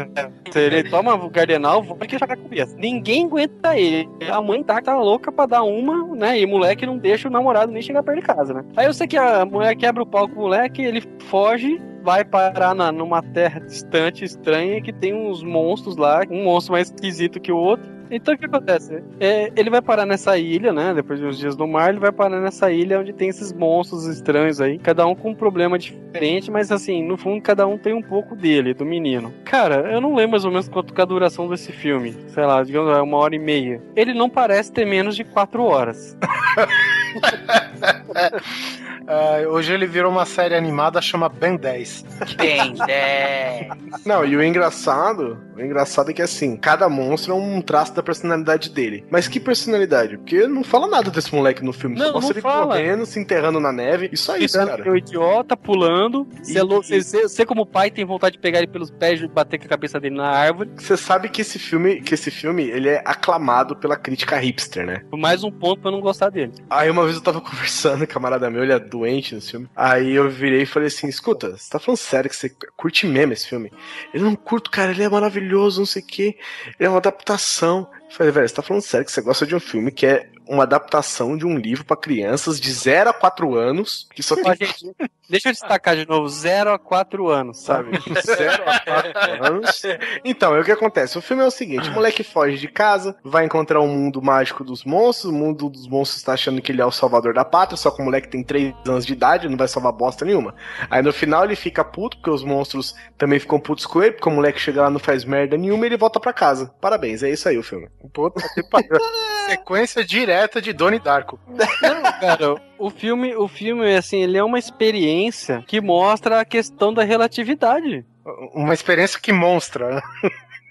Ele 0.54 0.84
toma 0.90 1.16
o 1.16 1.30
gardenal, 1.30 1.82
vodka 1.82 2.16
e 2.16 2.20
joga 2.20 2.36
com 2.36 2.44
cabeça. 2.44 2.76
Ninguém 2.78 3.26
aguenta 3.26 3.78
ele. 3.78 4.10
A 4.30 4.42
mãe 4.42 4.62
tá, 4.62 4.82
tá 4.82 4.98
louca 4.98 5.32
pra 5.32 5.46
dar 5.46 5.64
uma, 5.64 6.14
né? 6.16 6.38
E 6.38 6.44
o 6.46 6.50
moleque 6.50 6.86
não 6.86 6.98
deixa 6.98 7.30
o 7.30 7.32
namorado 7.32 7.72
nem 7.72 7.82
chegar 7.82 8.04
perto 8.04 8.20
de 8.20 8.26
casa, 8.26 8.54
né? 8.54 8.66
Aí 8.76 8.86
eu 8.86 8.94
sei 8.94 9.08
que 9.08 9.16
a 9.16 9.46
mulher 9.46 9.74
quebra 9.78 10.04
o 10.04 10.06
pau 10.06 10.28
com 10.28 10.36
o 10.36 10.42
moleque, 10.44 10.82
ele 10.82 11.02
foge, 11.30 11.82
vai 12.04 12.26
parar 12.26 12.76
na, 12.76 12.92
numa 12.92 13.22
terra 13.24 13.62
distante, 13.62 14.26
estranha, 14.26 14.82
que 14.82 14.92
tem 14.92 15.14
uns 15.14 15.42
monstros 15.42 15.96
lá, 15.96 16.24
um 16.30 16.44
monstro 16.44 16.74
mais 16.74 16.90
esquisito 16.90 17.40
que 17.40 17.54
o 17.54 17.58
outro. 17.58 17.90
Então 18.16 18.34
o 18.34 18.38
que 18.38 18.46
acontece? 18.46 19.04
É, 19.20 19.52
ele 19.58 19.70
vai 19.70 19.82
parar 19.82 20.06
nessa 20.06 20.38
ilha, 20.38 20.72
né? 20.72 20.94
Depois 20.94 21.20
de 21.20 21.26
uns 21.26 21.38
dias 21.38 21.58
no 21.58 21.68
mar, 21.68 21.90
ele 21.90 22.00
vai 22.00 22.14
parar 22.14 22.40
nessa 22.40 22.72
ilha 22.72 22.98
onde 22.98 23.12
tem 23.12 23.28
esses 23.28 23.52
monstros 23.52 24.08
estranhos 24.08 24.62
aí, 24.62 24.80
cada 24.80 25.06
um 25.06 25.14
com 25.14 25.32
um 25.32 25.36
problema 25.36 25.78
diferente, 25.78 26.50
mas 26.50 26.72
assim, 26.72 27.04
no 27.04 27.18
fundo, 27.18 27.42
cada 27.42 27.68
um 27.68 27.78
tem 27.78 27.94
um 27.94 28.02
pouco 28.02 28.34
dele, 28.34 28.74
do 28.74 28.86
menino. 28.86 29.34
Cara, 29.44 29.92
eu 29.92 30.00
não 30.00 30.16
lembro 30.16 30.32
mais 30.32 30.46
ou 30.46 30.52
menos 30.52 30.70
quanto 30.70 30.94
que 30.94 31.02
é 31.02 31.04
a 31.04 31.06
duração 31.06 31.50
desse 31.50 31.74
filme. 31.74 32.16
Sei 32.28 32.46
lá, 32.46 32.64
digamos, 32.64 32.98
é 32.98 33.02
uma 33.02 33.18
hora 33.18 33.36
e 33.36 33.40
meia. 33.40 33.82
Ele 33.98 34.14
não 34.14 34.30
parece 34.30 34.72
ter 34.72 34.86
menos 34.86 35.14
de 35.14 35.26
quatro 35.26 35.64
horas. 35.64 36.18
Ah, 39.08 39.38
hoje 39.48 39.74
ele 39.74 39.86
virou 39.86 40.12
uma 40.12 40.26
série 40.26 40.56
animada 40.56 41.02
chama 41.02 41.30
Ben 41.30 41.56
10. 41.58 42.06
Tem, 42.38 42.74
é. 42.90 43.68
Não, 44.06 44.26
e 44.26 44.36
o 44.36 44.44
engraçado, 44.44 45.38
o 45.56 45.62
engraçado 45.62 46.10
é 46.12 46.14
que 46.14 46.22
assim, 46.22 46.58
cada 46.58 46.90
monstro 46.90 47.34
é 47.34 47.36
um 47.36 47.62
traço 47.62 47.94
da 47.94 48.02
personalidade 48.04 48.70
dele. 48.72 49.06
Mas 49.10 49.28
que 49.28 49.40
personalidade? 49.40 50.18
Porque 50.18 50.48
não 50.48 50.64
fala 50.64 50.88
nada 50.88 51.10
desse 51.12 51.34
moleque 51.34 51.64
no 51.64 51.72
filme. 51.74 51.98
Não, 51.98 52.08
Só 52.08 52.14
mostra 52.14 52.28
não 52.30 52.32
ele 52.36 52.42
fala. 52.42 52.66
correndo, 52.68 53.06
se 53.06 53.20
enterrando 53.20 53.60
na 53.60 53.72
neve. 53.72 54.10
Isso 54.12 54.32
aí, 54.32 54.46
Isso 54.46 54.60
é 54.60 54.66
cara. 54.66 54.90
o 54.92 54.96
idiota 54.98 55.56
pulando. 55.56 56.28
Você, 56.42 56.58
é 56.58 56.64
louco, 56.64 56.84
você, 56.84 57.02
você- 57.02 57.24
você 57.24 57.46
como 57.46 57.66
pai 57.66 57.92
tem 57.92 58.06
vontade 58.06 58.34
de 58.38 58.40
pegar 58.42 58.60
ele 58.60 58.68
pelos 58.68 58.90
pés 58.92 59.22
e 59.22 59.28
bater 59.28 59.60
com 59.60 59.66
a 59.66 59.70
cabeça 59.70 60.00
dele 60.00 60.16
na 60.16 60.30
árvore. 60.30 60.72
Você 60.78 60.98
sabe 60.98 61.30
que 61.30 61.42
esse 61.42 61.60
filme, 61.60 62.02
que 62.02 62.14
esse 62.14 62.32
filme, 62.32 62.64
ele 62.64 62.90
é 62.90 63.02
aclamado 63.06 63.76
pela 63.76 63.96
crítica 63.96 64.38
hipster, 64.38 64.86
né? 64.86 65.02
Mais 65.14 65.44
um 65.44 65.52
ponto 65.52 65.80
pra 65.82 65.90
eu 65.90 65.94
não 65.94 66.02
gostar 66.02 66.30
dele. 66.30 66.52
Aí 66.70 66.90
uma 66.90 67.04
vez 67.04 67.16
eu 67.16 67.22
tava 67.22 67.40
conversando, 67.42 68.06
camarada 68.08 68.50
meu, 68.50 68.64
ele 68.64 68.74
é 68.74 68.80
doente 68.98 69.36
nesse 69.36 69.52
filme. 69.52 69.70
Aí 69.76 70.14
eu 70.14 70.30
virei 70.30 70.62
e 70.64 70.66
falei 70.66 70.88
assim: 70.88 71.08
escuta, 71.08 71.58
você 71.58 71.70
tá 71.70 71.80
falando 71.80 71.98
sério 71.98 72.30
que 72.30 72.36
você 72.36 72.50
curte 72.76 73.06
mesmo 73.06 73.34
esse 73.34 73.48
filme? 73.48 73.72
Ele 74.14 74.24
não 74.24 74.36
curto, 74.36 74.72
cara, 74.72 74.92
ele 74.92 75.04
é 75.04 75.10
maravilhoso, 75.10 75.82
não 75.82 75.86
sei 75.86 76.02
o 76.02 76.06
quê. 76.06 76.38
Ele 76.80 76.88
é 76.88 76.90
uma 76.90 76.98
adaptação. 76.98 77.88
Eu 78.10 78.16
falei, 78.16 78.32
velho, 78.32 78.48
você 78.48 78.56
tá 78.56 78.62
falando 78.62 78.84
sério 78.84 79.06
que 79.06 79.12
você 79.12 79.22
gosta 79.22 79.46
de 79.46 79.56
um 79.56 79.60
filme 79.60 79.92
que 79.92 80.06
é 80.06 80.30
uma 80.48 80.64
adaptação 80.64 81.38
de 81.38 81.46
um 81.46 81.58
livro 81.58 81.86
pra 81.86 81.98
crianças 81.98 82.60
de 82.60 82.72
0 82.72 83.10
a 83.10 83.14
4 83.14 83.56
anos, 83.56 84.08
que 84.14 84.22
só 84.22 84.36
tem 84.36 84.46
Ó, 84.46 84.54
gente, 84.54 84.96
deixa 85.30 85.50
eu 85.50 85.54
destacar 85.54 85.96
de 85.96 86.08
novo: 86.08 86.28
0 86.28 86.72
a 86.72 86.80
4 86.80 87.28
anos, 87.30 87.60
sabe? 87.60 88.00
sabe? 88.00 88.14
De 88.14 88.22
0 88.22 88.64
a 88.66 88.80
4 88.80 89.46
anos. 89.46 89.82
Então, 90.24 90.54
aí 90.54 90.62
o 90.62 90.66
que 90.66 90.72
acontece? 90.72 91.18
O 91.18 91.22
filme 91.22 91.44
é 91.44 91.46
o 91.46 91.52
seguinte: 91.52 91.90
o 91.90 91.94
moleque 91.94 92.24
foge 92.24 92.58
de 92.58 92.68
casa, 92.68 93.16
vai 93.24 93.46
encontrar 93.46 93.80
o 93.80 93.88
mundo 93.88 94.22
mágico 94.22 94.64
dos 94.64 94.84
monstros. 94.84 95.32
O 95.32 95.36
mundo 95.36 95.70
dos 95.70 95.88
monstros 95.88 96.24
tá 96.24 96.34
achando 96.34 96.62
que 96.62 96.72
ele 96.72 96.82
é 96.82 96.86
o 96.86 96.92
salvador 96.92 97.34
da 97.34 97.46
pátria, 97.46 97.78
só 97.78 97.92
que 97.92 98.02
o 98.02 98.06
moleque 98.06 98.28
tem 98.28 98.44
3 98.44 98.74
anos 98.88 99.06
de 99.06 99.14
idade, 99.14 99.50
não 99.50 99.58
vai 99.58 99.68
salvar 99.68 99.92
bosta 99.92 100.26
nenhuma. 100.26 100.56
Aí 100.90 101.02
no 101.02 101.14
final 101.14 101.44
ele 101.46 101.56
fica 101.56 101.84
puto, 101.84 102.18
porque 102.18 102.30
os 102.30 102.44
monstros 102.44 102.96
também 103.18 103.40
ficam 103.40 103.60
putos 103.60 103.86
com 103.86 104.02
ele, 104.02 104.14
porque 104.14 104.30
o 104.30 104.32
moleque 104.32 104.60
chega 104.60 104.82
lá 104.82 104.90
e 104.90 104.94
não 104.94 105.00
faz 105.00 105.24
merda 105.26 105.58
nenhuma 105.58 105.86
e 105.86 105.88
ele 105.88 105.98
volta 105.98 106.20
pra 106.20 106.34
casa. 106.34 106.74
Parabéns, 106.80 107.24
é 107.24 107.30
isso 107.30 107.48
aí 107.48 107.58
o 107.58 107.64
filme. 107.64 107.88
Puta 108.14 108.42
que 108.54 108.64
pariu. 108.64 108.90
Sequência 109.48 110.04
direta 110.04 110.35
de 110.62 110.74
Donnie 110.74 111.00
Darko. 111.00 111.40
Não, 111.48 112.02
cara, 112.20 112.56
o 112.78 112.90
filme, 112.90 113.36
o 113.36 113.48
filme, 113.48 113.96
assim, 113.96 114.22
ele 114.22 114.38
é 114.38 114.44
uma 114.44 114.60
experiência 114.60 115.64
que 115.68 115.82
mostra 115.82 116.40
a 116.40 116.46
questão 116.46 116.94
da 116.94 117.04
relatividade. 117.04 118.06
Uma 118.54 118.74
experiência 118.74 119.20
que 119.20 119.32
monstra. 119.32 120.02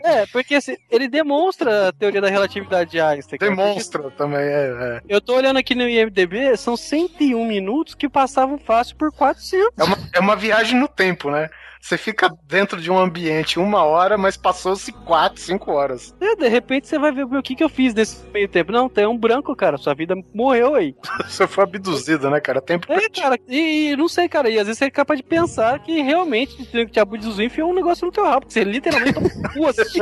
É, 0.05 0.27
porque 0.27 0.57
assim, 0.57 0.77
ele 0.91 1.09
demonstra 1.09 1.89
a 1.89 1.93
teoria 1.93 2.21
da 2.21 2.29
relatividade 2.29 2.91
de 2.91 3.01
Einstein. 3.01 3.39
Demonstra 3.39 4.11
também. 4.11 4.41
É, 4.41 4.67
é. 4.69 5.01
porque 5.01 5.15
Eu 5.15 5.19
tô 5.19 5.35
olhando 5.35 5.57
aqui 5.57 5.75
no 5.75 5.89
IMDB, 5.89 6.55
são 6.59 6.77
101 6.77 7.43
minutos 7.47 7.95
que 7.95 8.07
passavam 8.07 8.59
fácil 8.59 8.97
por 8.97 9.11
400. 9.11 9.71
É, 9.79 9.83
uma, 9.83 9.99
é 10.13 10.21
uma 10.21 10.37
viagem 10.37 10.79
no 10.79 10.89
tempo, 10.89 11.31
né? 11.31 11.49
Você 11.85 11.99
fica 11.99 12.35
dentro 12.49 12.81
de 12.81 12.91
um 12.91 12.99
ambiente 12.99 13.59
uma 13.59 13.83
hora, 13.83 14.17
mas 14.17 14.39
passou-se 14.39 14.91
quatro, 14.91 15.39
cinco 15.39 15.71
horas. 15.71 16.17
É, 16.19 16.35
de 16.35 16.49
repente 16.49 16.89
você 16.89 16.99
vai 16.99 17.13
ver 17.13 17.25
o 17.25 17.43
que, 17.43 17.55
que 17.55 17.63
eu 17.63 17.69
fiz 17.69 17.93
nesse 17.93 18.27
meio 18.31 18.49
tempo. 18.49 18.73
Não, 18.73 18.89
tem 18.89 19.07
um 19.07 19.19
branco, 19.19 19.55
cara. 19.55 19.77
Sua 19.77 19.93
vida 19.93 20.15
morreu 20.33 20.75
aí. 20.75 20.97
Você 21.29 21.47
foi 21.47 21.65
abduzido, 21.65 22.31
né, 22.31 22.41
cara? 22.41 22.63
Tempo 22.63 22.91
É, 22.91 23.07
cara, 23.11 23.39
e, 23.47 23.91
e 23.91 23.97
não 23.97 24.09
sei, 24.09 24.31
cara, 24.31 24.49
e 24.49 24.59
às 24.59 24.67
vezes 24.67 24.79
você 24.79 24.87
é 24.87 24.91
capaz 24.91 25.19
de 25.19 25.25
pensar 25.25 25.79
que 25.81 26.01
realmente 26.01 26.57
que 26.57 26.87
te 26.87 26.99
abduzir 26.99 27.43
e 27.43 27.47
enfiar 27.47 27.67
um 27.67 27.75
negócio 27.75 28.07
no 28.07 28.13
teu 28.13 28.25
rabo, 28.25 28.41
porque 28.41 28.55
você 28.55 28.65
literalmente 28.65 29.13
toma 29.13 29.29
cu 29.53 29.67
assim. 29.69 30.01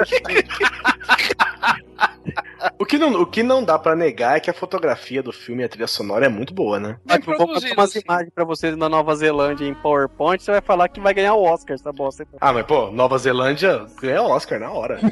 O 2.79 2.87
que, 2.87 2.97
não, 2.97 3.21
o 3.21 3.27
que 3.27 3.43
não 3.43 3.65
dá 3.65 3.79
pra 3.79 3.97
negar 3.97 4.37
é 4.37 4.41
que 4.41 4.51
a 4.51 4.55
fotografia 4.55 5.23
do 5.23 5.33
filme 5.33 5.63
e 5.63 5.65
a 5.65 5.69
trilha 5.69 5.87
sonora 5.87 6.27
é 6.27 6.29
muito 6.29 6.55
boa, 6.55 6.79
né? 6.79 6.97
Vou 7.25 7.37
botar 7.37 7.73
umas 7.73 7.95
imagens 7.95 8.31
pra 8.33 8.45
vocês 8.45 8.77
na 8.77 8.89
Nova 8.89 9.15
Zelândia 9.15 9.67
em 9.67 9.75
PowerPoint, 9.75 10.43
você 10.43 10.53
vai 10.53 10.61
falar 10.61 10.89
que 10.89 11.01
vai 11.01 11.13
ganhar 11.13 11.35
o 11.35 11.43
Oscar, 11.43 11.72
tá 11.81 11.93
bom? 11.93 12.11
Você... 12.11 12.27
Ah, 12.41 12.53
mas 12.53 12.67
pô, 12.67 12.91
Nova 12.91 13.17
Zelândia 13.19 13.87
ganha 14.01 14.23
Oscar 14.23 14.59
na 14.61 14.71
hora. 14.71 15.01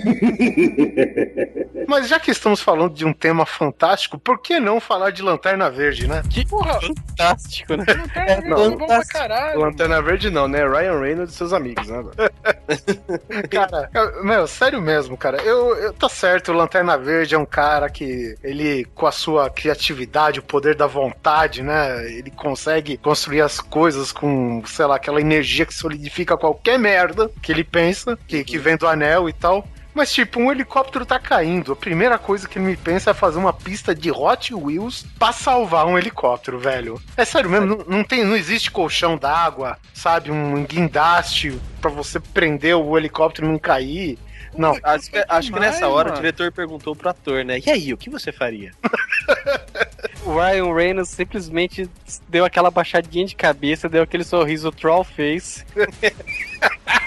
Mas 1.91 2.07
já 2.07 2.21
que 2.21 2.31
estamos 2.31 2.61
falando 2.61 2.95
de 2.95 3.05
um 3.05 3.13
tema 3.13 3.45
fantástico, 3.45 4.17
por 4.17 4.41
que 4.41 4.61
não 4.61 4.79
falar 4.81 5.11
de 5.11 5.23
Lanterna 5.23 5.69
Verde, 5.69 6.07
né? 6.07 6.23
Que 6.31 6.47
Porra, 6.47 6.79
fantástico, 6.81 7.77
né? 7.77 7.85
é 8.15 8.41
não, 8.43 8.77
bom 8.77 8.87
pra 8.87 9.05
caralho. 9.05 9.59
Lanterna 9.59 10.01
Verde 10.01 10.31
não, 10.31 10.47
né? 10.47 10.65
Ryan 10.65 11.01
Reynolds 11.01 11.35
e 11.35 11.37
seus 11.37 11.53
amigos, 11.53 11.89
né? 11.89 12.05
Cara, 13.51 13.91
eu- 13.93 14.25
meu, 14.25 14.47
sério 14.47 14.81
mesmo, 14.81 15.17
cara. 15.17 15.43
Eu, 15.43 15.75
eu 15.79 15.93
tá 15.93 16.09
certo, 16.09 16.53
o 16.53 16.55
Lanterna 16.55 16.97
Verde 16.97 17.35
é 17.35 17.39
um 17.39 17.45
cara 17.45 17.91
que 17.91 18.37
ele, 18.41 18.85
com 18.95 19.09
a 19.09 19.13
sua 19.13 19.51
criatividade, 19.51 20.39
o 20.39 20.45
poder 20.45 20.77
da 20.77 20.87
vontade, 20.87 21.61
né? 21.61 22.09
Ele 22.09 22.31
consegue 22.31 22.97
construir 22.99 23.41
as 23.41 23.59
coisas 23.59 24.13
com, 24.13 24.63
sei 24.65 24.87
lá, 24.87 24.95
aquela 24.95 25.21
energia 25.21 25.67
que 25.67 25.75
solidifica 25.75 26.37
qualquer 26.37 26.79
merda 26.79 27.29
que 27.43 27.51
ele 27.51 27.65
pensa, 27.65 28.17
que, 28.29 28.45
que 28.45 28.59
vem 28.59 28.77
do 28.77 28.87
anel 28.87 29.29
e 29.29 29.33
tal. 29.33 29.67
Mas, 29.93 30.13
tipo, 30.13 30.41
um 30.41 30.51
helicóptero 30.53 31.05
tá 31.05 31.19
caindo. 31.19 31.73
A 31.73 31.77
primeira 31.77 32.17
coisa 32.19 32.49
que 32.49 32.59
ele 32.59 32.67
me 32.67 32.77
pensa 32.77 33.11
é 33.11 33.15
fazer 33.15 33.39
uma 33.39 33.53
pista 33.53 33.95
de 33.95 34.11
Hot 34.11 34.55
Wheels 34.55 35.05
pra 35.19 35.33
salvar 35.33 35.87
um 35.87 35.99
helicóptero, 35.99 36.59
velho. 36.59 37.01
É 37.17 37.25
sério 37.25 37.51
mesmo, 37.51 37.67
não, 37.67 37.85
não 37.87 38.05
tem, 38.05 38.25
não 38.25 38.37
existe 38.37 38.71
colchão 38.71 39.17
d'água, 39.17 39.79
sabe? 39.93 40.31
Um 40.31 40.65
guindaste 40.65 41.59
pra 41.81 41.91
você 41.91 42.21
prender 42.21 42.77
o 42.77 42.97
helicóptero 42.97 43.47
e 43.49 43.51
não 43.51 43.59
cair. 43.59 44.19
Não, 44.57 44.77
Acho 44.83 45.11
que, 45.11 45.25
acho 45.29 45.49
que 45.49 45.55
demais, 45.55 45.75
nessa 45.75 45.89
hora 45.89 46.09
mano. 46.09 46.19
o 46.19 46.23
diretor 46.23 46.51
perguntou 46.51 46.95
pro 46.97 47.09
ator, 47.11 47.45
né? 47.45 47.61
E 47.65 47.71
aí, 47.71 47.93
o 47.93 47.97
que 47.97 48.11
você 48.11 48.33
faria? 48.33 48.73
O 50.23 50.35
Ryan 50.39 50.75
Reynolds 50.75 51.09
simplesmente 51.09 51.89
deu 52.29 52.45
aquela 52.45 52.71
baixadinha 52.71 53.25
de 53.25 53.35
cabeça, 53.35 53.89
deu 53.89 54.03
aquele 54.03 54.23
sorriso 54.23 54.71
troll 54.71 55.03
face. 55.03 55.65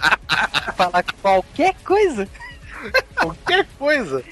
Falar 0.76 1.04
qualquer 1.20 1.74
coisa. 1.84 2.28
qualquer 3.14 3.66
coisa. 3.78 4.24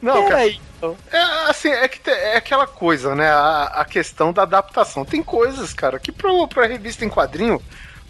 Não, 0.00 0.28
cara, 0.28 0.48
então. 0.48 0.96
é, 1.12 1.18
assim, 1.48 1.68
é, 1.68 1.86
que 1.86 2.10
é 2.10 2.36
aquela 2.36 2.66
coisa, 2.66 3.14
né? 3.14 3.30
A, 3.30 3.64
a 3.66 3.84
questão 3.84 4.32
da 4.32 4.42
adaptação. 4.42 5.04
Tem 5.04 5.22
coisas, 5.22 5.72
cara, 5.72 5.98
que 5.98 6.10
pro, 6.10 6.48
pra 6.48 6.66
revista 6.66 7.04
em 7.04 7.08
quadrinho, 7.08 7.62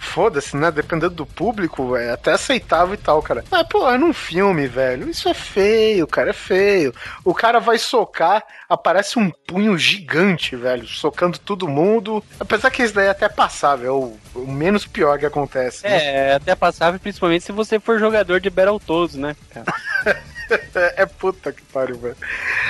foda-se, 0.02 0.56
né? 0.56 0.70
Dependendo 0.70 1.14
do 1.14 1.24
público, 1.24 1.96
é 1.96 2.10
até 2.10 2.32
aceitável 2.32 2.94
e 2.94 2.98
tal, 2.98 3.22
cara. 3.22 3.44
Mas, 3.50 3.66
pô, 3.68 3.88
é 3.88 3.96
num 3.96 4.12
filme, 4.12 4.66
velho. 4.66 5.08
Isso 5.08 5.28
é 5.28 5.34
feio, 5.34 6.06
cara, 6.06 6.30
é 6.30 6.34
feio. 6.34 6.94
O 7.24 7.32
cara 7.32 7.58
vai 7.60 7.78
socar, 7.78 8.42
aparece 8.68 9.18
um 9.18 9.30
punho 9.30 9.78
gigante, 9.78 10.56
velho, 10.56 10.86
socando 10.86 11.38
todo 11.38 11.68
mundo. 11.68 12.22
Apesar 12.38 12.70
que 12.70 12.82
isso 12.82 12.94
daí 12.94 13.06
é 13.06 13.10
até 13.10 13.28
passável, 13.28 13.88
é 13.88 13.92
o, 13.92 14.16
o 14.34 14.46
menos 14.50 14.86
pior 14.86 15.18
que 15.18 15.26
acontece. 15.26 15.84
né? 15.84 15.96
É, 15.96 16.30
é 16.30 16.34
até 16.34 16.54
passável, 16.54 16.98
principalmente 16.98 17.44
se 17.44 17.52
você 17.52 17.78
for 17.78 17.98
jogador 17.98 18.40
de 18.40 18.50
Battletoads, 18.50 19.14
né? 19.16 19.36
cara? 19.52 19.72
É, 20.74 20.94
é 21.02 21.06
puta 21.06 21.52
que 21.52 21.62
pariu, 21.62 21.96
velho. 21.98 22.16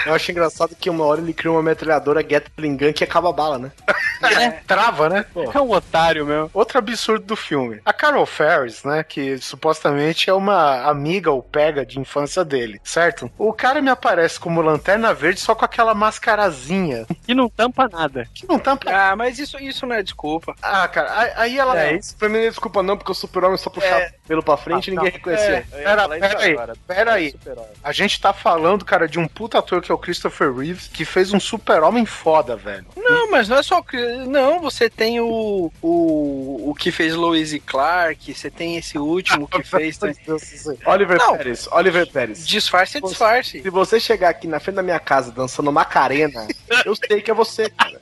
Eu 0.07 0.15
acho 0.15 0.31
engraçado 0.31 0.75
que 0.79 0.91
uma 0.91 1.05
hora 1.05 1.21
ele 1.21 1.33
cria 1.33 1.51
uma 1.51 1.63
metralhadora 1.63 2.23
Gatling 2.23 2.77
Gun 2.77 2.93
que 2.93 3.05
acaba 3.05 3.31
a 3.31 3.33
bala, 3.33 3.59
né? 3.59 3.73
Trava, 4.67 5.09
né? 5.09 5.25
É 5.55 5.61
um 5.61 5.71
otário, 5.73 6.25
meu. 6.25 6.51
Outro 6.55 6.79
absurdo 6.79 7.25
do 7.27 7.37
filme. 7.37 7.81
A 7.85 7.93
Carol 7.93 8.25
Ferris, 8.27 8.85
né, 8.85 9.03
que 9.03 9.39
supostamente 9.39 10.31
é 10.31 10.33
uma 10.33 10.83
amiga 10.89 11.31
ou 11.31 11.43
pega 11.43 11.85
de 11.85 11.99
infância 11.99 12.45
dele, 12.45 12.81
certo? 12.85 13.31
O 13.39 13.53
cara 13.53 13.81
me 13.83 13.91
aparece 13.91 14.39
como 14.39 14.61
Lanterna 14.63 15.13
Verde 15.13 15.41
só 15.41 15.55
com 15.55 15.65
aquela 15.65 15.95
mascarazinha, 15.95 17.07
E 17.27 17.35
não 17.35 17.49
tampa 17.49 17.89
nada. 17.89 18.27
que 18.35 18.47
não 18.49 18.59
tampa... 18.59 18.91
Ah, 18.91 19.17
mas 19.17 19.39
isso, 19.39 19.59
isso 19.59 19.87
não 19.87 19.97
é 19.97 20.03
desculpa. 20.03 20.55
Ah, 20.63 20.87
cara, 20.89 21.33
aí- 21.37 21.59
ela... 21.59 21.79
É, 21.79 21.95
isso 21.97 22.17
pra 22.17 22.29
mim 22.29 22.39
não 22.39 22.45
é 22.45 22.49
desculpa 22.49 22.83
não, 22.83 22.97
porque 22.97 23.13
o 23.13 23.15
super-homem 23.15 23.57
só 23.57 23.71
puxava 23.71 24.07
o 24.07 24.29
pelo 24.29 24.43
pra 24.43 24.57
frente 24.57 24.89
e 24.89 24.91
ninguém 24.93 25.11
reconhecia. 25.11 25.67
Eu 25.73 25.79
ia 25.79 25.85
Pera, 25.85 26.03
falar 26.03 26.19
isso 26.19 26.29
pera 26.29 26.41
aí, 26.43 26.53
agora. 26.53 26.73
pera 26.87 27.13
aí. 27.15 27.35
A 27.83 27.93
gente 27.93 28.21
tá 28.21 28.33
falando, 28.33 28.85
cara, 28.85 29.09
de 29.09 29.19
um 29.19 29.27
puta 29.27 29.59
ator 29.59 29.83
que 29.83 29.91
é 29.91 29.95
o 29.95 29.99
Christopher 29.99 30.53
Reeves, 30.53 30.89
que 30.89 31.05
fez 31.05 31.33
um 31.33 31.41
super-homem 31.41 32.07
foda, 32.07 32.57
velho. 32.57 32.87
Não, 32.97 33.31
mas 33.31 33.49
não 33.49 33.59
é 33.59 33.63
só. 33.63 33.81
o 33.81 34.27
Não, 34.27 34.61
você 34.61 34.89
tem 34.89 35.21
o. 35.21 35.73
O, 35.81 36.71
o 36.71 36.75
que 36.75 36.91
fez 36.91 37.15
Louise 37.15 37.59
Clark, 37.61 38.33
você 38.33 38.51
tem 38.51 38.77
esse 38.77 38.99
último 38.99 39.49
que 39.49 39.63
fez. 39.65 39.99
Oliver 40.87 41.19
Não. 41.19 41.37
Pérez, 41.37 41.69
Oliver 41.71 42.11
Pérez. 42.11 42.47
Disfarce 42.47 42.99
é 42.99 43.01
disfarce. 43.01 43.63
Se 43.63 43.71
você 43.71 44.01
chegar 44.01 44.31
aqui 44.31 44.47
na 44.47 44.61
frente 44.61 44.77
da 44.77 44.83
minha 44.83 45.01
casa 45.01 45.31
dançando 45.31 45.73
Macarena, 45.73 46.47
eu 46.85 46.95
sei 46.95 47.21
que 47.21 47.31
é 47.31 47.35
você, 47.35 47.71
cara. 47.71 48.01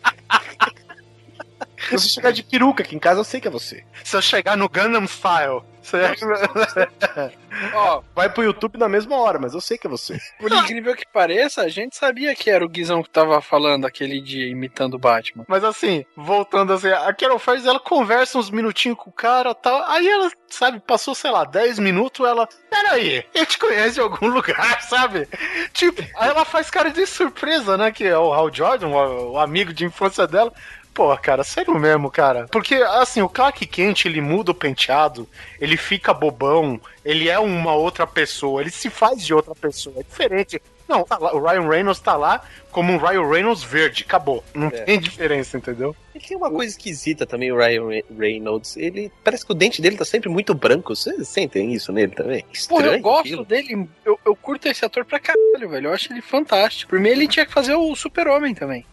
Se 1.88 1.92
você 1.92 2.08
chegar 2.08 2.32
de 2.32 2.42
peruca 2.42 2.82
aqui 2.82 2.94
em 2.94 2.98
casa, 2.98 3.20
eu 3.20 3.24
sei 3.24 3.40
que 3.40 3.48
é 3.48 3.50
você. 3.50 3.84
Se 4.04 4.16
eu 4.16 4.22
chegar 4.22 4.56
no 4.56 4.68
Gangnam 4.68 5.06
Style, 5.06 5.62
você... 5.82 5.98
Ó, 7.74 8.02
Vai 8.14 8.28
pro 8.28 8.44
YouTube 8.44 8.78
na 8.78 8.88
mesma 8.88 9.16
hora, 9.16 9.38
mas 9.38 9.54
eu 9.54 9.60
sei 9.60 9.76
que 9.76 9.86
é 9.86 9.90
você. 9.90 10.18
por 10.38 10.52
incrível 10.52 10.94
que 10.94 11.06
pareça, 11.12 11.62
a 11.62 11.68
gente 11.68 11.96
sabia 11.96 12.34
que 12.34 12.50
era 12.50 12.64
o 12.64 12.68
Guizão 12.68 13.02
que 13.02 13.10
tava 13.10 13.40
falando 13.40 13.86
aquele 13.86 14.20
dia 14.20 14.46
imitando 14.46 14.94
o 14.94 14.98
Batman. 14.98 15.44
Mas 15.48 15.64
assim, 15.64 16.04
voltando 16.16 16.72
assim, 16.72 16.88
a 16.88 17.12
Carol 17.12 17.38
Ferris, 17.38 17.66
ela 17.66 17.80
conversa 17.80 18.38
uns 18.38 18.50
minutinhos 18.50 18.98
com 18.98 19.10
o 19.10 19.12
cara 19.12 19.50
e 19.50 19.54
tal. 19.54 19.82
Aí 19.90 20.08
ela, 20.08 20.30
sabe, 20.48 20.80
passou, 20.80 21.14
sei 21.14 21.30
lá, 21.30 21.44
10 21.44 21.78
minutos, 21.78 22.26
ela. 22.26 22.48
Peraí, 22.68 23.24
eu 23.34 23.46
te 23.46 23.58
conheço 23.58 23.94
de 23.94 24.00
algum 24.00 24.28
lugar, 24.28 24.80
sabe? 24.82 25.28
Tipo, 25.72 26.02
aí 26.16 26.28
ela 26.28 26.44
faz 26.44 26.70
cara 26.70 26.90
de 26.90 27.06
surpresa, 27.06 27.76
né? 27.76 27.90
Que 27.90 28.04
é 28.04 28.18
o 28.18 28.32
Hal 28.32 28.52
Jordan, 28.52 28.88
o, 28.88 29.32
o 29.32 29.38
amigo 29.38 29.72
de 29.72 29.84
infância 29.84 30.26
dela. 30.26 30.52
Pô, 31.00 31.16
cara, 31.16 31.42
sério 31.42 31.78
mesmo, 31.78 32.10
cara. 32.10 32.46
Porque, 32.50 32.74
assim, 32.74 33.22
o 33.22 33.28
Clark 33.28 33.64
Kent, 33.66 34.04
ele 34.04 34.20
muda 34.20 34.50
o 34.50 34.54
penteado, 34.54 35.26
ele 35.58 35.74
fica 35.78 36.12
bobão, 36.12 36.78
ele 37.02 37.26
é 37.30 37.38
uma 37.38 37.72
outra 37.72 38.06
pessoa, 38.06 38.60
ele 38.60 38.70
se 38.70 38.90
faz 38.90 39.24
de 39.24 39.32
outra 39.32 39.54
pessoa. 39.54 39.94
É 39.98 40.02
diferente. 40.02 40.60
Não, 40.86 41.02
tá 41.04 41.16
lá, 41.16 41.34
o 41.34 41.40
Ryan 41.42 41.66
Reynolds 41.66 42.00
tá 42.02 42.16
lá 42.16 42.42
como 42.70 42.92
um 42.92 42.98
Ryan 42.98 43.26
Reynolds 43.26 43.62
verde, 43.62 44.04
acabou. 44.06 44.44
Não 44.52 44.66
É. 44.66 44.82
tem 44.82 45.00
diferença, 45.00 45.56
entendeu? 45.56 45.96
Ele 46.14 46.22
tem 46.22 46.36
uma 46.36 46.50
coisa 46.50 46.70
esquisita 46.70 47.24
também, 47.24 47.50
o 47.50 47.56
Ryan 47.56 47.88
Re- 47.88 48.04
Reynolds. 48.18 48.76
Ele 48.76 49.10
parece 49.24 49.46
que 49.46 49.52
o 49.52 49.54
dente 49.54 49.80
dele 49.80 49.96
tá 49.96 50.04
sempre 50.04 50.28
muito 50.28 50.52
branco. 50.52 50.94
Vocês 50.94 51.26
sentem 51.28 51.72
isso 51.72 51.90
nele 51.92 52.12
também? 52.14 52.44
Estranho 52.52 52.92
eu 52.92 53.00
gosto 53.00 53.20
aquilo. 53.22 53.44
dele. 53.46 53.88
Eu, 54.04 54.20
eu 54.22 54.36
curto 54.36 54.68
esse 54.68 54.84
ator 54.84 55.06
pra 55.06 55.18
caralho, 55.18 55.66
velho. 55.70 55.86
Eu 55.88 55.94
acho 55.94 56.12
ele 56.12 56.20
fantástico. 56.20 56.90
Por 56.90 57.00
mim, 57.00 57.08
ele 57.08 57.26
tinha 57.26 57.46
que 57.46 57.52
fazer 57.54 57.74
o 57.74 57.96
Super-Homem 57.96 58.54
também. 58.54 58.84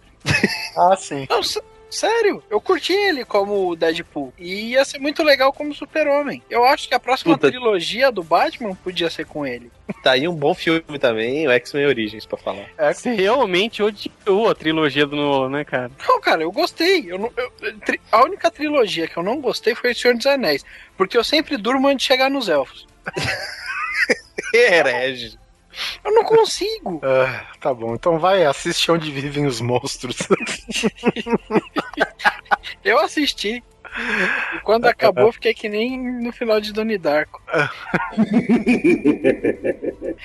Ah, 0.78 0.96
sim. 0.96 1.26
Não, 1.30 1.42
sério, 1.90 2.44
eu 2.50 2.60
curti 2.62 2.94
ele 2.94 3.24
como 3.26 3.70
o 3.70 3.76
Deadpool. 3.76 4.34
E 4.38 4.72
ia 4.72 4.84
ser 4.86 5.00
muito 5.00 5.24
legal 5.24 5.52
como 5.54 5.74
Super-Homem. 5.74 6.42
Eu 6.50 6.64
acho 6.66 6.88
que 6.88 6.94
a 6.96 7.00
próxima 7.00 7.36
Puta. 7.36 7.50
trilogia 7.50 8.12
do 8.12 8.24
Batman 8.24 8.76
podia 8.76 9.10
ser 9.10 9.26
com 9.26 9.46
ele. 9.46 9.72
Tá 10.04 10.12
aí 10.12 10.28
um 10.28 10.34
bom 10.36 10.54
filme 10.54 11.00
também, 11.00 11.48
o 11.48 11.52
X-Men 11.52 11.86
Origins, 11.88 12.26
pra 12.26 12.38
falar. 12.38 12.66
Você 12.94 13.14
realmente 13.14 13.82
odiou 13.82 14.50
a 14.50 14.56
trilogia 14.56 15.06
do 15.06 15.16
Nolan, 15.16 15.50
né, 15.50 15.64
cara? 15.66 15.92
Não, 16.08 16.20
cara, 16.20 16.42
eu 16.44 16.52
gostei. 16.52 17.06
Eu 17.12 17.18
não- 17.18 17.32
eu- 17.38 17.80
tri- 17.80 18.02
a 18.12 18.24
única 18.24 18.52
trilogia 18.52 19.08
que 19.08 19.18
eu 19.18 19.24
não 19.24 19.40
gostei 19.40 19.74
foi 19.76 19.92
o 19.92 19.96
Senhor 19.96 20.16
dos 20.16 20.26
Anéis. 20.26 20.66
Porque 20.98 21.18
eu 21.18 21.24
sempre 21.24 21.56
durmo 21.58 21.88
antes 21.88 22.04
de 22.06 22.08
chegar 22.08 22.30
nos 22.30 22.50
elfos. 22.50 22.86
Herege. 24.54 25.38
Eu 26.04 26.12
não 26.14 26.24
consigo. 26.24 27.02
Ah, 27.08 27.46
tá 27.60 27.74
bom, 27.74 27.96
então 27.96 28.20
vai, 28.20 28.46
assiste 28.46 28.92
onde 28.92 29.12
vivem 29.12 29.46
os 29.46 29.62
monstros. 29.62 30.18
Eu 32.84 33.00
assisti. 33.00 33.64
E 34.56 34.60
quando 34.60 34.86
acabou, 34.88 35.32
fiquei 35.32 35.54
que 35.54 35.68
nem 35.70 35.98
no 36.22 36.32
final 36.32 36.60
de 36.62 36.72
Donnie 36.74 36.98
Darko. 36.98 37.42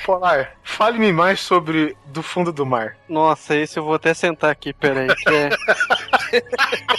Polar, 0.05 0.53
fale-me 0.63 1.13
mais 1.13 1.41
sobre 1.41 1.97
Do 2.07 2.23
Fundo 2.23 2.53
do 2.53 2.65
Mar. 2.67 2.97
Nossa, 3.09 3.55
esse 3.57 3.79
eu 3.79 3.85
vou 3.85 3.95
até 3.95 4.15
sentar 4.15 4.51
aqui, 4.51 4.73
peraí. 4.73 5.09
é- 5.29 5.51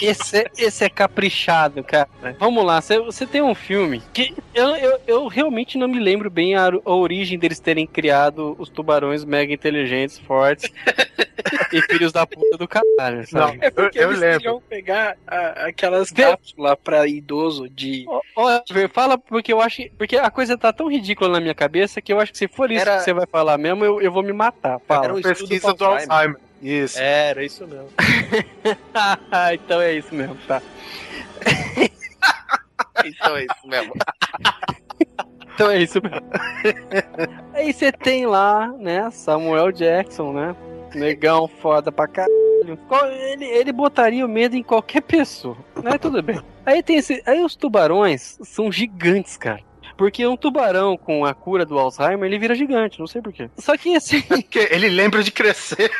esse, 0.00 0.38
é- 0.38 0.50
esse 0.56 0.84
é 0.84 0.88
caprichado, 0.88 1.82
cara. 1.82 2.08
Vamos 2.38 2.64
lá, 2.64 2.80
você- 2.80 3.26
tem 3.26 3.42
um 3.42 3.54
filme 3.54 4.02
que 4.12 4.34
eu, 4.54 4.68
eu, 4.76 5.00
eu 5.06 5.26
realmente 5.26 5.76
não 5.78 5.88
me 5.88 5.98
lembro 5.98 6.30
bem 6.30 6.54
a, 6.54 6.66
a 6.68 6.90
origem 6.94 7.38
deles 7.38 7.58
terem 7.58 7.86
criado 7.86 8.54
os 8.58 8.68
tubarões 8.68 9.24
mega 9.24 9.52
inteligentes, 9.52 10.18
fortes 10.18 10.70
e 11.72 11.82
filhos 11.82 12.12
da 12.12 12.26
puta 12.26 12.56
do 12.56 12.68
caralho, 12.68 13.26
sabe? 13.28 13.58
É 13.60 13.70
porque 13.70 13.98
Eu- 13.98 14.02
eu 14.04 14.08
eles 14.10 14.20
lembro. 14.20 14.38
queriam 14.38 14.60
pegar 14.68 15.16
a- 15.26 15.66
aquelas 15.66 16.10
Vê- 16.10 16.24
cápsulas 16.64 16.78
pra 16.82 17.06
idoso 17.06 17.68
de. 17.68 18.06
Oliver, 18.34 18.88
fala 18.88 19.18
porque 19.18 19.52
eu 19.52 19.60
acho. 19.60 19.82
Porque 19.98 20.16
a 20.16 20.30
coisa 20.30 20.56
tá 20.56 20.72
tão 20.72 20.88
ridícula 20.88 21.30
na 21.30 21.40
minha 21.40 21.54
cabeça 21.54 22.00
que 22.00 22.12
eu 22.12 22.20
acho 22.20 22.32
que 22.32 22.38
se 22.38 22.48
for 22.48 22.70
isso 22.70 22.82
Era- 22.82 22.98
que 22.98 23.04
você 23.04 23.12
vai 23.12 23.26
falar 23.26 23.58
mesmo, 23.58 23.84
eu, 23.84 24.00
eu 24.00 24.10
vou 24.10 24.22
me 24.22 24.32
matar. 24.32 24.80
Fala. 24.86 25.04
Era 25.04 25.14
um 25.14 25.22
Pesquisa 25.22 25.74
do 25.74 25.84
Alzheimer. 25.84 26.10
Alzheimer. 26.12 26.40
Isso. 26.62 26.98
Era 26.98 27.44
isso 27.44 27.66
mesmo. 27.66 27.88
então 29.52 29.80
é 29.80 29.92
isso 29.94 30.14
mesmo, 30.14 30.36
tá? 30.46 30.62
Então 33.04 33.36
é 33.36 33.42
isso 33.44 33.66
mesmo. 33.66 33.92
Então 35.54 35.70
é 35.70 35.78
isso 35.80 36.00
mesmo. 36.02 36.20
Aí 37.52 37.72
você 37.72 37.92
tem 37.92 38.26
lá, 38.26 38.66
né, 38.76 39.08
Samuel 39.12 39.70
Jackson, 39.70 40.32
né? 40.32 40.56
Negão 40.96 41.46
foda 41.46 41.92
pra 41.92 42.08
caralho. 42.08 42.76
Ele, 43.30 43.44
ele 43.44 43.72
botaria 43.72 44.26
o 44.26 44.28
medo 44.28 44.56
em 44.56 44.64
qualquer 44.64 45.02
pessoa, 45.02 45.56
né? 45.80 45.96
Tudo 45.96 46.20
bem. 46.20 46.40
Aí 46.66 46.82
tem 46.82 46.96
esse. 46.96 47.22
Aí 47.26 47.42
os 47.42 47.54
tubarões 47.54 48.38
são 48.42 48.72
gigantes, 48.72 49.36
cara. 49.36 49.60
Porque 49.96 50.26
um 50.26 50.36
tubarão 50.36 50.96
com 50.96 51.24
a 51.24 51.32
cura 51.32 51.64
do 51.64 51.78
Alzheimer, 51.78 52.26
ele 52.26 52.38
vira 52.38 52.54
gigante, 52.54 52.98
não 52.98 53.06
sei 53.06 53.22
porquê. 53.22 53.48
Só 53.56 53.76
que 53.76 53.94
assim. 53.94 54.20
Porque 54.26 54.68
ele 54.70 54.88
lembra 54.88 55.22
de 55.22 55.30
crescer. 55.30 55.90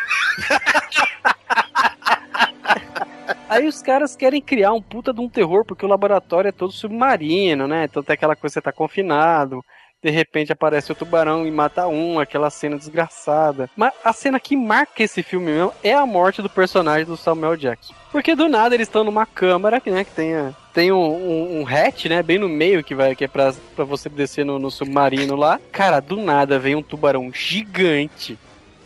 Aí 3.49 3.69
os 3.69 3.81
caras 3.81 4.17
querem 4.17 4.41
criar 4.41 4.73
um 4.73 4.83
puta 4.83 5.13
de 5.13 5.21
um 5.21 5.29
terror, 5.29 5.65
porque 5.65 5.85
o 5.85 5.89
laboratório 5.89 6.49
é 6.49 6.53
todo 6.53 6.73
submarino, 6.73 7.69
né? 7.69 7.85
Então 7.85 8.03
tem 8.03 8.15
aquela 8.15 8.35
coisa 8.35 8.55
que 8.55 8.55
você 8.55 8.63
tá 8.63 8.73
confinado. 8.73 9.65
De 10.05 10.11
repente 10.11 10.53
aparece 10.53 10.93
o 10.93 10.95
tubarão 10.95 11.47
e 11.47 11.51
mata 11.51 11.89
um, 11.89 12.21
aquela 12.21 12.51
cena 12.51 12.77
desgraçada. 12.77 13.71
Mas 13.75 13.91
a 14.05 14.13
cena 14.13 14.39
que 14.39 14.55
marca 14.55 15.03
esse 15.03 15.23
filme 15.23 15.47
mesmo 15.51 15.73
é 15.83 15.95
a 15.95 16.05
morte 16.05 16.43
do 16.43 16.51
personagem 16.51 17.07
do 17.07 17.17
Samuel 17.17 17.57
Jackson. 17.57 17.95
Porque 18.13 18.35
do 18.35 18.47
nada 18.47 18.75
eles 18.75 18.87
estão 18.87 19.03
numa 19.03 19.25
câmara, 19.25 19.81
né? 19.87 20.05
Que 20.05 20.11
tem, 20.11 20.35
a- 20.35 20.53
tem 20.75 20.93
um, 20.93 20.99
um, 20.99 21.61
um 21.63 21.67
hatch, 21.67 22.05
né? 22.05 22.23
Bem 22.23 22.39
no 22.39 22.51
meio, 22.51 22.85
que, 22.85 22.95
vai, 22.95 23.17
que 23.17 23.25
é 23.25 23.29
pra, 23.29 23.55
pra 23.75 23.87
você 23.87 24.11
descer 24.11 24.45
no, 24.45 24.59
no 24.59 24.71
submarino 24.71 25.37
lá. 25.37 25.59
Cara, 25.73 26.01
do 26.01 26.19
nada 26.19 26.59
vem 26.59 26.75
um 26.75 26.83
tubarão 26.83 27.33
gigante. 27.33 28.39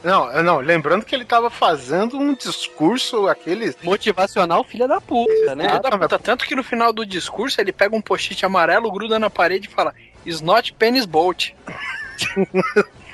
Não, 0.05 0.43
não, 0.45 0.59
lembrando 0.61 1.05
que 1.05 1.13
ele 1.13 1.25
tava 1.25 1.51
fazendo 1.51 2.17
um 2.17 2.33
discurso, 2.33 3.27
aqueles. 3.27 3.77
Motivacional, 3.83 4.63
filha 4.63 4.87
da 4.87 5.01
puta, 5.01 5.57
né? 5.57 5.69
Filho 5.69 5.83
da 5.83 5.99
puta, 5.99 6.19
tanto 6.21 6.47
que 6.47 6.55
no 6.55 6.63
final 6.63 6.93
do 6.93 7.05
discurso 7.05 7.61
ele 7.61 7.73
pega 7.73 7.97
um 7.97 8.01
post-it 8.01 8.47
amarelo, 8.47 8.93
gruda 8.93 9.19
na 9.19 9.29
parede 9.29 9.67
e 9.67 9.71
fala: 9.71 9.93
Is 10.29 10.41
not 10.41 10.73
penis 10.75 11.07
boat. 11.07 11.57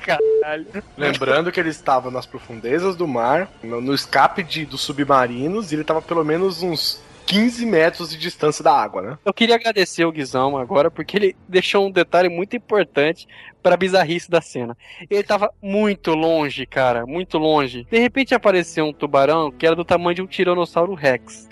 Caralho. 0.05 0.67
Lembrando 0.97 1.51
que 1.51 1.59
ele 1.59 1.69
estava 1.69 2.11
nas 2.11 2.25
profundezas 2.25 2.95
do 2.95 3.07
mar, 3.07 3.49
no, 3.63 3.81
no 3.81 3.93
escape 3.93 4.43
de, 4.43 4.65
dos 4.65 4.81
submarinos, 4.81 5.71
e 5.71 5.75
ele 5.75 5.81
estava 5.81 6.01
pelo 6.01 6.23
menos 6.23 6.61
uns 6.61 7.01
15 7.25 7.65
metros 7.65 8.09
de 8.09 8.17
distância 8.17 8.63
da 8.63 8.71
água, 8.71 9.01
né? 9.01 9.17
Eu 9.25 9.33
queria 9.33 9.55
agradecer 9.55 10.05
o 10.05 10.11
Guizão 10.11 10.57
agora, 10.57 10.91
porque 10.91 11.17
ele 11.17 11.35
deixou 11.47 11.87
um 11.87 11.91
detalhe 11.91 12.29
muito 12.29 12.55
importante 12.55 13.27
pra 13.63 13.75
bizarrice 13.75 14.29
da 14.29 14.41
cena. 14.41 14.77
Ele 15.09 15.23
tava 15.23 15.51
muito 15.61 16.13
longe, 16.13 16.65
cara, 16.65 17.05
muito 17.05 17.37
longe. 17.37 17.87
De 17.89 17.97
repente 17.97 18.35
apareceu 18.35 18.85
um 18.85 18.93
tubarão 18.93 19.51
que 19.51 19.65
era 19.65 19.75
do 19.75 19.83
tamanho 19.83 20.15
de 20.15 20.21
um 20.21 20.27
Tiranossauro 20.27 20.93
Rex. 20.93 21.49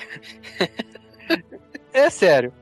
é 1.92 2.10
sério. 2.10 2.54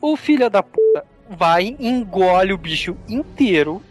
O 0.00 0.16
filho 0.16 0.48
da 0.48 0.62
puta 0.62 1.04
vai, 1.34 1.76
engole 1.78 2.52
o 2.52 2.58
bicho 2.58 2.96
inteiro, 3.08 3.82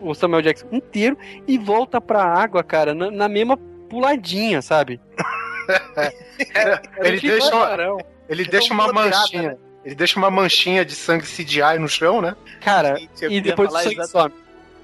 o 0.00 0.14
Samuel 0.14 0.42
Jackson 0.42 0.66
inteiro, 0.72 1.16
e 1.46 1.58
volta 1.58 2.00
pra 2.00 2.22
água, 2.24 2.62
cara, 2.64 2.94
na, 2.94 3.10
na 3.10 3.28
mesma 3.28 3.56
puladinha, 3.88 4.62
sabe? 4.62 5.00
Ele 6.98 7.20
Que 7.20 7.28
deixa, 7.28 7.54
uma, 7.54 7.98
ele 8.28 8.44
deixa 8.44 8.72
uma 8.74 8.92
manchinha. 8.92 9.58
Ele 9.84 9.94
deixa 9.94 10.18
uma 10.18 10.30
manchinha 10.30 10.84
de 10.84 10.94
sangue 10.94 11.24
CGI 11.26 11.78
no 11.78 11.88
chão, 11.88 12.20
né? 12.20 12.36
Cara, 12.60 12.98
e 13.22 13.40
depois 13.40 13.70
o 13.72 13.78
sangue 13.78 14.00
exato- 14.00 14.10
some. 14.10 14.34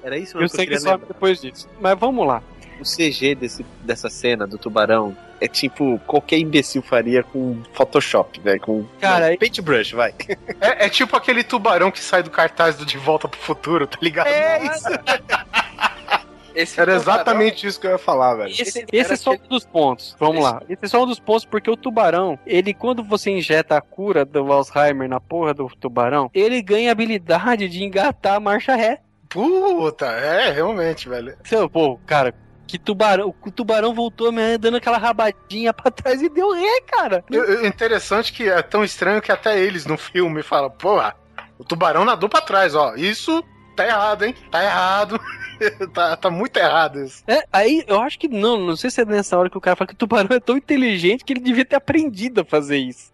Era 0.02 0.18
isso 0.18 0.36
E 0.36 0.38
o 0.38 0.40
mesmo 0.42 0.56
que 0.56 0.62
eu 0.62 0.66
sangue 0.66 0.78
some 0.80 0.92
lembrar. 0.92 1.06
depois 1.08 1.40
disso. 1.40 1.68
Mas 1.80 1.98
vamos 1.98 2.26
lá. 2.26 2.42
O 2.80 2.82
CG 2.84 3.34
desse, 3.34 3.64
dessa 3.82 4.08
cena 4.10 4.46
do 4.46 4.58
tubarão 4.58 5.16
é 5.40 5.48
tipo 5.48 5.98
qualquer 6.06 6.38
imbecil 6.38 6.82
faria 6.82 7.22
com 7.22 7.62
Photoshop, 7.72 8.40
velho. 8.40 8.60
Com 8.60 8.84
Cara, 9.00 9.30
não, 9.30 9.36
paintbrush, 9.36 9.92
vai. 9.92 10.14
É, 10.60 10.86
é 10.86 10.88
tipo 10.88 11.16
aquele 11.16 11.42
tubarão 11.44 11.90
que 11.90 12.00
sai 12.00 12.22
do 12.22 12.30
cartaz 12.30 12.76
do 12.76 12.84
De 12.86 12.96
Volta 12.98 13.28
pro 13.28 13.38
Futuro, 13.40 13.86
tá 13.86 13.98
ligado? 14.02 14.26
É 14.28 14.64
isso. 14.66 14.88
Esse 16.54 16.80
Era 16.80 16.92
tubarão- 17.00 17.14
exatamente 17.16 17.66
isso 17.66 17.80
que 17.80 17.86
eu 17.88 17.90
ia 17.90 17.98
falar, 17.98 18.34
velho. 18.36 18.50
Esse, 18.50 18.62
Esse 18.78 18.86
esse 18.92 19.12
é 19.12 19.16
só 19.16 19.32
um 19.32 19.48
dos 19.48 19.64
pontos. 19.64 20.16
Vamos 20.20 20.40
lá. 20.44 20.62
Esse 20.68 20.84
é 20.84 20.88
só 20.88 21.02
um 21.02 21.06
dos 21.06 21.18
pontos 21.18 21.44
porque 21.44 21.68
o 21.68 21.76
tubarão, 21.76 22.38
ele 22.46 22.72
quando 22.72 23.02
você 23.02 23.30
injeta 23.32 23.76
a 23.76 23.80
cura 23.80 24.24
do 24.24 24.52
Alzheimer 24.52 25.08
na 25.08 25.18
porra 25.18 25.52
do 25.52 25.66
tubarão, 25.80 26.30
ele 26.32 26.62
ganha 26.62 26.90
a 26.90 26.92
habilidade 26.92 27.68
de 27.68 27.82
engatar 27.82 28.34
a 28.36 28.40
marcha 28.40 28.76
ré. 28.76 29.00
Puta, 29.28 30.06
é, 30.06 30.52
realmente, 30.52 31.08
velho. 31.08 31.36
Seu, 31.42 31.68
pô, 31.68 31.98
cara, 32.06 32.32
que 32.66 32.78
tubarão, 32.78 33.34
o 33.44 33.50
tubarão 33.50 33.94
voltou 33.94 34.32
me 34.32 34.56
dando 34.58 34.76
aquela 34.76 34.98
rabadinha 34.98 35.72
pra 35.72 35.90
trás 35.90 36.22
e 36.22 36.28
deu 36.28 36.52
ré, 36.52 36.80
cara. 36.86 37.24
Eu- 37.30 37.66
interessante 37.66 38.32
que 38.32 38.48
é 38.48 38.62
tão 38.62 38.82
estranho 38.84 39.20
que 39.22 39.30
até 39.32 39.60
eles 39.60 39.86
no 39.86 39.96
filme 39.96 40.42
falam, 40.42 40.70
porra, 40.70 41.14
o 41.58 41.64
tubarão 41.64 42.04
nadou 42.04 42.28
pra 42.28 42.40
trás, 42.40 42.74
ó. 42.74 42.94
Isso 42.94 43.42
tá 43.76 43.86
errado, 43.86 44.24
hein? 44.24 44.34
Tá 44.50 44.62
errado. 44.62 45.20
tá, 45.94 46.16
tá 46.16 46.30
muito 46.30 46.56
errado 46.56 47.00
isso. 47.04 47.22
É, 47.28 47.44
aí 47.52 47.84
eu 47.86 48.00
acho 48.00 48.18
que 48.18 48.28
não, 48.28 48.58
não 48.58 48.76
sei 48.76 48.90
se 48.90 49.00
é 49.00 49.04
nessa 49.04 49.38
hora 49.38 49.48
que 49.50 49.58
o 49.58 49.60
cara 49.60 49.76
fala 49.76 49.88
que 49.88 49.94
o 49.94 49.98
tubarão 49.98 50.34
é 50.36 50.40
tão 50.40 50.56
inteligente 50.56 51.24
que 51.24 51.32
ele 51.32 51.40
devia 51.40 51.64
ter 51.64 51.76
aprendido 51.76 52.40
a 52.40 52.44
fazer 52.44 52.78
isso. 52.78 53.12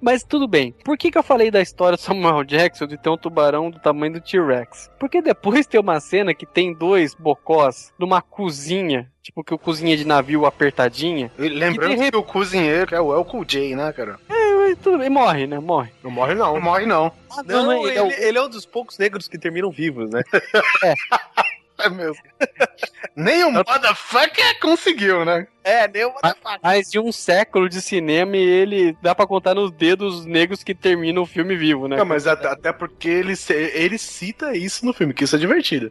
Mas 0.00 0.22
tudo 0.24 0.46
bem. 0.48 0.72
Por 0.84 0.96
que, 0.96 1.10
que 1.10 1.18
eu 1.18 1.22
falei 1.22 1.50
da 1.50 1.60
história 1.60 1.96
do 1.96 2.00
Samuel 2.00 2.42
Jackson 2.44 2.86
de 2.86 2.96
ter 2.96 3.08
um 3.10 3.16
tubarão 3.16 3.70
do 3.70 3.78
tamanho 3.78 4.14
do 4.14 4.20
T-Rex? 4.20 4.90
Porque 4.98 5.20
depois 5.22 5.66
tem 5.66 5.80
uma 5.80 6.00
cena 6.00 6.34
que 6.34 6.46
tem 6.46 6.72
dois 6.72 7.14
bocós 7.14 7.92
numa 7.98 8.20
cozinha, 8.22 9.10
tipo 9.22 9.42
que 9.44 9.52
o 9.54 9.58
cozinha 9.58 9.96
de 9.96 10.04
navio 10.06 10.46
apertadinha. 10.46 11.30
E 11.38 11.48
lembrando 11.48 11.96
de 12.02 12.10
que, 12.10 12.16
o 12.16 12.22
cozinheiro 12.22 12.94
é 12.94 13.00
o 13.00 13.12
El 13.14 13.24
Cool 13.24 13.44
J, 13.44 13.74
né, 13.76 13.92
cara? 13.92 14.18
E 14.30 14.76
tudo 14.76 14.96
bem, 14.98 15.10
morre, 15.10 15.46
né? 15.46 15.58
Morre. 15.58 15.92
Não 16.02 16.10
morre, 16.10 16.34
Não 16.34 16.54
não. 16.54 16.60
morre, 16.60 16.86
não. 16.86 17.12
Não, 17.44 17.86
ele 17.86 17.98
é 17.98 18.02
o- 18.02 18.06
ele, 18.06 18.24
ele 18.24 18.38
é 18.38 18.42
um 18.42 18.48
dos 18.48 18.64
poucos 18.64 18.96
negros 18.98 19.28
que 19.28 19.38
terminam 19.38 19.70
vivos, 19.70 20.10
né? 20.10 20.22
É 21.76 21.88
mesmo. 21.90 22.22
Nem 23.16 23.42
o 23.44 23.50
motherfucker 23.50 24.60
conseguiu, 24.60 25.24
né? 25.24 25.46
É, 25.64 25.88
nem 25.88 26.04
uma 26.04 26.20
Mais 26.62 26.90
de 26.90 26.98
um 26.98 27.10
século 27.10 27.70
de 27.70 27.80
cinema 27.80 28.36
e 28.36 28.40
ele 28.40 28.96
dá 29.00 29.14
pra 29.14 29.26
contar 29.26 29.54
nos 29.54 29.70
dedos 29.70 30.20
os 30.20 30.26
negros 30.26 30.62
que 30.62 30.74
terminam 30.74 31.22
o 31.22 31.26
filme 31.26 31.56
vivo, 31.56 31.88
né? 31.88 31.96
Não, 31.96 32.04
mas 32.04 32.26
até, 32.26 32.48
até 32.48 32.70
porque 32.72 33.08
ele, 33.08 33.34
se- 33.34 33.54
ele 33.74 33.96
cita 33.96 34.54
isso 34.54 34.84
no 34.84 34.92
filme, 34.92 35.14
que 35.14 35.24
isso 35.24 35.34
é 35.36 35.38
divertido. 35.38 35.90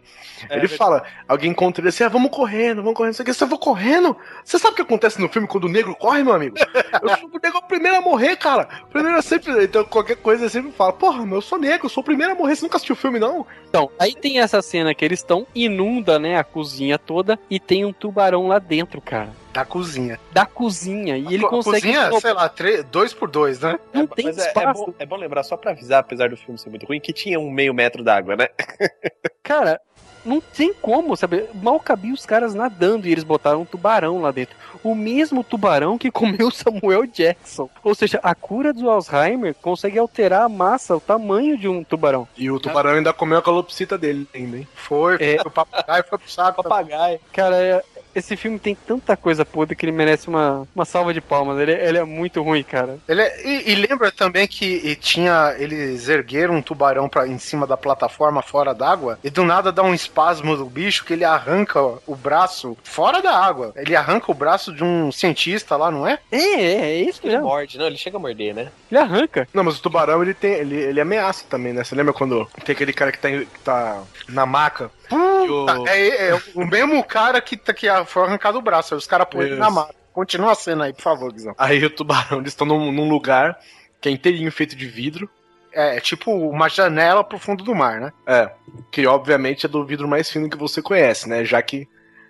ele 0.50 0.68
fala, 0.68 1.04
alguém 1.28 1.50
encontra 1.50 1.82
ele 1.82 1.90
assim, 1.90 2.04
ah, 2.04 2.10
vamos 2.10 2.30
correndo, 2.30 2.84
vamos 2.84 2.94
correndo. 2.96 3.14
Você 3.14 3.24
quer, 3.24 3.34
você 3.34 3.46
vai 3.46 3.58
correndo? 3.58 4.16
Você 4.46 4.60
sabe 4.60 4.74
o 4.74 4.76
que 4.76 4.82
acontece 4.84 5.20
no 5.20 5.28
filme 5.28 5.48
quando 5.48 5.64
o 5.66 5.70
negro 5.70 5.96
corre, 5.96 6.24
meu 6.24 6.34
amigo? 6.34 6.56
Eu 7.02 7.10
sou 7.18 7.28
o 7.30 7.40
negro 7.42 7.58
é 7.58 7.68
primeiro 7.68 7.98
a 7.98 8.02
morrer, 8.02 8.36
cara. 8.38 8.68
O 8.84 8.88
primeiro 8.88 9.18
é 9.18 9.22
sempre. 9.22 9.64
Então, 9.64 9.84
qualquer 9.84 10.18
coisa, 10.18 10.44
ele 10.44 10.50
sempre 10.52 10.72
fala, 10.72 10.94
porra, 10.94 11.26
meu, 11.26 11.38
eu 11.38 11.42
sou 11.42 11.58
negro, 11.58 11.88
eu 11.88 11.90
sou 11.90 12.02
o 12.02 12.06
primeiro 12.06 12.34
a 12.34 12.36
morrer. 12.36 12.56
Você 12.56 12.64
nunca 12.64 12.78
assistiu 12.78 12.94
o 12.94 12.98
filme, 12.98 13.18
não? 13.20 13.46
Então, 13.68 13.90
aí 13.98 14.14
tem 14.14 14.40
essa 14.40 14.62
cena 14.62 14.94
que 14.94 15.04
eles 15.04 15.20
estão, 15.20 15.48
inunda, 15.56 16.20
né, 16.20 16.38
a 16.38 16.44
cozinha 16.44 17.00
toda 17.00 17.40
e 17.50 17.60
tem 17.60 17.84
um 17.84 17.92
tubarão 17.92 18.48
lá 18.48 18.60
dentro, 18.60 19.02
cara. 19.02 19.30
Da 19.54 19.64
cozinha. 19.64 20.20
Da 20.32 20.46
cozinha. 20.46 21.16
E 21.18 21.34
ele 21.34 21.46
a 21.46 21.50
consegue. 21.50 21.94
cozinha, 21.94 22.20
sei 22.20 22.34
lá, 22.34 22.50
três, 22.50 22.84
dois 22.86 23.14
por 23.14 23.30
dois, 23.30 23.60
né? 23.60 23.78
Não 23.94 24.08
tem 24.08 24.26
Mas 24.26 24.38
é, 24.40 24.46
é 24.46 24.48
espaço. 24.48 24.86
bom, 24.88 24.94
é 24.98 25.06
bom 25.06 25.16
lembrar, 25.16 25.44
só 25.44 25.56
pra 25.56 25.72
avisar, 25.72 26.00
apesar 26.00 26.30
do 26.30 26.36
filme 26.38 26.58
ser 26.60 26.70
muito 26.70 26.86
ruim, 26.88 27.00
que 27.00 27.14
tinha 27.14 27.40
um 27.40 27.52
meio 27.52 27.74
metro 27.74 28.04
d'água, 28.04 28.36
né? 28.36 28.48
Cara, 29.44 29.80
não 30.26 30.40
tem 30.42 30.74
como, 30.74 31.16
sabe? 31.16 31.46
Mal 31.54 31.80
cabia 31.80 32.14
os 32.14 32.26
caras 32.26 32.54
nadando 32.56 33.08
e 33.08 33.12
eles 33.12 33.24
botaram 33.24 33.62
um 33.62 33.66
tubarão 33.66 34.22
lá 34.22 34.32
dentro. 34.32 34.56
O 34.84 34.96
mesmo 34.96 35.44
tubarão 35.44 35.98
que 35.98 36.10
comeu 36.10 36.50
Samuel 36.50 37.06
Jackson. 37.06 37.70
Ou 37.84 37.94
seja, 37.94 38.20
a 38.24 38.34
cura 38.34 38.74
do 38.74 38.90
Alzheimer 38.90 39.54
consegue 39.62 40.00
alterar 40.00 40.44
a 40.44 40.50
massa, 40.50 40.96
o 40.96 41.00
tamanho 41.02 41.58
de 41.58 41.68
um 41.68 41.84
tubarão. 41.84 42.28
E 42.38 42.50
o 42.50 42.60
tubarão 42.60 42.92
ainda 42.92 43.14
comeu 43.14 43.38
a 43.38 43.42
calopsita 43.42 43.98
dele 43.98 44.28
ainda, 44.34 44.58
hein? 44.58 44.68
Foi, 44.74 45.18
É. 45.20 45.42
o 45.46 45.52
papagaio 45.52 46.04
foi 46.10 46.18
pro 46.18 46.32
saco. 46.32 46.64
Papagaio. 46.64 47.20
Cara, 47.32 47.56
é- 47.58 47.84
esse 48.16 48.36
filme 48.36 48.60
tem 48.60 48.76
tanta 48.76 49.16
coisa 49.18 49.44
podre 49.46 49.76
que 49.76 49.86
ele 49.86 49.92
merece 49.92 50.28
uma, 50.28 50.68
uma 50.76 50.86
salva 50.86 51.14
de 51.14 51.22
palmas. 51.22 51.60
Ele, 51.60 51.72
ele 51.74 51.98
é 51.98 52.04
muito 52.04 52.42
ruim, 52.42 52.64
cara. 52.64 52.98
Ele 53.08 53.22
é- 53.22 53.48
e, 53.48 53.72
e 53.72 53.76
lembra 53.76 54.12
também 54.12 54.48
que 54.48 54.66
e 54.66 54.96
tinha. 54.96 55.56
Eles 55.58 56.08
ergueram 56.10 56.56
um 56.56 56.62
tubarão 56.62 57.08
pra, 57.10 57.28
em 57.28 57.38
cima 57.38 57.66
da 57.68 57.78
plataforma 57.78 58.42
fora 58.42 58.74
d'água 58.74 59.18
e 59.24 59.30
do 59.30 59.44
nada 59.44 59.72
dá 59.72 59.84
um 59.84 59.94
espasmo 59.94 60.56
do 60.56 60.66
bicho 60.66 61.06
que 61.06 61.14
ele 61.14 61.24
arranca 61.26 61.82
o 61.82 62.16
braço 62.16 62.78
fora 62.84 63.22
da 63.22 63.38
água. 63.38 63.72
Ele 63.76 63.96
arranca 63.96 64.32
o 64.32 64.36
braço 64.36 64.74
de 64.74 64.84
um 64.84 65.12
cientista 65.12 65.76
lá, 65.76 65.90
não 65.92 66.08
é? 66.08 66.20
É, 66.32 66.38
é, 66.38 66.82
é 66.82 66.96
isso 67.02 67.20
Ele 67.24 67.34
mesmo. 67.34 67.48
morde, 67.48 67.78
não, 67.78 67.86
ele 67.88 67.98
chega 67.98 68.18
a 68.18 68.20
morder, 68.20 68.54
né? 68.54 68.68
Ele 68.92 69.00
arranca. 69.00 69.48
Não, 69.54 69.64
mas 69.64 69.78
o 69.78 69.82
tubarão, 69.82 70.22
ele 70.22 70.34
tem. 70.34 70.54
Ele, 70.54 70.76
ele 70.76 71.02
ameaça 71.02 71.46
também, 71.50 71.74
né? 71.74 71.84
Você 71.84 71.96
lembra 71.96 72.14
quando 72.14 72.48
tem 72.64 72.74
aquele 72.74 72.94
cara 72.94 73.12
que 73.12 73.20
tá, 73.20 73.30
em- 73.30 73.46
que 73.46 73.60
tá 73.64 74.02
na 74.30 74.46
maca? 74.46 74.92
E 75.12 75.50
o- 75.50 75.88
é, 75.88 76.30
é 76.30 76.42
o 76.56 76.66
mesmo 76.66 77.04
cara 77.04 77.40
que, 77.42 77.56
tá- 77.58 77.74
que 77.74 77.88
foi 78.06 78.24
arrancado 78.24 78.58
o 78.58 78.62
braço. 78.62 78.96
Os 78.96 79.06
caras 79.08 79.28
põem 79.30 79.48
ele 79.48 79.56
na 79.56 79.70
mata. 79.70 79.94
Continua 80.14 80.52
a 80.52 80.56
cena 80.56 80.86
aí, 80.86 80.94
por 80.94 81.02
favor, 81.02 81.32
Guizão. 81.34 81.56
Aí 81.58 81.84
o 81.84 81.90
tubarão, 81.90 82.38
eles 82.40 82.50
estão 82.52 82.68
num, 82.68 82.92
num 82.92 83.10
lugar 83.10 83.58
que 84.00 84.10
é 84.10 84.12
inteirinho 84.12 84.52
feito 84.52 84.76
de 84.76 84.88
vidro. 84.88 85.30
É, 85.72 85.98
é 85.98 86.00
tipo 86.00 86.32
uma 86.32 86.70
janela 86.70 87.24
pro 87.24 87.40
fundo 87.40 87.64
do 87.64 87.74
mar, 87.74 88.00
né? 88.00 88.14
É. 88.28 88.52
Que 88.92 89.08
obviamente 89.08 89.66
é 89.66 89.70
do 89.70 89.84
vidro 89.84 90.08
mais 90.08 90.30
fino 90.30 90.48
que 90.50 90.56
você 90.58 90.82
conhece, 90.84 91.28
né? 91.28 91.44
Já 91.44 91.62
que 91.64 91.88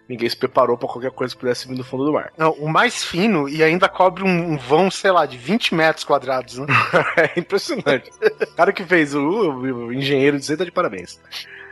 ninguém 0.07 0.29
se 0.29 0.35
preparou 0.35 0.77
pra 0.77 0.87
qualquer 0.87 1.11
coisa 1.11 1.33
que 1.33 1.39
pudesse 1.39 1.67
vir 1.67 1.75
do 1.75 1.83
fundo 1.83 2.05
do 2.05 2.13
mar. 2.13 2.31
Não, 2.37 2.51
o 2.51 2.69
mais 2.69 3.03
fino 3.03 3.47
e 3.47 3.63
ainda 3.63 3.87
cobre 3.87 4.23
um, 4.23 4.53
um 4.53 4.57
vão, 4.57 4.89
sei 4.91 5.11
lá, 5.11 5.25
de 5.25 5.37
20 5.37 5.75
metros 5.75 6.03
quadrados, 6.03 6.57
né? 6.57 6.67
É 7.17 7.39
impressionante. 7.39 8.09
o 8.41 8.55
cara 8.55 8.73
que 8.73 8.83
fez 8.83 9.13
o, 9.13 9.21
o 9.21 9.93
engenheiro 9.93 10.39
de 10.39 10.57
tá 10.57 10.63
de 10.63 10.71
parabéns. 10.71 11.19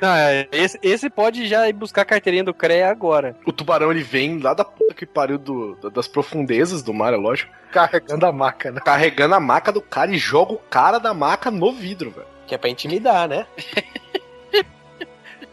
Não, 0.01 0.15
é, 0.15 0.47
esse, 0.51 0.79
esse 0.81 1.09
pode 1.09 1.47
já 1.47 1.69
ir 1.69 1.73
buscar 1.73 2.01
a 2.01 2.05
carteirinha 2.05 2.43
do 2.43 2.53
CREA 2.53 2.89
agora. 2.89 3.35
O 3.45 3.53
tubarão 3.53 3.91
ele 3.91 4.01
vem 4.01 4.39
lá 4.39 4.53
da 4.53 4.65
puta 4.65 4.95
que 4.95 5.05
pariu 5.05 5.37
do, 5.37 5.75
das 5.91 6.07
profundezas 6.07 6.81
do 6.81 6.91
mar, 6.91 7.13
é 7.13 7.17
lógico. 7.17 7.53
Carregando 7.71 8.25
a 8.25 8.31
maca, 8.31 8.71
né? 8.71 8.81
Carregando 8.83 9.35
a 9.35 9.39
maca 9.39 9.71
do 9.71 9.81
cara 9.81 10.11
e 10.11 10.17
joga 10.17 10.53
o 10.53 10.57
cara 10.57 10.97
da 10.97 11.13
maca 11.13 11.51
no 11.51 11.71
vidro, 11.71 12.09
velho. 12.09 12.25
Que 12.47 12.55
é 12.55 12.57
pra 12.57 12.69
intimidar, 12.69 13.29
né? 13.29 13.45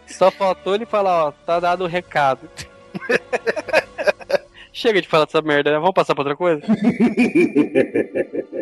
Só 0.07 0.31
faltou 0.31 0.75
ele 0.75 0.87
falar, 0.87 1.27
ó, 1.27 1.31
tá 1.31 1.61
dado 1.61 1.85
o 1.85 1.87
recado. 1.87 2.49
Chega 4.73 5.03
de 5.03 5.09
falar 5.09 5.25
dessa 5.25 5.43
merda, 5.43 5.73
né? 5.73 5.79
Vamos 5.79 5.93
passar 5.95 6.15
pra 6.15 6.23
outra 6.23 6.37
coisa? 6.37 6.63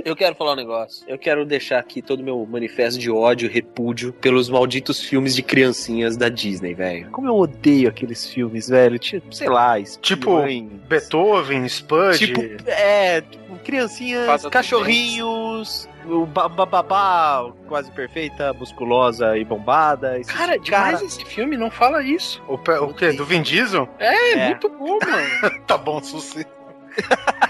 Eu 0.02 0.16
quero 0.16 0.34
falar 0.34 0.52
um 0.52 0.56
negócio. 0.56 1.04
Eu 1.06 1.18
quero 1.18 1.44
deixar 1.44 1.78
aqui 1.78 2.00
todo 2.00 2.20
o 2.20 2.22
meu 2.22 2.46
manifesto 2.46 2.98
de 2.98 3.10
ódio 3.10 3.50
e 3.50 3.52
repúdio 3.52 4.14
pelos 4.14 4.48
malditos 4.48 5.02
filmes 5.02 5.36
de 5.36 5.42
criancinhas 5.42 6.16
da 6.16 6.30
Disney, 6.30 6.72
velho. 6.72 7.10
Como 7.10 7.28
eu 7.28 7.34
odeio 7.36 7.88
aqueles 7.88 8.26
filmes, 8.26 8.68
velho. 8.68 8.98
Tipo, 8.98 9.34
sei 9.34 9.48
lá, 9.48 9.74
Tipo. 10.00 10.42
Beethoven, 10.88 11.66
Spud. 11.68 12.16
Tipo, 12.16 12.40
é, 12.66 13.20
tipo, 13.20 13.56
criancinhas, 13.58 14.46
cachorrinhos, 14.46 15.86
o 16.08 16.26
ba- 16.26 16.48
ba- 16.48 16.66
babá 16.66 17.50
quase 17.68 17.90
perfeita, 17.92 18.52
musculosa 18.54 19.36
e 19.36 19.44
bombada. 19.44 20.20
Cara, 20.26 20.58
demais 20.58 21.02
esse 21.02 21.24
filme, 21.24 21.56
não 21.56 21.70
fala 21.70 22.02
isso. 22.02 22.42
o, 22.48 22.56
pe- 22.58 22.78
o 22.78 22.92
quê? 22.94 23.12
Do 23.12 23.24
Vin 23.24 23.42
Diesel? 23.42 23.88
É, 23.98 24.32
É. 24.32 24.46
muito 24.48 24.68
bom, 24.68 24.98
mano. 25.04 25.60
tá 25.66 25.76
bom, 25.76 26.02
Suci. 26.02 26.46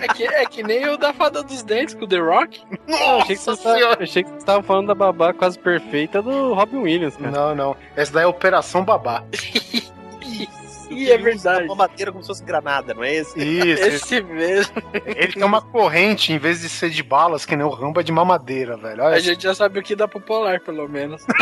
É 0.00 0.09
que, 0.09 0.24
é 0.24 0.44
que 0.44 0.61
nem 0.62 0.88
o 0.88 0.96
da 0.96 1.12
Fada 1.12 1.40
dos 1.40 1.62
Dentes 1.62 1.94
com 1.94 2.04
o 2.04 2.09
The 2.09 2.18
Rock. 2.18 2.62
Eu 2.88 3.18
achei, 3.20 3.36
que 3.36 3.42
você 3.42 3.50
Nossa 3.50 3.62
tava- 3.62 3.76
senhora. 3.76 3.96
eu 4.00 4.02
achei 4.04 4.24
que 4.24 4.30
você 4.30 4.44
tava 4.44 4.62
falando 4.62 4.88
da 4.88 4.94
babá 4.94 5.32
quase 5.32 5.57
perfeita 5.59 6.20
do 6.20 6.52
Robin 6.52 6.78
Williams, 6.78 7.16
cara. 7.16 7.30
Não, 7.30 7.54
não. 7.54 7.76
Essa 7.94 8.12
daí 8.14 8.24
é 8.24 8.26
Operação 8.26 8.84
Babá. 8.84 9.22
E 10.97 11.11
é 11.11 11.18
verdade. 11.18 11.66
Uma 11.66 11.74
madeira 11.74 12.11
como 12.11 12.22
se 12.22 12.28
fosse 12.28 12.42
granada, 12.42 12.94
não 12.94 13.05
é 13.05 13.14
esse? 13.16 13.38
Isso. 13.38 13.82
Esse 13.82 14.22
mesmo. 14.22 14.74
Ele 15.05 15.32
tem 15.34 15.44
uma 15.44 15.61
corrente, 15.61 16.32
em 16.32 16.38
vez 16.38 16.62
de 16.62 16.68
ser 16.70 16.88
de 16.90 17.03
balas, 17.03 17.44
que 17.44 17.55
nem 17.55 17.66
o 17.66 17.70
Rambo, 17.70 18.01
é 18.01 18.03
de 18.03 18.12
mamadeira, 18.12 18.76
velho. 18.76 19.03
Olha 19.03 19.16
A 19.16 19.20
gente 19.20 19.42
já 19.42 19.55
sabe 19.55 19.78
o 19.78 19.82
que 19.82 19.94
dá 19.94 20.09
pro 20.09 20.20
Polar, 20.20 20.61
pelo 20.61 20.88
menos. 20.88 21.22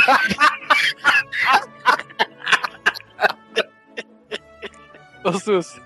Ô, 5.24 5.32
Sus. 5.32 5.80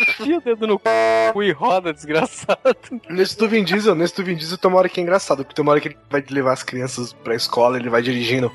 Enfia 0.00 0.38
o 0.38 0.40
dedo 0.40 0.66
no 0.66 0.78
cu 0.78 1.42
e 1.42 1.52
roda, 1.52 1.92
desgraçado. 1.92 2.76
Nesse 3.10 3.36
do 3.36 3.46
Vin 3.48 3.64
Diesel, 3.64 3.94
nesse 3.94 4.16
do 4.16 4.24
Vin 4.24 4.34
Diesel 4.34 4.56
tem 4.56 4.70
uma 4.70 4.78
hora 4.78 4.88
que 4.88 4.98
é 4.98 5.02
engraçado, 5.02 5.44
porque 5.44 5.54
tem 5.54 5.62
uma 5.62 5.72
hora 5.72 5.80
que 5.80 5.88
ele 5.88 5.98
vai 6.08 6.24
levar 6.30 6.52
as 6.52 6.62
crianças 6.62 7.12
pra 7.12 7.34
escola, 7.34 7.76
ele 7.76 7.90
vai 7.90 8.00
dirigindo. 8.00 8.50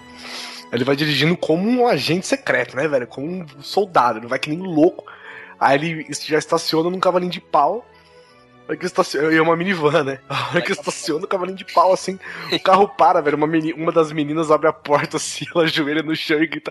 Ele 0.72 0.84
vai 0.84 0.96
dirigindo 0.96 1.36
como 1.38 1.68
um 1.70 1.88
agente 1.88 2.26
secreto, 2.28 2.76
né, 2.76 2.88
velho? 2.88 3.08
Como 3.08 3.28
um 3.28 3.46
soldado, 3.62 4.20
ele 4.20 4.28
vai 4.28 4.38
que 4.40 4.50
nem 4.50 4.60
louco. 4.60 5.06
Aí 5.60 5.76
ele 5.76 6.08
já 6.26 6.38
estaciona 6.38 6.90
num 6.90 7.00
cavalinho 7.00 7.32
de 7.32 7.42
pau. 7.42 7.86
A 8.68 8.72
hora 8.72 8.78
que 8.78 8.86
estaciona, 8.86 9.34
é 9.34 9.42
uma 9.42 9.56
minivan, 9.56 10.04
né? 10.04 10.20
A 10.28 10.50
hora 10.50 10.62
que 10.62 10.74
estaciona 10.74 11.24
o 11.24 11.28
cavalinho 11.28 11.58
de 11.58 11.64
pau, 11.64 11.94
assim, 11.94 12.20
o 12.52 12.60
carro 12.60 12.86
para, 12.90 13.22
velho. 13.22 13.38
Uma, 13.38 13.48
meni- 13.48 13.72
uma 13.72 13.94
das 13.94 14.12
meninas 14.12 14.52
abre 14.52 14.68
a 14.68 14.74
porta 14.74 15.16
assim, 15.16 15.46
ela 15.56 15.64
ajoelha 15.64 16.04
no 16.04 16.14
chão 16.16 16.44
e 16.44 16.48
grita: 16.48 16.70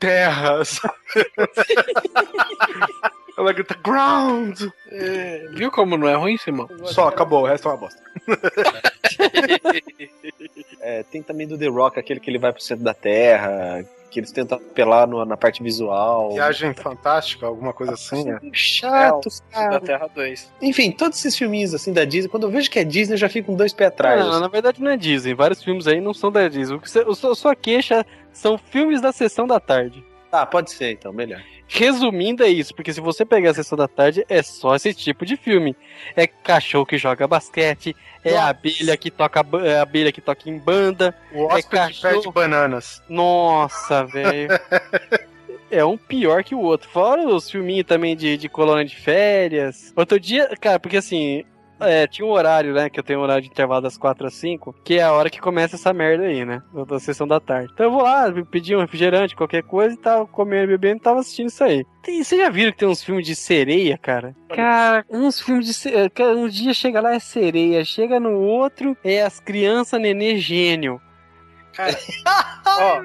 Terra! 0.00 0.60
ela 3.38 3.52
grita: 3.52 3.76
Ground! 3.82 4.62
É, 4.90 5.46
viu 5.52 5.70
como 5.70 5.96
não 5.96 6.08
é 6.08 6.14
ruim, 6.16 6.36
Simão? 6.38 6.68
Só, 6.86 7.06
acabou, 7.06 7.44
o 7.44 7.46
resto 7.46 7.68
é 7.68 7.70
uma 7.70 7.76
bosta. 7.76 8.02
É, 10.90 11.02
tem 11.02 11.22
também 11.22 11.46
do 11.46 11.58
The 11.58 11.66
Rock, 11.68 11.98
aquele 11.98 12.18
que 12.18 12.30
ele 12.30 12.38
vai 12.38 12.50
pro 12.50 12.62
centro 12.62 12.82
da 12.82 12.94
Terra, 12.94 13.84
que 14.10 14.20
eles 14.20 14.32
tentam 14.32 14.56
apelar 14.56 15.06
no- 15.06 15.22
na 15.26 15.36
parte 15.36 15.62
visual. 15.62 16.32
Viagem 16.32 16.72
Fantástica, 16.72 17.44
alguma 17.46 17.74
coisa 17.74 17.92
assim, 17.92 18.24
né? 18.24 18.38
Chato, 18.54 19.28
Da 19.28 19.52
cara. 19.52 19.80
Terra 19.80 20.08
2. 20.14 20.50
Enfim, 20.62 20.90
todos 20.90 21.18
esses 21.18 21.36
filminhos 21.36 21.74
assim 21.74 21.92
da 21.92 22.06
Disney, 22.06 22.30
quando 22.30 22.44
eu 22.44 22.50
vejo 22.50 22.70
que 22.70 22.78
é 22.78 22.84
Disney, 22.84 23.14
eu 23.14 23.18
já 23.18 23.28
fico 23.28 23.48
com 23.48 23.54
dois 23.54 23.74
pés 23.74 23.88
atrás. 23.88 24.18
Não, 24.24 24.40
na 24.40 24.48
verdade 24.48 24.82
não 24.82 24.90
é 24.90 24.96
Disney. 24.96 25.34
Vários 25.34 25.62
filmes 25.62 25.86
aí 25.86 26.00
não 26.00 26.14
são 26.14 26.32
da 26.32 26.48
Disney. 26.48 26.76
O 26.76 26.80
que 26.80 26.90
você- 26.90 27.04
o 27.06 27.14
sua 27.34 27.54
queixa 27.54 28.06
são 28.32 28.56
filmes 28.56 29.02
da 29.02 29.12
sessão 29.12 29.46
da 29.46 29.60
tarde. 29.60 30.02
Ah, 30.30 30.44
pode 30.44 30.70
ser 30.70 30.92
então, 30.92 31.12
melhor. 31.12 31.42
Resumindo, 31.66 32.42
é 32.42 32.48
isso, 32.48 32.74
porque 32.74 32.92
se 32.92 33.00
você 33.00 33.24
pegar 33.24 33.50
a 33.50 33.54
sessão 33.54 33.76
da 33.76 33.88
tarde, 33.88 34.24
é 34.28 34.42
só 34.42 34.74
esse 34.74 34.94
tipo 34.94 35.24
de 35.26 35.36
filme. 35.36 35.76
É 36.16 36.26
cachorro 36.26 36.86
que 36.86 36.98
joga 36.98 37.26
basquete, 37.26 37.94
é 38.24 38.36
a 38.36 38.48
abelha 38.48 38.96
que 38.96 39.10
toca 39.10 39.44
é 39.64 39.78
abelha 39.78 40.12
que 40.12 40.20
toca 40.20 40.48
em 40.48 40.58
banda. 40.58 41.14
O 41.32 41.44
hóspede 41.44 41.68
cachorro. 41.68 42.22
pede 42.22 42.32
bananas. 42.32 43.02
Nossa, 43.08 44.04
velho. 44.04 44.48
É 45.70 45.84
um 45.84 45.98
pior 45.98 46.42
que 46.42 46.54
o 46.54 46.60
outro. 46.60 46.88
Fora 46.88 47.28
os 47.28 47.50
filminhos 47.50 47.86
também 47.86 48.16
de, 48.16 48.38
de 48.38 48.48
colônia 48.48 48.84
de 48.84 48.96
férias. 48.96 49.92
Outro 49.94 50.18
dia, 50.18 50.48
cara, 50.58 50.80
porque 50.80 50.96
assim, 50.96 51.44
é, 51.80 52.06
tinha 52.06 52.26
um 52.26 52.30
horário, 52.30 52.74
né? 52.74 52.88
Que 52.88 52.98
eu 52.98 53.04
tenho 53.04 53.20
um 53.20 53.22
horário 53.22 53.42
de 53.42 53.48
intervalo 53.48 53.80
das 53.80 53.96
4 53.96 54.26
às 54.26 54.34
5, 54.34 54.74
que 54.84 54.98
é 54.98 55.02
a 55.02 55.12
hora 55.12 55.30
que 55.30 55.40
começa 55.40 55.76
essa 55.76 55.92
merda 55.92 56.24
aí, 56.24 56.44
né? 56.44 56.62
Da, 56.86 56.98
sessão 56.98 57.26
da 57.26 57.40
tarde. 57.40 57.70
Então 57.72 57.86
eu 57.86 57.92
vou 57.92 58.02
lá, 58.02 58.26
pedir 58.50 58.76
um 58.76 58.80
refrigerante, 58.80 59.36
qualquer 59.36 59.62
coisa, 59.62 59.94
e 59.94 59.98
tava 59.98 60.26
comendo 60.26 60.64
e 60.64 60.76
bebendo 60.76 60.96
e 60.96 61.02
tava 61.02 61.20
assistindo 61.20 61.48
isso 61.48 61.62
aí. 61.62 61.84
Tem, 62.02 62.22
vocês 62.22 62.40
já 62.40 62.48
viram 62.48 62.72
que 62.72 62.78
tem 62.78 62.88
uns 62.88 63.02
filmes 63.02 63.26
de 63.26 63.36
sereia, 63.36 63.96
cara? 63.98 64.34
Cara, 64.54 65.04
uns 65.10 65.40
filmes 65.40 65.66
de 65.66 65.74
sereia. 65.74 66.10
Um 66.36 66.48
dia 66.48 66.74
chega 66.74 67.00
lá 67.00 67.14
é 67.14 67.18
sereia, 67.18 67.84
chega 67.84 68.18
no 68.18 68.38
outro 68.38 68.96
é 69.04 69.22
as 69.22 69.40
crianças 69.40 70.00
nenê 70.00 70.38
gênio. 70.38 71.00
Ó, 72.66 73.02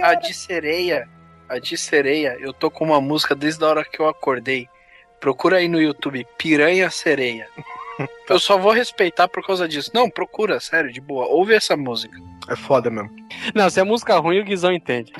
a 0.00 0.14
de 0.14 0.34
sereia, 0.34 1.08
a 1.48 1.58
de 1.58 1.76
sereia, 1.76 2.36
eu 2.40 2.52
tô 2.52 2.70
com 2.70 2.84
uma 2.84 3.00
música 3.00 3.34
desde 3.34 3.62
a 3.64 3.68
hora 3.68 3.84
que 3.84 4.00
eu 4.00 4.08
acordei. 4.08 4.68
Procura 5.20 5.58
aí 5.58 5.68
no 5.68 5.80
YouTube, 5.80 6.26
Piranha 6.36 6.90
Sereia. 6.90 7.48
Eu 8.28 8.38
só 8.38 8.56
vou 8.58 8.72
respeitar 8.72 9.28
por 9.28 9.44
causa 9.46 9.68
disso. 9.68 9.90
Não, 9.94 10.08
procura, 10.08 10.58
sério, 10.60 10.92
de 10.92 11.00
boa. 11.00 11.26
Ouve 11.26 11.54
essa 11.54 11.76
música. 11.76 12.16
É 12.48 12.56
foda 12.56 12.90
mesmo. 12.90 13.10
Não, 13.54 13.68
se 13.70 13.78
é 13.80 13.84
música 13.84 14.16
ruim, 14.18 14.40
o 14.40 14.44
Guizão 14.44 14.72
entende. 14.72 15.12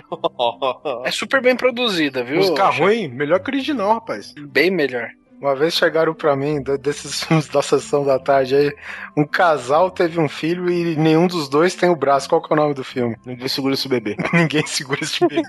É 1.04 1.10
super 1.10 1.40
bem 1.40 1.54
produzida, 1.56 2.24
viu? 2.24 2.36
Música 2.38 2.66
ruim, 2.70 3.08
melhor 3.08 3.40
que 3.40 3.50
o 3.50 3.54
original, 3.54 3.94
rapaz. 3.94 4.34
Bem 4.38 4.70
melhor. 4.70 5.08
Uma 5.40 5.56
vez 5.56 5.74
chegaram 5.74 6.14
pra 6.14 6.36
mim, 6.36 6.62
de- 6.62 6.78
desses 6.78 7.22
filmes 7.24 7.48
da 7.48 7.60
sessão 7.62 8.04
da 8.04 8.16
tarde 8.18 8.54
aí, 8.54 8.72
um 9.16 9.24
casal 9.26 9.90
teve 9.90 10.20
um 10.20 10.28
filho 10.28 10.70
e 10.70 10.94
nenhum 10.96 11.26
dos 11.26 11.48
dois 11.48 11.74
tem 11.74 11.88
o 11.90 11.96
braço. 11.96 12.28
Qual 12.28 12.40
que 12.40 12.52
é 12.52 12.54
o 12.54 12.60
nome 12.60 12.74
do 12.74 12.84
filme? 12.84 13.16
Ninguém 13.26 13.48
segura 13.48 13.74
esse 13.74 13.88
bebê. 13.88 14.16
Ninguém 14.32 14.64
segura 14.66 15.00
esse 15.02 15.18
bebê. 15.26 15.42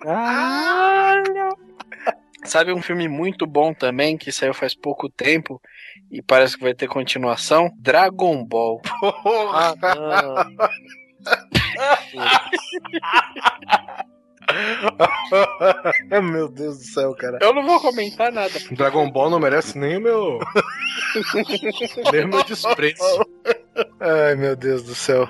Caralho! 0.00 1.56
Sabe 2.44 2.72
um 2.72 2.82
filme 2.82 3.08
muito 3.08 3.46
bom 3.46 3.72
também, 3.72 4.16
que 4.16 4.32
saiu 4.32 4.52
faz 4.52 4.74
pouco 4.74 5.08
tempo 5.08 5.60
e 6.10 6.20
parece 6.20 6.56
que 6.56 6.64
vai 6.64 6.74
ter 6.74 6.88
continuação? 6.88 7.70
Dragon 7.78 8.44
Ball. 8.44 8.80
Ah, 9.54 9.74
não. 9.80 10.72
Meu 16.22 16.48
Deus 16.48 16.78
do 16.78 16.84
céu, 16.84 17.14
cara. 17.14 17.38
Eu 17.40 17.54
não 17.54 17.64
vou 17.64 17.80
comentar 17.80 18.32
nada. 18.32 18.52
Dragon 18.72 19.10
Ball 19.10 19.30
não 19.30 19.38
merece 19.38 19.78
nem 19.78 19.96
o 19.96 20.00
meu. 20.00 20.38
nem 22.12 22.24
o 22.24 22.28
meu 22.28 22.44
desprezo. 22.44 23.26
Ai, 24.00 24.34
meu 24.34 24.56
Deus 24.56 24.82
do 24.82 24.94
céu. 24.94 25.28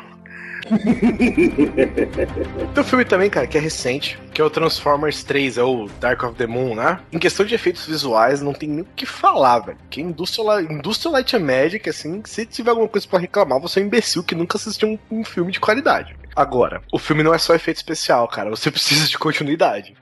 Tem 2.75 2.83
um 2.83 2.85
filme 2.85 3.05
também, 3.05 3.29
cara, 3.29 3.47
que 3.47 3.59
é 3.59 3.61
recente, 3.61 4.19
que 4.33 4.41
é 4.41 4.45
o 4.45 4.51
Transformers 4.51 5.25
3, 5.25 5.59
é 5.59 5.63
o 5.63 5.89
Dark 6.01 6.23
of 6.23 6.35
the 6.37 6.47
Moon, 6.47 6.75
né? 6.75 7.01
Em 7.13 7.19
questão 7.19 7.45
de 7.45 7.55
efeitos 7.55 7.87
visuais, 7.87 8.41
não 8.41 8.53
tem 8.53 8.69
nem 8.69 8.81
o 8.83 8.87
que 8.97 9.05
falar, 9.05 9.61
velho. 9.61 9.79
Que 9.91 10.01
Industrial, 10.01 10.61
Industrial 10.61 11.13
Light 11.15 11.37
and 11.37 11.41
Magic, 11.41 11.89
assim, 11.89 12.23
se 12.25 12.47
tiver 12.47 12.71
alguma 12.71 12.89
coisa 12.89 13.07
pra 13.07 13.19
reclamar, 13.19 13.61
você 13.61 13.81
é 13.81 13.83
um 13.83 13.87
imbecil 13.87 14.23
que 14.23 14.35
nunca 14.35 14.57
assistiu 14.57 14.89
um, 14.89 15.21
um 15.21 15.25
filme 15.25 15.53
de 15.53 15.61
qualidade. 15.61 16.17
Agora, 16.35 16.83
o 16.93 16.99
filme 16.99 17.23
não 17.23 17.35
é 17.35 17.39
só 17.39 17.55
efeito 17.55 17.79
especial, 17.79 18.27
cara, 18.29 18.51
você 18.51 18.71
precisa 18.73 19.07
de 19.09 19.19
continuidade. 19.19 19.95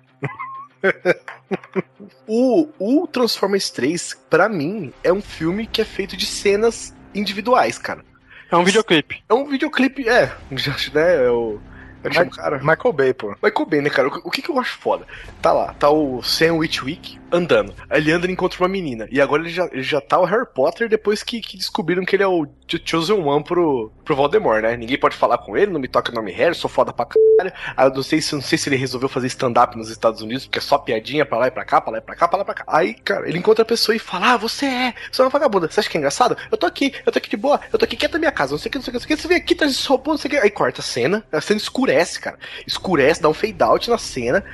o, 2.26 2.68
o 2.78 3.06
Transformers 3.06 3.70
3, 3.70 4.18
pra 4.28 4.48
mim, 4.48 4.92
é 5.02 5.12
um 5.12 5.20
filme 5.20 5.66
que 5.66 5.80
é 5.80 5.84
feito 5.84 6.16
de 6.16 6.26
cenas 6.26 6.94
individuais, 7.14 7.78
cara. 7.78 8.04
É 8.50 8.56
um 8.56 8.64
videoclipe. 8.64 9.22
É 9.28 9.34
um 9.34 9.44
videoclipe, 9.44 10.08
é, 10.08 10.32
né, 10.92 11.24
é 11.26 11.30
o... 11.30 11.60
É 12.02 12.06
o 12.06 12.10
que 12.10 12.16
chama 12.16 12.30
o 12.30 12.34
cara? 12.34 12.58
Michael 12.58 12.92
Bay, 12.92 13.14
pô. 13.14 13.34
Michael 13.42 13.66
Bay, 13.66 13.80
né, 13.80 13.90
cara? 13.90 14.08
O, 14.08 14.20
o 14.24 14.30
que, 14.30 14.42
que 14.42 14.50
eu 14.50 14.58
acho 14.58 14.78
foda? 14.78 15.06
Tá 15.42 15.52
lá, 15.52 15.74
tá 15.74 15.90
o 15.90 16.22
Sam 16.22 16.54
Witwick 16.54 17.18
andando. 17.32 17.72
Aí 17.88 18.00
ele 18.00 18.10
anda 18.12 18.26
e 18.26 18.32
encontra 18.32 18.58
uma 18.60 18.68
menina. 18.68 19.06
E 19.10 19.20
agora 19.20 19.42
ele 19.42 19.50
já, 19.50 19.66
ele 19.70 19.82
já 19.82 20.00
tá 20.00 20.18
o 20.18 20.24
Harry 20.24 20.46
Potter 20.52 20.88
depois 20.88 21.22
que, 21.22 21.40
que 21.40 21.56
descobriram 21.56 22.04
que 22.04 22.16
ele 22.16 22.22
é 22.22 22.26
o 22.26 22.44
Ch- 22.68 22.82
Chosen 22.84 23.20
One 23.20 23.44
pro, 23.44 23.92
pro 24.04 24.16
Voldemort, 24.16 24.62
né? 24.62 24.76
Ninguém 24.76 24.98
pode 24.98 25.16
falar 25.16 25.38
com 25.38 25.56
ele, 25.56 25.70
não 25.70 25.78
me 25.80 25.86
toca 25.88 26.10
o 26.10 26.14
nome 26.14 26.32
Harry, 26.32 26.54
sou 26.54 26.68
foda 26.68 26.92
pra 26.92 27.06
caralho. 27.06 27.52
Aí 27.76 27.86
eu 27.88 27.94
não 27.94 28.02
sei 28.02 28.20
se, 28.20 28.34
não 28.34 28.42
sei 28.42 28.58
se 28.58 28.68
ele 28.68 28.76
resolveu 28.76 29.08
fazer 29.08 29.28
stand-up 29.28 29.76
nos 29.76 29.90
Estados 29.90 30.20
Unidos, 30.22 30.44
porque 30.46 30.58
é 30.58 30.62
só 30.62 30.76
piadinha 30.78 31.24
pra 31.24 31.38
lá 31.38 31.46
e 31.46 31.50
pra 31.52 31.64
cá, 31.64 31.80
pra 31.80 31.92
lá 31.92 31.98
e 31.98 32.00
pra 32.00 32.16
cá, 32.16 32.26
pra 32.26 32.38
lá 32.38 32.42
e 32.42 32.46
pra 32.46 32.54
cá. 32.54 32.64
Aí, 32.66 32.94
cara, 32.94 33.28
ele 33.28 33.38
encontra 33.38 33.62
a 33.62 33.66
pessoa 33.66 33.94
e 33.94 33.98
fala: 34.00 34.32
Ah, 34.32 34.36
você 34.36 34.66
é, 34.66 34.94
você 35.12 35.22
é 35.22 35.24
uma 35.24 35.30
vagabunda. 35.30 35.70
Você 35.70 35.78
acha 35.80 35.88
que 35.88 35.96
é 35.96 36.00
engraçado? 36.00 36.36
Eu 36.50 36.58
tô 36.58 36.66
aqui, 36.66 36.92
eu 37.06 37.12
tô 37.12 37.18
aqui 37.18 37.30
de 37.30 37.36
boa, 37.36 37.60
eu 37.72 37.78
tô 37.78 37.84
aqui 37.84 37.96
quieto 37.96 38.14
na 38.14 38.18
minha 38.18 38.32
casa, 38.32 38.52
não 38.52 38.58
sei 38.58 38.68
o 38.68 38.72
que, 38.72 38.78
não 38.78 38.82
sei 38.84 38.90
o 38.90 38.92
que, 38.92 38.98
não 38.98 39.06
sei 39.06 39.14
o 39.14 39.16
que. 39.16 39.22
Você 39.22 39.28
vem 39.28 39.36
aqui, 39.36 39.54
tá 39.54 39.66
robô, 39.86 40.10
não 40.10 40.18
sei 40.18 40.28
o 40.28 40.32
que. 40.32 40.38
Aí 40.38 40.50
corta 40.50 40.80
a 40.80 40.84
cena, 40.84 41.24
a 41.30 41.40
cena 41.40 41.60
escurece, 41.90 42.20
cara. 42.20 42.38
Escurece, 42.66 43.20
dá 43.20 43.28
um 43.28 43.34
fade 43.34 43.62
out 43.62 43.90
na 43.90 43.98
cena. 43.98 44.44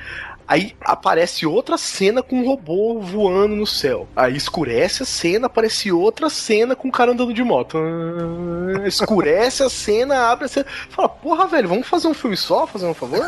Aí 0.47 0.73
aparece 0.81 1.45
outra 1.45 1.77
cena 1.77 2.23
com 2.23 2.37
um 2.37 2.45
robô 2.47 2.99
voando 3.01 3.55
no 3.55 3.67
céu. 3.67 4.07
Aí 4.15 4.35
escurece 4.35 5.03
a 5.03 5.05
cena, 5.05 5.47
aparece 5.47 5.91
outra 5.91 6.29
cena 6.29 6.75
com 6.75 6.87
um 6.87 6.91
cara 6.91 7.11
andando 7.11 7.33
de 7.33 7.43
moto. 7.43 7.77
Ah, 7.77 8.87
Escurece 8.87 9.63
a 9.63 9.69
cena, 9.69 10.29
abre 10.31 10.45
a 10.45 10.47
cena. 10.47 10.65
Fala, 10.89 11.09
porra, 11.09 11.47
velho, 11.47 11.67
vamos 11.67 11.87
fazer 11.87 12.07
um 12.07 12.13
filme 12.13 12.37
só, 12.37 12.65
fazer 12.65 12.85
um 12.85 12.93
favor? 12.93 13.25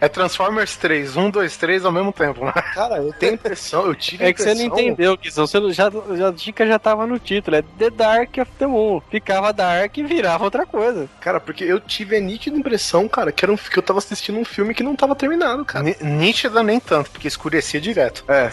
É 0.00 0.08
Transformers 0.08 0.76
3, 0.76 1.16
1, 1.16 1.30
2, 1.30 1.56
3 1.56 1.84
ao 1.84 1.92
mesmo 1.92 2.12
tempo, 2.12 2.44
né? 2.44 2.52
Cara, 2.74 2.96
eu 2.98 3.12
tenho 3.12 3.32
a 3.32 3.34
impressão, 3.36 3.86
eu 3.86 3.94
tive 3.94 4.24
É 4.24 4.32
que 4.32 4.42
você 4.42 4.54
não 4.54 4.62
impressão- 4.66 4.78
entendeu, 4.86 5.16
Guizão. 5.16 5.46
Você 5.46 5.60
não- 5.60 5.72
já, 5.72 5.90
já, 6.16 6.28
a 6.28 6.32
dica 6.32 6.66
já 6.66 6.78
tava 6.78 7.06
no 7.06 7.18
título. 7.18 7.56
É 7.56 7.62
The 7.78 7.90
Dark 7.90 8.36
of 8.38 8.50
the 8.58 8.66
Moon. 8.66 9.00
Ficava 9.10 9.52
Dark 9.52 9.96
e 9.98 10.02
virava 10.02 10.44
outra 10.44 10.66
coisa. 10.66 11.08
Cara, 11.20 11.38
porque 11.40 11.64
eu 11.64 11.78
tive 11.80 12.16
a 12.16 12.20
nítida 12.20 12.56
impressão, 12.56 13.08
cara, 13.08 13.30
que, 13.32 13.44
era 13.44 13.52
um, 13.52 13.56
que 13.56 13.78
eu 13.78 13.82
tava 13.82 13.98
assistindo 13.98 14.31
um 14.38 14.44
filme 14.44 14.74
que 14.74 14.82
não 14.82 14.94
tava 14.96 15.14
terminado, 15.14 15.64
cara. 15.64 15.84
Ni- 15.84 15.96
Nítida 16.00 16.62
nem 16.62 16.78
tanto, 16.80 17.10
porque 17.10 17.28
escurecia 17.28 17.80
direto. 17.80 18.24
É. 18.28 18.50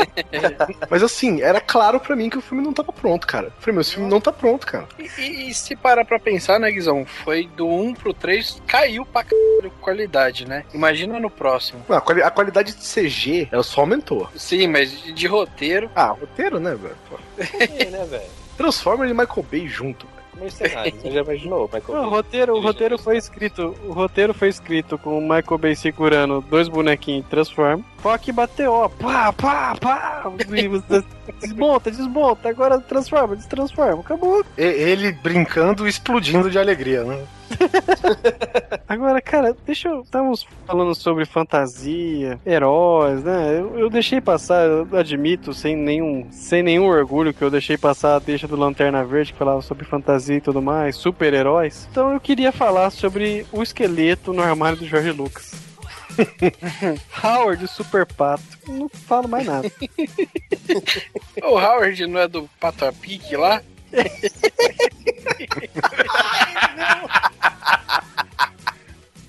Mas 0.90 1.02
assim, 1.02 1.40
era 1.42 1.60
claro 1.60 2.00
pra 2.00 2.14
mim 2.16 2.28
que 2.30 2.38
o 2.38 2.40
filme 2.42 2.62
não 2.62 2.72
tava 2.72 2.92
pronto, 2.92 3.26
cara. 3.26 3.46
Eu 3.46 3.52
falei, 3.58 3.72
meu, 3.74 3.80
esse 3.82 3.94
filme 3.94 4.08
não 4.08 4.20
tá 4.20 4.32
pronto, 4.32 4.66
cara. 4.66 4.86
E, 4.98 5.20
e- 5.20 5.50
e 5.50 5.54
se 5.54 5.74
parar 5.76 6.04
pra 6.04 6.18
pensar, 6.18 6.58
né, 6.58 6.70
Guizão? 6.70 7.04
Foi 7.06 7.46
do 7.56 7.66
1 7.68 7.94
pro 7.94 8.12
3, 8.14 8.60
caiu 8.66 9.04
pra 9.04 9.24
caralho 9.24 9.70
qualidade, 9.80 10.46
né? 10.46 10.64
Imagina 10.72 11.18
no 11.18 11.30
próximo. 11.30 11.84
Não, 11.88 11.96
a, 11.96 12.00
quali- 12.00 12.22
a 12.22 12.30
qualidade 12.30 12.74
de 12.74 12.82
CG, 12.84 13.48
ela 13.50 13.62
só 13.62 13.80
aumentou. 13.82 14.28
Sim, 14.36 14.66
mas 14.68 14.90
de, 15.02 15.12
de 15.12 15.26
roteiro. 15.26 15.90
Ah, 15.94 16.06
roteiro, 16.08 16.58
né, 16.60 16.74
velho? 16.74 16.96
É, 17.38 17.84
né, 17.86 18.04
velho? 18.04 18.30
Transforma 18.56 19.04
ele 19.04 19.12
e 19.14 19.16
Michael 19.16 19.46
Bay 19.50 19.66
junto. 19.66 20.06
Mercenários, 20.36 21.00
você 21.00 21.10
já 21.10 21.20
imaginou, 21.20 21.70
Michael 21.72 21.84
Não, 21.88 22.00
o 22.00 22.02
Bay? 22.02 22.10
roteiro, 22.10 22.56
o 22.56 22.60
roteiro 22.60 22.98
foi 22.98 23.16
escrito. 23.16 23.74
O 23.86 23.92
roteiro 23.92 24.32
foi 24.34 24.48
escrito 24.48 24.96
com 24.98 25.18
o 25.18 25.20
Michael 25.20 25.58
Bay 25.58 25.76
segurando 25.76 26.40
dois 26.40 26.68
bonequinhos 26.68 27.26
Transform. 27.28 27.82
Só 28.02 28.16
que 28.18 28.32
bateu, 28.32 28.72
ó, 28.72 28.88
pá, 28.88 29.32
pá, 29.32 29.76
pá. 29.80 30.32
Desmonta, 31.40 31.90
desmonta, 31.90 32.48
agora 32.48 32.80
transforma, 32.80 33.36
destransforma. 33.36 34.00
Acabou. 34.00 34.44
Ele 34.56 35.12
brincando 35.12 35.86
explodindo 35.86 36.50
de 36.50 36.58
alegria, 36.58 37.04
né? 37.04 37.24
Agora, 38.88 39.20
cara, 39.20 39.56
deixa 39.66 39.88
eu. 39.88 40.00
Estamos 40.00 40.46
falando 40.66 40.94
sobre 40.94 41.24
fantasia, 41.24 42.38
heróis, 42.44 43.22
né? 43.22 43.58
Eu, 43.58 43.78
eu 43.78 43.90
deixei 43.90 44.20
passar, 44.20 44.66
eu 44.66 44.88
admito, 44.92 45.52
sem 45.52 45.76
nenhum, 45.76 46.26
sem 46.30 46.62
nenhum 46.62 46.86
orgulho, 46.86 47.32
que 47.32 47.42
eu 47.42 47.50
deixei 47.50 47.76
passar 47.76 48.16
a 48.16 48.18
deixa 48.18 48.48
do 48.48 48.56
Lanterna 48.56 49.04
Verde, 49.04 49.32
que 49.32 49.38
falava 49.38 49.62
sobre 49.62 49.84
fantasia 49.84 50.36
e 50.36 50.40
tudo 50.40 50.62
mais, 50.62 50.96
super-heróis. 50.96 51.88
Então 51.90 52.12
eu 52.12 52.20
queria 52.20 52.52
falar 52.52 52.90
sobre 52.90 53.46
o 53.52 53.62
esqueleto 53.62 54.32
no 54.32 54.42
armário 54.42 54.78
do 54.78 54.86
Jorge 54.86 55.12
Lucas. 55.12 55.71
Howard, 57.22 57.66
Super 57.68 58.06
Pato. 58.06 58.42
Não 58.68 58.88
falo 58.88 59.28
mais 59.28 59.46
nada. 59.46 59.70
O 61.42 61.58
Howard 61.58 62.06
não 62.06 62.20
é 62.20 62.28
do 62.28 62.48
Pato 62.60 62.84
a 62.84 62.92
Pique 62.92 63.36
lá? 63.36 63.62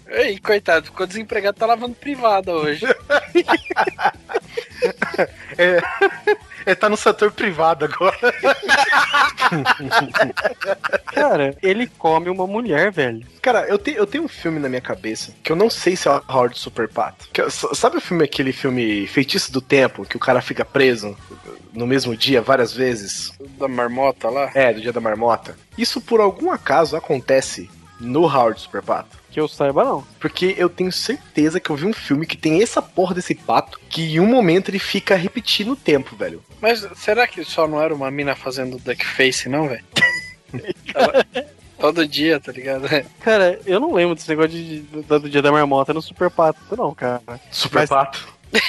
Ei, 0.07 0.39
coitado, 0.39 0.85
ficou 0.85 1.07
desempregado, 1.07 1.57
tá 1.57 1.65
lavando 1.65 1.95
privada 1.95 2.53
hoje. 2.53 2.85
É, 5.57 5.81
ele 6.65 6.75
tá 6.75 6.89
no 6.89 6.97
setor 6.97 7.31
privado 7.31 7.85
agora. 7.85 8.17
Cara, 11.05 11.55
ele 11.61 11.87
come 11.87 12.29
uma 12.29 12.47
mulher, 12.47 12.91
velho. 12.91 13.25
Cara, 13.41 13.67
eu, 13.67 13.77
te, 13.77 13.91
eu 13.91 14.07
tenho 14.07 14.23
um 14.23 14.27
filme 14.27 14.59
na 14.59 14.69
minha 14.69 14.81
cabeça 14.81 15.33
que 15.43 15.51
eu 15.51 15.55
não 15.55 15.69
sei 15.69 15.95
se 15.95 16.07
é 16.07 16.11
o 16.11 16.23
Howard 16.27 16.57
Super 16.57 16.87
Pato. 16.87 17.27
Que, 17.31 17.49
sabe 17.49 17.97
o 17.97 18.01
filme, 18.01 18.23
aquele 18.23 18.51
filme 18.51 19.05
Feitiço 19.07 19.51
do 19.51 19.61
Tempo, 19.61 20.05
que 20.05 20.17
o 20.17 20.19
cara 20.19 20.41
fica 20.41 20.65
preso 20.65 21.15
no 21.73 21.85
mesmo 21.85 22.15
dia 22.15 22.41
várias 22.41 22.73
vezes? 22.73 23.31
Da 23.57 23.67
marmota 23.67 24.29
lá. 24.29 24.51
É, 24.53 24.73
do 24.73 24.81
dia 24.81 24.93
da 24.93 25.01
marmota. 25.01 25.55
Isso 25.77 25.99
por 26.01 26.19
algum 26.19 26.51
acaso 26.51 26.95
acontece 26.95 27.69
no 27.99 28.23
Howard 28.23 28.59
Super 28.59 28.81
Pato. 28.81 29.22
Que 29.33 29.39
eu 29.39 29.47
saiba, 29.47 29.83
não. 29.83 30.05
Porque 30.19 30.53
eu 30.57 30.69
tenho 30.69 30.91
certeza 30.91 31.59
que 31.59 31.69
eu 31.69 31.75
vi 31.75 31.85
um 31.87 31.93
filme 31.93 32.25
que 32.25 32.37
tem 32.37 32.61
essa 32.61 32.81
porra 32.81 33.15
desse 33.15 33.33
pato 33.33 33.79
que 33.89 34.15
em 34.15 34.19
um 34.19 34.27
momento 34.27 34.69
ele 34.69 34.77
fica 34.79 35.15
repetindo 35.15 35.71
o 35.71 35.75
tempo, 35.75 36.15
velho. 36.15 36.43
Mas 36.61 36.87
será 36.95 37.25
que 37.27 37.43
só 37.43 37.67
não 37.67 37.81
era 37.81 37.93
uma 37.95 38.11
mina 38.11 38.35
fazendo 38.35 38.77
duckface, 38.77 39.49
não, 39.49 39.67
velho? 39.67 39.83
Todo 41.79 42.07
dia, 42.07 42.39
tá 42.39 42.51
ligado? 42.51 42.87
Cara, 43.19 43.59
eu 43.65 43.79
não 43.79 43.93
lembro 43.93 44.15
desse 44.15 44.29
negócio 44.29 44.51
de, 44.51 44.81
de- 44.81 45.01
do, 45.01 45.19
do 45.19 45.29
dia 45.29 45.41
da 45.41 45.51
marmota 45.51 45.93
no 45.93 46.01
Super 46.01 46.29
Pato, 46.29 46.59
não, 46.77 46.93
cara. 46.93 47.21
Super 47.51 47.79
Mas- 47.79 47.89
Pato. 47.89 48.33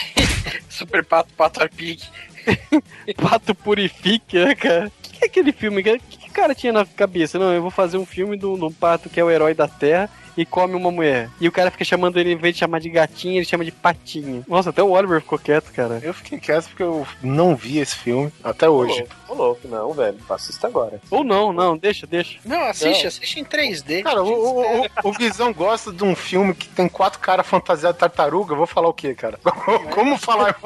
Super 0.69 1.05
pato, 1.05 1.33
pato 1.37 1.63
a 1.63 1.69
pique. 1.69 2.09
Pato 3.23 3.55
Purifique, 3.55 4.37
né, 4.43 4.55
cara? 4.55 4.89
O 4.89 4.91
que 5.13 5.23
é 5.23 5.27
aquele 5.27 5.53
filme? 5.53 5.81
O 5.81 5.85
que, 5.85 5.99
cara 6.35 6.55
tinha 6.55 6.73
na 6.73 6.85
cabeça? 6.85 7.39
Não, 7.39 7.53
eu 7.53 7.63
vou 7.63 7.71
fazer 7.71 7.97
um 7.97 8.05
filme 8.05 8.37
do, 8.37 8.57
do 8.57 8.71
pato 8.71 9.09
que 9.09 9.21
é 9.21 9.25
o 9.25 9.31
herói 9.31 9.55
da 9.55 9.69
Terra 9.69 10.11
e 10.37 10.45
come 10.45 10.75
uma 10.75 10.91
mulher. 10.91 11.31
E 11.41 11.49
o 11.49 11.53
cara 11.53 11.71
fica 11.71 11.85
chamando 11.85 12.19
ele, 12.19 12.33
em 12.33 12.37
vez 12.37 12.55
de 12.55 12.61
chamar 12.61 12.81
de 12.81 12.91
gatinha, 12.91 13.37
ele 13.37 13.45
chama 13.45 13.65
de 13.65 13.73
patinha. 13.73 14.43
Nossa, 14.47 14.71
até 14.71 14.83
o 14.83 14.91
Oliver 14.91 15.21
ficou 15.21 15.39
quieto, 15.39 15.73
cara. 15.73 16.01
Eu 16.03 16.13
fiquei 16.13 16.39
quieto 16.39 16.69
porque 16.69 16.83
eu 16.83 17.07
não 17.23 17.55
vi 17.55 17.79
esse 17.79 17.95
filme 17.95 18.33
até 18.43 18.69
hoje. 18.69 19.07
Ô, 19.29 19.35
louco. 19.35 19.69
Não, 19.69 19.93
velho. 19.93 20.19
Assista 20.29 20.67
agora. 20.67 21.01
Ou 21.11 21.23
não, 21.23 21.53
não, 21.53 21.77
deixa, 21.77 22.07
deixa. 22.07 22.39
Não, 22.45 22.63
assiste, 22.63 23.03
Não. 23.03 23.09
assiste 23.09 23.41
em 23.41 23.45
3D. 23.45 24.03
Cara, 24.03 24.23
o, 24.23 24.29
o, 24.29 24.83
o, 24.83 24.89
o 25.05 25.13
Guizão 25.13 25.53
gosta 25.53 25.93
de 25.93 26.03
um 26.05 26.15
filme 26.15 26.55
que 26.55 26.69
tem 26.69 26.89
quatro 26.89 27.21
caras 27.21 27.47
fantasiados 27.47 27.97
de 27.97 28.01
tartaruga. 28.01 28.53
Eu 28.55 28.59
vou 28.59 28.67
falar 28.67 28.89
o 28.89 28.93
quê, 28.95 29.15
cara? 29.15 29.39
Como 29.95 30.19
falar, 30.19 30.57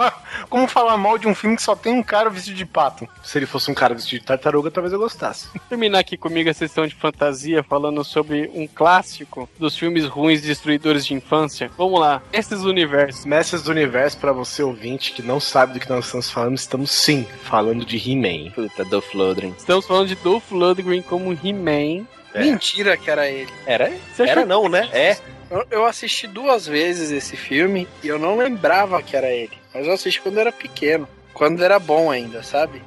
como 0.49 0.67
falar 0.67 0.97
mal 0.97 1.19
de 1.19 1.29
um 1.29 1.35
filme 1.35 1.57
que 1.57 1.63
só 1.63 1.77
tem 1.77 1.93
um 1.93 2.03
cara 2.03 2.31
vestido 2.31 2.57
de 2.57 2.65
pato? 2.65 3.09
Se 3.23 3.39
ele 3.39 3.47
fosse 3.47 3.71
um 3.71 3.75
cara 3.75 3.95
vestido 3.95 4.21
de 4.21 4.27
tartaruga, 4.27 4.71
talvez 4.71 4.93
eu 4.93 4.99
gostasse. 4.99 5.49
Terminar 5.59 6.01
aqui 6.01 6.17
comigo 6.17 6.51
a 6.51 6.55
sessão 6.55 6.87
de 6.87 6.95
fantasia 6.95 7.63
falando 7.63 8.03
sobre 8.05 8.51
um 8.55 8.67
clássico 8.67 9.49
dos 9.59 9.77
filmes 9.77 10.05
ruins 10.07 10.43
destruidores 10.43 11.07
de 11.07 11.15
infância. 11.15 11.71
Vamos 11.77 12.01
lá, 12.01 12.23
esses 12.33 12.63
universos. 12.63 13.25
Mestres 13.25 13.63
do 13.63 13.71
Universo, 13.71 14.19
pra 14.19 14.33
você 14.33 14.63
ouvinte 14.63 15.13
que 15.13 15.23
não 15.23 15.41
sabe 15.41 15.75
do 15.75 15.81
que 15.81 15.89
nós 15.89 16.07
estamos 16.07 16.31
falando, 16.31 16.57
estamos 16.57 16.91
sim 16.91 17.27
falando 17.43 17.85
de 17.85 17.97
He-Man. 17.97 18.51
Puta, 18.53 18.85
Dolph 18.85 19.15
Lundgren. 19.15 19.55
Estamos 19.57 19.87
falando 19.87 20.09
de 20.09 20.15
Dolph 20.17 20.51
Lundgren 20.51 21.03
como 21.03 21.33
He-Man. 21.33 22.07
É. 22.35 22.41
Mentira 22.41 22.97
que 22.97 23.11
era 23.11 23.29
ele. 23.29 23.51
Era? 23.67 23.91
Você 24.13 24.23
achou 24.23 24.33
Era 24.33 24.47
não, 24.47 24.69
né? 24.69 24.89
É. 24.93 25.17
Eu, 25.51 25.67
eu 25.71 25.87
assisti 25.87 26.27
duas 26.27 26.67
vezes 26.67 27.11
esse 27.11 27.37
filme 27.37 27.89
e 28.03 28.09
eu 28.09 28.19
não 28.19 28.37
lembrava 28.37 29.03
que 29.03 29.17
era 29.17 29.31
ele. 29.31 29.57
Mas 29.73 29.87
eu 29.87 29.93
assisti 29.93 30.21
quando 30.21 30.37
eu 30.37 30.43
era 30.43 30.53
pequeno. 30.53 31.09
Quando 31.33 31.63
era 31.63 31.79
bom 31.79 32.11
ainda, 32.11 32.43
sabe? 32.43 32.83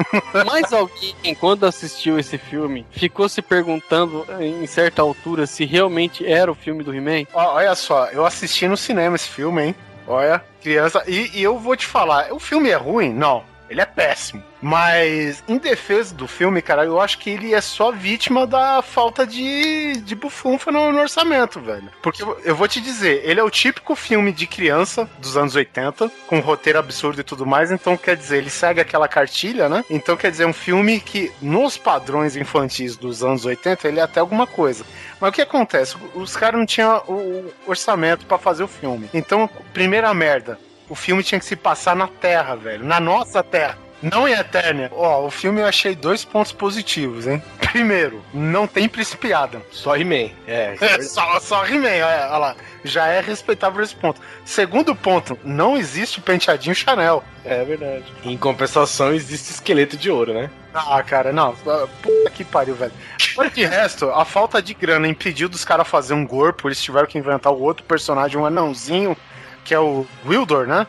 Mais 0.46 0.72
alguém, 0.72 1.34
quando 1.38 1.64
assistiu 1.64 2.18
esse 2.18 2.38
filme, 2.38 2.86
ficou 2.90 3.28
se 3.28 3.42
perguntando 3.42 4.26
em 4.40 4.66
certa 4.66 5.02
altura 5.02 5.46
se 5.46 5.64
realmente 5.64 6.26
era 6.26 6.50
o 6.50 6.54
filme 6.54 6.82
do 6.82 6.94
He-Man? 6.94 7.26
Olha 7.32 7.74
só, 7.74 8.06
eu 8.06 8.24
assisti 8.24 8.66
no 8.68 8.76
cinema 8.76 9.16
esse 9.16 9.28
filme, 9.28 9.66
hein? 9.66 9.74
Olha, 10.06 10.44
criança. 10.62 11.02
E, 11.06 11.30
e 11.34 11.42
eu 11.42 11.58
vou 11.58 11.76
te 11.76 11.86
falar, 11.86 12.32
o 12.32 12.38
filme 12.38 12.68
é 12.70 12.76
ruim? 12.76 13.12
Não. 13.12 13.42
Ele 13.68 13.80
é 13.80 13.86
péssimo. 13.86 14.42
Mas, 14.60 15.42
em 15.46 15.58
defesa 15.58 16.14
do 16.14 16.26
filme, 16.26 16.62
cara, 16.62 16.84
eu 16.84 16.98
acho 17.00 17.18
que 17.18 17.28
ele 17.30 17.52
é 17.54 17.60
só 17.60 17.92
vítima 17.92 18.46
da 18.46 18.80
falta 18.82 19.26
de, 19.26 20.00
de 20.00 20.14
bufunfa 20.14 20.72
no, 20.72 20.90
no 20.90 21.00
orçamento, 21.00 21.60
velho. 21.60 21.90
Porque 22.02 22.22
eu- 22.22 22.38
eu 22.44 22.54
vou 22.56 22.66
te 22.66 22.80
dizer, 22.80 23.20
ele 23.24 23.38
é 23.40 23.42
o 23.42 23.50
típico 23.50 23.94
filme 23.94 24.32
de 24.32 24.46
criança 24.46 25.08
dos 25.18 25.36
anos 25.36 25.54
80, 25.54 26.10
com 26.26 26.40
roteiro 26.40 26.78
absurdo 26.78 27.20
e 27.20 27.24
tudo 27.24 27.44
mais. 27.44 27.70
Então, 27.70 27.96
quer 27.96 28.16
dizer, 28.16 28.38
ele 28.38 28.48
segue 28.50 28.80
aquela 28.80 29.06
cartilha, 29.08 29.68
né? 29.68 29.84
Então, 29.90 30.16
quer 30.16 30.30
dizer, 30.30 30.46
um 30.46 30.52
filme 30.52 30.98
que, 31.00 31.30
nos 31.42 31.76
padrões 31.76 32.36
infantis 32.36 32.96
dos 32.96 33.22
anos 33.22 33.44
80, 33.44 33.86
ele 33.88 34.00
é 34.00 34.02
até 34.02 34.20
alguma 34.20 34.46
coisa. 34.46 34.84
Mas 35.20 35.30
o 35.30 35.32
que 35.32 35.42
acontece? 35.42 35.96
Os 36.14 36.36
caras 36.36 36.58
não 36.58 36.66
tinham 36.66 37.02
o 37.06 37.52
orçamento 37.66 38.24
pra 38.26 38.38
fazer 38.38 38.62
o 38.62 38.68
filme. 38.68 39.10
Então, 39.12 39.48
primeira 39.72 40.12
merda, 40.14 40.58
o 40.88 40.94
filme 40.94 41.22
tinha 41.22 41.38
que 41.38 41.44
se 41.44 41.56
passar 41.56 41.96
na 41.96 42.08
Terra, 42.08 42.54
velho. 42.54 42.84
Na 42.84 43.00
nossa 43.00 43.42
Terra. 43.42 43.78
Não 44.02 44.28
em 44.28 44.32
Eternia. 44.32 44.90
Ó, 44.92 45.26
o 45.26 45.30
filme 45.30 45.62
eu 45.62 45.66
achei 45.66 45.94
dois 45.94 46.24
pontos 46.24 46.52
positivos, 46.52 47.26
hein? 47.26 47.42
Primeiro, 47.72 48.22
não 48.34 48.66
tem 48.66 48.86
Príncipe 48.86 49.32
Adam. 49.32 49.62
Só 49.70 49.96
He-Man. 49.96 50.30
É, 50.46 50.76
É, 50.80 51.00
só, 51.00 51.40
só 51.40 51.64
He-Man, 51.66 51.88
olha, 51.88 52.28
olha 52.28 52.38
lá. 52.38 52.56
Já 52.84 53.06
é 53.06 53.20
respeitável 53.20 53.82
esse 53.82 53.96
ponto. 53.96 54.20
Segundo 54.44 54.94
ponto, 54.94 55.38
não 55.42 55.76
existe 55.76 56.20
penteadinho 56.20 56.74
Chanel. 56.74 57.24
É 57.46 57.64
verdade. 57.64 58.04
Em 58.22 58.36
compensação, 58.36 59.14
existe 59.14 59.52
esqueleto 59.52 59.96
de 59.96 60.10
ouro, 60.10 60.34
né? 60.34 60.50
Ah, 60.74 61.02
cara, 61.02 61.32
não. 61.32 61.54
Puta 61.54 62.30
que 62.30 62.44
pariu, 62.44 62.74
velho. 62.74 62.92
Fora 63.34 63.48
de 63.48 63.64
resto, 63.64 64.10
a 64.10 64.24
falta 64.24 64.60
de 64.60 64.74
grana 64.74 65.08
impediu 65.08 65.48
dos 65.48 65.64
caras 65.64 65.88
fazer 65.88 66.12
um 66.12 66.26
corpo, 66.26 66.68
eles 66.68 66.82
tiveram 66.82 67.06
que 67.06 67.16
inventar 67.16 67.52
o 67.52 67.62
outro 67.62 67.84
personagem, 67.84 68.38
um 68.38 68.44
anãozinho, 68.44 69.16
que 69.64 69.74
é 69.74 69.78
o 69.80 70.06
Wildor, 70.26 70.66
né? 70.66 70.86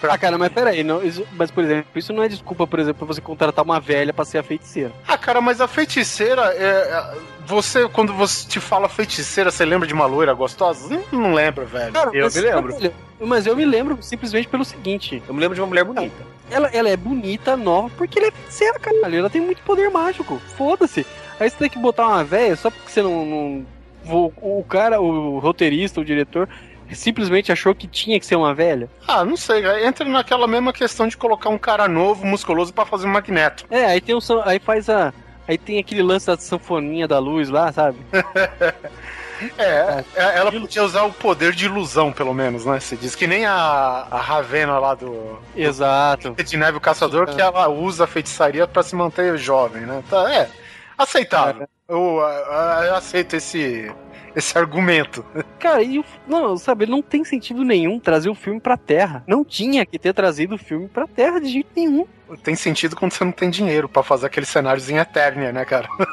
Ah, 0.00 0.16
cara, 0.16 0.38
mas 0.38 0.52
peraí, 0.52 0.84
não, 0.84 1.02
isso- 1.02 1.26
mas 1.32 1.50
por 1.50 1.64
exemplo, 1.64 1.86
isso 1.96 2.12
não 2.12 2.22
é 2.22 2.28
desculpa, 2.28 2.66
por 2.68 2.78
exemplo, 2.78 3.04
pra 3.04 3.12
você 3.14 3.20
contratar 3.20 3.64
uma 3.64 3.80
velha 3.80 4.12
pra 4.12 4.24
ser 4.24 4.38
a 4.38 4.42
feiticeira. 4.44 4.92
Ah, 5.08 5.18
cara, 5.18 5.40
mas 5.40 5.60
a 5.60 5.66
feiticeira, 5.66 6.40
é, 6.54 6.64
é, 6.64 7.14
você, 7.44 7.88
quando 7.88 8.14
você 8.14 8.46
te 8.48 8.60
fala 8.60 8.88
feiticeira, 8.88 9.50
você 9.50 9.64
lembra 9.64 9.88
de 9.88 9.94
uma 9.94 10.06
loira 10.06 10.32
gostosa? 10.34 10.88
Não, 11.10 11.20
não 11.20 11.34
lembra, 11.34 11.64
velho. 11.64 11.92
Cara, 11.92 12.10
Eu 12.14 12.24
mas, 12.26 12.36
me 12.36 12.40
lembro. 12.42 12.92
Mas 13.20 13.46
eu 13.46 13.56
me 13.56 13.64
lembro 13.64 13.98
simplesmente 14.00 14.46
pelo 14.46 14.64
seguinte: 14.64 15.20
Eu 15.26 15.34
me 15.34 15.40
lembro 15.40 15.56
de 15.56 15.60
uma 15.60 15.66
mulher 15.66 15.82
bonita. 15.84 16.14
ela, 16.48 16.68
ela 16.68 16.88
é 16.88 16.96
bonita, 16.96 17.56
nova, 17.56 17.90
porque 17.98 18.20
ela 18.20 18.28
é 18.28 18.30
feiticeira, 18.30 18.78
caralho. 18.78 19.18
Ela 19.18 19.28
tem 19.30 19.40
muito 19.40 19.60
poder 19.62 19.90
mágico. 19.90 20.40
Foda-se. 20.56 21.04
Aí 21.40 21.50
você 21.50 21.56
tem 21.56 21.68
que 21.70 21.78
botar 21.78 22.06
uma 22.06 22.22
velha 22.22 22.54
só 22.54 22.70
porque 22.70 22.88
você 22.88 23.02
não. 23.02 23.26
não- 23.26 23.66
o, 24.10 24.32
o 24.60 24.64
cara, 24.64 25.00
o 25.02 25.38
roteirista, 25.40 26.00
o 26.00 26.04
diretor, 26.04 26.48
simplesmente 26.94 27.52
achou 27.52 27.74
que 27.74 27.86
tinha 27.86 28.18
que 28.18 28.26
ser 28.26 28.36
uma 28.36 28.54
velha. 28.54 28.88
Ah, 29.06 29.24
não 29.24 29.36
sei, 29.36 29.64
entra 29.84 30.08
naquela 30.08 30.46
mesma 30.46 30.72
questão 30.72 31.06
de 31.06 31.16
colocar 31.16 31.48
um 31.48 31.58
cara 31.58 31.88
novo, 31.88 32.26
musculoso, 32.26 32.72
pra 32.72 32.86
fazer 32.86 33.06
um 33.06 33.12
magneto. 33.12 33.64
É, 33.70 33.86
aí 33.86 34.00
tem 34.00 34.14
um. 34.14 34.20
Aí 34.44 34.58
faz 34.58 34.88
a. 34.88 35.12
Aí 35.46 35.56
tem 35.56 35.78
aquele 35.78 36.02
lance 36.02 36.26
da 36.26 36.36
sanfoninha 36.36 37.08
da 37.08 37.18
luz 37.18 37.48
lá, 37.48 37.72
sabe? 37.72 37.98
É, 39.56 40.04
é, 40.16 40.38
ela 40.38 40.50
podia 40.50 40.82
usar 40.82 41.04
o 41.04 41.12
poder 41.12 41.52
de 41.52 41.66
ilusão, 41.66 42.12
pelo 42.12 42.34
menos, 42.34 42.64
né? 42.64 42.80
Você 42.80 42.96
diz 42.96 43.14
que 43.14 43.26
nem 43.26 43.46
a, 43.46 44.06
a 44.10 44.20
Ravena 44.20 44.78
lá 44.78 44.94
do 44.94 45.38
Exato. 45.54 46.34
de 46.34 46.56
Neve 46.56 46.78
o 46.78 46.80
Caçador, 46.80 47.26
que 47.28 47.40
ela 47.40 47.68
usa 47.68 48.04
a 48.04 48.06
feitiçaria 48.06 48.66
pra 48.66 48.82
se 48.82 48.96
manter 48.96 49.38
jovem, 49.38 49.82
né? 49.82 50.02
Tá, 50.10 50.32
é, 50.32 50.48
aceitável. 50.96 51.68
Eu, 51.88 52.20
ah, 52.20 52.82
eu 52.86 52.94
aceito 52.96 53.36
esse, 53.36 53.90
esse 54.38 54.56
argumento. 54.58 55.24
Cara, 55.58 55.82
e 55.82 55.98
o, 55.98 56.04
não, 56.26 56.56
sabe, 56.56 56.86
não 56.86 57.02
tem 57.02 57.24
sentido 57.24 57.62
nenhum 57.64 57.98
trazer 58.00 58.30
o 58.30 58.34
filme 58.34 58.60
pra 58.60 58.76
Terra. 58.76 59.22
Não 59.26 59.44
tinha 59.44 59.84
que 59.84 59.98
ter 59.98 60.12
trazido 60.12 60.54
o 60.54 60.58
filme 60.58 60.88
pra 60.88 61.06
Terra 61.06 61.40
de 61.40 61.48
jeito 61.48 61.68
nenhum. 61.76 62.06
Tem 62.42 62.54
sentido 62.54 62.94
quando 62.96 63.12
você 63.12 63.24
não 63.24 63.32
tem 63.32 63.50
dinheiro 63.50 63.88
pra 63.88 64.02
fazer 64.02 64.26
aqueles 64.26 64.48
cenários 64.48 64.88
em 64.90 64.96
Eternia, 64.98 65.52
né, 65.52 65.64
cara? 65.64 65.88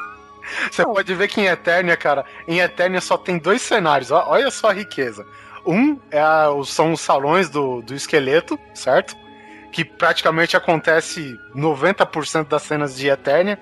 Você 0.70 0.84
pode 0.84 1.12
ver 1.12 1.26
que 1.26 1.40
em 1.40 1.46
Eternia, 1.46 1.96
cara, 1.96 2.24
em 2.46 2.60
Eternia 2.60 3.00
só 3.00 3.18
tem 3.18 3.36
dois 3.36 3.60
cenários, 3.62 4.12
olha 4.12 4.48
só 4.50 4.70
a 4.70 4.72
riqueza. 4.72 5.26
Um 5.66 5.98
é 6.08 6.20
a- 6.20 6.48
são 6.64 6.92
os 6.92 7.00
salões 7.00 7.48
do, 7.50 7.82
do 7.82 7.92
esqueleto, 7.94 8.56
certo? 8.72 9.16
Que 9.72 9.84
praticamente 9.84 10.56
acontece 10.56 11.36
90% 11.52 12.46
das 12.46 12.62
cenas 12.62 12.96
de 12.96 13.08
Eternia. 13.08 13.58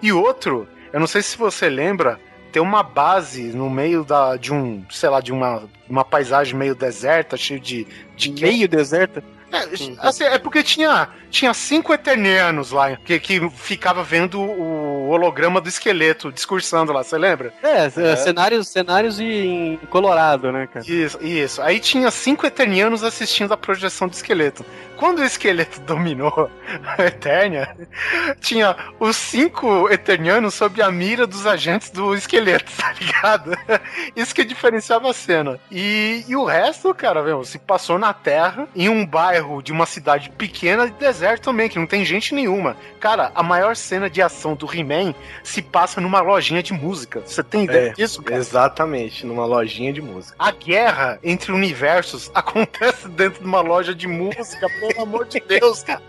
E 0.00 0.10
outro, 0.10 0.66
eu 0.90 0.98
não 0.98 1.06
sei 1.06 1.20
se 1.20 1.36
você 1.36 1.68
lembra, 1.68 2.18
tem 2.52 2.62
uma 2.62 2.82
base 2.82 3.44
no 3.44 3.70
meio 3.70 4.04
da, 4.04 4.36
de 4.36 4.52
um, 4.52 4.84
sei 4.90 5.08
lá, 5.08 5.20
de 5.20 5.32
uma, 5.32 5.62
uma 5.88 6.04
paisagem 6.04 6.54
meio 6.54 6.74
deserta, 6.74 7.36
cheio 7.36 7.58
de, 7.58 7.86
de 8.14 8.30
Meio 8.30 8.68
deserta. 8.68 9.24
É, 9.52 10.06
assim, 10.06 10.24
é 10.24 10.38
porque 10.38 10.62
tinha, 10.62 11.08
tinha 11.30 11.52
cinco 11.52 11.92
eternianos 11.92 12.70
lá 12.70 12.96
que, 12.96 13.18
que 13.20 13.50
ficava 13.50 14.02
vendo 14.02 14.40
o 14.40 15.08
holograma 15.10 15.60
do 15.60 15.68
esqueleto 15.68 16.32
discursando 16.32 16.92
lá, 16.92 17.02
você 17.04 17.18
lembra? 17.18 17.52
É, 17.62 17.88
c- 17.90 18.16
cenários, 18.16 18.68
cenários 18.68 19.20
em 19.20 19.78
Colorado, 19.90 20.50
né, 20.50 20.66
cara? 20.66 20.84
Isso, 20.88 21.18
isso. 21.22 21.60
Aí 21.62 21.78
tinha 21.80 22.10
cinco 22.10 22.46
eternianos 22.46 23.04
assistindo 23.04 23.52
a 23.52 23.56
projeção 23.56 24.08
do 24.08 24.14
esqueleto. 24.14 24.64
Quando 24.96 25.18
o 25.18 25.24
esqueleto 25.24 25.80
dominou 25.82 26.50
a 26.96 27.04
Eternia, 27.04 27.76
tinha 28.40 28.76
os 29.00 29.16
cinco 29.16 29.90
eternianos 29.90 30.54
sob 30.54 30.80
a 30.80 30.90
mira 30.90 31.26
dos 31.26 31.46
agentes 31.46 31.90
do 31.90 32.14
esqueleto, 32.14 32.70
tá 32.76 32.92
ligado? 32.92 33.52
Isso 34.14 34.34
que 34.34 34.44
diferenciava 34.44 35.10
a 35.10 35.14
cena. 35.14 35.58
E, 35.70 36.24
e 36.28 36.36
o 36.36 36.44
resto, 36.44 36.94
cara, 36.94 37.22
meu, 37.22 37.44
se 37.44 37.58
passou 37.58 37.98
na 37.98 38.12
Terra, 38.12 38.68
em 38.76 38.88
um 38.88 39.04
bairro 39.04 39.41
de 39.62 39.72
uma 39.72 39.86
cidade 39.86 40.30
pequena 40.30 40.86
de 40.86 40.92
deserto 40.94 41.44
também, 41.44 41.68
que 41.68 41.78
não 41.78 41.86
tem 41.86 42.04
gente 42.04 42.34
nenhuma. 42.34 42.76
Cara, 43.00 43.30
a 43.34 43.42
maior 43.42 43.76
cena 43.76 44.08
de 44.08 44.20
ação 44.22 44.54
do 44.54 44.66
He-Man 44.72 45.14
se 45.42 45.60
passa 45.62 46.00
numa 46.00 46.20
lojinha 46.20 46.62
de 46.62 46.72
música. 46.72 47.22
Você 47.24 47.42
tem 47.42 47.64
ideia 47.64 47.90
É, 47.90 47.92
disso, 47.92 48.22
cara? 48.22 48.38
Exatamente, 48.40 49.26
numa 49.26 49.44
lojinha 49.44 49.92
de 49.92 50.00
música. 50.00 50.34
A 50.38 50.50
guerra 50.52 51.18
entre 51.22 51.52
universos 51.52 52.30
acontece 52.34 53.08
dentro 53.08 53.40
de 53.40 53.46
uma 53.46 53.60
loja 53.60 53.94
de 53.94 54.06
música, 54.06 54.66
pelo 54.80 55.02
amor 55.02 55.26
de 55.26 55.40
Deus, 55.40 55.82
cara. 55.82 56.02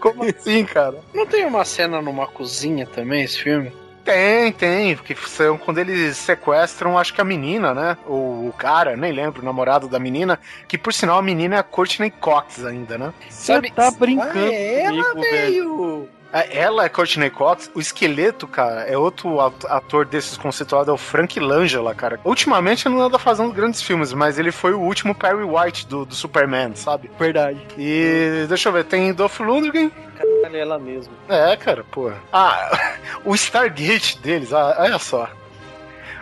Como 0.00 0.24
assim, 0.28 0.64
cara? 0.64 0.98
Não 1.12 1.26
tem 1.26 1.44
uma 1.44 1.64
cena 1.64 2.00
numa 2.00 2.26
cozinha 2.26 2.86
também, 2.86 3.22
esse 3.24 3.42
filme? 3.42 3.72
Tem, 4.04 4.52
tem, 4.52 4.94
porque 4.96 5.16
são 5.26 5.56
quando 5.56 5.78
eles 5.78 6.18
sequestram, 6.18 6.98
acho 6.98 7.14
que 7.14 7.20
a 7.20 7.24
menina, 7.24 7.72
né? 7.72 7.96
Ou 8.04 8.48
o 8.48 8.52
cara, 8.52 8.96
nem 8.96 9.12
lembro, 9.12 9.40
o 9.40 9.44
namorado 9.44 9.88
da 9.88 9.98
menina, 9.98 10.38
que 10.68 10.76
por 10.76 10.92
sinal 10.92 11.18
a 11.18 11.22
menina 11.22 11.56
é 11.56 11.58
a 11.58 11.62
Courtney 11.62 12.10
Cox 12.10 12.64
ainda, 12.66 12.98
né? 12.98 13.14
Você 13.30 13.60
tá 13.62 13.90
brincando 13.90 14.38
Ah, 14.38 14.52
é 14.52 14.82
ela, 14.82 15.04
comigo, 15.04 15.20
velho. 15.22 16.08
É, 16.34 16.58
Ela 16.58 16.84
é 16.84 16.88
Courtney 16.88 17.30
Cox, 17.30 17.70
o 17.74 17.80
esqueleto, 17.80 18.46
cara, 18.48 18.82
é 18.82 18.98
outro 18.98 19.40
at- 19.40 19.64
ator 19.66 20.04
desses 20.04 20.36
conceituados, 20.36 20.88
é 20.88 20.92
o 20.92 20.96
Frank 20.96 21.38
Langella, 21.38 21.94
cara. 21.94 22.18
Ultimamente 22.24 22.88
ele 22.88 22.96
não 22.96 23.02
anda 23.02 23.18
fazendo 23.18 23.52
grandes 23.52 23.80
filmes, 23.80 24.12
mas 24.12 24.38
ele 24.38 24.50
foi 24.50 24.72
o 24.74 24.80
último 24.80 25.14
Perry 25.14 25.44
White 25.44 25.86
do, 25.86 26.04
do 26.04 26.14
Superman, 26.14 26.74
sabe? 26.74 27.08
Verdade. 27.18 27.60
E 27.78 28.46
deixa 28.48 28.68
eu 28.68 28.72
ver, 28.72 28.84
tem 28.84 29.12
Dolph 29.14 29.38
Lundgren. 29.40 29.90
Caralho, 30.18 30.56
é 30.56 30.60
ela 30.60 30.78
mesmo. 30.78 31.12
É, 31.28 31.56
cara, 31.56 31.84
pô. 31.90 32.10
Ah, 32.32 32.96
o 33.24 33.34
Stargate 33.34 34.18
deles, 34.18 34.52
ah, 34.52 34.74
olha 34.78 34.98
só. 34.98 35.28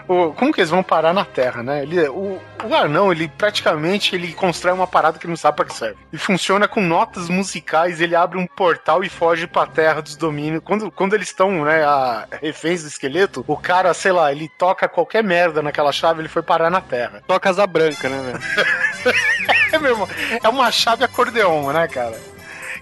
O- 0.09 0.33
como 0.33 0.53
que 0.53 0.61
eles 0.61 0.71
vão 0.71 0.83
parar 0.83 1.13
na 1.13 1.25
Terra, 1.25 1.63
né? 1.63 1.83
Ele, 1.83 2.09
o, 2.09 2.41
o 2.65 2.75
anão, 2.75 3.11
ele 3.13 3.29
praticamente 3.29 4.15
ele 4.15 4.33
constrói 4.33 4.73
uma 4.75 4.87
parada 4.87 5.19
que 5.19 5.25
ele 5.27 5.33
não 5.33 5.37
sabe 5.37 5.57
pra 5.57 5.65
que 5.67 5.75
serve. 5.75 5.97
E 6.13 6.19
funciona 6.19 6.67
com 6.69 6.81
notas 6.81 7.29
musicais, 7.29 8.01
ele 8.01 8.15
abre 8.17 8.39
um 8.39 8.47
portal 8.47 9.03
e 9.05 9.09
foge 9.09 9.47
pra 9.47 9.67
Terra 9.67 10.01
dos 10.03 10.17
domínios. 10.17 10.63
Quando, 10.65 10.91
quando 10.91 11.15
eles 11.15 11.29
estão, 11.29 11.65
né, 11.65 11.85
a, 11.85 12.27
reféns 12.41 12.83
do 12.83 12.89
esqueleto, 12.89 13.45
o 13.47 13.57
cara, 13.57 13.93
sei 13.95 14.13
lá, 14.13 14.31
ele 14.33 14.49
toca 14.59 14.89
qualquer 14.89 15.23
merda 15.23 15.63
naquela 15.63 15.93
chave, 15.93 16.21
ele 16.21 16.29
foi 16.29 16.43
parar 16.43 16.71
na 16.71 16.81
Terra. 16.81 17.23
Toca 17.27 17.49
asa 17.51 17.67
branca, 17.67 18.09
né, 18.09 18.23
velho? 19.03 19.15
É 19.73 19.79
mesmo, 19.79 20.07
é 20.43 20.49
uma 20.51 20.71
chave 20.71 21.03
acordeon, 21.03 21.73
né, 21.73 21.89
cara? 21.89 22.15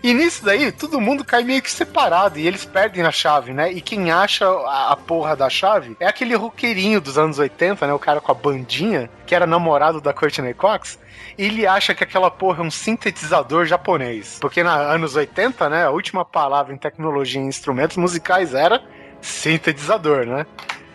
E 0.03 0.15
nisso 0.15 0.45
daí, 0.45 0.73
todo 0.73 1.01
mundo 1.01 1.25
cai 1.25 1.45
meio 1.45 1.61
que 1.61 1.71
separado 1.71 2.39
e 2.39 2.47
eles 2.47 2.65
perdem 2.65 3.05
a 3.05 3.13
chave, 3.13 3.53
né? 3.53 3.71
E 3.71 3.83
quem 3.83 4.11
acha 4.11 4.47
a, 4.47 4.93
a 4.93 4.97
porra 4.97 5.37
da 5.37 5.51
chave 5.51 5.95
é 6.01 6.07
aquele 6.07 6.35
roqueirinho 6.35 7.01
dos 7.01 7.19
anos 7.19 7.39
80, 7.39 7.87
né? 7.87 7.93
O 7.93 7.99
cara 7.99 8.21
com 8.21 8.33
a 8.33 8.35
bandinha, 8.35 9.11
que 9.27 9.35
era 9.35 9.47
namorado 9.47 10.01
da 10.01 10.13
Courtney 10.13 10.55
Cox. 10.55 10.99
E 11.37 11.45
ele 11.45 11.67
acha 11.67 11.95
que 11.95 12.03
aquela 12.03 12.31
porra 12.31 12.63
é 12.63 12.67
um 12.67 12.71
sintetizador 12.71 13.67
japonês. 13.67 14.39
Porque 14.41 14.63
na 14.63 14.75
anos 14.75 15.17
80, 15.17 15.69
né? 15.69 15.85
A 15.85 15.91
última 15.91 16.25
palavra 16.25 16.73
em 16.73 16.79
tecnologia 16.79 17.41
e 17.41 17.45
instrumentos 17.45 17.99
musicais 17.99 18.55
era 18.55 18.83
sintetizador, 19.21 20.25
né? 20.25 20.47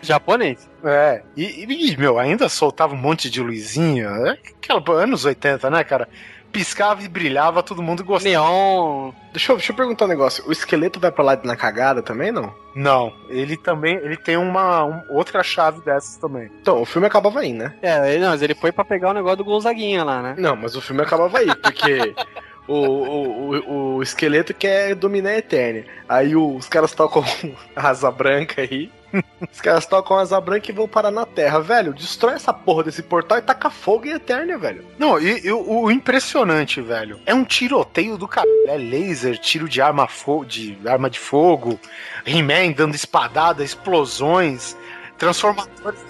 Japonês. 0.02 0.68
É, 0.84 1.22
e, 1.36 1.64
e, 1.64 1.96
meu, 1.96 2.18
ainda 2.18 2.48
soltava 2.48 2.94
um 2.94 2.98
monte 2.98 3.30
de 3.30 3.40
luzinha. 3.40 4.08
É 4.08 4.38
Aquela, 4.56 4.82
anos 5.00 5.24
80, 5.24 5.70
né, 5.70 5.84
cara? 5.84 6.08
Piscava 6.52 7.02
e 7.02 7.08
brilhava, 7.08 7.62
todo 7.62 7.82
mundo 7.82 8.02
gostava. 8.04 8.30
Neon. 8.34 9.12
Deixa 9.32 9.52
eu, 9.52 9.56
deixa 9.56 9.72
eu 9.72 9.76
perguntar 9.76 10.06
um 10.06 10.08
negócio. 10.08 10.42
O 10.48 10.52
esqueleto 10.52 10.98
vai 10.98 11.10
pra 11.12 11.22
lá 11.24 11.38
na 11.44 11.54
cagada 11.56 12.00
também, 12.02 12.32
não? 12.32 12.54
Não, 12.74 13.12
ele 13.28 13.56
também 13.56 13.96
ele 13.96 14.16
tem 14.16 14.36
uma 14.36 14.84
um- 14.84 15.02
outra 15.10 15.42
chave 15.42 15.80
dessas 15.82 16.16
também. 16.16 16.50
Então, 16.60 16.80
o 16.80 16.86
filme 16.86 17.06
acabava 17.06 17.40
aí, 17.40 17.52
né? 17.52 17.74
É, 17.82 18.12
ele, 18.14 18.22
não, 18.24 18.30
mas 18.30 18.40
ele 18.42 18.54
foi 18.54 18.72
pra 18.72 18.84
pegar 18.84 19.10
o 19.10 19.14
negócio 19.14 19.36
do 19.38 19.44
Gonzaguinha 19.44 20.02
lá, 20.04 20.22
né? 20.22 20.34
Não, 20.38 20.56
mas 20.56 20.74
o 20.76 20.80
filme 20.80 21.02
acabava 21.02 21.38
aí, 21.38 21.54
porque 21.56 22.14
o, 22.66 22.74
o, 22.74 23.56
o, 23.58 23.94
o 23.96 24.02
esqueleto 24.02 24.54
quer 24.54 24.94
dominar 24.94 25.30
a 25.30 25.38
Eternia. 25.38 25.84
Aí 26.08 26.34
o- 26.34 26.56
os 26.56 26.68
caras 26.68 26.92
tocam 26.92 27.22
a 27.76 27.88
asa 27.88 28.10
branca 28.10 28.62
aí. 28.62 28.90
Os 29.52 29.60
caras 29.60 29.86
tocam 29.86 30.16
a 30.16 30.20
asa 30.20 30.40
branca 30.40 30.70
e 30.70 30.74
vão 30.74 30.86
parar 30.88 31.10
na 31.10 31.24
Terra. 31.26 31.60
Velho, 31.60 31.92
destrói 31.94 32.34
essa 32.34 32.52
porra 32.52 32.84
desse 32.84 33.02
portal 33.02 33.38
e 33.38 33.42
taca 33.42 33.70
fogo 33.70 34.06
em 34.06 34.10
Eternia, 34.10 34.58
velho. 34.58 34.84
Não, 34.98 35.18
e, 35.20 35.46
e 35.46 35.50
o, 35.52 35.82
o 35.84 35.90
impressionante, 35.90 36.80
velho, 36.80 37.20
é 37.26 37.34
um 37.34 37.44
tiroteio 37.44 38.16
do 38.18 38.26
caralho. 38.28 38.50
É 38.68 38.76
laser, 38.76 39.38
tiro 39.38 39.68
de 39.68 39.80
arma, 39.80 40.06
fo 40.08 40.44
de 40.44 40.76
arma 40.86 41.08
de 41.08 41.18
fogo, 41.18 41.78
He-Man 42.26 42.72
dando 42.72 42.94
espadada, 42.94 43.62
explosões, 43.64 44.76
transformadores. 45.16 46.00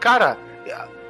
Cara, 0.00 0.36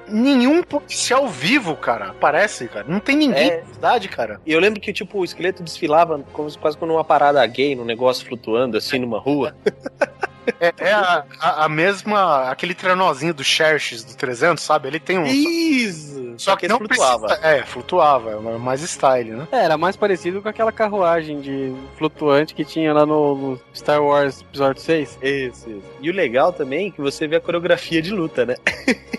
nenhum 0.08 0.62
policial 0.62 1.28
vivo, 1.28 1.76
cara, 1.76 2.06
aparece, 2.08 2.66
cara. 2.66 2.84
Não 2.88 2.98
tem 2.98 3.16
ninguém 3.16 3.50
É. 3.50 3.60
na 3.60 3.72
cidade, 3.74 4.08
cara. 4.08 4.40
E 4.44 4.52
eu 4.52 4.58
lembro 4.58 4.80
que, 4.80 4.92
tipo, 4.92 5.18
o 5.20 5.24
esqueleto 5.24 5.62
desfilava 5.62 6.18
como, 6.32 6.50
se- 6.50 6.58
quase 6.58 6.76
como 6.76 6.94
uma 6.94 7.04
parada 7.04 7.46
gay, 7.46 7.76
num 7.76 7.84
negócio 7.84 8.26
flutuando, 8.26 8.76
assim, 8.76 8.98
numa 8.98 9.20
rua. 9.20 9.54
É, 10.58 10.72
é 10.78 10.92
a, 10.92 11.24
a- 11.40 11.64
a 11.64 11.68
mesma. 11.68 12.50
aquele 12.50 12.74
trenozinho 12.74 13.34
do 13.34 13.44
Xerxes 13.44 14.02
do 14.04 14.16
300, 14.16 14.62
sabe? 14.62 14.88
Ele 14.88 14.98
tem 15.00 15.18
um. 15.18 15.26
Isso! 15.26 16.34
Só 16.38 16.56
que 16.56 16.66
ele 16.66 16.72
não 16.72 16.78
flutuava. 16.78 17.26
Precisa, 17.26 17.46
é, 17.46 17.62
flutuava, 17.64 18.30
é 18.32 18.58
mais 18.58 18.80
style, 18.82 19.30
né? 19.32 19.48
É, 19.52 19.64
era 19.64 19.76
mais 19.76 19.96
parecido 19.96 20.40
com 20.40 20.48
aquela 20.48 20.72
carruagem 20.72 21.40
de 21.40 21.74
flutuante 21.98 22.54
que 22.54 22.64
tinha 22.64 22.92
lá 22.94 23.04
no, 23.04 23.34
no 23.34 23.60
Star 23.74 24.02
Wars 24.02 24.40
Episódio 24.40 24.80
6. 24.80 25.18
Isso, 25.22 25.68
isso. 25.70 25.82
E 26.00 26.08
o 26.10 26.12
legal 26.14 26.52
também 26.52 26.88
é 26.88 26.90
que 26.90 27.00
você 27.00 27.26
vê 27.26 27.36
a 27.36 27.40
coreografia 27.40 28.00
de 28.00 28.10
luta, 28.10 28.46
né? 28.46 28.56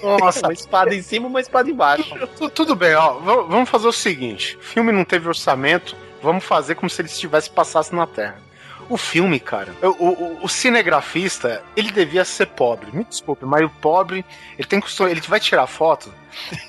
Nossa, 0.02 0.42
uma 0.48 0.54
espada 0.54 0.96
em 0.96 1.02
cima 1.02 1.28
e 1.28 1.30
uma 1.30 1.42
espada 1.42 1.70
embaixo. 1.70 2.16
Tu- 2.38 2.50
Tudo 2.50 2.76
bem, 2.76 2.96
ó. 2.96 3.14
Vamos 3.20 3.70
fazer 3.70 3.88
o 3.88 3.92
seguinte: 3.94 4.58
o 4.58 4.62
filme 4.64 4.92
não 4.92 5.04
teve 5.06 5.28
orçamento, 5.28 5.96
vamos 6.24 6.44
fazer 6.44 6.76
como 6.76 6.90
se 6.90 7.02
ele 7.02 7.10
estivesse 7.10 7.50
passasse 7.50 7.94
na 7.94 8.08
Terra. 8.08 8.38
O 8.92 8.98
filme, 8.98 9.40
cara, 9.40 9.74
o, 9.82 9.88
o- 10.06 10.40
o 10.44 10.50
cinegrafista, 10.50 11.64
ele 11.78 11.92
devia 11.92 12.26
ser 12.26 12.48
pobre. 12.48 12.90
Me 12.92 13.06
desculpe, 13.06 13.46
mas 13.46 13.64
o 13.66 13.70
pobre, 13.70 14.26
ele 14.58 14.68
tem 14.68 14.80
costume, 14.82 15.12
ele 15.12 15.22
vai 15.22 15.40
tirar 15.40 15.66
foto. 15.66 16.14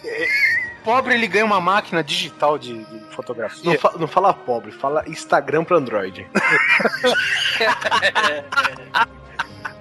pobre, 0.84 1.14
ele 1.14 1.26
ganha 1.26 1.44
uma 1.44 1.60
máquina 1.60 2.02
digital 2.02 2.56
de, 2.58 2.84
de 2.84 3.14
fotografia. 3.14 3.72
Não, 3.72 3.78
fa- 3.78 3.94
não 3.98 4.06
fala 4.06 4.32
pobre, 4.32 4.70
fala 4.70 5.02
Instagram 5.08 5.64
pra 5.64 5.76
Android. 5.78 6.26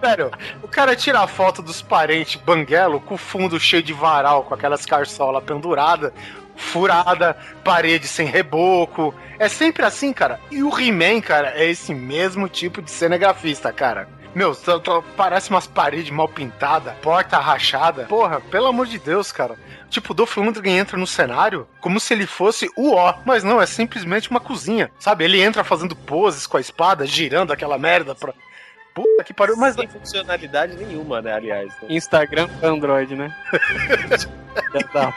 Sério, 0.04 0.32
o 0.64 0.68
cara 0.68 0.96
tira 0.96 1.20
a 1.20 1.28
foto 1.28 1.62
dos 1.62 1.80
parentes 1.82 2.42
banguelo 2.42 3.00
com 3.00 3.14
o 3.14 3.18
fundo 3.20 3.60
cheio 3.60 3.84
de 3.84 3.94
varal, 3.94 4.44
com 4.44 4.54
aquelas 4.56 4.84
carçola 4.84 5.40
pendurada, 5.40 6.12
furada, 6.62 7.38
parede 7.64 8.08
sem 8.08 8.28
reboco. 8.28 9.14
É 9.38 9.50
sempre 9.50 9.84
assim, 9.84 10.14
cara. 10.14 10.40
E 10.50 10.64
o 10.64 10.80
He-Man, 10.80 11.22
cara, 11.22 11.54
é 11.56 11.70
esse 11.70 11.94
mesmo 11.94 12.48
tipo 12.48 12.82
de 12.82 12.92
cinegrafista, 12.92 13.72
cara. 13.74 14.08
Meu, 14.34 14.56
parece 15.18 15.50
umas 15.50 15.68
paredes 15.68 16.10
mal 16.10 16.28
pintadas, 16.28 16.94
porta 17.02 17.38
rachada. 17.38 18.06
Porra, 18.06 18.40
pelo 18.40 18.68
amor 18.68 18.86
de 18.86 18.98
Deus, 18.98 19.30
cara. 19.32 19.58
Tipo, 19.90 20.14
o 20.14 20.16
Dolph 20.16 20.38
entra 20.66 20.98
no 20.98 21.06
cenário 21.06 21.68
como 21.82 22.00
se 22.00 22.14
ele 22.14 22.26
fosse 22.26 22.70
o 22.78 22.94
ó, 22.94 23.16
mas 23.26 23.44
não, 23.44 23.62
é 23.62 23.66
simplesmente 23.66 24.32
uma 24.32 24.40
cozinha. 24.40 24.90
Sabe, 24.98 25.26
ele 25.26 25.42
entra 25.42 25.66
fazendo 25.66 25.96
poses 25.98 26.48
com 26.48 26.56
a 26.56 26.62
espada, 26.62 27.06
girando 27.06 27.52
aquela 27.52 27.78
merda 27.78 28.16
pra... 28.16 28.34
Puta 28.94 29.24
que 29.24 29.34
pariu, 29.34 29.56
mas 29.56 29.76
Sem 29.76 29.88
funcionalidade 29.88 30.76
nenhuma, 30.76 31.22
né, 31.22 31.34
aliás. 31.34 31.68
né? 31.82 31.88
Instagram 31.90 32.48
pra 32.60 32.70
Android, 32.70 33.16
né? 33.16 33.34
Já 34.74 34.80
dá. 34.94 35.14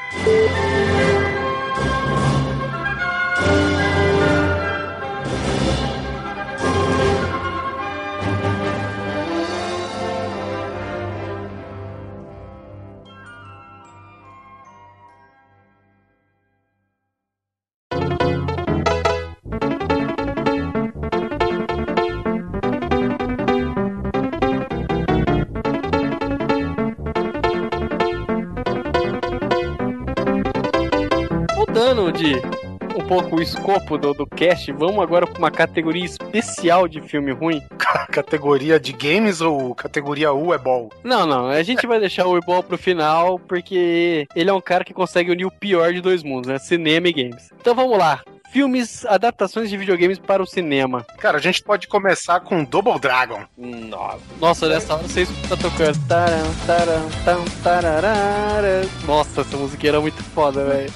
Um 32.97 33.07
pouco 33.07 33.37
o 33.37 33.43
escopo 33.43 33.99
do, 33.99 34.15
do 34.15 34.27
cast, 34.27 34.71
vamos 34.73 35.03
agora 35.03 35.27
pra 35.27 35.39
uma 35.39 35.51
categoria 35.51 36.05
especial 36.05 36.87
de 36.87 37.01
filme 37.01 37.33
ruim. 37.33 37.61
categoria 38.11 38.79
de 38.79 38.93
games 38.93 39.41
ou 39.41 39.75
categoria 39.75 40.33
U 40.33 40.55
é 40.55 40.59
ball? 40.59 40.91
Não, 41.03 41.27
não, 41.27 41.49
a 41.49 41.63
gente 41.63 41.87
vai 41.87 41.99
deixar 41.99 42.27
o 42.27 42.37
Ebol 42.37 42.63
pro 42.63 42.79
final, 42.79 43.39
porque 43.39 44.27
ele 44.35 44.51
é 44.51 44.53
um 44.53 44.61
cara 44.61 44.85
que 44.85 44.95
consegue 44.95 45.31
unir 45.31 45.45
o 45.45 45.51
pior 45.51 45.93
de 45.93 46.01
dois 46.01 46.23
mundos, 46.23 46.49
né? 46.49 46.59
Cinema 46.59 47.09
e 47.09 47.13
games. 47.13 47.51
Então 47.61 47.75
vamos 47.75 47.99
lá. 47.99 48.23
Filmes, 48.55 49.05
adaptações 49.07 49.69
de 49.69 49.77
videogames 49.77 50.17
para 50.17 50.41
o 50.41 50.47
cinema. 50.47 51.05
Cara, 51.19 51.39
a 51.39 51.41
gente 51.41 51.61
pode 51.61 51.89
começar 51.89 52.39
com 52.39 52.63
Double 52.63 53.01
Dragon. 53.01 53.43
Nossa. 53.59 54.21
Nossa, 54.41 54.69
nessa 54.69 54.95
hora 54.95 55.03
você 55.03 55.23
escuta 55.23 55.57
tocando. 55.57 55.99
Taram, 56.07 57.45
tararara. 57.65 58.89
Nossa, 59.09 59.41
essa 59.41 59.57
música 59.57 59.89
era 59.89 60.01
muito 60.01 60.23
foda, 60.23 60.65
velho. 60.67 60.89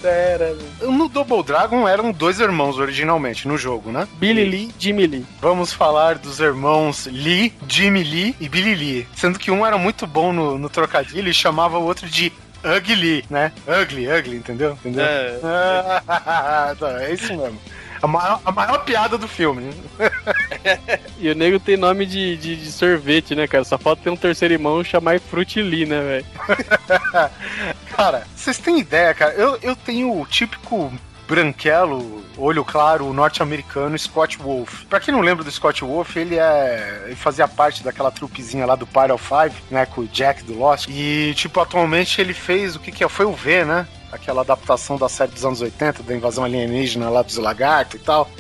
No 0.83 1.09
Double 1.09 1.43
Dragon 1.43 1.89
eram 1.89 2.13
dois 2.13 2.39
irmãos 2.39 2.79
originalmente 2.79 3.49
no 3.49 3.59
jogo, 3.59 3.91
né? 3.91 4.07
Billy 4.21 4.45
Lee, 4.45 4.71
Jimmy 4.79 5.09
Lee. 5.09 5.27
Vamos 5.41 5.73
falar 5.73 6.17
dos 6.17 6.39
irmãos 6.39 7.07
Lee, 7.07 7.53
Jimmy 7.67 8.05
Lee 8.05 8.37
e 8.39 8.49
Billy 8.49 8.77
Lee. 8.77 9.09
Sendo 9.17 9.37
que 9.37 9.51
um 9.51 9.67
era 9.67 9.77
muito 9.77 10.07
bom 10.07 10.33
no, 10.33 10.57
no 10.57 10.69
trocadilho 10.69 11.29
e 11.29 11.35
chamava 11.35 11.77
o 11.77 11.83
outro 11.83 12.09
de 12.09 12.33
Ugly, 12.65 13.25
né? 13.31 13.53
Ugly, 13.67 14.09
ugly, 14.09 14.37
entendeu? 14.37 14.73
entendeu? 14.73 15.05
É. 15.05 15.39
Ah, 15.45 16.75
tá, 16.79 17.03
é 17.03 17.13
isso 17.15 17.35
mesmo. 17.37 17.59
A 18.01 18.07
maior, 18.07 18.41
a 18.45 18.53
maior 18.53 18.85
piada 18.85 19.19
do 19.19 19.27
filme. 19.27 19.63
né? 19.63 19.73
E 21.19 21.29
o 21.29 21.35
nego 21.35 21.59
tem 21.59 21.77
nome 21.77 22.07
de, 22.07 22.37
de, 22.37 22.55
de 22.55 22.71
sorvete, 22.71 23.35
né, 23.35 23.49
cara? 23.49 23.65
Só 23.65 23.77
falta 23.77 24.03
ter 24.03 24.11
um 24.11 24.17
terceiro 24.17 24.55
irmão 24.55 24.85
chamar 24.85 25.19
Fruit 25.19 25.61
Lee, 25.61 25.85
né, 25.85 26.01
velho? 26.01 26.27
Cara, 27.97 28.25
vocês 28.37 28.57
têm 28.59 28.79
ideia, 28.79 29.13
cara? 29.13 29.33
Eu, 29.35 29.59
eu 29.61 29.75
tenho 29.75 30.17
o 30.21 30.25
típico 30.25 30.93
branquelo, 31.29 32.25
olho 32.39 32.65
claro, 32.65 33.13
norte-americano 33.13 33.99
Scott 33.99 34.39
Wolf. 34.39 34.85
Pra 34.87 34.99
quem 34.99 35.13
não 35.13 35.21
lembra 35.21 35.45
do 35.45 35.51
Scott 35.51 35.85
Wolf, 35.85 36.17
ele 36.17 36.39
é. 36.39 37.03
Ele 37.05 37.15
fazia 37.15 37.47
parte 37.47 37.85
daquela 37.85 38.11
trupezinha 38.11 38.65
lá 38.65 38.75
do 38.75 38.87
Pyro 38.87 39.19
5, 39.19 39.55
né? 39.71 39.85
Com 39.85 40.01
o 40.01 40.09
Jack 40.09 40.43
do 40.43 40.59
Lost. 40.59 40.89
E, 40.89 41.35
tipo, 41.37 41.61
atualmente 41.61 42.19
ele 42.19 42.33
fez 42.33 42.75
o 42.75 42.81
que 42.81 42.91
que 42.91 43.05
é? 43.05 43.09
Foi 43.09 43.27
o 43.27 43.33
V, 43.33 43.67
né? 43.67 43.87
Aquela 44.11 44.41
adaptação 44.41 44.97
da 44.97 45.09
série 45.09 45.33
dos 45.33 45.45
anos 45.45 45.61
80, 45.61 46.03
da 46.03 46.17
invasão 46.17 46.45
alienígena 46.45 47.11
lá 47.11 47.21
dos 47.21 47.37
lagartos 47.37 48.01
e 48.01 48.03
tal. 48.03 48.31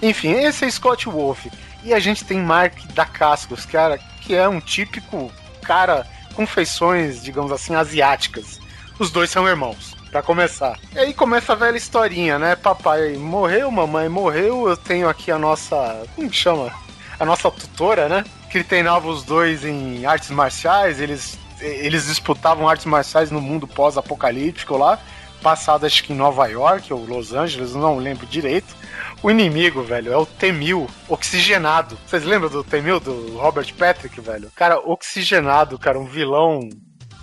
Enfim, 0.00 0.30
esse 0.30 0.64
é 0.64 0.70
Scott 0.70 1.08
Wolf. 1.08 1.46
E 1.82 1.92
a 1.92 1.98
gente 1.98 2.24
tem 2.24 2.38
Mark 2.38 2.74
Dacascos, 2.94 3.66
cara, 3.66 3.98
que 4.20 4.34
é 4.36 4.48
um 4.48 4.60
típico 4.60 5.32
cara 5.62 6.06
com 6.34 6.46
feições, 6.46 7.20
digamos 7.20 7.50
assim, 7.50 7.74
asiáticas. 7.74 8.60
Os 8.96 9.10
dois 9.10 9.28
são 9.28 9.46
irmãos, 9.48 9.96
pra 10.10 10.22
começar. 10.22 10.78
E 10.94 10.98
aí 10.98 11.14
começa 11.14 11.52
a 11.52 11.56
velha 11.56 11.76
historinha, 11.76 12.38
né? 12.38 12.56
Papai 12.56 13.14
morreu, 13.16 13.70
mamãe 13.70 14.08
morreu, 14.08 14.68
eu 14.68 14.76
tenho 14.76 15.08
aqui 15.08 15.30
a 15.30 15.38
nossa. 15.38 16.04
Como 16.14 16.30
que 16.30 16.36
chama? 16.36 16.72
A 17.18 17.24
nossa 17.24 17.50
tutora, 17.50 18.08
né? 18.08 18.24
Que 18.50 18.64
treinava 18.64 19.08
os 19.08 19.22
dois 19.22 19.64
em 19.64 20.06
artes 20.06 20.30
marciais, 20.30 21.00
eles, 21.00 21.38
eles 21.60 22.06
disputavam 22.06 22.68
artes 22.68 22.86
marciais 22.86 23.30
no 23.30 23.40
mundo 23.40 23.66
pós-apocalíptico 23.66 24.76
lá, 24.76 24.98
passado 25.42 25.84
acho 25.84 26.02
que 26.04 26.12
em 26.12 26.16
Nova 26.16 26.46
York 26.46 26.92
ou 26.92 27.04
Los 27.04 27.32
Angeles, 27.32 27.74
não 27.74 27.98
lembro 27.98 28.26
direito. 28.26 28.76
O 29.22 29.30
inimigo, 29.30 29.82
velho, 29.82 30.12
é 30.12 30.16
o 30.16 30.24
T-1000 30.24 30.88
oxigenado. 31.08 31.98
Vocês 32.06 32.24
lembram 32.24 32.48
do 32.48 32.62
T-1000 32.62 33.00
do 33.00 33.36
Robert 33.36 33.74
Patrick, 33.74 34.20
velho? 34.20 34.50
Cara, 34.54 34.78
oxigenado, 34.78 35.78
cara, 35.78 35.98
um 35.98 36.06
vilão 36.06 36.68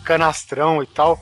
canastrão 0.03 0.83
e 0.83 0.87
tal. 0.87 1.21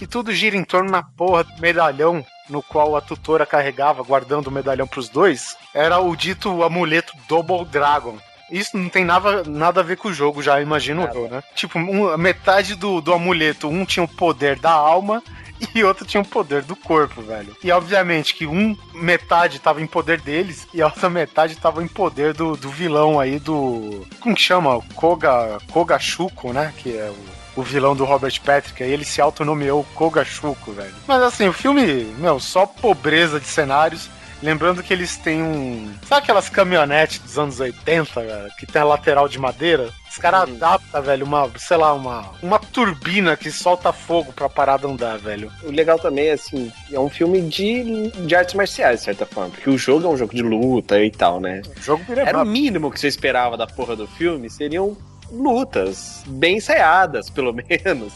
E 0.00 0.06
tudo 0.06 0.32
gira 0.32 0.56
em 0.56 0.64
torno 0.64 0.90
na 0.90 1.02
porra 1.02 1.44
do 1.44 1.60
medalhão 1.60 2.24
no 2.48 2.62
qual 2.62 2.96
a 2.96 3.00
tutora 3.00 3.46
carregava, 3.46 4.02
guardando 4.02 4.48
o 4.48 4.50
medalhão 4.50 4.86
pros 4.86 5.08
dois. 5.08 5.56
Era 5.74 5.98
o 6.00 6.16
dito 6.16 6.62
amuleto 6.64 7.12
Double 7.28 7.64
Dragon. 7.64 8.18
Isso 8.50 8.76
não 8.76 8.88
tem 8.88 9.04
nada, 9.04 9.44
nada 9.44 9.80
a 9.80 9.84
ver 9.84 9.96
com 9.96 10.08
o 10.08 10.12
jogo, 10.12 10.42
já 10.42 10.60
imagino 10.60 11.08
eu, 11.14 11.28
né? 11.28 11.42
Tipo, 11.54 11.78
um- 11.78 12.16
metade 12.16 12.74
do, 12.74 13.00
do 13.00 13.12
amuleto, 13.12 13.68
um 13.68 13.84
tinha 13.84 14.02
o 14.02 14.08
poder 14.08 14.58
da 14.58 14.72
alma 14.72 15.22
e 15.72 15.84
outro 15.84 16.04
tinha 16.04 16.20
o 16.20 16.26
poder 16.26 16.62
do 16.62 16.74
corpo, 16.74 17.22
velho. 17.22 17.56
E 17.62 17.70
obviamente 17.70 18.34
que 18.34 18.46
um 18.46 18.76
metade 18.92 19.60
tava 19.60 19.80
em 19.80 19.86
poder 19.86 20.20
deles 20.20 20.66
e 20.74 20.82
a 20.82 20.86
outra 20.86 21.08
metade 21.08 21.54
tava 21.56 21.84
em 21.84 21.86
poder 21.86 22.34
do, 22.34 22.56
do 22.56 22.68
vilão 22.70 23.20
aí 23.20 23.38
do. 23.38 24.04
Como 24.18 24.34
que 24.34 24.42
chama? 24.42 24.74
O 24.76 24.82
Koga, 24.94 25.58
Koga 25.70 25.98
Shuko, 26.00 26.52
né? 26.52 26.74
Que 26.76 26.96
é 26.96 27.08
o, 27.08 27.39
o 27.60 27.62
vilão 27.62 27.94
do 27.94 28.04
Robert 28.04 28.40
Patrick. 28.44 28.82
Aí 28.82 28.90
ele 28.90 29.04
se 29.04 29.20
autonomeou 29.20 29.84
Koga 29.94 30.24
Shuko, 30.24 30.72
velho. 30.72 30.94
Mas 31.06 31.22
assim, 31.22 31.46
o 31.48 31.52
filme, 31.52 32.04
meu, 32.18 32.40
só 32.40 32.66
pobreza 32.66 33.38
de 33.38 33.46
cenários. 33.46 34.08
Lembrando 34.42 34.82
que 34.82 34.92
eles 34.92 35.18
têm 35.18 35.42
um. 35.42 35.92
Sabe 36.06 36.22
aquelas 36.22 36.48
caminhonetes 36.48 37.18
dos 37.18 37.38
anos 37.38 37.60
80, 37.60 38.14
cara? 38.14 38.48
Que 38.58 38.66
tem 38.66 38.80
a 38.80 38.86
lateral 38.86 39.28
de 39.28 39.38
madeira? 39.38 39.90
Os 40.10 40.16
caras 40.16 40.42
adaptam, 40.42 41.02
velho, 41.02 41.26
uma, 41.26 41.50
sei 41.58 41.76
lá, 41.76 41.92
uma, 41.92 42.30
uma 42.42 42.58
turbina 42.58 43.36
que 43.36 43.50
solta 43.50 43.92
fogo 43.92 44.32
pra 44.32 44.48
parada 44.48 44.88
andar, 44.88 45.18
velho. 45.18 45.52
O 45.62 45.70
legal 45.70 45.98
também 45.98 46.28
é 46.28 46.32
assim, 46.32 46.72
é 46.90 46.98
um 46.98 47.10
filme 47.10 47.42
de, 47.42 48.10
de 48.10 48.34
artes 48.34 48.54
marciais, 48.54 49.00
de 49.00 49.04
certa 49.04 49.26
forma. 49.26 49.50
Porque 49.50 49.68
o 49.68 49.76
jogo 49.76 50.06
é 50.06 50.08
um 50.08 50.16
jogo 50.16 50.34
de 50.34 50.42
luta 50.42 51.00
e 51.04 51.10
tal, 51.10 51.38
né? 51.38 51.60
O 51.78 51.82
jogo 51.82 52.02
Era 52.08 52.42
o 52.42 52.46
mínimo 52.46 52.90
que 52.90 52.98
você 52.98 53.08
esperava 53.08 53.58
da 53.58 53.66
porra 53.66 53.94
do 53.94 54.06
filme, 54.06 54.48
seriam 54.48 54.96
lutas 55.32 56.22
bem 56.26 56.56
ensaiadas, 56.56 57.28
pelo 57.30 57.52
menos. 57.54 58.12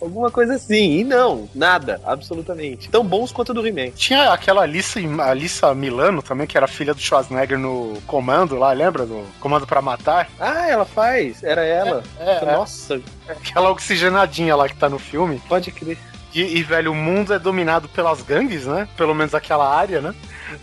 Alguma 0.00 0.30
coisa 0.30 0.54
assim. 0.54 0.98
E 0.98 1.04
não, 1.04 1.48
nada, 1.54 2.00
absolutamente. 2.04 2.88
Tão 2.90 3.04
bons 3.04 3.32
quanto 3.32 3.54
do 3.54 3.66
He-Man. 3.66 3.90
Tinha 3.92 4.30
aquela 4.32 4.62
Alissa, 4.62 5.00
Alissa 5.22 5.74
Milano 5.74 6.22
também, 6.22 6.46
que 6.46 6.56
era 6.56 6.68
filha 6.68 6.92
do 6.94 7.00
Schwarzenegger 7.00 7.58
no 7.58 7.98
Comando 8.06 8.56
lá, 8.56 8.72
lembra? 8.72 9.06
Do 9.06 9.24
Comando 9.40 9.66
pra 9.66 9.80
Matar? 9.82 10.28
Ah, 10.38 10.68
ela 10.68 10.84
faz, 10.84 11.42
era 11.42 11.64
ela. 11.64 12.02
É, 12.18 12.36
é. 12.44 12.44
Nossa, 12.52 13.00
Aquela 13.28 13.70
oxigenadinha 13.70 14.54
lá 14.54 14.68
que 14.68 14.76
tá 14.76 14.88
no 14.88 14.98
filme. 14.98 15.40
pode 15.48 15.72
crer. 15.72 15.98
E, 16.34 16.58
e, 16.58 16.62
velho, 16.62 16.92
o 16.92 16.94
mundo 16.94 17.32
é 17.32 17.38
dominado 17.38 17.88
pelas 17.88 18.20
gangues, 18.20 18.66
né? 18.66 18.86
Pelo 18.94 19.14
menos 19.14 19.34
aquela 19.34 19.74
área, 19.74 20.02
né? 20.02 20.14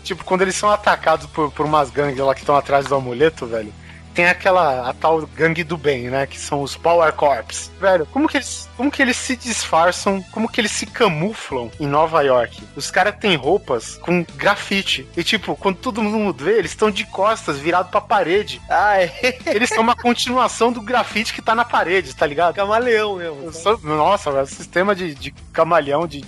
Tipo, 0.04 0.24
quando 0.24 0.42
eles 0.42 0.54
são 0.54 0.70
atacados 0.70 1.26
por, 1.26 1.50
por 1.50 1.66
umas 1.66 1.90
gangues 1.90 2.20
lá 2.20 2.32
que 2.32 2.40
estão 2.42 2.54
atrás 2.56 2.86
do 2.86 2.94
amuleto, 2.94 3.44
velho. 3.44 3.72
Tem 4.14 4.26
aquela 4.28 4.88
a 4.88 4.92
tal 4.94 5.26
gangue 5.26 5.64
do 5.64 5.76
bem, 5.76 6.08
né? 6.08 6.26
Que 6.26 6.38
são 6.38 6.62
os 6.62 6.76
Power 6.76 7.12
Corps. 7.12 7.70
Velho, 7.80 8.06
como 8.06 8.28
que 8.28 8.36
eles, 8.36 8.68
como 8.76 8.90
que 8.90 9.02
eles 9.02 9.16
se 9.16 9.34
disfarçam? 9.36 10.22
Como 10.30 10.48
que 10.48 10.60
eles 10.60 10.70
se 10.70 10.86
camuflam 10.86 11.70
em 11.80 11.86
Nova 11.86 12.22
York? 12.22 12.62
Os 12.76 12.90
caras 12.90 13.16
têm 13.18 13.34
roupas 13.36 13.96
com 13.98 14.24
grafite. 14.36 15.06
E 15.16 15.24
tipo, 15.24 15.56
quando 15.56 15.76
todo 15.78 16.02
mundo 16.02 16.44
vê, 16.44 16.58
eles 16.58 16.70
estão 16.70 16.90
de 16.90 17.04
costas, 17.06 17.58
virados 17.58 17.90
pra 17.90 18.00
parede. 18.00 18.62
Ah, 18.70 19.00
é 19.02 19.38
Eles 19.46 19.68
são 19.70 19.82
uma 19.82 19.96
continuação 20.00 20.70
do 20.72 20.80
grafite 20.80 21.34
que 21.34 21.42
tá 21.42 21.54
na 21.54 21.64
parede, 21.64 22.14
tá 22.14 22.26
ligado? 22.26 22.54
camaleão 22.54 23.16
mesmo. 23.16 23.52
Só- 23.52 23.76
Nossa, 23.78 24.30
velho, 24.30 24.44
o 24.44 24.46
sistema 24.46 24.94
de, 24.94 25.14
de 25.14 25.32
camaleão, 25.52 26.06
de 26.06 26.24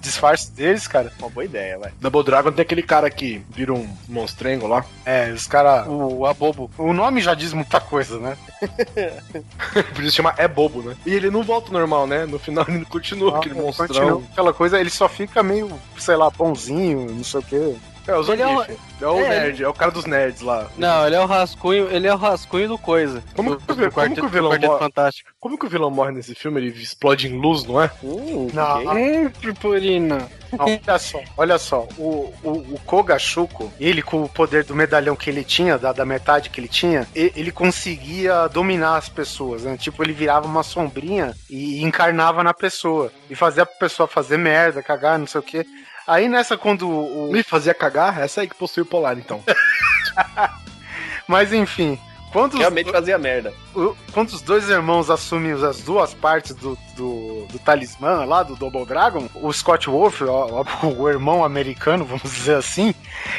disfarce 0.00 0.50
deles, 0.50 0.86
cara. 0.86 1.12
Uma 1.18 1.28
boa 1.28 1.44
ideia, 1.44 1.78
vai. 1.78 1.92
Double 2.00 2.24
Dragon 2.24 2.50
tem 2.52 2.62
aquele 2.62 2.82
cara 2.82 3.10
que 3.10 3.44
vira 3.50 3.72
um 3.72 3.88
monstrengo 4.08 4.66
lá. 4.66 4.84
É, 5.04 5.30
os 5.30 5.46
caras. 5.46 5.86
O 5.88 6.26
Abobo. 6.26 6.70
O 6.78 6.92
nome 6.92 7.20
já 7.20 7.34
diz 7.34 7.52
muita 7.52 7.80
coisa, 7.80 8.18
né? 8.18 8.36
Por 9.94 10.04
isso 10.04 10.16
chama 10.16 10.34
É 10.36 10.48
Bobo, 10.48 10.82
né? 10.82 10.96
E 11.06 11.14
ele 11.14 11.30
não 11.30 11.42
volta 11.42 11.72
normal, 11.72 12.06
né? 12.06 12.26
No 12.26 12.38
final 12.38 12.64
ele 12.68 12.84
continua 12.84 13.38
aquele 13.38 13.54
Continua 13.54 13.86
monstrão. 13.88 14.24
Aquela 14.32 14.52
coisa, 14.52 14.80
ele 14.80 14.90
só 14.90 15.08
fica 15.08 15.42
meio, 15.42 15.70
sei 15.98 16.16
lá, 16.16 16.30
bonzinho, 16.30 17.10
não 17.10 17.24
sei 17.24 17.40
o 17.40 17.42
quê. 17.42 17.76
É 18.10 18.16
o 18.16 18.32
Ele 18.32 18.42
é 18.42 18.46
Zangief. 18.46 18.78
É 19.00 19.06
o 19.06 19.18
é, 19.18 19.28
nerd, 19.28 19.62
é 19.64 19.68
o 19.68 19.72
cara 19.72 19.90
dos 19.90 20.04
nerds 20.04 20.42
lá. 20.42 20.68
Não, 20.76 21.06
ele 21.06 21.16
é 21.16 21.20
o 21.20 21.26
rascunho, 21.26 21.88
ele 21.90 22.06
é 22.06 22.12
o 22.12 22.18
rascunho 22.18 22.68
do 22.68 22.76
coisa. 22.78 23.22
Como 23.34 23.50
do, 23.50 23.56
que 23.58 23.72
o 23.72 23.74
vi- 23.74 23.84
do 23.86 23.92
como 23.92 24.14
que 24.14 24.20
o 24.24 24.28
vilão 24.28 24.58
morre? 24.58 24.78
Fantástico. 24.78 25.30
Como 25.40 25.58
que 25.58 25.66
o 25.66 25.68
vilão 25.70 25.90
morre 25.90 26.12
nesse 26.12 26.34
filme? 26.34 26.60
Ele 26.60 26.68
explode 26.82 27.28
em 27.28 27.38
luz, 27.40 27.64
não 27.64 27.80
é? 27.80 27.90
Hum, 28.02 28.48
Não. 28.52 28.84
ok. 28.84 28.88
Hum, 29.26 29.30
purpurina. 29.30 30.28
Olha 30.58 30.98
só, 30.98 31.20
olha 31.36 31.58
só, 31.58 31.86
o, 31.96 32.34
o, 32.42 32.50
o 32.74 32.80
Koga 32.84 33.16
Shuko, 33.20 33.72
ele 33.78 34.02
com 34.02 34.24
o 34.24 34.28
poder 34.28 34.64
do 34.64 34.74
medalhão 34.74 35.14
que 35.14 35.30
ele 35.30 35.44
tinha, 35.44 35.78
da, 35.78 35.92
da 35.92 36.04
metade 36.04 36.50
que 36.50 36.60
ele 36.60 36.66
tinha, 36.66 37.06
ele 37.14 37.52
conseguia 37.52 38.48
dominar 38.48 38.96
as 38.96 39.08
pessoas, 39.08 39.62
né? 39.62 39.76
Tipo, 39.76 40.02
ele 40.02 40.12
virava 40.12 40.46
uma 40.48 40.64
sombrinha 40.64 41.34
e 41.48 41.82
encarnava 41.84 42.42
na 42.42 42.52
pessoa. 42.52 43.12
E 43.30 43.36
fazia 43.36 43.62
a 43.62 43.66
pessoa 43.66 44.08
fazer 44.08 44.36
merda, 44.38 44.82
cagar, 44.82 45.18
não 45.20 45.26
sei 45.26 45.38
o 45.40 45.44
quê. 45.44 45.64
Aí 46.10 46.28
nessa, 46.28 46.58
quando 46.58 46.90
o. 46.90 47.30
Me 47.32 47.42
fazia 47.44 47.72
cagar? 47.72 48.20
Essa 48.20 48.40
aí 48.40 48.48
que 48.48 48.54
possui 48.56 48.82
o 48.82 48.86
polar, 48.86 49.16
então. 49.16 49.40
Mas 51.28 51.52
enfim, 51.52 51.96
quando 52.32 52.54
os, 52.54 52.58
Realmente 52.60 52.90
fazia 52.90 53.16
merda. 53.16 53.52
o- 53.74 53.94
quando 54.12 54.30
os 54.30 54.42
dois 54.42 54.68
irmãos 54.68 55.08
assumem 55.08 55.52
as 55.52 55.80
duas 55.82 56.12
partes 56.12 56.54
do, 56.56 56.76
do, 56.96 57.46
do 57.46 57.58
talismã 57.60 58.24
lá, 58.24 58.42
do 58.42 58.56
Double 58.56 58.84
Dragon, 58.84 59.28
o 59.36 59.52
Scott 59.52 59.88
Wolf, 59.88 60.22
o, 60.22 60.66
o 60.98 61.08
irmão 61.08 61.44
americano, 61.44 62.04
vamos 62.04 62.24
dizer 62.24 62.56
assim, 62.56 62.92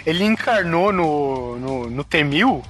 ele 0.06 0.24
encarnou 0.24 0.94
no, 0.94 1.58
no, 1.60 1.90
no 1.90 2.04
T-1000 2.06 2.64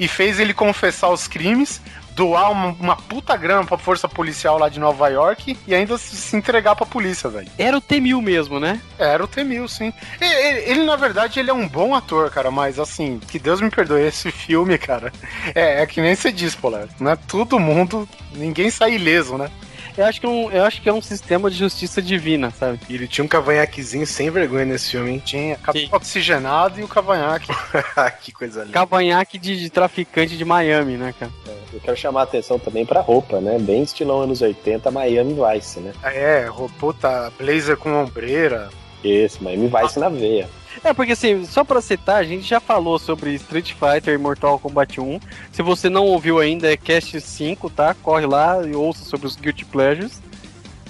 e 0.00 0.08
fez 0.08 0.40
ele 0.40 0.52
confessar 0.52 1.10
os 1.10 1.28
crimes, 1.28 1.80
doar 2.14 2.50
uma, 2.50 2.68
uma 2.80 2.96
puta 2.96 3.36
grana 3.36 3.64
pra 3.64 3.76
força 3.78 4.08
policial 4.08 4.58
lá 4.58 4.68
de 4.68 4.78
Nova 4.78 5.08
York 5.08 5.56
e 5.66 5.74
ainda 5.74 5.98
se, 5.98 6.14
se 6.16 6.36
entregar 6.36 6.74
pra 6.76 6.86
polícia, 6.86 7.28
velho. 7.28 7.48
Era 7.58 7.76
o 7.76 7.80
T-1000 7.80 8.20
mesmo, 8.22 8.60
né? 8.60 8.80
Era 8.98 9.24
o 9.24 9.28
T-1000, 9.28 9.68
sim. 9.68 9.92
E- 10.20 10.24
Ele, 10.24 10.58
ele, 10.70 10.84
na 10.84 10.96
verdade, 10.96 11.40
ele 11.40 11.50
é 11.50 11.54
um 11.54 11.68
bom 11.68 11.94
ator, 11.94 12.30
cara, 12.30 12.50
mas 12.50 12.78
assim, 12.78 13.18
que 13.28 13.38
Deus 13.38 13.60
me 13.60 13.70
perdoe, 13.70 14.02
esse 14.06 14.30
filme, 14.30 14.78
cara, 14.78 15.12
é, 15.54 15.82
é 15.82 15.86
que 15.86 16.00
nem 16.00 16.14
você 16.14 16.30
diz, 16.30 16.54
Polar, 16.54 16.86
né? 17.00 17.16
Todo 17.26 17.58
mundo, 17.58 18.08
ninguém 18.32 18.70
sai 18.70 18.94
ileso, 18.94 19.36
né? 19.36 19.50
Eu 19.96 20.04
acho 20.06 20.20
que 20.20 20.26
é 20.26 20.28
um, 20.28 20.50
eu 20.50 20.64
acho 20.64 20.82
que 20.82 20.88
é 20.88 20.92
um 20.92 21.00
sistema 21.00 21.48
de 21.50 21.56
justiça 21.56 22.02
divina, 22.02 22.50
sabe? 22.50 22.80
E 22.88 22.94
ele 22.94 23.06
tinha 23.06 23.24
um 23.24 23.28
cavanhaquezinho 23.28 24.06
sem 24.06 24.28
vergonha 24.30 24.64
nesse 24.64 24.90
filme, 24.90 25.12
hein? 25.12 25.22
Tinha 25.24 25.56
cabelo 25.56 25.88
oxigenado 25.92 26.80
e 26.80 26.82
o 26.82 26.88
cavanhaque. 26.88 27.46
que 28.22 28.32
coisa 28.32 28.60
linda. 28.62 28.72
Cavanhaque 28.72 29.38
de, 29.38 29.56
de 29.58 29.70
traficante 29.70 30.36
de 30.36 30.44
Miami, 30.44 30.96
né, 30.96 31.14
cara? 31.18 31.30
Eu 31.72 31.80
quero 31.80 31.96
chamar 31.96 32.20
a 32.20 32.24
atenção 32.24 32.58
também 32.58 32.84
pra 32.84 33.00
roupa, 33.00 33.40
né? 33.40 33.56
Bem 33.58 33.82
estilão 33.82 34.20
anos 34.20 34.42
80, 34.42 34.90
Miami 34.90 35.34
Vice, 35.54 35.80
né? 35.80 35.92
É, 36.02 36.46
ro- 36.46 36.70
puta, 36.78 37.32
blazer 37.38 37.76
com 37.76 37.92
ombreira. 38.02 38.68
Esse, 39.02 39.42
Miami 39.42 39.68
Vice 39.68 39.98
na 39.98 40.08
veia. 40.08 40.48
É, 40.84 40.92
porque 40.92 41.12
assim, 41.12 41.46
só 41.46 41.64
pra 41.64 41.80
citar, 41.80 42.16
a 42.16 42.24
gente 42.24 42.46
já 42.46 42.60
falou 42.60 42.98
sobre 42.98 43.32
Street 43.34 43.72
Fighter 43.72 44.12
e 44.12 44.18
Mortal 44.18 44.58
Kombat 44.58 45.00
1. 45.00 45.18
Se 45.50 45.62
você 45.62 45.88
não 45.88 46.04
ouviu 46.04 46.38
ainda, 46.38 46.70
é 46.70 46.76
Cast 46.76 47.18
5, 47.18 47.70
tá? 47.70 47.94
Corre 47.94 48.26
lá 48.26 48.62
e 48.66 48.74
ouça 48.74 49.02
sobre 49.02 49.26
os 49.26 49.34
Guilty 49.34 49.64
Pleasures. 49.64 50.20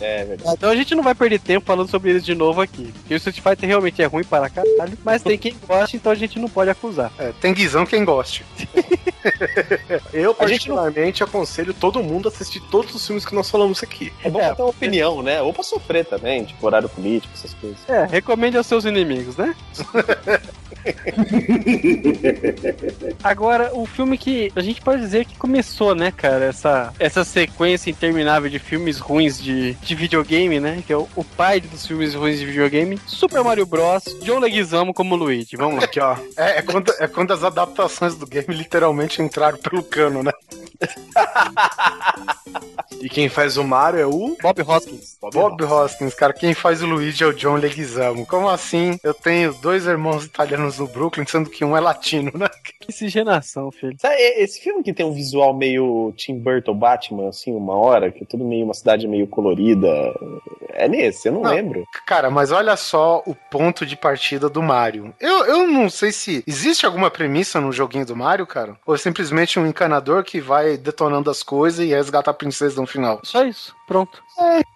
É 0.00 0.24
verdade. 0.24 0.50
Então 0.56 0.70
a 0.70 0.76
gente 0.76 0.94
não 0.94 1.02
vai 1.02 1.14
perder 1.14 1.38
tempo 1.40 1.66
falando 1.66 1.88
sobre 1.88 2.10
eles 2.10 2.24
de 2.24 2.34
novo 2.34 2.60
aqui. 2.60 2.92
Porque 2.92 3.14
o 3.14 3.16
Street 3.16 3.40
Fighter 3.40 3.68
realmente 3.68 4.02
é 4.02 4.06
ruim 4.06 4.24
para 4.24 4.50
caralho, 4.50 4.98
mas 5.04 5.22
tem 5.22 5.38
quem 5.38 5.56
gosta, 5.66 5.96
então 5.96 6.10
a 6.12 6.14
gente 6.14 6.38
não 6.38 6.48
pode 6.48 6.70
acusar. 6.70 7.12
É, 7.18 7.32
tem 7.40 7.54
guizão 7.54 7.86
quem 7.86 8.04
goste. 8.04 8.44
Eu, 10.12 10.30
gente 10.48 10.68
não- 10.68 10.76
particularmente, 10.76 11.22
aconselho 11.24 11.72
todo 11.72 12.02
mundo 12.02 12.28
a 12.28 12.30
assistir 12.32 12.60
todos 12.70 12.94
os 12.94 13.06
filmes 13.06 13.24
que 13.24 13.34
nós 13.34 13.48
falamos 13.50 13.82
aqui. 13.82 14.12
É 14.22 14.28
bom 14.28 14.38
pra 14.38 14.54
ter 14.54 14.62
uma 14.62 14.68
opinião, 14.68 15.22
né? 15.22 15.40
Ou 15.40 15.52
pra 15.52 15.62
sofrer 15.62 16.04
também, 16.04 16.44
tipo 16.44 16.64
horário 16.66 16.88
político, 16.88 17.32
essas 17.34 17.54
coisas. 17.54 17.78
É, 17.88 18.04
recomende 18.04 18.58
aos 18.58 18.66
seus 18.66 18.84
inimigos, 18.84 19.36
né? 19.36 19.54
Agora, 23.22 23.70
o 23.74 23.86
filme 23.86 24.18
que 24.18 24.52
a 24.54 24.60
gente 24.60 24.80
pode 24.80 25.00
dizer 25.00 25.24
que 25.24 25.36
começou, 25.36 25.94
né, 25.94 26.10
cara, 26.10 26.44
essa, 26.44 26.92
essa 26.98 27.24
sequência 27.24 27.90
interminável 27.90 28.50
de 28.50 28.58
filmes 28.58 28.98
ruins 28.98 29.40
de, 29.40 29.74
de 29.84 29.94
videogame, 29.94 30.58
né? 30.58 30.82
Que 30.86 30.92
é 30.92 30.96
o, 30.96 31.08
o 31.14 31.24
pai 31.24 31.60
dos 31.60 31.86
filmes 31.86 32.14
ruins 32.14 32.38
de 32.38 32.46
videogame, 32.46 32.98
Super 33.06 33.44
Mario 33.44 33.66
Bros. 33.66 34.04
John 34.22 34.38
Leguizamo 34.38 34.94
como 34.94 35.16
Luigi. 35.16 35.56
Vamos 35.56 35.76
lá. 35.76 35.84
Aqui, 35.84 36.00
ó. 36.00 36.16
É, 36.36 36.58
é 36.58 36.62
quando, 36.62 36.92
é 36.98 37.06
quando 37.06 37.32
as 37.32 37.44
adaptações 37.44 38.14
do 38.14 38.26
game 38.26 38.54
literalmente 38.54 39.22
entraram 39.22 39.58
pelo 39.58 39.82
cano, 39.82 40.22
né? 40.22 40.32
E 43.04 43.08
quem 43.10 43.28
faz 43.28 43.58
o 43.58 43.64
Mario 43.64 44.00
é 44.00 44.06
o 44.06 44.34
Bob 44.40 44.62
Hoskins. 44.62 45.18
Bob 45.20 45.62
Hoskins, 45.62 46.14
cara, 46.14 46.32
quem 46.32 46.54
faz 46.54 46.82
o 46.82 46.86
Luigi 46.86 47.22
é 47.22 47.26
o 47.26 47.34
John 47.34 47.56
Leguizamo. 47.56 48.24
Como 48.24 48.48
assim? 48.48 48.98
Eu 49.02 49.12
tenho 49.12 49.52
dois 49.60 49.84
irmãos 49.84 50.24
italianos 50.24 50.78
no 50.78 50.86
Brooklyn, 50.86 51.26
sendo 51.26 51.50
que 51.50 51.66
um 51.66 51.76
é 51.76 51.80
latino, 51.80 52.32
né? 52.34 52.48
Que 52.64 52.88
miscigenação, 52.88 53.70
filho. 53.70 53.94
Sabe, 53.98 54.16
esse 54.16 54.60
filme 54.60 54.82
que 54.82 54.92
tem 54.92 55.04
um 55.04 55.12
visual 55.12 55.52
meio 55.52 56.12
Tim 56.16 56.38
Burton 56.38 56.74
Batman, 56.74 57.28
assim, 57.28 57.52
uma 57.52 57.74
hora, 57.74 58.10
que 58.10 58.24
é 58.24 58.26
tudo 58.26 58.44
meio 58.44 58.64
uma 58.64 58.74
cidade 58.74 59.06
meio 59.06 59.26
colorida. 59.26 59.73
É 60.76 60.88
nesse, 60.88 61.28
eu 61.28 61.32
não, 61.34 61.42
Não. 61.42 61.50
lembro. 61.50 61.86
Cara, 62.04 62.30
mas 62.30 62.50
olha 62.50 62.76
só 62.76 63.22
o 63.26 63.34
ponto 63.34 63.86
de 63.86 63.96
partida 63.96 64.48
do 64.48 64.62
Mario. 64.62 65.14
Eu, 65.20 65.44
eu 65.46 65.68
não 65.68 65.88
sei 65.88 66.10
se 66.10 66.42
existe 66.46 66.84
alguma 66.84 67.10
premissa 67.10 67.60
no 67.60 67.72
joguinho 67.72 68.04
do 68.04 68.16
Mario, 68.16 68.46
cara. 68.46 68.76
Ou 68.84 68.94
é 68.94 68.98
simplesmente 68.98 69.58
um 69.58 69.66
encanador 69.66 70.24
que 70.24 70.40
vai 70.40 70.76
detonando 70.76 71.30
as 71.30 71.42
coisas 71.42 71.80
e 71.84 71.90
resgata 71.90 72.30
a 72.30 72.34
princesa 72.34 72.80
no 72.80 72.86
final. 72.86 73.20
Só 73.22 73.44
isso. 73.44 73.74
Pronto. 73.86 74.22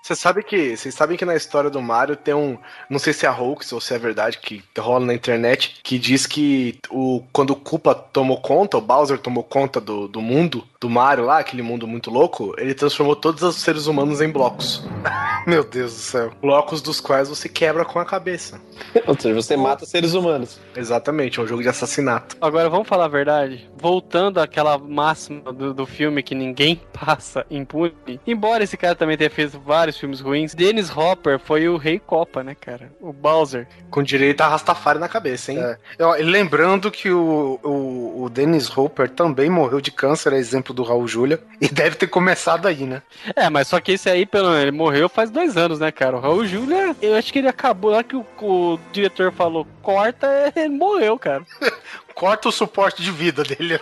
Você 0.02 0.14
sabe 0.14 0.43
que 0.43 0.76
vocês 0.76 0.94
sabem 0.94 1.16
que 1.16 1.24
na 1.24 1.35
história 1.35 1.68
do 1.68 1.82
Mario 1.82 2.16
tem 2.16 2.35
um, 2.35 2.56
não 2.89 2.98
sei 2.98 3.12
se 3.12 3.26
é 3.26 3.30
hoax 3.30 3.72
ou 3.72 3.80
se 3.80 3.94
é 3.94 3.98
verdade 3.98 4.39
que 4.39 4.62
rola 4.78 5.06
na 5.06 5.14
internet, 5.14 5.80
que 5.82 5.98
diz 5.98 6.26
que 6.26 6.78
o 6.90 7.22
quando 7.32 7.51
o 7.51 7.56
Koopa 7.56 7.94
tomou 7.94 8.40
conta, 8.40 8.78
o 8.78 8.80
Bowser 8.80 9.18
tomou 9.18 9.43
conta 9.43 9.80
do, 9.80 10.06
do 10.06 10.20
mundo 10.20 10.64
do 10.80 10.89
Mario 10.89 11.24
lá, 11.24 11.39
aquele 11.39 11.62
mundo 11.62 11.89
muito 11.89 12.10
louco, 12.10 12.55
ele 12.56 12.72
transformou 12.72 13.16
todos 13.16 13.43
os 13.43 13.56
seres 13.56 13.86
humanos 13.86 14.20
em 14.20 14.30
blocos, 14.30 14.85
Meu 15.47 15.64
Deus 15.64 15.94
do 15.94 16.01
céu. 16.01 16.30
blocos 16.40 16.80
dos 16.82 17.01
quais 17.01 17.28
você 17.28 17.48
quebra 17.48 17.85
com 17.85 17.98
a 17.98 18.05
cabeça. 18.05 18.60
Ou 19.06 19.18
seja, 19.18 19.35
você 19.35 19.56
mata 19.56 19.86
seres 19.86 20.14
humanos. 20.14 20.60
Exatamente, 20.76 21.40
é 21.40 21.43
um 21.43 21.47
jogo 21.47 21.62
de 21.62 21.68
assassinato. 21.68 22.36
Agora 22.40 22.68
vamos 22.68 22.86
falar 22.86 23.06
a 23.06 23.09
verdade. 23.09 23.68
Voltando 23.76 24.39
àquela 24.39 24.78
máxima 24.78 25.52
do, 25.52 25.72
do 25.72 25.86
filme 25.86 26.22
que 26.22 26.35
ninguém 26.35 26.80
passa 26.93 27.47
impune. 27.51 28.20
Embora 28.26 28.62
esse 28.62 28.76
cara 28.76 28.94
também 28.98 29.16
tenha 29.16 29.30
feito 29.30 29.58
vários 29.60 29.96
filmes 29.96 30.20
ruins, 30.20 30.54
Dennis 30.54 30.94
Hopper 30.94 31.38
foi 31.38 31.68
o 31.68 31.76
rei 31.76 31.98
Copa, 31.98 32.42
né, 32.42 32.54
cara? 32.54 32.92
O 33.00 33.12
Bowser. 33.12 33.66
Com 33.90 34.02
direito 34.02 34.40
a 34.40 34.48
Rastafari 34.48 34.98
na 34.98 35.08
cabeça, 35.08 35.52
hein? 35.52 35.58
É. 35.60 35.78
E 36.20 36.22
lembrando 36.22 36.90
que 36.90 37.10
o, 37.10 37.58
o, 37.62 38.24
o 38.24 38.28
Dennis 38.28 38.76
Hopper 38.76 39.08
também 39.08 39.48
morreu 39.48 39.80
de 39.80 39.90
câncer, 39.90 40.32
é 40.32 40.36
exemplo 40.36 40.74
do 40.74 40.82
Raul 40.82 41.06
Júlia, 41.06 41.40
e 41.60 41.68
deve 41.68 41.96
ter 41.96 42.08
começado 42.08 42.66
aí, 42.66 42.84
né? 42.84 43.02
É, 43.34 43.48
mas 43.48 43.68
só 43.68 43.80
que 43.80 43.92
esse 43.92 44.10
aí, 44.10 44.26
pelo 44.26 44.54
ele 44.56 44.72
morreu 44.72 45.08
faz 45.08 45.30
dois 45.30 45.56
anos, 45.56 45.78
né, 45.78 45.92
cara? 45.92 46.16
O 46.16 46.20
Raul 46.20 46.44
Júlia, 46.46 46.94
eu 47.00 47.14
acho 47.14 47.32
que 47.32 47.38
ele 47.38 47.48
acabou, 47.48 47.92
lá 47.92 48.02
que 48.02 48.16
o, 48.16 48.26
o 48.42 48.78
diretor 48.92 49.32
falou, 49.32 49.66
corta, 49.82 50.26
ele 50.56 50.68
morreu, 50.68 51.18
cara. 51.18 51.44
Corta 52.14 52.48
o 52.48 52.52
suporte 52.52 53.00
de 53.00 53.12
vida 53.12 53.44
dele. 53.44 53.78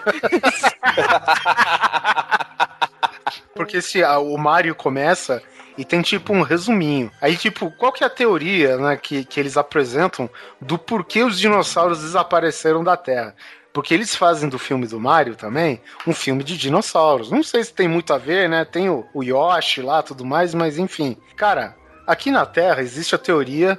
Porque 3.55 3.81
se 3.83 4.03
a- 4.05 4.19
o 4.19 4.37
Mario 4.39 4.75
começa 4.75 5.43
e 5.77 5.85
tem 5.85 6.01
tipo 6.03 6.33
um 6.33 6.43
resuminho. 6.43 7.11
Aí, 7.21 7.37
tipo, 7.37 7.71
qual 7.73 7.93
que 7.93 8.03
é 8.03 8.07
a 8.07 8.11
teoria 8.11 8.77
né, 8.79 8.97
que, 8.97 9.25
que 9.25 9.39
eles 9.39 9.57
apresentam 9.57 10.29
do 10.61 10.79
porquê 10.79 11.23
os 11.23 11.39
dinossauros 11.39 12.01
desapareceram 12.01 12.83
da 12.83 12.97
Terra? 12.97 13.35
Porque 13.73 13.93
eles 13.93 14.17
fazem 14.17 14.49
do 14.49 14.59
filme 14.59 14.87
do 14.87 14.99
Mario 14.99 15.37
também 15.37 15.83
um 16.07 16.15
filme 16.15 16.43
de 16.43 16.57
dinossauros. 16.57 17.31
Não 17.31 17.43
sei 17.43 17.63
se 17.63 17.75
tem 17.75 17.87
muito 17.87 18.15
a 18.15 18.19
ver, 18.19 18.49
né? 18.49 18.65
Tem 18.65 18.89
o, 18.89 19.07
o 19.13 19.23
Yoshi 19.23 19.83
lá 19.83 20.03
tudo 20.03 20.25
mais, 20.25 20.55
mas 20.55 20.79
enfim. 20.79 21.15
Cara, 21.37 21.77
aqui 22.07 22.31
na 22.31 22.47
Terra 22.47 22.81
existe 22.81 23.15
a 23.15 23.19
teoria 23.19 23.79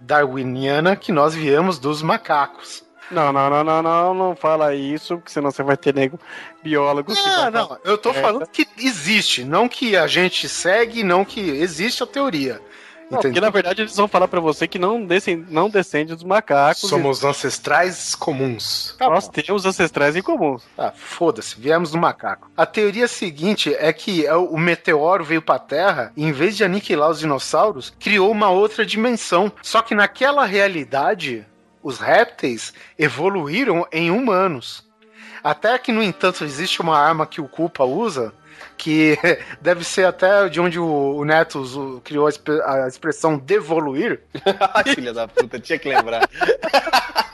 darwiniana 0.00 0.96
que 0.96 1.12
nós 1.12 1.34
viemos 1.34 1.78
dos 1.78 2.02
macacos. 2.02 2.84
Não, 3.10 3.32
não, 3.32 3.48
não, 3.48 3.62
não, 3.64 3.82
não, 3.82 4.14
não 4.14 4.36
fala 4.36 4.74
isso, 4.74 5.16
porque 5.18 5.30
senão 5.30 5.50
você 5.50 5.62
vai 5.62 5.76
ter 5.76 5.94
nego 5.94 6.18
biólogo. 6.62 7.12
Não, 7.14 7.50
não, 7.50 7.78
eu 7.84 7.96
tô 7.96 8.10
É. 8.10 8.14
falando 8.14 8.46
que 8.46 8.66
existe, 8.78 9.44
não 9.44 9.68
que 9.68 9.96
a 9.96 10.06
gente 10.06 10.48
segue, 10.48 11.02
não 11.02 11.24
que 11.24 11.40
existe 11.40 12.02
a 12.02 12.06
teoria. 12.06 12.60
Não, 13.08 13.20
porque 13.20 13.40
na 13.40 13.50
verdade 13.50 13.82
eles 13.82 13.94
vão 13.94 14.08
falar 14.08 14.26
pra 14.26 14.40
você 14.40 14.66
que 14.66 14.80
não, 14.80 15.04
descem, 15.06 15.36
não 15.48 15.70
descende 15.70 16.12
dos 16.12 16.24
macacos. 16.24 16.80
Somos 16.90 17.22
ancestrais 17.22 18.16
comuns. 18.16 18.96
e 19.00 19.04
nós 19.04 19.28
temos 19.28 19.64
ancestrais 19.64 20.16
em 20.16 20.22
comum. 20.22 20.56
Ah, 20.76 20.92
foda-se, 20.92 21.54
viemos 21.56 21.92
do 21.92 21.98
macaco. 21.98 22.50
A 22.56 22.66
teoria 22.66 23.06
seguinte 23.06 23.72
é 23.78 23.92
que 23.92 24.26
é 24.26 24.34
o 24.34 24.46
o 24.46 24.58
meteoro 24.58 25.24
veio 25.24 25.40
pra 25.40 25.56
Terra 25.56 26.12
e, 26.16 26.24
em 26.24 26.32
vez 26.32 26.56
de 26.56 26.64
aniquilar 26.64 27.10
os 27.10 27.20
dinossauros, 27.20 27.92
criou 28.00 28.28
uma 28.28 28.50
outra 28.50 28.84
dimensão. 28.84 29.52
Só 29.62 29.82
que 29.82 29.94
naquela 29.94 30.44
realidade, 30.44 31.46
os 31.86 32.00
répteis 32.00 32.72
evoluíram 32.98 33.86
em 33.92 34.10
humanos. 34.10 34.84
Até 35.44 35.78
que, 35.78 35.92
no 35.92 36.02
entanto, 36.02 36.42
existe 36.44 36.80
uma 36.82 36.98
arma 36.98 37.24
que 37.26 37.40
o 37.40 37.46
Culpa 37.46 37.84
usa, 37.84 38.32
que 38.76 39.16
deve 39.62 39.84
ser 39.84 40.04
até 40.04 40.48
de 40.48 40.60
onde 40.60 40.80
o, 40.80 41.24
Neto 41.24 42.00
criou 42.02 42.26
a, 42.26 42.28
exp- 42.28 42.60
a 42.64 42.88
expressão 42.88 43.38
devoluir, 43.38 44.20
Ai, 44.74 44.94
filha 44.94 45.12
da 45.12 45.28
puta, 45.28 45.60
tinha 45.60 45.78
que 45.78 45.88
lembrar. 45.88 46.28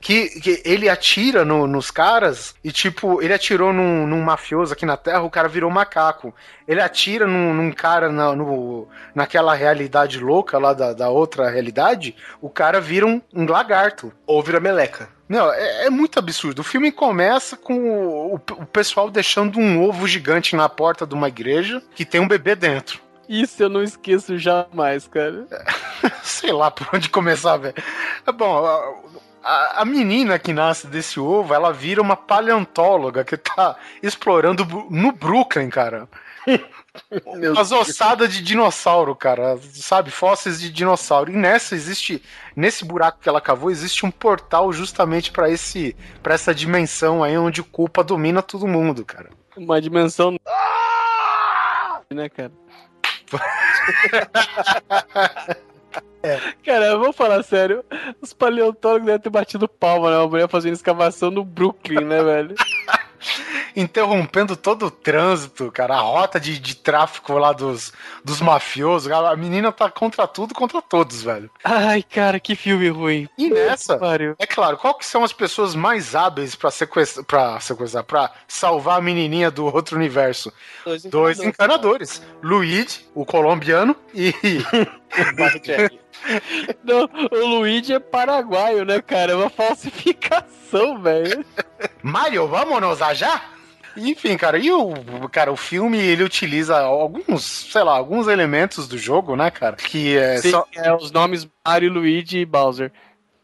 que, 0.00 0.28
que 0.40 0.62
ele 0.64 0.88
atira 0.88 1.44
no- 1.44 1.66
nos 1.66 1.90
caras 1.90 2.54
e, 2.62 2.70
tipo, 2.70 3.20
ele 3.22 3.32
atirou 3.32 3.72
num, 3.72 4.06
num 4.06 4.22
mafioso 4.22 4.72
aqui 4.72 4.86
na 4.86 4.96
Terra, 4.96 5.22
o 5.22 5.30
cara 5.30 5.48
virou 5.48 5.70
macaco. 5.70 6.34
Ele 6.66 6.80
atira 6.80 7.26
num, 7.26 7.52
num 7.54 7.72
cara 7.72 8.10
na, 8.10 8.34
no, 8.34 8.86
naquela 9.14 9.54
realidade 9.54 10.20
louca 10.20 10.58
lá 10.58 10.72
da, 10.72 10.92
da 10.92 11.08
outra 11.08 11.50
realidade, 11.50 12.14
o 12.40 12.48
cara 12.48 12.80
vira 12.80 13.06
um, 13.06 13.20
um 13.34 13.44
lagarto. 13.46 14.12
Ou 14.26 14.42
vira 14.42 14.60
meleca. 14.60 15.08
Não, 15.28 15.52
é, 15.52 15.86
é 15.86 15.90
muito 15.90 16.18
absurdo. 16.18 16.60
O 16.60 16.64
filme 16.64 16.90
começa 16.90 17.56
com 17.56 17.74
o, 17.74 18.34
o- 18.36 18.40
o 18.62 18.66
pessoal 18.66 19.10
deixando 19.10 19.58
um 19.58 19.82
ovo 19.82 20.06
gigante 20.06 20.56
na 20.56 20.68
porta 20.68 21.06
de 21.06 21.14
uma 21.14 21.28
igreja 21.28 21.82
que 21.94 22.04
tem 22.04 22.20
um 22.20 22.28
bebê 22.28 22.54
dentro. 22.54 23.00
Isso 23.28 23.62
eu 23.62 23.68
não 23.68 23.82
esqueço 23.82 24.38
jamais, 24.38 25.06
cara. 25.06 25.44
Sei 26.22 26.50
lá 26.50 26.70
por 26.70 26.88
onde 26.94 27.10
começar, 27.10 27.58
velho. 27.58 27.74
É 28.26 28.32
bom, 28.32 29.07
a, 29.48 29.84
menina 29.84 30.38
que 30.38 30.52
nasce 30.52 30.86
desse 30.86 31.18
ovo, 31.18 31.54
ela 31.54 31.72
vira 31.72 32.02
uma 32.02 32.16
paleontóloga 32.16 33.24
que 33.24 33.36
tá 33.36 33.76
explorando 34.02 34.64
no 34.90 35.12
Brooklyn, 35.12 35.70
cara. 35.70 36.08
As 37.58 37.72
ossadas 37.72 38.32
de 38.32 38.42
dinossauro, 38.42 39.14
cara. 39.14 39.58
Sabe? 39.72 40.10
Fósseis 40.10 40.60
de 40.60 40.70
dinossauro. 40.70 41.30
E 41.30 41.36
nessa 41.36 41.74
existe. 41.74 42.22
Nesse 42.54 42.84
buraco 42.84 43.20
que 43.20 43.28
ela 43.28 43.40
cavou, 43.40 43.70
existe 43.70 44.04
um 44.04 44.10
portal 44.10 44.72
justamente 44.72 45.30
pra 45.30 45.48
esse 45.48 45.96
para 46.22 46.34
essa 46.34 46.54
dimensão 46.54 47.22
aí 47.22 47.38
onde 47.38 47.60
o 47.60 47.64
culpa 47.64 48.04
domina 48.04 48.42
todo 48.42 48.66
mundo, 48.66 49.04
cara. 49.04 49.30
Uma 49.56 49.80
dimensão. 49.80 50.36
Né, 52.10 52.28
cara? 52.28 52.52
Cara, 56.64 56.86
eu 56.86 56.98
vou 56.98 57.12
falar 57.12 57.42
sério. 57.42 57.84
Os 58.20 58.32
paleontólogos 58.32 59.06
devem 59.06 59.20
ter 59.20 59.30
batido 59.30 59.68
palma, 59.68 60.10
né? 60.10 60.16
Uma 60.18 60.28
mulher 60.28 60.48
fazendo 60.48 60.74
escavação 60.74 61.30
no 61.30 61.44
Brooklyn, 61.44 62.04
né, 62.04 62.22
velho? 62.22 62.54
interrompendo 63.78 64.56
todo 64.56 64.86
o 64.86 64.90
trânsito, 64.90 65.70
cara, 65.70 65.96
a 65.96 66.00
rota 66.00 66.40
de, 66.40 66.58
de 66.58 66.74
tráfico 66.74 67.38
lá 67.38 67.52
dos, 67.52 67.92
dos 68.24 68.40
mafiosos. 68.40 69.10
A 69.10 69.36
menina 69.36 69.70
tá 69.70 69.90
contra 69.90 70.26
tudo, 70.26 70.52
contra 70.52 70.82
todos, 70.82 71.22
velho. 71.22 71.50
Ai, 71.62 72.02
cara, 72.02 72.40
que 72.40 72.56
filme 72.56 72.88
ruim. 72.88 73.28
E 73.38 73.48
nessa, 73.48 73.96
Pariu. 73.96 74.34
é 74.38 74.46
claro, 74.46 74.76
qual 74.76 74.94
que 74.94 75.06
são 75.06 75.22
as 75.22 75.32
pessoas 75.32 75.74
mais 75.74 76.14
hábeis 76.14 76.56
pra 76.56 76.70
sequestrar, 76.70 77.24
pra 77.24 77.60
sequestrar, 77.60 78.04
pra 78.04 78.32
salvar 78.48 78.98
a 78.98 79.02
menininha 79.02 79.50
do 79.50 79.66
outro 79.66 79.96
universo? 79.96 80.52
Dois 81.10 81.38
encanadores. 81.38 82.22
Luigi, 82.42 83.06
o 83.14 83.24
colombiano, 83.24 83.94
e 84.12 84.34
Não, 86.82 87.08
o 87.30 87.46
Luigi 87.46 87.92
é 87.92 88.00
paraguaio, 88.00 88.84
né, 88.84 89.00
cara? 89.00 89.32
É 89.32 89.36
uma 89.36 89.50
falsificação, 89.50 91.00
velho. 91.00 91.44
Mario, 92.02 92.48
vamos 92.48 92.98
já? 93.14 93.40
Enfim, 93.98 94.36
cara, 94.36 94.58
e 94.58 94.70
o 94.70 94.94
cara, 95.30 95.52
o 95.52 95.56
filme 95.56 95.98
ele 95.98 96.22
utiliza 96.22 96.78
alguns, 96.78 97.44
sei 97.44 97.82
lá, 97.82 97.96
alguns 97.96 98.28
elementos 98.28 98.86
do 98.88 98.96
jogo, 98.96 99.36
né, 99.36 99.50
cara? 99.50 99.76
Que 99.76 100.16
é 100.16 100.38
Sim, 100.38 100.50
só 100.50 100.66
é 100.74 100.94
os 100.94 101.10
nomes 101.10 101.48
Mario, 101.66 101.92
Luigi 101.92 102.38
e 102.38 102.46
Bowser. 102.46 102.92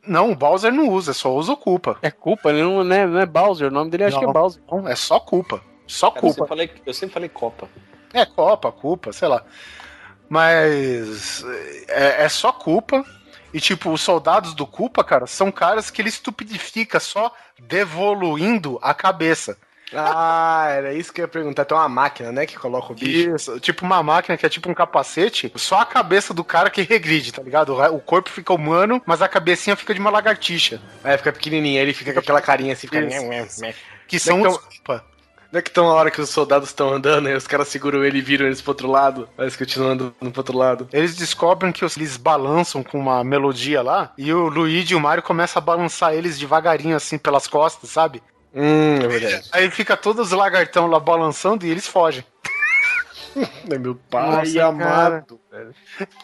não, 0.06 0.32
o 0.32 0.36
Bowser 0.36 0.72
não 0.72 0.88
usa, 0.88 1.12
só 1.12 1.34
usa 1.34 1.52
o 1.52 1.56
culpa. 1.56 1.98
É 2.02 2.10
culpa, 2.10 2.50
ele 2.50 2.62
não, 2.62 2.84
não, 2.84 2.96
é, 2.96 3.06
não 3.06 3.20
é 3.20 3.26
Bowser, 3.26 3.68
o 3.68 3.70
nome 3.70 3.90
dele 3.90 4.04
acho 4.04 4.18
que 4.18 4.24
é. 4.24 4.32
Bowser. 4.32 4.62
Não, 4.70 4.88
é 4.88 4.94
só 4.94 5.18
culpa. 5.20 5.62
Só 5.86 6.10
Cara, 6.10 6.18
eu, 6.18 6.20
culpa. 6.20 6.34
sempre 6.34 6.48
falei, 6.48 6.70
eu 6.86 6.94
sempre 6.94 7.14
falei 7.14 7.28
Copa. 7.28 7.68
É 8.12 8.24
Copa, 8.24 8.72
culpa, 8.72 9.12
sei 9.12 9.28
lá. 9.28 9.44
Mas 10.28 11.44
é, 11.88 12.24
é 12.24 12.28
só 12.28 12.52
culpa. 12.52 13.04
E, 13.52 13.60
tipo, 13.60 13.90
os 13.92 14.00
soldados 14.00 14.52
do 14.52 14.66
culpa, 14.66 15.04
cara, 15.04 15.26
são 15.28 15.52
caras 15.52 15.88
que 15.88 16.02
ele 16.02 16.08
estupidifica 16.08 16.98
só 16.98 17.32
devoluindo 17.56 18.80
a 18.82 18.92
cabeça. 18.92 19.56
Ah, 19.92 20.66
era 20.70 20.92
isso 20.94 21.12
que 21.12 21.20
eu 21.20 21.24
ia 21.24 21.28
perguntar. 21.28 21.64
Tem 21.64 21.76
uma 21.76 21.88
máquina, 21.88 22.32
né, 22.32 22.46
que 22.46 22.56
coloca 22.56 22.92
o 22.92 22.94
bicho. 22.96 23.34
Isso, 23.36 23.60
tipo 23.60 23.84
uma 23.84 24.02
máquina 24.02 24.36
que 24.36 24.44
é 24.46 24.48
tipo 24.48 24.68
um 24.70 24.74
capacete, 24.74 25.52
só 25.56 25.80
a 25.80 25.84
cabeça 25.86 26.32
do 26.32 26.42
cara 26.42 26.70
que 26.70 26.82
regride, 26.82 27.32
tá 27.32 27.42
ligado? 27.42 27.74
O 27.92 28.00
corpo 28.00 28.30
fica 28.30 28.52
humano, 28.52 29.00
mas 29.06 29.22
a 29.22 29.28
cabecinha 29.28 29.76
fica 29.76 29.94
de 29.94 30.00
uma 30.00 30.10
lagartixa. 30.10 30.80
Aí 31.02 31.16
fica 31.18 31.32
pequenininho, 31.32 31.76
aí 31.78 31.82
ele 31.84 31.92
fica 31.94 32.12
com 32.12 32.18
aquela 32.20 32.40
carinha 32.40 32.72
assim, 32.72 32.86
fica... 32.88 33.00
Que 34.08 34.18
são 34.18 34.40
Então- 34.40 34.52
os. 34.52 35.04
Não 35.52 35.58
é 35.60 35.62
que 35.62 35.70
tão 35.70 35.86
na 35.86 35.94
hora 35.94 36.10
que 36.10 36.20
os 36.20 36.30
soldados 36.30 36.70
estão 36.70 36.92
andando 36.92 37.28
e 37.28 37.32
os 37.34 37.46
caras 37.46 37.68
seguram 37.68 38.04
ele 38.04 38.18
e 38.18 38.20
viram 38.20 38.44
eles 38.44 38.60
pro 38.60 38.72
outro 38.72 38.90
lado, 38.90 39.28
mas 39.38 39.54
continuam 39.54 39.92
andando 39.92 40.12
pro 40.18 40.40
outro 40.40 40.58
lado. 40.58 40.88
Eles 40.92 41.14
descobrem 41.14 41.70
que 41.70 41.84
os- 41.84 41.96
eles 41.96 42.16
balançam 42.16 42.82
com 42.82 42.98
uma 42.98 43.22
melodia 43.22 43.80
lá, 43.80 44.12
e 44.18 44.32
o 44.34 44.48
Luigi 44.48 44.94
e 44.94 44.96
o 44.96 45.00
Mario 45.00 45.22
começam 45.22 45.62
a 45.62 45.64
balançar 45.64 46.12
eles 46.12 46.36
devagarinho, 46.40 46.96
assim, 46.96 47.16
pelas 47.16 47.46
costas, 47.46 47.88
sabe? 47.90 48.20
Hum, 48.54 48.96
é 49.02 49.08
verdade. 49.08 49.48
Aí 49.52 49.70
fica 49.70 49.96
todos 49.96 50.28
os 50.28 50.32
lagartão 50.38 50.86
lá 50.86 51.00
balançando 51.00 51.66
e 51.66 51.70
eles 51.70 51.86
fogem. 51.86 52.24
É 53.68 53.76
meu 53.78 53.96
pai 54.08 54.30
Nossa, 54.30 54.66
amado, 54.66 55.40
velho. 55.50 55.74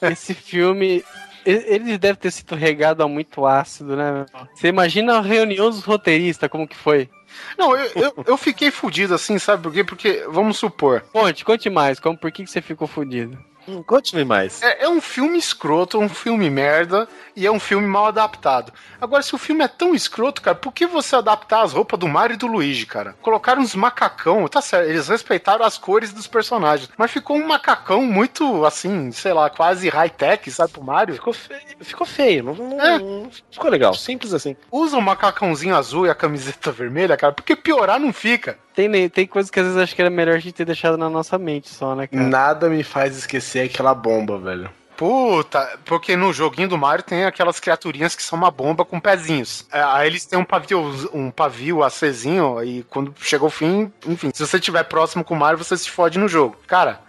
Esse 0.02 0.32
filme. 0.32 1.05
e- 1.44 1.51
Ele 1.74 1.98
deve 1.98 2.19
ter 2.19 2.31
sido 2.31 2.55
regado 2.55 3.02
a 3.02 3.09
muito 3.09 3.44
ácido, 3.44 3.97
né? 3.97 4.27
Você 4.55 4.69
imagina 4.69 5.16
a 5.19 5.20
reunião 5.20 5.70
dos 5.70 5.82
roteiristas, 5.82 6.48
como 6.48 6.69
que 6.69 6.77
foi? 6.77 7.11
Não, 7.59 7.77
eu, 7.77 7.90
eu, 7.97 8.24
eu 8.28 8.36
fiquei 8.36 8.70
fudido 8.70 9.12
assim, 9.15 9.39
sabe 9.40 9.62
por 9.62 9.73
quê? 9.73 9.82
Porque, 9.82 10.24
vamos 10.28 10.57
supor, 10.59 11.01
Conte, 11.12 11.44
conte 11.44 11.69
mais, 11.70 11.98
como, 11.98 12.16
por 12.16 12.31
que, 12.31 12.44
que 12.44 12.51
você 12.51 12.61
ficou 12.61 12.86
fudido? 12.86 13.36
Hum, 13.78 13.82
Conte-me 13.82 14.24
mais. 14.24 14.62
é, 14.62 14.84
é 14.84 14.88
um 14.88 15.01
filme 15.01 15.38
escroto, 15.38 15.98
um 15.98 16.09
filme 16.09 16.48
merda 16.51 17.09
e 17.36 17.47
é 17.47 17.51
um 17.51 17.60
filme 17.60 17.86
mal 17.86 18.06
adaptado. 18.06 18.72
Agora, 19.01 19.22
se 19.22 19.34
o 19.34 19.38
filme 19.38 19.62
é 19.64 19.68
tão 19.68 19.94
escroto, 19.94 20.42
cara, 20.42 20.55
por 20.56 20.72
que 20.72 20.86
você 20.86 21.16
adaptar 21.16 21.62
as 21.62 21.72
roupas 21.72 21.98
do 21.98 22.09
Mario 22.09 22.34
e 22.34 22.36
do 22.36 22.47
Luigi, 22.47 22.86
cara? 22.86 23.14
Colocaram 23.22 23.62
uns 23.62 23.74
macacão, 23.74 24.47
tá 24.48 24.60
certo, 24.60 24.88
eles 24.90 25.09
respeitaram 25.09 25.64
as 25.64 25.78
cores 25.78 26.12
dos 26.12 26.26
personagens, 26.26 26.90
mas 26.98 27.10
ficou 27.10 27.36
um 27.36 27.47
macacão 27.47 28.02
muito, 28.02 28.64
assim, 28.64 29.12
sei 29.12 29.32
lá, 29.32 29.48
quase 29.48 29.88
high-tech, 29.88 30.51
sabe, 30.51 30.72
pro 30.72 30.82
Mario? 30.84 31.14
Ficou 31.14 31.32
feio. 31.32 31.60
Ficou 31.80 32.06
feio. 32.06 32.44
Não, 32.44 32.55
não- 32.55 32.80
É. 32.80 32.98
não 32.98 33.30
ficou 33.51 33.70
legal. 33.70 33.94
Simples 33.94 34.34
assim. 34.34 34.56
Usa 34.70 34.97
o 34.98 35.02
macacãozinho 35.02 35.76
azul 35.76 36.06
e 36.06 36.10
a 36.10 36.14
camiseta 36.14 36.70
vermelha, 36.72 37.16
cara, 37.16 37.32
porque 37.32 37.55
piorar 37.56 37.98
não 38.01 38.12
fica. 38.12 38.59
Tem, 38.89 39.09
tem 39.09 39.27
coisas 39.27 39.51
que 39.51 39.61
às 39.61 39.66
vezes 39.66 39.81
acho 39.81 39.94
que 39.94 40.01
era 40.01 40.11
melhor 40.11 40.36
a 40.36 40.39
gente 40.39 40.55
ter 40.55 40.65
deixado 40.65 40.97
na 40.97 41.11
nossa 41.11 41.36
mente 41.36 41.69
só, 41.69 41.94
né, 41.94 42.07
cara? 42.07 42.23
Nada 42.23 42.69
me 42.70 42.82
faz 42.82 43.16
esquecer 43.16 43.66
aquela 43.66 43.94
bomba, 43.94 44.39
velho. 44.39 44.70
Puta, 44.97 45.78
porque 45.85 46.15
no 46.15 46.32
joguinho 46.32 46.69
do 46.69 46.78
Mario 46.78 47.05
tem 47.05 47.24
aquelas 47.24 47.59
criaturinhas 47.59 48.15
que 48.15 48.23
são 48.23 48.39
uma 48.39 48.51
bomba 48.51 48.85
com 48.85 49.01
pezinhos. 49.01 49.66
É, 49.73 49.82
aí 49.82 50.07
eles 50.07 50.24
têm 50.27 50.39
um 50.39 50.44
pavio, 50.44 51.11
um 51.12 51.31
pavio 51.31 51.82
acesinho 51.82 52.62
e 52.62 52.82
quando 52.85 53.15
chega 53.19 53.44
o 53.44 53.51
fim, 53.51 53.90
enfim, 54.07 54.31
se 54.32 54.47
você 54.47 54.59
estiver 54.59 54.85
próximo 54.85 55.24
com 55.24 55.35
o 55.35 55.39
Mario, 55.39 55.59
você 55.59 55.77
se 55.77 55.90
fode 55.90 56.19
no 56.19 56.28
jogo. 56.28 56.57
Cara, 56.66 57.01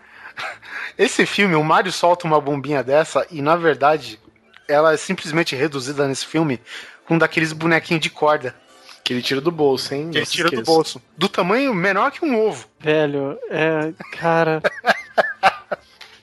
esse 0.98 1.26
filme, 1.26 1.56
o 1.56 1.64
Mario 1.64 1.92
solta 1.92 2.26
uma 2.26 2.40
bombinha 2.40 2.82
dessa 2.82 3.26
e 3.30 3.42
na 3.42 3.56
verdade 3.56 4.20
ela 4.68 4.94
é 4.94 4.98
simplesmente 4.98 5.56
reduzida 5.56 6.08
nesse 6.08 6.26
filme 6.26 6.62
com 7.06 7.16
um 7.16 7.18
daqueles 7.18 7.52
bonequinhos 7.52 8.02
de 8.02 8.10
corda 8.10 8.56
Que 9.04 9.14
ele 9.14 9.22
tira 9.22 9.42
do 9.42 9.52
bolso, 9.52 9.94
hein? 9.94 10.10
que 10.12 10.18
ele 10.18 10.26
tira 10.26 10.50
do 10.50 10.56
esqueça. 10.56 10.72
bolso. 10.72 11.02
Do 11.18 11.28
tamanho 11.28 11.74
menor 11.74 12.12
que 12.12 12.24
um 12.24 12.40
ovo. 12.40 12.68
Velho, 12.80 13.38
é. 13.50 13.92
Cara. 14.18 14.62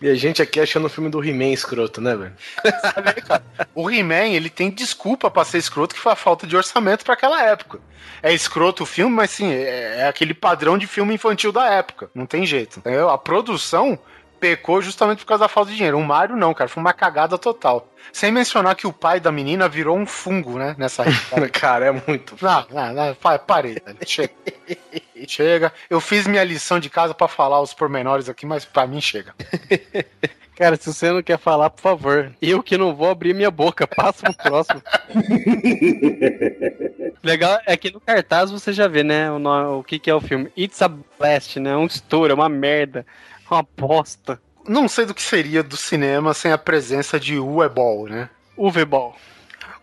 E 0.00 0.08
a 0.08 0.14
gente 0.14 0.40
aqui 0.40 0.60
achando 0.60 0.86
o 0.86 0.88
filme 0.88 1.10
do 1.10 1.22
He-Man 1.24 1.48
escroto, 1.52 2.00
né, 2.00 2.14
velho? 2.14 2.32
O 3.74 3.90
He-Man, 3.90 4.28
ele 4.28 4.48
tem 4.48 4.70
desculpa 4.70 5.28
pra 5.28 5.44
ser 5.44 5.58
escroto, 5.58 5.92
que 5.92 6.00
foi 6.00 6.12
a 6.12 6.16
falta 6.16 6.46
de 6.46 6.56
orçamento 6.56 7.04
pra 7.04 7.14
aquela 7.14 7.42
época. 7.42 7.80
É 8.22 8.32
escroto 8.32 8.84
o 8.84 8.86
filme, 8.86 9.14
mas 9.16 9.30
sim, 9.32 9.50
é, 9.50 9.96
é 10.02 10.06
aquele 10.06 10.34
padrão 10.34 10.78
de 10.78 10.86
filme 10.86 11.14
infantil 11.14 11.50
da 11.50 11.66
época. 11.66 12.08
Não 12.14 12.26
tem 12.26 12.46
jeito. 12.46 12.78
entendeu? 12.78 13.10
A 13.10 13.18
produção 13.18 13.98
pecou 14.40 14.80
justamente 14.80 15.18
por 15.20 15.26
causa 15.26 15.44
da 15.44 15.48
falta 15.48 15.70
de 15.70 15.76
dinheiro. 15.76 15.98
O 15.98 16.04
Mario 16.04 16.36
não, 16.36 16.54
cara, 16.54 16.68
foi 16.68 16.80
uma 16.80 16.92
cagada 16.92 17.36
total. 17.38 17.88
Sem 18.12 18.32
mencionar 18.32 18.74
que 18.74 18.86
o 18.86 18.92
pai 18.92 19.20
da 19.20 19.30
menina 19.30 19.68
virou 19.68 19.96
um 19.96 20.06
fungo, 20.06 20.58
né, 20.58 20.74
nessa 20.78 21.02
época. 21.02 21.48
Cara, 21.60 21.86
é 21.86 21.92
muito. 22.06 22.36
Não, 22.40 22.66
não, 22.70 22.92
não, 22.94 23.14
pa- 23.14 23.38
parei, 23.38 23.74
velho. 23.84 23.98
chega. 24.06 24.32
chega. 25.26 25.72
Eu 25.90 26.00
fiz 26.00 26.26
minha 26.26 26.44
lição 26.44 26.78
de 26.80 26.88
casa 26.88 27.12
pra 27.12 27.28
falar 27.28 27.60
os 27.60 27.74
pormenores 27.74 28.28
aqui, 28.28 28.46
mas 28.46 28.64
pra 28.64 28.86
mim 28.86 29.00
chega. 29.00 29.34
Cara, 30.56 30.74
se 30.76 30.92
você 30.92 31.12
não 31.12 31.22
quer 31.22 31.38
falar, 31.38 31.70
por 31.70 31.80
favor. 31.80 32.32
Eu 32.42 32.60
que 32.62 32.76
não 32.76 32.92
vou 32.92 33.08
abrir 33.08 33.32
minha 33.32 33.50
boca, 33.50 33.86
passa 33.86 34.32
pro 34.32 34.50
próximo. 34.50 34.82
Legal 37.22 37.60
é 37.66 37.76
que 37.76 37.92
no 37.92 38.00
cartaz 38.00 38.50
você 38.50 38.72
já 38.72 38.88
vê, 38.88 39.04
né, 39.04 39.30
o, 39.30 39.78
o 39.78 39.84
que, 39.84 39.98
que 39.98 40.10
é 40.10 40.14
o 40.14 40.20
filme. 40.20 40.50
It's 40.56 40.80
a 40.82 40.88
Blast, 40.88 41.58
né? 41.60 41.76
Um 41.76 41.86
estouro, 41.86 42.32
é 42.32 42.34
uma 42.34 42.48
merda. 42.48 43.06
Uma 43.50 43.66
bosta. 43.76 44.40
Não 44.66 44.86
sei 44.88 45.06
do 45.06 45.14
que 45.14 45.22
seria 45.22 45.62
do 45.62 45.76
cinema 45.76 46.34
sem 46.34 46.52
a 46.52 46.58
presença 46.58 47.18
de 47.18 47.38
Uwe 47.38 47.68
Ball, 47.68 48.06
né? 48.06 48.28
UV-Ball. 48.56 49.16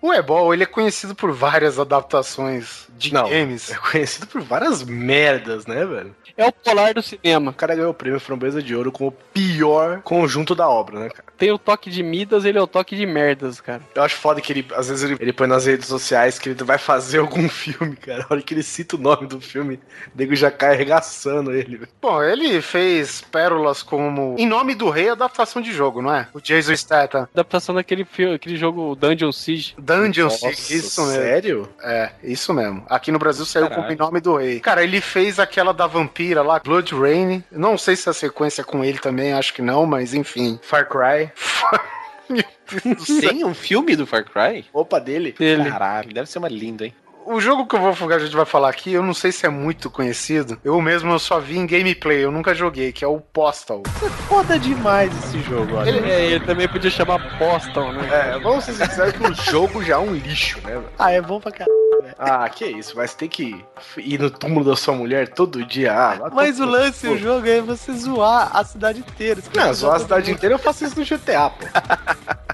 O 0.02 0.14
Ebol, 0.14 0.54
ele 0.54 0.64
é 0.64 0.68
conhecido 0.68 1.16
por 1.16 1.32
várias 1.32 1.80
adaptações 1.80 2.85
de 2.97 3.13
Não. 3.13 3.30
games. 3.30 3.72
É 3.72 3.76
conhecido 3.76 4.27
por 4.27 4.41
várias 4.41 4.84
merdas, 4.84 5.65
né, 5.65 5.85
velho? 5.85 6.15
É 6.38 6.45
o 6.47 6.51
polar 6.51 6.93
do 6.93 7.01
cinema. 7.01 7.51
O 7.51 7.53
cara 7.53 7.76
ganhou 7.76 7.91
o 7.91 7.93
prêmio 7.93 8.19
Framboesa 8.19 8.61
de 8.61 8.76
Ouro 8.76 8.91
com 8.91 9.07
o 9.07 9.11
pior 9.11 10.01
conjunto 10.01 10.53
da 10.53 10.67
obra, 10.67 10.99
né, 10.99 11.09
cara? 11.09 11.23
Tem 11.38 11.51
o 11.51 11.57
toque 11.57 11.89
de 11.89 12.03
Midas, 12.03 12.43
ele 12.45 12.57
é 12.57 12.61
o 12.61 12.67
toque 12.67 12.95
de 12.95 13.05
merdas, 13.05 13.61
cara. 13.61 13.81
Eu 13.93 14.03
acho 14.03 14.15
foda 14.15 14.41
que 14.41 14.51
ele, 14.51 14.65
às 14.76 14.89
vezes, 14.89 15.03
ele, 15.03 15.17
ele 15.19 15.34
põe 15.34 15.47
nas 15.47 15.65
redes 15.65 15.88
sociais 15.88 16.38
que 16.38 16.49
ele 16.49 16.63
vai 16.63 16.77
fazer 16.77 17.19
algum 17.19 17.47
filme, 17.49 17.95
cara. 17.95 18.26
A 18.30 18.34
hora 18.34 18.41
que 18.41 18.53
ele 18.53 18.63
cita 18.63 18.95
o 18.95 18.99
nome 18.99 19.27
do 19.27 19.39
filme, 19.39 19.76
o 19.76 19.80
nego 20.17 20.35
já 20.35 20.51
cai 20.51 20.73
arregaçando 20.73 21.51
ele. 21.53 21.77
velho. 21.77 21.91
Bom, 22.01 22.22
ele 22.22 22.61
fez 22.61 23.22
pérolas 23.22 23.81
como 23.84 24.35
Em 24.38 24.47
Nome 24.47 24.76
do 24.76 24.89
Rei, 24.89 25.09
adaptação 25.09 25.61
de 25.61 25.72
jogo, 25.72 26.01
não 26.01 26.13
é? 26.13 26.27
O 26.34 26.41
Jason 26.41 26.76
Statham. 26.76 27.27
Adaptação 27.34 27.76
daquele 27.76 28.03
filme, 28.05 28.35
aquele 28.35 28.57
jogo 28.57 28.95
Dungeon 28.95 29.31
Siege. 29.31 29.73
Dungeon 29.77 30.30
Siege, 30.30 30.76
isso 30.76 31.01
mesmo. 31.01 31.15
Sério? 31.22 31.69
É, 31.81 32.11
isso 32.23 32.53
mesmo. 32.53 32.85
Aqui 32.90 33.12
no 33.12 33.20
Brasil 33.20 33.45
saiu 33.45 33.68
Caralho. 33.68 33.84
como 33.84 33.94
Em 33.94 33.98
Nome 33.98 34.20
do 34.20 34.36
Rei. 34.38 34.60
Cara, 34.60 34.84
ele 34.84 35.02
fez 35.02 35.40
aquela 35.40 35.74
da 35.74 35.88
vampira 35.88 36.41
lá, 36.41 36.60
Blood 36.60 36.94
Rain. 36.95 37.44
Não 37.52 37.78
sei 37.78 37.95
se 37.95 38.10
a 38.10 38.14
sequência 38.14 38.62
é 38.62 38.66
com 38.66 38.84
ele 38.84 38.99
também, 38.99 39.34
acho 39.34 39.53
que 39.53 39.62
não, 39.62 39.86
mas 39.86 40.14
enfim. 40.14 40.60
Far 40.62 40.88
Cry. 40.88 41.32
Tem 43.22 43.45
um 43.45 43.53
filme 43.53 43.95
do 43.95 44.07
Far 44.07 44.26
Cry? 44.26 44.66
Opa 44.74 44.99
dele. 44.99 45.36
Ele. 45.40 45.70
Caralho, 45.70 46.14
deve 46.14 46.28
ser 46.30 46.40
uma 46.40 46.48
linda, 46.49 46.86
hein? 46.86 46.95
O 47.26 47.39
jogo 47.39 47.65
que 47.65 47.76
eu 47.76 47.80
vou 47.80 48.14
a 48.14 48.19
gente 48.19 48.35
vai 48.35 48.45
falar 48.45 48.69
aqui, 48.69 48.93
eu 48.93 49.02
não 49.02 49.14
sei 49.14 49.31
se 49.31 49.47
é 49.47 49.49
muito 49.49 49.89
conhecido. 49.89 50.60
Eu 50.64 50.80
mesmo 50.80 51.11
eu 51.11 51.18
só 51.18 51.39
vi 51.39 51.57
em 51.57 51.65
gameplay, 51.65 52.23
eu 52.23 52.31
nunca 52.31 52.53
joguei, 52.53 52.91
que 52.91 53.03
é 53.03 53.07
o 53.07 53.19
Postal. 53.19 53.81
Foda 54.27 54.60
demais 54.60 55.11
esse 55.26 55.41
jogo, 55.41 55.76
olha. 55.76 55.89
Ele, 55.89 56.07
é, 56.07 56.26
ele 56.26 56.45
também 56.45 56.68
podia 56.68 56.91
chamar 56.91 57.38
Postal, 57.39 57.91
né? 57.93 58.07
É, 58.11 58.39
vamos 58.39 58.64
ser 58.64 58.73
sinceros 58.73 59.14
que 59.14 59.23
o 59.23 59.34
jogo 59.52 59.84
já 59.84 59.95
é 59.95 59.97
um 59.97 60.14
lixo, 60.14 60.61
né? 60.64 60.80
Ah, 60.99 61.11
é 61.11 61.19
bom 61.19 61.39
pra 61.39 61.52
caralho. 61.52 61.73
Ah, 62.19 62.47
que 62.47 62.65
isso, 62.65 62.95
mas 62.95 63.15
tem 63.15 63.27
que 63.27 63.65
ir 63.97 64.19
no 64.19 64.30
túmulo 64.30 64.64
da 64.64 64.76
sua 64.76 64.93
mulher 64.93 65.27
todo 65.30 65.65
dia. 65.65 65.93
Ah, 65.93 66.30
Mas 66.31 66.60
o 66.60 66.65
lance 66.65 67.07
do 67.07 67.18
jogo 67.18 67.47
é 67.47 67.60
você 67.60 67.91
zoar 67.93 68.56
a 68.56 68.64
cidade 68.64 68.99
inteira. 68.99 69.41
Não, 69.53 69.73
zoar 69.73 69.95
a 69.95 69.99
cidade 69.99 70.31
inteira 70.31 70.56
eu 70.56 70.60
faço 70.60 70.85
isso 70.85 70.99
no 70.99 71.06
GTA, 71.06 71.49
pô. 71.49 71.65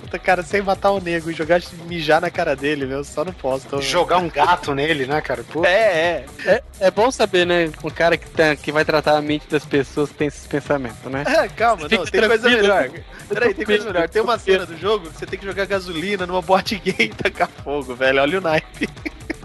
Puta, 0.00 0.18
cara, 0.18 0.42
sem 0.42 0.62
matar 0.62 0.90
o 0.90 1.00
nego 1.00 1.30
e 1.30 1.34
jogar 1.34 1.60
mijar 1.86 2.20
na 2.20 2.30
cara 2.30 2.54
dele, 2.54 2.86
meu, 2.86 3.04
só 3.04 3.24
não 3.24 3.32
posso. 3.32 3.80
Jogar 3.82 4.18
um 4.18 4.28
gato 4.28 4.74
nele, 4.74 5.06
né, 5.06 5.20
cara? 5.20 5.44
Pô. 5.44 5.64
É, 5.64 5.70
é. 5.70 6.26
É, 6.44 6.62
é 6.80 6.90
bom 6.90 7.10
saber, 7.10 7.46
né? 7.46 7.70
Um 7.82 7.90
cara 7.90 8.16
que, 8.16 8.28
tá, 8.30 8.54
que 8.56 8.72
vai 8.72 8.84
tratar 8.84 9.16
a 9.16 9.22
mente 9.22 9.46
das 9.48 9.64
pessoas 9.64 10.10
que 10.10 10.16
tem 10.16 10.28
esses 10.28 10.46
pensamentos, 10.46 11.10
né? 11.10 11.24
É, 11.26 11.48
calma, 11.48 11.82
não, 11.82 11.88
tem 11.88 12.28
coisa 12.28 12.48
melhor. 12.48 12.90
Peraí, 13.28 13.54
tem 13.54 13.64
coisa 13.64 13.84
melhor. 13.84 14.08
Tem 14.08 14.22
uma 14.22 14.38
cena 14.38 14.66
do 14.66 14.76
jogo 14.78 15.10
que 15.10 15.18
você 15.18 15.26
tem 15.26 15.38
que 15.38 15.46
jogar 15.46 15.66
gasolina 15.66 16.26
numa 16.26 16.42
boate 16.42 16.76
gay 16.76 17.06
e 17.06 17.08
tacar 17.08 17.48
fogo, 17.48 17.94
velho. 17.94 18.22
Olha 18.22 18.38
o 18.38 18.40
naipe. 18.40 18.88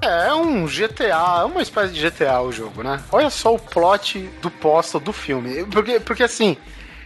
É, 0.01 0.29
é 0.29 0.33
um 0.33 0.65
GTA, 0.65 1.41
é 1.41 1.43
uma 1.43 1.61
espécie 1.61 1.93
de 1.93 2.09
GTA 2.09 2.41
o 2.41 2.51
jogo, 2.51 2.81
né? 2.81 3.01
Olha 3.11 3.29
só 3.29 3.53
o 3.53 3.59
plot 3.59 4.19
do 4.41 4.49
Postal 4.49 4.99
do 4.99 5.13
filme. 5.13 5.63
Porque, 5.65 5.99
porque 5.99 6.23
assim, 6.23 6.57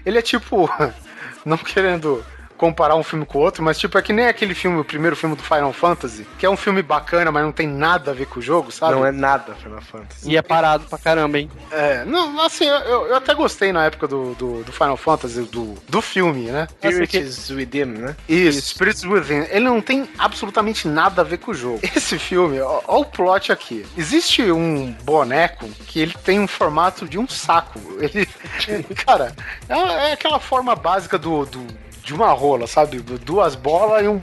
ele 0.05 0.17
é 0.17 0.21
tipo. 0.21 0.69
Não 1.45 1.57
querendo 1.57 2.25
comparar 2.57 2.95
um 2.95 3.03
filme 3.03 3.25
com 3.25 3.37
o 3.37 3.41
outro, 3.41 3.63
mas 3.63 3.77
tipo, 3.77 3.97
é 3.97 4.01
que 4.01 4.13
nem 4.13 4.27
aquele 4.27 4.53
filme, 4.55 4.79
o 4.79 4.85
primeiro 4.85 5.15
filme 5.15 5.35
do 5.35 5.43
Final 5.43 5.73
Fantasy, 5.73 6.25
que 6.39 6.45
é 6.45 6.49
um 6.49 6.57
filme 6.57 6.81
bacana, 6.81 7.31
mas 7.31 7.43
não 7.43 7.51
tem 7.51 7.67
nada 7.67 8.11
a 8.11 8.13
ver 8.13 8.25
com 8.27 8.39
o 8.39 8.41
jogo, 8.41 8.71
sabe? 8.71 8.93
Não 8.93 9.05
é 9.05 9.11
nada 9.11 9.53
Final 9.55 9.81
Fantasy. 9.81 10.29
E 10.31 10.37
é 10.37 10.41
parado 10.41 10.85
pra 10.85 10.97
caramba, 10.97 11.39
hein? 11.39 11.49
É, 11.71 12.03
não, 12.05 12.39
assim, 12.41 12.65
eu, 12.65 13.07
eu 13.07 13.15
até 13.15 13.33
gostei 13.33 13.71
na 13.71 13.85
época 13.85 14.07
do, 14.07 14.33
do, 14.35 14.63
do 14.63 14.71
Final 14.71 14.97
Fantasy, 14.97 15.41
do, 15.43 15.75
do 15.87 16.01
filme, 16.01 16.51
né? 16.51 16.67
Spirits 16.81 17.49
Within, 17.49 17.85
né? 17.85 18.15
Isso, 18.27 18.61
Spirits 18.61 19.03
Within. 19.03 19.45
Ele 19.49 19.65
não 19.65 19.81
tem 19.81 20.07
absolutamente 20.17 20.87
nada 20.87 21.21
a 21.21 21.25
ver 21.25 21.37
com 21.37 21.51
o 21.51 21.53
jogo. 21.53 21.79
Esse 21.95 22.17
filme, 22.17 22.59
ó, 22.61 22.81
ó 22.87 22.99
o 23.01 23.05
plot 23.05 23.51
aqui. 23.51 23.85
Existe 23.97 24.51
um 24.51 24.91
boneco 25.03 25.67
que 25.87 25.99
ele 25.99 26.13
tem 26.23 26.39
um 26.39 26.47
formato 26.47 27.07
de 27.07 27.17
um 27.19 27.27
saco. 27.27 27.79
Ele, 27.99 28.83
cara, 29.05 29.33
é, 29.67 30.09
é 30.09 30.11
aquela 30.13 30.39
forma 30.39 30.75
básica 30.75 31.17
do, 31.17 31.45
do- 31.45 31.84
de 32.05 32.13
uma 32.13 32.31
rola, 32.31 32.67
sabe? 32.67 32.99
Duas 32.99 33.55
bolas 33.55 34.05
e 34.05 34.07
um. 34.07 34.21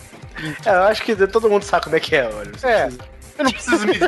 É, 0.65 0.71
eu 0.71 0.85
acho 0.85 1.03
que 1.03 1.15
todo 1.27 1.51
mundo 1.51 1.65
sabe 1.65 1.85
como 1.85 1.97
é 1.97 2.01
que 2.01 2.15
é, 2.15 2.31
olha. 2.33 2.53
É. 2.63 2.89
Eu 3.39 3.45
não 3.45 3.53
preciso 3.53 3.87
me 3.87 3.99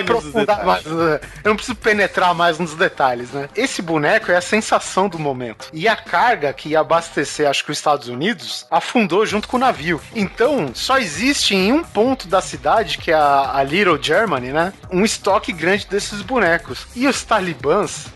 aprofundar 0.00 0.64
mais. 0.64 0.84
né? 0.84 1.20
Eu 1.44 1.50
não 1.50 1.56
preciso 1.56 1.76
penetrar 1.76 2.34
mais 2.34 2.58
nos 2.58 2.74
detalhes, 2.74 3.30
né? 3.30 3.48
Esse 3.54 3.82
boneco 3.82 4.32
é 4.32 4.36
a 4.36 4.40
sensação 4.40 5.08
do 5.08 5.18
momento. 5.18 5.68
E 5.72 5.86
a 5.86 5.94
carga 5.94 6.52
que 6.52 6.70
ia 6.70 6.80
abastecer, 6.80 7.48
acho 7.48 7.64
que 7.64 7.72
os 7.72 7.78
Estados 7.78 8.08
Unidos, 8.08 8.66
afundou 8.70 9.26
junto 9.26 9.48
com 9.48 9.56
o 9.56 9.60
navio. 9.60 10.00
Então, 10.14 10.70
só 10.72 10.98
existe 10.98 11.54
em 11.54 11.72
um 11.72 11.84
ponto 11.84 12.26
da 12.26 12.40
cidade, 12.40 12.98
que 12.98 13.10
é 13.10 13.14
a, 13.14 13.56
a 13.56 13.62
Little 13.62 14.00
Germany, 14.00 14.50
né? 14.50 14.72
Um 14.90 15.04
estoque 15.04 15.52
grande 15.52 15.86
desses 15.86 16.22
bonecos. 16.22 16.86
E 16.96 17.06
os 17.06 17.22
talibãs 17.22 18.06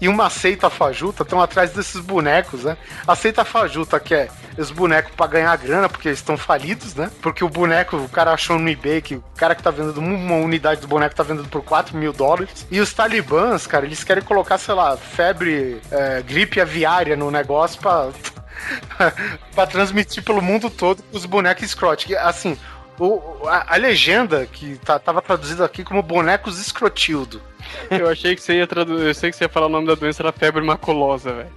e 0.00 0.08
uma 0.08 0.30
seita 0.30 0.70
fajuta 0.70 1.22
estão 1.22 1.40
atrás 1.40 1.72
desses 1.72 2.00
bonecos, 2.00 2.64
né? 2.64 2.76
A 3.06 3.14
seita 3.14 3.44
fajuta 3.44 3.98
quer 4.00 4.30
os 4.56 4.70
bonecos 4.70 5.12
pra 5.14 5.26
ganhar 5.26 5.56
grana, 5.56 5.88
porque 5.88 6.08
eles 6.08 6.18
estão 6.18 6.36
falidos, 6.36 6.94
né? 6.94 7.10
Porque 7.20 7.44
o 7.44 7.48
boneco, 7.48 7.96
o 7.96 8.08
cara 8.08 8.32
achou 8.32 8.58
no 8.58 8.68
eBay 8.68 9.00
que 9.00 9.16
o 9.16 9.24
cara 9.36 9.54
que 9.54 9.62
tá 9.62 9.70
vendendo 9.70 9.98
uma 9.98 10.36
unidade 10.36 10.80
do 10.80 10.88
boneco 10.88 11.14
tá 11.14 11.22
vendendo 11.22 11.48
por 11.48 11.62
4 11.62 11.96
mil 11.96 12.12
dólares. 12.12 12.66
E 12.70 12.80
os 12.80 12.92
talibãs, 12.92 13.66
cara, 13.66 13.86
eles 13.86 14.04
querem 14.04 14.22
colocar, 14.22 14.58
sei 14.58 14.74
lá, 14.74 14.96
febre, 14.96 15.80
é, 15.90 16.22
gripe 16.22 16.60
aviária 16.60 17.16
no 17.16 17.30
negócio 17.30 17.80
pra, 17.80 18.08
pra 19.54 19.66
transmitir 19.66 20.22
pelo 20.22 20.42
mundo 20.42 20.70
todo 20.70 21.02
os 21.12 21.24
bonecos 21.24 21.64
escrote. 21.64 22.06
Que, 22.06 22.16
Assim, 22.16 22.56
o, 23.06 23.48
a, 23.48 23.74
a 23.74 23.76
legenda 23.76 24.46
que 24.46 24.76
tá, 24.78 24.98
tava 24.98 25.20
traduzida 25.22 25.64
aqui 25.64 25.82
como 25.84 26.02
bonecos 26.02 26.60
escrotildo. 26.60 27.40
Eu 27.90 28.08
achei 28.08 28.34
que 28.36 28.42
você 28.42 28.54
ia 28.58 28.66
traduzir. 28.66 29.06
Eu 29.06 29.14
sei 29.14 29.30
que 29.30 29.36
você 29.36 29.44
ia 29.44 29.48
falar 29.48 29.66
o 29.66 29.70
nome 29.70 29.86
da 29.86 29.94
doença, 29.94 30.22
era 30.22 30.32
febre 30.32 30.62
maculosa, 30.62 31.32
velho. 31.32 31.50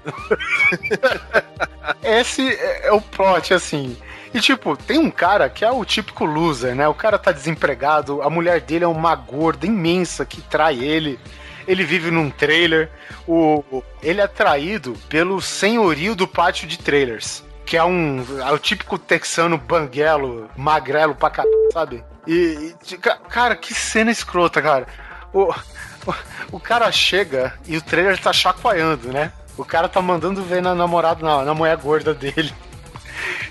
Esse 2.03 2.47
é 2.47 2.87
é 2.87 2.91
o 2.91 3.01
plot, 3.01 3.53
assim. 3.53 3.97
E, 4.33 4.39
tipo, 4.39 4.75
tem 4.75 4.97
um 4.99 5.09
cara 5.09 5.49
que 5.49 5.63
é 5.63 5.71
o 5.71 5.83
típico 5.85 6.25
loser, 6.25 6.75
né? 6.75 6.87
O 6.87 6.93
cara 6.93 7.17
tá 7.17 7.31
desempregado, 7.31 8.21
a 8.21 8.29
mulher 8.29 8.59
dele 8.61 8.83
é 8.83 8.87
uma 8.87 9.15
gorda 9.15 9.65
imensa 9.65 10.25
que 10.25 10.41
trai 10.41 10.83
ele. 10.83 11.19
Ele 11.67 11.83
vive 11.83 12.11
num 12.11 12.29
trailer. 12.29 12.89
O, 13.27 13.63
o- 13.71 13.83
ele 14.03 14.21
é 14.21 14.27
traído 14.27 14.93
pelo 15.09 15.41
senhorio 15.41 16.15
do 16.15 16.27
pátio 16.27 16.67
de 16.67 16.77
trailers. 16.77 17.43
Que 17.65 17.77
é 17.77 17.83
um. 17.83 18.23
É 18.41 18.51
o 18.51 18.59
típico 18.59 18.97
texano 18.97 19.57
banguelo, 19.57 20.49
magrelo 20.55 21.15
pra 21.15 21.29
caralho, 21.29 21.71
sabe? 21.73 22.03
E. 22.27 22.73
e, 22.91 22.97
ca- 22.97 23.17
cara, 23.29 23.55
que 23.55 23.73
cena 23.73 24.11
escrota, 24.11 24.61
cara. 24.61 24.87
O, 25.33 25.51
o, 25.51 26.13
o 26.53 26.59
cara 26.59 26.91
chega 26.91 27.53
e 27.65 27.75
o 27.77 27.81
trailer 27.81 28.19
tá 28.19 28.31
chacoalhando, 28.31 29.11
né? 29.11 29.31
O 29.57 29.65
cara 29.65 29.87
tá 29.89 30.01
mandando 30.01 30.43
ver 30.43 30.61
na 30.61 30.75
namorada, 30.75 31.25
na, 31.25 31.43
na 31.43 31.53
mulher 31.53 31.77
gorda 31.77 32.13
dele. 32.13 32.53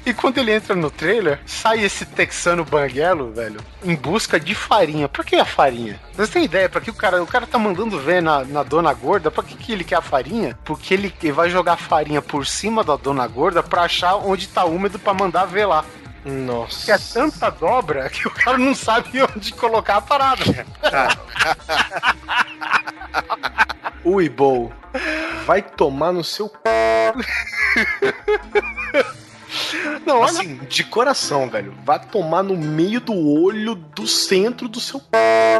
E 0.05 0.12
quando 0.12 0.39
ele 0.39 0.53
entra 0.53 0.74
no 0.74 0.91
trailer, 0.91 1.41
sai 1.47 1.82
esse 1.82 2.05
texano 2.05 2.65
banguelo, 2.65 3.32
velho, 3.32 3.61
em 3.82 3.95
busca 3.95 4.39
de 4.39 4.55
farinha. 4.55 5.09
Por 5.09 5.24
que 5.24 5.36
a 5.36 5.45
farinha? 5.45 5.99
Você 6.15 6.32
tem 6.32 6.45
ideia 6.45 6.69
pra 6.69 6.81
que 6.81 6.91
o 6.91 6.95
cara, 6.95 7.23
o 7.23 7.27
cara 7.27 7.47
tá 7.47 7.59
mandando 7.59 7.99
ver 7.99 8.23
na, 8.23 8.45
na 8.45 8.62
dona 8.62 8.93
gorda? 8.93 9.31
Pra 9.31 9.43
que, 9.43 9.57
que 9.57 9.73
ele 9.73 9.85
quer 9.85 9.97
a 9.97 10.03
farinha? 10.03 10.59
Porque 10.65 10.93
ele, 10.93 11.15
ele 11.23 11.32
vai 11.32 11.49
jogar 11.49 11.77
farinha 11.77 12.20
por 12.20 12.47
cima 12.47 12.85
da 12.85 12.97
dona 12.97 13.27
gorda 13.27 13.62
pra 13.62 13.82
achar 13.82 14.16
onde 14.16 14.49
tá 14.49 14.65
úmido 14.65 14.99
pra 14.99 15.15
mandar 15.15 15.47
ver 15.47 15.66
lá. 15.66 15.85
Nossa. 16.24 16.86
Que 16.86 16.93
é 16.93 16.99
tanta 16.99 17.51
dobra 17.51 18.09
que 18.09 18.27
o 18.27 18.31
cara 18.31 18.57
não 18.57 18.74
sabe 18.74 19.23
onde 19.36 19.53
colocar 19.53 19.97
a 19.97 20.01
parada. 20.01 20.43
né? 20.47 20.65
Ui, 24.05 24.28
Bow. 24.28 24.73
Vai 25.47 25.62
tomar 25.62 26.12
no 26.12 26.23
seu. 26.23 26.53
Não, 30.06 30.18
olha 30.20 30.31
Assim, 30.31 30.59
de 30.68 30.85
coração, 30.85 31.48
velho. 31.48 31.74
Vai 31.85 31.98
tomar 32.05 32.43
no 32.43 32.56
meio 32.56 33.01
do 33.01 33.14
olho 33.14 33.74
do 33.74 34.06
centro 34.06 34.68
do 34.68 34.81
seu. 34.81 35.01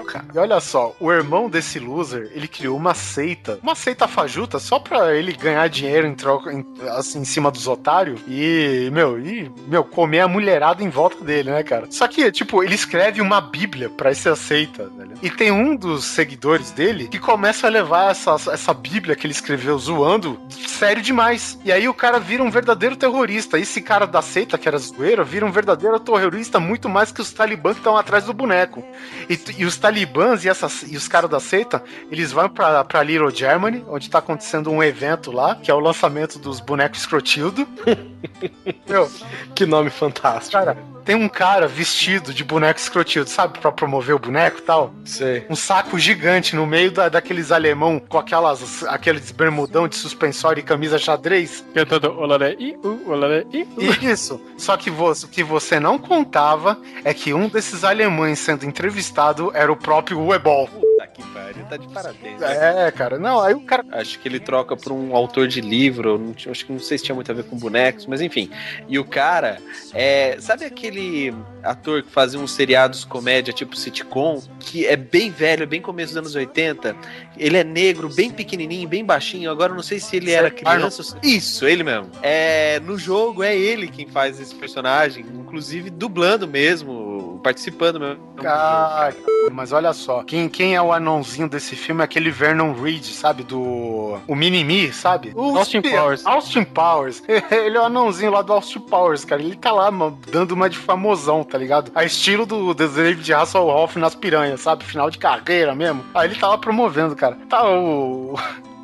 Cara. 0.07 0.25
E 0.35 0.39
olha 0.39 0.61
só, 0.61 0.95
o 1.01 1.11
irmão 1.13 1.49
desse 1.49 1.79
loser, 1.79 2.31
ele 2.35 2.47
criou 2.49 2.77
uma 2.77 2.95
seita, 2.95 3.59
uma 3.63 3.75
seita 3.75 4.07
fajuta, 4.09 4.59
só 4.59 4.79
pra 4.79 5.15
ele 5.15 5.33
ganhar 5.33 5.67
dinheiro 5.69 6.07
em 6.07 6.15
troca, 6.15 6.53
em- 6.53 6.65
assim, 6.97 7.21
em 7.21 7.25
cima 7.25 7.51
dos 7.51 7.67
otários 7.67 8.21
e, 8.29 8.91
meu, 8.93 9.19
e, 9.19 9.51
meu, 9.69 9.85
comer 9.85 10.21
a 10.21 10.29
mulherada 10.29 10.83
em 10.83 10.89
volta 10.91 11.25
dele, 11.25 11.51
né, 11.51 11.63
cara? 11.63 11.87
Só 11.91 12.07
que, 12.09 12.31
tipo, 12.33 12.63
ele 12.63 12.75
escreve 12.75 13.21
uma 13.21 13.41
bíblia 13.41 13.89
pra 13.89 14.11
essa 14.11 14.35
seita, 14.37 14.91
velho. 14.97 15.13
E 15.23 15.31
tem 15.31 15.51
um 15.51 15.75
dos 15.77 16.05
seguidores 16.05 16.71
dele 16.71 17.09
que 17.09 17.19
começa 17.19 17.67
a 17.67 17.71
levar 17.71 18.11
essa, 18.11 18.35
essa 18.53 18.75
bíblia 18.75 19.15
que 19.17 19.27
ele 19.27 19.33
escreveu 19.33 19.79
zoando 19.79 20.39
sério 20.51 21.01
demais. 21.03 21.59
E 21.65 21.73
aí 21.73 21.89
o 21.89 21.95
cara 21.95 22.19
vira 22.19 22.43
um 22.43 22.51
verdadeiro 22.51 22.97
terrorista. 22.97 23.59
Esse 23.59 23.81
cara 23.85 24.07
da 24.07 24.21
seita, 24.23 24.59
que 24.59 24.67
era 24.67 24.79
zoeira, 24.79 25.23
vira 25.23 25.45
um 25.47 25.53
verdadeiro 25.53 25.99
terrorista 26.01 26.59
muito 26.59 26.89
mais 26.89 27.13
que 27.13 27.21
os 27.21 27.33
talibãs 27.33 27.75
que 27.75 27.81
estão 27.81 27.97
atrás 27.97 28.25
do 28.25 28.33
boneco. 28.33 28.83
E, 29.29 29.39
e 29.59 29.65
os 29.65 29.77
talibãs 29.77 30.45
e, 30.45 30.49
essas, 30.49 30.83
e 30.91 30.97
os 30.97 31.07
caras 31.07 31.31
da 31.31 31.39
seita, 31.41 31.83
eles 32.11 32.33
vão 32.33 32.49
pra, 32.49 32.83
pra 32.85 33.03
Little 33.03 33.31
Germany, 33.31 33.85
onde 33.89 34.11
tá 34.11 34.19
acontecendo 34.19 34.71
um 34.71 34.83
evento 34.83 35.31
lá, 35.31 35.55
que 35.57 35.71
é 35.71 35.75
o 35.75 35.79
lançamento 35.81 36.39
dos 36.39 36.61
bonecos 36.61 37.01
escrotildo. 37.01 37.67
Meu, 38.89 39.11
Que 39.55 39.67
nome 39.67 39.91
fantástico. 39.91 40.53
cara, 40.53 40.77
tem 41.05 41.15
um 41.15 41.29
cara 41.29 41.67
vestido 41.67 42.33
de 42.33 42.43
boneco 42.43 42.81
escrotildo, 42.81 43.29
sabe? 43.29 43.59
Pra 43.59 43.71
promover 43.71 44.15
o 44.15 44.19
boneco 44.19 44.59
e 44.59 44.63
tal. 44.63 44.95
Sei. 45.05 45.45
Um 45.51 45.57
saco 45.57 45.99
gigante 45.99 46.57
no 46.57 46.67
meio 46.67 46.91
da, 46.91 47.09
daqueles 47.09 47.53
alemão 47.53 47.99
com 48.01 48.19
aquelas, 48.19 48.83
aqueles 48.85 49.31
bermudão 49.31 49.87
de 49.87 49.97
suspensório 49.97 50.61
e 50.61 50.63
camisa 50.63 50.99
xadrez. 50.99 51.65
Cantando 51.75 52.19
olaré 52.19 52.57
e 52.59 52.75
u, 52.83 53.11
olaré 53.11 53.45
u. 53.53 53.74
Isso. 53.79 54.41
Só 54.57 54.77
que 54.77 54.91
você, 54.91 55.27
o 55.27 55.29
que 55.29 55.43
você 55.43 55.81
não 55.81 55.99
contava 55.99 56.81
é 57.05 57.13
que 57.13 57.35
um 57.35 57.49
desses 57.49 57.85
alemães 57.85 58.39
sendo 58.39 58.65
entrevistado 58.65 59.51
era 59.55 59.71
o 59.71 59.77
próprio 59.77 60.21
Uebol. 60.21 60.69
Puta 60.69 61.07
que 61.09 61.23
pariu, 61.33 61.65
tá 61.65 61.77
de 61.77 61.89
parabéns. 61.89 62.41
É, 62.43 62.91
cara. 62.91 63.19
Não, 63.19 63.41
aí 63.41 63.55
o 63.55 63.61
cara. 63.61 63.85
Acho 63.93 64.19
que 64.19 64.29
ele 64.29 64.41
troca 64.41 64.77
por 64.77 64.93
um 64.93 65.15
autor 65.15 65.49
de 65.49 65.61
livro, 65.61 66.19
não 66.19 66.35
acho 66.51 66.67
que 66.67 66.73
não 66.73 66.81
sei 66.81 66.99
se 66.99 67.05
tinha 67.05 67.15
muito 67.15 67.31
a 67.31 67.35
ver 67.35 67.45
com 67.45 67.57
bonecos, 67.57 68.07
mas 68.07 68.21
enfim. 68.21 68.51
E 68.89 68.99
o 68.99 69.05
cara, 69.05 69.59
é, 69.93 70.37
sabe 70.41 70.65
aquele 70.65 71.35
ator 71.65 72.03
que 72.03 72.11
fazia 72.11 72.39
uns 72.39 72.53
seriados 72.53 73.05
comédia 73.05 73.53
tipo 73.53 73.77
sitcom, 73.77 74.43
que 74.61 74.87
é 74.87 74.97
bem 74.97 75.31
velho, 75.31 75.67
bem 75.67 75.81
começo 75.81 76.13
dos 76.13 76.19
anos 76.19 76.35
80? 76.35 76.95
Ele 77.37 77.57
é 77.57 77.65
negro, 77.65 78.09
bem 78.15 78.31
pequenininho, 78.31 78.89
bem 78.89 79.05
baixinho. 79.05 79.51
Agora 79.51 79.73
eu 79.73 79.77
não 79.77 79.83
sei 79.83 79.99
se 79.99 80.17
ele 80.17 80.31
era 80.31 80.51
criança. 80.51 81.19
Isso, 81.23 81.67
ele 81.67 81.83
mesmo. 81.83 82.11
É, 82.23 82.79
no 82.81 82.99
jogo 82.99 83.43
é 83.43 83.57
ele 83.57 83.89
quem 83.89 84.07
faz 84.07 84.41
esse 84.41 84.55
personagem, 84.55 85.25
inclusive 85.35 85.91
dublando 85.91 86.47
mesmo, 86.47 87.41
participando 87.43 87.99
mesmo. 88.01 88.23
Ah, 88.45 89.13
mas 89.53 89.73
olha 89.73 89.93
só, 89.93 90.23
quem, 90.23 90.49
quem 90.49 90.75
é 90.75 90.83
o 90.83 90.93
anãozinho 90.93 91.49
desse 91.49 91.77
filme 91.77 92.01
é 92.01 92.05
aquele 92.05 92.31
Vernon 92.31 92.73
Reed, 92.75 93.05
sabe? 93.05 93.43
Do. 93.43 94.19
O 94.27 94.35
Minimi, 94.35 94.93
sabe? 94.93 95.33
O 95.35 95.57
Austin 95.57 95.79
espi- 95.79 95.91
Powers. 95.91 96.27
Austin 96.27 96.65
Powers. 96.65 97.23
Ele 97.51 97.77
é 97.77 97.81
o 97.81 97.85
anãozinho 97.85 98.31
lá 98.33 98.43
do 98.43 98.53
Austin 98.53 98.81
Powers, 98.81 99.25
cara. 99.25 99.41
Ele 99.43 99.57
tá 99.57 99.71
lá, 99.73 99.91
mano, 99.91 100.19
dando 100.31 100.53
uma 100.53 100.69
de 100.69 100.79
famosão, 100.79 101.45
tá 101.45 101.54
ligado? 101.59 101.91
A 101.95 102.05
estilo 102.05 102.47
do, 102.47 102.75
David 102.75 103.33
Hasselhoff 103.33 103.99
nas 103.99 104.15
piranhas, 104.15 104.61
sabe? 104.61 104.85
Final 104.85 105.11
de 105.11 105.19
carreira 105.19 105.75
mesmo. 105.75 106.05
Aí 106.15 106.29
ele 106.29 106.39
tá 106.39 106.49
lá 106.49 106.59
promovendo, 106.59 107.15
cara. 107.15 107.37
Tá 107.49 107.69
o. 107.69 108.35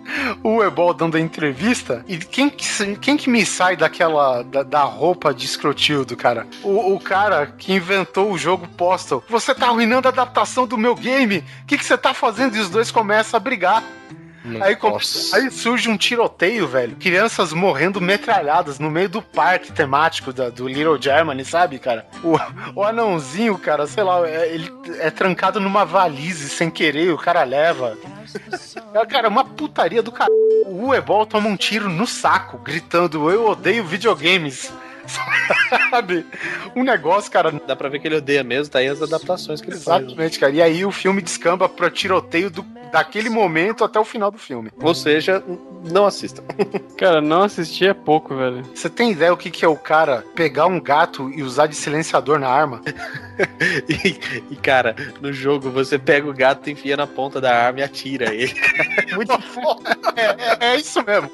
O 0.42 0.60
Ebol 0.60 0.92
dando 0.92 1.16
a 1.16 1.20
entrevista, 1.20 2.04
e 2.08 2.18
quem 2.18 2.50
que, 2.50 2.96
quem 2.96 3.16
que 3.16 3.30
me 3.30 3.46
sai 3.46 3.76
daquela. 3.76 4.42
da, 4.42 4.64
da 4.64 4.82
roupa 4.82 5.32
de 5.32 5.46
escrotildo, 5.46 6.16
cara? 6.16 6.48
O, 6.64 6.94
o 6.94 6.98
cara 6.98 7.46
que 7.46 7.72
inventou 7.72 8.32
o 8.32 8.36
jogo 8.36 8.66
Postal. 8.76 9.22
Você 9.28 9.54
tá 9.54 9.68
arruinando 9.68 10.08
a 10.08 10.10
adaptação 10.10 10.66
do 10.66 10.76
meu 10.76 10.96
game? 10.96 11.44
O 11.62 11.66
que, 11.66 11.78
que 11.78 11.84
você 11.84 11.96
tá 11.96 12.12
fazendo? 12.12 12.56
E 12.56 12.60
os 12.60 12.68
dois 12.68 12.90
começam 12.90 13.38
a 13.38 13.40
brigar. 13.40 13.84
Aí, 14.62 14.74
aí 15.34 15.50
surge 15.50 15.88
um 15.90 15.96
tiroteio, 15.98 16.66
velho. 16.66 16.96
Crianças 16.96 17.52
morrendo 17.52 18.00
metralhadas 18.00 18.78
no 18.78 18.90
meio 18.90 19.08
do 19.08 19.20
parque 19.20 19.70
temático 19.70 20.32
da- 20.32 20.48
do 20.48 20.66
Little 20.66 21.00
Germany, 21.00 21.44
sabe, 21.44 21.78
cara? 21.78 22.06
O, 22.24 22.80
o 22.80 22.82
anãozinho, 22.84 23.58
cara, 23.58 23.86
sei 23.86 24.02
lá, 24.02 24.26
é- 24.26 24.48
ele 24.54 24.72
é 24.98 25.10
trancado 25.10 25.60
numa 25.60 25.84
valise 25.84 26.48
sem 26.48 26.70
querer, 26.70 27.12
o 27.12 27.18
cara 27.18 27.42
leva. 27.44 27.98
É, 28.94 29.06
Cara, 29.06 29.28
uma 29.28 29.44
putaria 29.44 30.02
do 30.02 30.10
cara. 30.12 30.30
O 30.66 30.88
Uebol 30.88 31.26
toma 31.26 31.48
um 31.48 31.56
tiro 31.56 31.88
no 31.90 32.06
saco, 32.06 32.58
gritando: 32.58 33.30
Eu 33.30 33.46
odeio 33.48 33.84
videogames. 33.84 34.72
Sabe? 35.90 36.26
Um 36.74 36.82
negócio, 36.82 37.30
cara. 37.30 37.52
Dá 37.66 37.74
pra 37.74 37.88
ver 37.88 38.00
que 38.00 38.08
ele 38.08 38.16
odeia 38.16 38.44
mesmo, 38.44 38.72
tá 38.72 38.78
aí 38.78 38.88
as 38.88 39.02
adaptações 39.02 39.60
que 39.60 39.70
ele 39.70 39.78
faz. 39.78 40.02
Exatamente, 40.02 40.38
cara. 40.38 40.52
E 40.52 40.62
aí 40.62 40.84
o 40.84 40.92
filme 40.92 41.22
descamba 41.22 41.68
pro 41.68 41.90
tiroteio 41.90 42.50
do, 42.50 42.62
daquele 42.90 43.30
momento 43.30 43.84
até 43.84 43.98
o 43.98 44.04
final 44.04 44.30
do 44.30 44.38
filme. 44.38 44.70
Ou 44.80 44.94
seja, 44.94 45.42
não 45.84 46.06
assista. 46.06 46.42
Cara, 46.96 47.20
não 47.20 47.42
assistir 47.42 47.86
é 47.86 47.94
pouco, 47.94 48.36
velho. 48.36 48.62
Você 48.74 48.90
tem 48.90 49.12
ideia 49.12 49.32
o 49.32 49.36
que, 49.36 49.50
que 49.50 49.64
é 49.64 49.68
o 49.68 49.76
cara 49.76 50.24
pegar 50.34 50.66
um 50.66 50.80
gato 50.80 51.30
e 51.30 51.42
usar 51.42 51.66
de 51.66 51.74
silenciador 51.74 52.38
na 52.38 52.48
arma? 52.48 52.82
E, 53.88 54.20
e, 54.50 54.56
cara, 54.56 54.94
no 55.18 55.32
jogo 55.32 55.70
você 55.70 55.98
pega 55.98 56.28
o 56.28 56.34
gato, 56.34 56.68
enfia 56.68 56.94
na 56.94 57.06
ponta 57.06 57.40
da 57.40 57.50
arma 57.50 57.80
e 57.80 57.82
atira 57.82 58.34
ele. 58.34 58.52
Muito 59.14 59.40
foda. 59.40 59.96
É, 60.14 60.66
é, 60.66 60.72
é 60.72 60.76
isso 60.76 61.02
mesmo. 61.02 61.30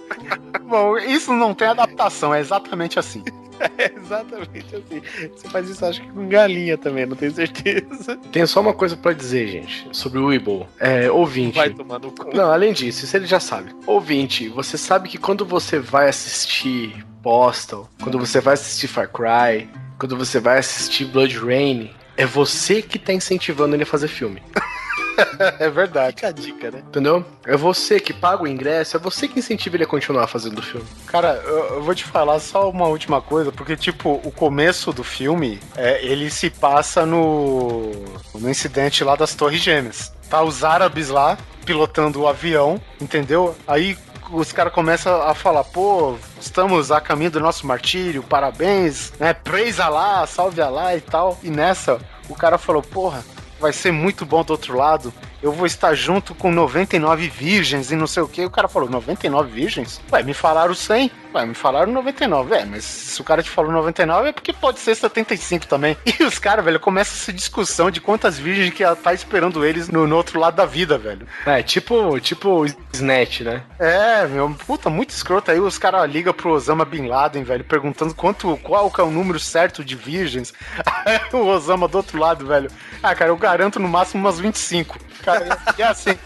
Bom, 0.62 0.96
isso 0.98 1.32
não 1.32 1.52
tem 1.52 1.66
adaptação, 1.66 2.32
é 2.32 2.38
exatamente 2.38 2.96
assim. 2.96 3.24
É 3.78 3.93
exatamente 3.94 4.76
assim. 4.76 5.02
Você 5.34 5.48
faz 5.48 5.68
isso, 5.68 5.84
acho 5.84 6.01
que 6.01 6.09
com 6.10 6.28
galinha 6.28 6.78
também, 6.78 7.06
não 7.06 7.16
tenho 7.16 7.32
certeza. 7.32 8.16
Tenho 8.32 8.47
só 8.47 8.60
uma 8.60 8.72
coisa 8.72 8.97
pra 8.97 9.12
dizer, 9.12 9.47
gente, 9.48 9.88
sobre 9.93 10.18
o 10.18 10.26
Weeble. 10.26 10.66
É, 10.78 11.10
ouvinte. 11.10 11.56
Vai 11.56 11.70
tomar 11.70 11.98
no 11.98 12.10
cu. 12.10 12.34
Não, 12.34 12.51
além 12.51 12.72
disso, 12.72 13.05
isso 13.05 13.16
ele 13.16 13.26
já 13.26 13.40
sabe. 13.40 13.74
Ouvinte, 13.86 14.48
você 14.48 14.78
sabe 14.78 15.09
que 15.09 15.18
quando 15.18 15.44
você 15.44 15.78
vai 15.78 16.09
assistir 16.09 17.05
Postal, 17.22 17.88
quando 18.02 18.18
você 18.18 18.40
vai 18.40 18.55
assistir 18.55 18.88
Far 18.88 19.09
Cry, 19.09 19.68
quando 19.98 20.16
você 20.16 20.38
vai 20.38 20.59
assistir 20.59 21.05
Blood 21.06 21.38
Rain, 21.38 21.90
é 22.16 22.24
você 22.24 22.80
que 22.80 22.98
tá 22.98 23.12
incentivando 23.12 23.74
ele 23.74 23.82
a 23.82 23.86
fazer 23.86 24.09
filme. 24.09 24.43
É 25.59 25.70
verdade. 25.70 26.16
Fica 26.16 26.28
a 26.28 26.32
dica, 26.32 26.70
né? 26.70 26.82
Entendeu? 26.86 27.24
É 27.44 27.56
você 27.56 28.01
que 28.01 28.12
paga 28.12 28.43
o 28.43 28.47
ingresso, 28.47 28.97
é 28.97 29.01
você 29.01 29.28
que 29.28 29.38
incentiva 29.38 29.76
ele 29.76 29.84
a 29.84 29.86
continuar 29.86 30.26
fazendo 30.26 30.59
o 30.59 30.62
filme. 30.62 30.86
Cara, 31.06 31.43
eu, 31.44 31.76
eu 31.76 31.82
vou 31.82 31.94
te 31.94 32.05
falar 32.05 32.38
só 32.40 32.68
uma 32.70 32.86
última 32.86 33.20
coisa, 33.20 33.52
porque, 33.52 33.76
tipo, 33.76 34.20
o 34.24 34.30
começo 34.30 34.93
do 34.93 35.05
filme, 35.05 35.60
é, 35.76 36.05
ele 36.05 36.30
se 36.30 36.51
passa 36.51 37.06
no, 37.06 37.93
no 38.34 38.51
incidente 38.51 39.05
lá 39.05 39.16
das 39.16 39.34
Torres 39.34 39.60
Gêmeas. 39.60 40.12
Tá 40.28 40.43
os 40.43 40.64
árabes 40.64 41.09
lá, 41.09 41.38
pilotando 41.64 42.22
o 42.22 42.28
avião, 42.28 42.80
entendeu? 43.01 43.56
Aí 43.66 43.97
os 44.30 44.52
caras 44.52 44.72
começam 44.72 45.22
a 45.22 45.34
falar, 45.34 45.64
pô, 45.64 46.16
estamos 46.40 46.90
a 46.90 47.01
caminho 47.01 47.30
do 47.30 47.40
nosso 47.40 47.66
martírio, 47.66 48.22
parabéns, 48.22 49.12
né? 49.18 49.32
Praise 49.32 49.80
Allah, 49.80 50.26
salve 50.26 50.60
Allah 50.60 50.97
e 50.97 51.01
tal. 51.01 51.38
E 51.43 51.51
nessa, 51.51 52.01
o 52.28 52.34
cara 52.34 52.59
falou, 52.59 52.82
porra, 52.82 53.24
vai 53.60 53.72
ser 53.72 53.92
muito 53.92 54.24
bom 54.24 54.44
do 54.44 54.50
outro 54.50 54.76
lado. 54.76 55.12
Eu 55.47 55.52
vou 55.52 55.64
estar 55.64 55.94
junto 55.94 56.35
com 56.35 56.51
99 56.51 57.28
virgens 57.28 57.93
e 57.93 57.94
não 57.94 58.09
sei 58.09 58.20
o 58.20 58.27
que. 58.27 58.44
O 58.44 58.51
cara 58.51 58.66
falou, 58.66 58.90
99 58.90 59.48
virgens? 59.48 60.01
Ué, 60.10 60.20
me 60.24 60.35
falaram 60.35 60.74
100. 60.74 61.09
Ué, 61.32 61.47
me 61.47 61.55
falaram 61.55 61.93
99. 61.93 62.52
É, 62.52 62.64
mas 62.64 62.82
se 62.82 63.20
o 63.20 63.24
cara 63.24 63.44
te 63.44 63.48
falou 63.48 63.70
99 63.70 64.31
é 64.31 64.32
porque 64.32 64.52
pode 64.52 64.81
ser 64.81 64.97
75 64.97 65.68
também. 65.68 65.97
E 66.18 66.24
os 66.24 66.39
caras, 66.39 66.64
velho, 66.64 66.81
começa 66.81 67.14
essa 67.14 67.32
discussão 67.32 67.90
de 67.90 68.01
quantas 68.01 68.39
virgens 68.39 68.73
que 68.73 68.82
ela 68.82 68.97
tá 68.97 69.12
esperando 69.12 69.64
eles 69.64 69.89
no, 69.89 70.06
no 70.06 70.16
outro 70.16 70.40
lado 70.40 70.56
da 70.56 70.64
vida, 70.64 70.98
velho. 70.98 71.28
É, 71.44 71.62
tipo, 71.62 72.18
tipo 72.18 72.64
Snatch, 72.93 73.43
né? 73.43 73.62
É, 73.78 74.27
meu, 74.27 74.51
puta, 74.66 74.90
muito 74.90 75.10
escroto. 75.10 75.52
Aí 75.52 75.60
os 75.60 75.78
caras 75.78 76.10
ligam 76.10 76.32
pro 76.32 76.51
Osama 76.51 76.85
Bin 76.85 77.06
Laden, 77.06 77.44
velho, 77.44 77.62
perguntando 77.62 78.14
quanto, 78.14 78.56
qual 78.64 78.90
que 78.90 79.01
é 79.01 79.05
o 79.05 79.10
número 79.10 79.39
certo 79.39 79.85
de 79.85 79.94
virgens. 79.94 80.52
O 81.32 81.47
Osama 81.47 81.86
do 81.86 81.98
outro 81.98 82.18
lado, 82.18 82.47
velho. 82.47 82.70
Ah, 83.02 83.14
cara, 83.14 83.31
eu 83.31 83.36
garanto 83.36 83.78
no 83.78 83.89
máximo 83.89 84.24
umas 84.24 84.39
25. 84.39 84.98
Cara, 85.23 85.35
e 85.78 85.82
é 85.82 85.86
assim. 85.86 86.18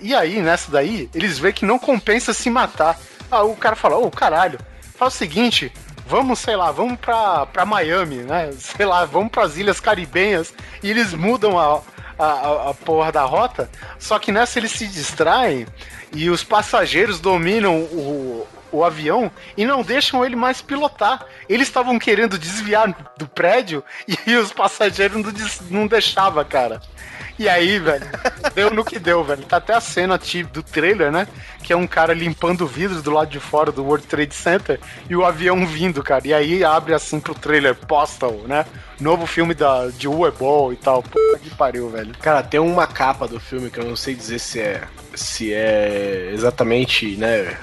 E 0.00 0.14
aí, 0.14 0.40
nessa 0.40 0.70
daí, 0.70 1.08
eles 1.14 1.38
veem 1.38 1.54
que 1.54 1.64
não 1.64 1.78
compensa 1.78 2.32
se 2.32 2.50
matar. 2.50 2.98
Aí 3.30 3.42
o 3.42 3.56
cara 3.56 3.76
fala, 3.76 3.96
ô, 3.96 4.10
caralho, 4.10 4.58
faz 4.96 5.14
o 5.14 5.16
seguinte, 5.16 5.72
vamos, 6.06 6.38
sei 6.38 6.56
lá, 6.56 6.70
vamos 6.70 6.98
pra, 6.98 7.46
pra 7.46 7.66
Miami, 7.66 8.18
né? 8.18 8.52
Sei 8.58 8.86
lá, 8.86 9.04
vamos 9.04 9.30
pras 9.30 9.56
Ilhas 9.56 9.80
Caribenhas. 9.80 10.54
E 10.82 10.90
eles 10.90 11.12
mudam 11.12 11.58
a, 11.58 11.80
a, 12.18 12.70
a 12.70 12.74
porra 12.74 13.10
da 13.10 13.22
rota. 13.22 13.70
Só 13.98 14.18
que 14.18 14.32
nessa 14.32 14.58
eles 14.58 14.72
se 14.72 14.86
distraem 14.86 15.66
e 16.12 16.30
os 16.30 16.44
passageiros 16.44 17.20
dominam 17.20 17.76
o, 17.76 18.46
o 18.72 18.84
avião 18.84 19.30
e 19.56 19.64
não 19.64 19.82
deixam 19.82 20.24
ele 20.24 20.36
mais 20.36 20.60
pilotar. 20.60 21.24
Eles 21.48 21.68
estavam 21.68 21.98
querendo 21.98 22.38
desviar 22.38 22.94
do 23.16 23.26
prédio 23.26 23.82
e 24.26 24.34
os 24.34 24.52
passageiros 24.52 25.22
não, 25.22 25.80
não 25.80 25.86
deixavam, 25.86 26.44
cara. 26.44 26.80
E 27.38 27.50
aí, 27.50 27.78
velho, 27.78 28.06
deu 28.54 28.70
no 28.70 28.82
que 28.82 28.98
deu, 28.98 29.22
velho. 29.22 29.44
Tá 29.44 29.58
até 29.58 29.74
a 29.74 29.80
cena 29.80 30.18
do 30.50 30.62
trailer, 30.62 31.12
né? 31.12 31.28
Que 31.62 31.72
é 31.72 31.76
um 31.76 31.86
cara 31.86 32.14
limpando 32.14 32.62
o 32.62 32.66
vidro 32.66 33.02
do 33.02 33.10
lado 33.10 33.28
de 33.28 33.38
fora 33.38 33.70
do 33.70 33.84
World 33.84 34.06
Trade 34.06 34.34
Center 34.34 34.80
e 35.08 35.14
o 35.14 35.22
avião 35.22 35.66
vindo, 35.66 36.02
cara. 36.02 36.26
E 36.26 36.32
aí 36.32 36.64
abre 36.64 36.94
assim 36.94 37.20
pro 37.20 37.34
trailer 37.34 37.74
Postal, 37.74 38.32
né? 38.46 38.64
Novo 38.98 39.26
filme 39.26 39.52
da, 39.52 39.88
de 39.88 40.08
Uebol 40.08 40.72
e 40.72 40.76
tal. 40.76 41.02
Puta 41.02 41.38
que 41.38 41.50
pariu, 41.50 41.90
velho. 41.90 42.14
Cara, 42.22 42.42
tem 42.42 42.58
uma 42.58 42.86
capa 42.86 43.28
do 43.28 43.38
filme 43.38 43.70
que 43.70 43.80
eu 43.80 43.84
não 43.84 43.96
sei 43.96 44.14
dizer 44.14 44.38
se 44.38 44.58
é 44.58 44.82
se 45.14 45.52
é 45.52 46.30
exatamente, 46.32 47.16
né, 47.16 47.56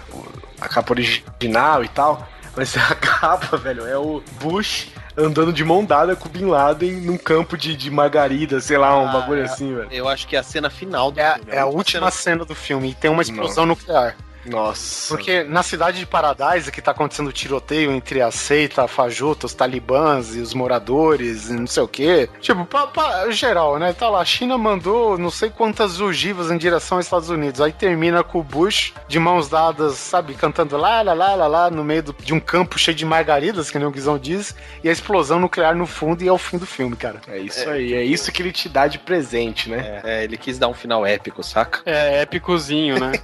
a 0.65 0.69
capa 0.69 0.93
original 0.93 1.83
e 1.83 1.87
tal, 1.87 2.27
mas 2.55 2.75
a 2.77 2.95
capa, 2.95 3.57
velho, 3.57 3.85
é 3.87 3.97
o 3.97 4.21
Bush 4.41 4.87
andando 5.15 5.53
de 5.53 5.63
mão 5.63 5.85
dada 5.85 6.15
com 6.15 6.27
o 6.27 6.31
Bin 6.31 6.45
Laden 6.45 6.93
num 7.01 7.17
campo 7.17 7.55
de, 7.55 7.75
de 7.75 7.91
margarida, 7.91 8.59
sei 8.59 8.77
lá, 8.79 8.99
um 8.99 9.07
Ah, 9.09 9.11
bagulho 9.11 9.41
é. 9.41 9.45
assim, 9.45 9.75
velho. 9.75 9.87
Eu 9.91 10.07
acho 10.09 10.27
que 10.27 10.35
é 10.35 10.39
a 10.39 10.43
cena 10.43 10.69
final 10.71 11.11
do 11.11 11.19
É, 11.19 11.35
filme. 11.35 11.51
é 11.51 11.59
a 11.59 11.65
última 11.67 12.09
cena 12.09 12.43
do 12.43 12.55
filme 12.55 12.89
e 12.89 12.93
tem 12.95 13.11
uma 13.11 13.21
explosão 13.21 13.65
Não. 13.65 13.75
nuclear. 13.75 14.15
Nossa. 14.45 15.15
Porque 15.15 15.43
na 15.43 15.63
cidade 15.63 15.99
de 15.99 16.05
Paradise, 16.05 16.71
que 16.71 16.81
tá 16.81 16.91
acontecendo 16.91 17.27
o 17.27 17.33
tiroteio 17.33 17.91
entre 17.91 18.21
a 18.21 18.31
seita, 18.31 18.83
a 18.83 18.87
fajuta, 18.87 19.45
os 19.45 19.53
talibãs 19.53 20.35
e 20.35 20.39
os 20.39 20.53
moradores 20.53 21.49
e 21.49 21.53
não 21.53 21.67
sei 21.67 21.83
o 21.83 21.87
quê. 21.87 22.29
Tipo, 22.41 22.65
pra, 22.65 22.87
pra- 22.87 23.31
geral, 23.31 23.79
né? 23.79 23.93
Tá 23.93 24.09
lá, 24.09 24.19
a 24.21 24.25
China 24.25 24.57
mandou 24.57 25.17
não 25.17 25.29
sei 25.31 25.49
quantas 25.49 25.99
ogivas 26.01 26.51
em 26.51 26.57
direção 26.57 26.97
aos 26.97 27.05
Estados 27.05 27.29
Unidos. 27.29 27.61
Aí 27.61 27.71
termina 27.71 28.23
com 28.23 28.39
o 28.39 28.43
Bush 28.43 28.93
de 29.07 29.19
mãos 29.19 29.47
dadas, 29.49 29.95
sabe, 29.95 30.33
cantando 30.33 30.75
lá, 30.77 31.01
lá, 31.01 31.13
lá, 31.13 31.35
lá, 31.35 31.47
lá, 31.47 31.69
no 31.69 31.83
meio 31.83 32.03
do- 32.03 32.15
de 32.19 32.33
um 32.33 32.39
campo 32.39 32.77
cheio 32.77 32.95
de 32.95 33.05
margaridas, 33.05 33.71
que 33.71 33.77
nem 33.79 33.87
o 33.87 33.91
Guizão 33.91 34.17
diz, 34.17 34.55
e 34.83 34.89
a 34.89 34.91
explosão 34.91 35.39
nuclear 35.39 35.75
no 35.75 35.85
fundo 35.85 36.23
e 36.23 36.27
é 36.27 36.31
o 36.31 36.37
fim 36.37 36.57
do 36.57 36.65
filme, 36.65 36.95
cara. 36.95 37.21
É 37.27 37.37
isso 37.37 37.69
aí, 37.69 37.93
é 37.93 38.03
isso 38.03 38.31
que 38.31 38.41
ele 38.41 38.51
te 38.51 38.67
dá 38.67 38.87
de 38.87 38.99
presente, 38.99 39.69
né? 39.69 40.01
É, 40.03 40.19
é, 40.19 40.23
ele 40.23 40.37
quis 40.37 40.57
dar 40.59 40.67
um 40.67 40.73
final 40.73 41.05
épico, 41.05 41.41
saca? 41.43 41.81
É 41.85 42.21
épicozinho, 42.21 42.99
né? 42.99 43.13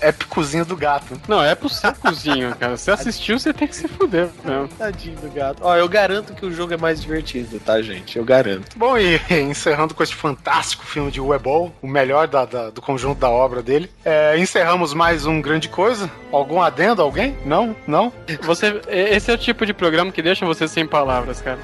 Épicozinho 0.00 0.45
do 0.64 0.76
gato. 0.76 1.20
Não, 1.28 1.42
é 1.42 1.54
pro 1.54 1.68
seu 1.68 1.92
cozinho, 1.94 2.54
cara. 2.56 2.76
Se 2.76 2.90
assistiu, 2.90 3.38
você 3.38 3.52
tem 3.52 3.66
que 3.68 3.74
se 3.76 3.88
fuder. 3.88 4.28
Não. 4.44 4.66
Tadinho 4.68 5.16
do 5.16 5.30
gato. 5.30 5.58
Ó, 5.62 5.74
eu 5.76 5.88
garanto 5.88 6.32
que 6.34 6.44
o 6.46 6.52
jogo 6.52 6.72
é 6.74 6.76
mais 6.76 7.00
divertido, 7.02 7.58
tá, 7.60 7.80
gente? 7.82 8.16
Eu 8.18 8.24
garanto. 8.24 8.76
Bom, 8.76 8.96
e 8.98 9.20
encerrando 9.42 9.94
com 9.94 10.02
esse 10.02 10.14
fantástico 10.14 10.84
filme 10.84 11.10
de 11.10 11.20
Webol, 11.20 11.72
o 11.82 11.86
melhor 11.88 12.26
da- 12.28 12.44
da- 12.44 12.70
do 12.70 12.80
conjunto 12.80 13.18
da 13.18 13.28
obra 13.30 13.62
dele, 13.62 13.90
é, 14.04 14.38
encerramos 14.38 14.94
mais 14.94 15.26
um 15.26 15.40
grande 15.40 15.68
coisa. 15.68 16.10
Algum 16.32 16.60
adendo, 16.60 17.02
alguém? 17.02 17.36
Não? 17.44 17.74
Não? 17.86 18.12
Você, 18.42 18.80
esse 18.88 19.30
é 19.30 19.34
o 19.34 19.38
tipo 19.38 19.64
de 19.66 19.72
programa 19.72 20.12
que 20.12 20.22
deixa 20.22 20.44
você 20.46 20.66
sem 20.68 20.86
palavras, 20.86 21.40
cara. 21.40 21.58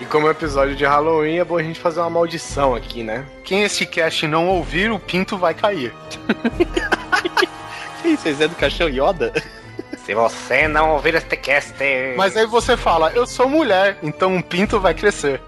E 0.00 0.04
como 0.06 0.26
é 0.26 0.28
um 0.28 0.32
episódio 0.32 0.74
de 0.76 0.84
Halloween, 0.84 1.38
é 1.38 1.44
bom 1.44 1.56
a 1.56 1.62
gente 1.62 1.78
fazer 1.80 2.00
uma 2.00 2.10
maldição 2.10 2.74
aqui, 2.74 3.02
né? 3.02 3.24
Quem 3.44 3.62
esse 3.62 3.86
cast 3.86 4.26
não 4.26 4.48
ouvir, 4.48 4.90
o 4.90 4.98
pinto 4.98 5.36
vai 5.38 5.54
cair. 5.54 5.92
Isso, 8.04 8.22
vocês 8.22 8.40
é 8.40 8.48
do 8.48 8.54
caixão 8.54 8.88
Yoda? 8.88 9.32
Se 10.04 10.14
você 10.14 10.66
não 10.66 10.92
ouvir 10.92 11.14
este 11.14 11.36
cast. 11.36 11.74
Mas 12.16 12.34
aí 12.36 12.46
você 12.46 12.76
fala, 12.76 13.12
eu 13.12 13.24
sou 13.26 13.48
mulher, 13.48 13.98
então 14.02 14.34
um 14.34 14.42
pinto 14.42 14.80
vai 14.80 14.94
crescer. 14.94 15.40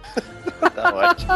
tá 0.74 0.94
ótimo. 0.94 1.32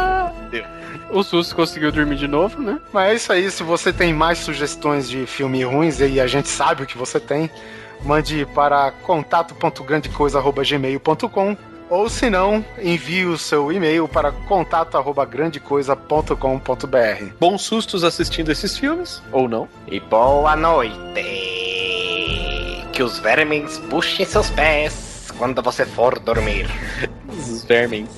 O 1.09 1.23
Sus 1.23 1.53
conseguiu 1.53 1.91
dormir 1.91 2.17
de 2.17 2.27
novo, 2.27 2.61
né? 2.61 2.79
Mas 2.93 3.09
é 3.09 3.15
isso 3.15 3.33
aí, 3.33 3.49
se 3.49 3.63
você 3.63 3.91
tem 3.93 4.13
mais 4.13 4.37
sugestões 4.39 5.09
de 5.09 5.25
filme 5.25 5.63
ruins, 5.63 5.99
e 5.99 6.19
a 6.19 6.27
gente 6.27 6.49
sabe 6.49 6.83
o 6.83 6.85
que 6.85 6.97
você 6.97 7.17
tem, 7.19 7.49
mande 8.03 8.45
para 8.53 8.91
contato.grandecoisa.gmail.com 8.91 11.57
ou 11.89 12.09
se 12.09 12.29
não, 12.29 12.63
envie 12.81 13.25
o 13.25 13.37
seu 13.37 13.71
e-mail 13.71 14.07
para 14.07 14.31
contato.grandecoisa.com.br. 14.31 17.25
Bons 17.39 17.61
sustos 17.61 18.03
assistindo 18.03 18.51
esses 18.51 18.75
filmes, 18.77 19.21
ou 19.31 19.47
não? 19.47 19.69
E 19.87 19.99
boa 19.99 20.55
noite. 20.55 20.97
Que 22.91 23.03
os 23.03 23.19
vermes 23.19 23.77
puxem 23.89 24.25
seus 24.25 24.49
pés 24.49 25.27
quando 25.37 25.61
você 25.61 25.85
for 25.85 26.17
dormir. 26.19 26.67
Os 27.27 27.63
vermes. 27.63 28.09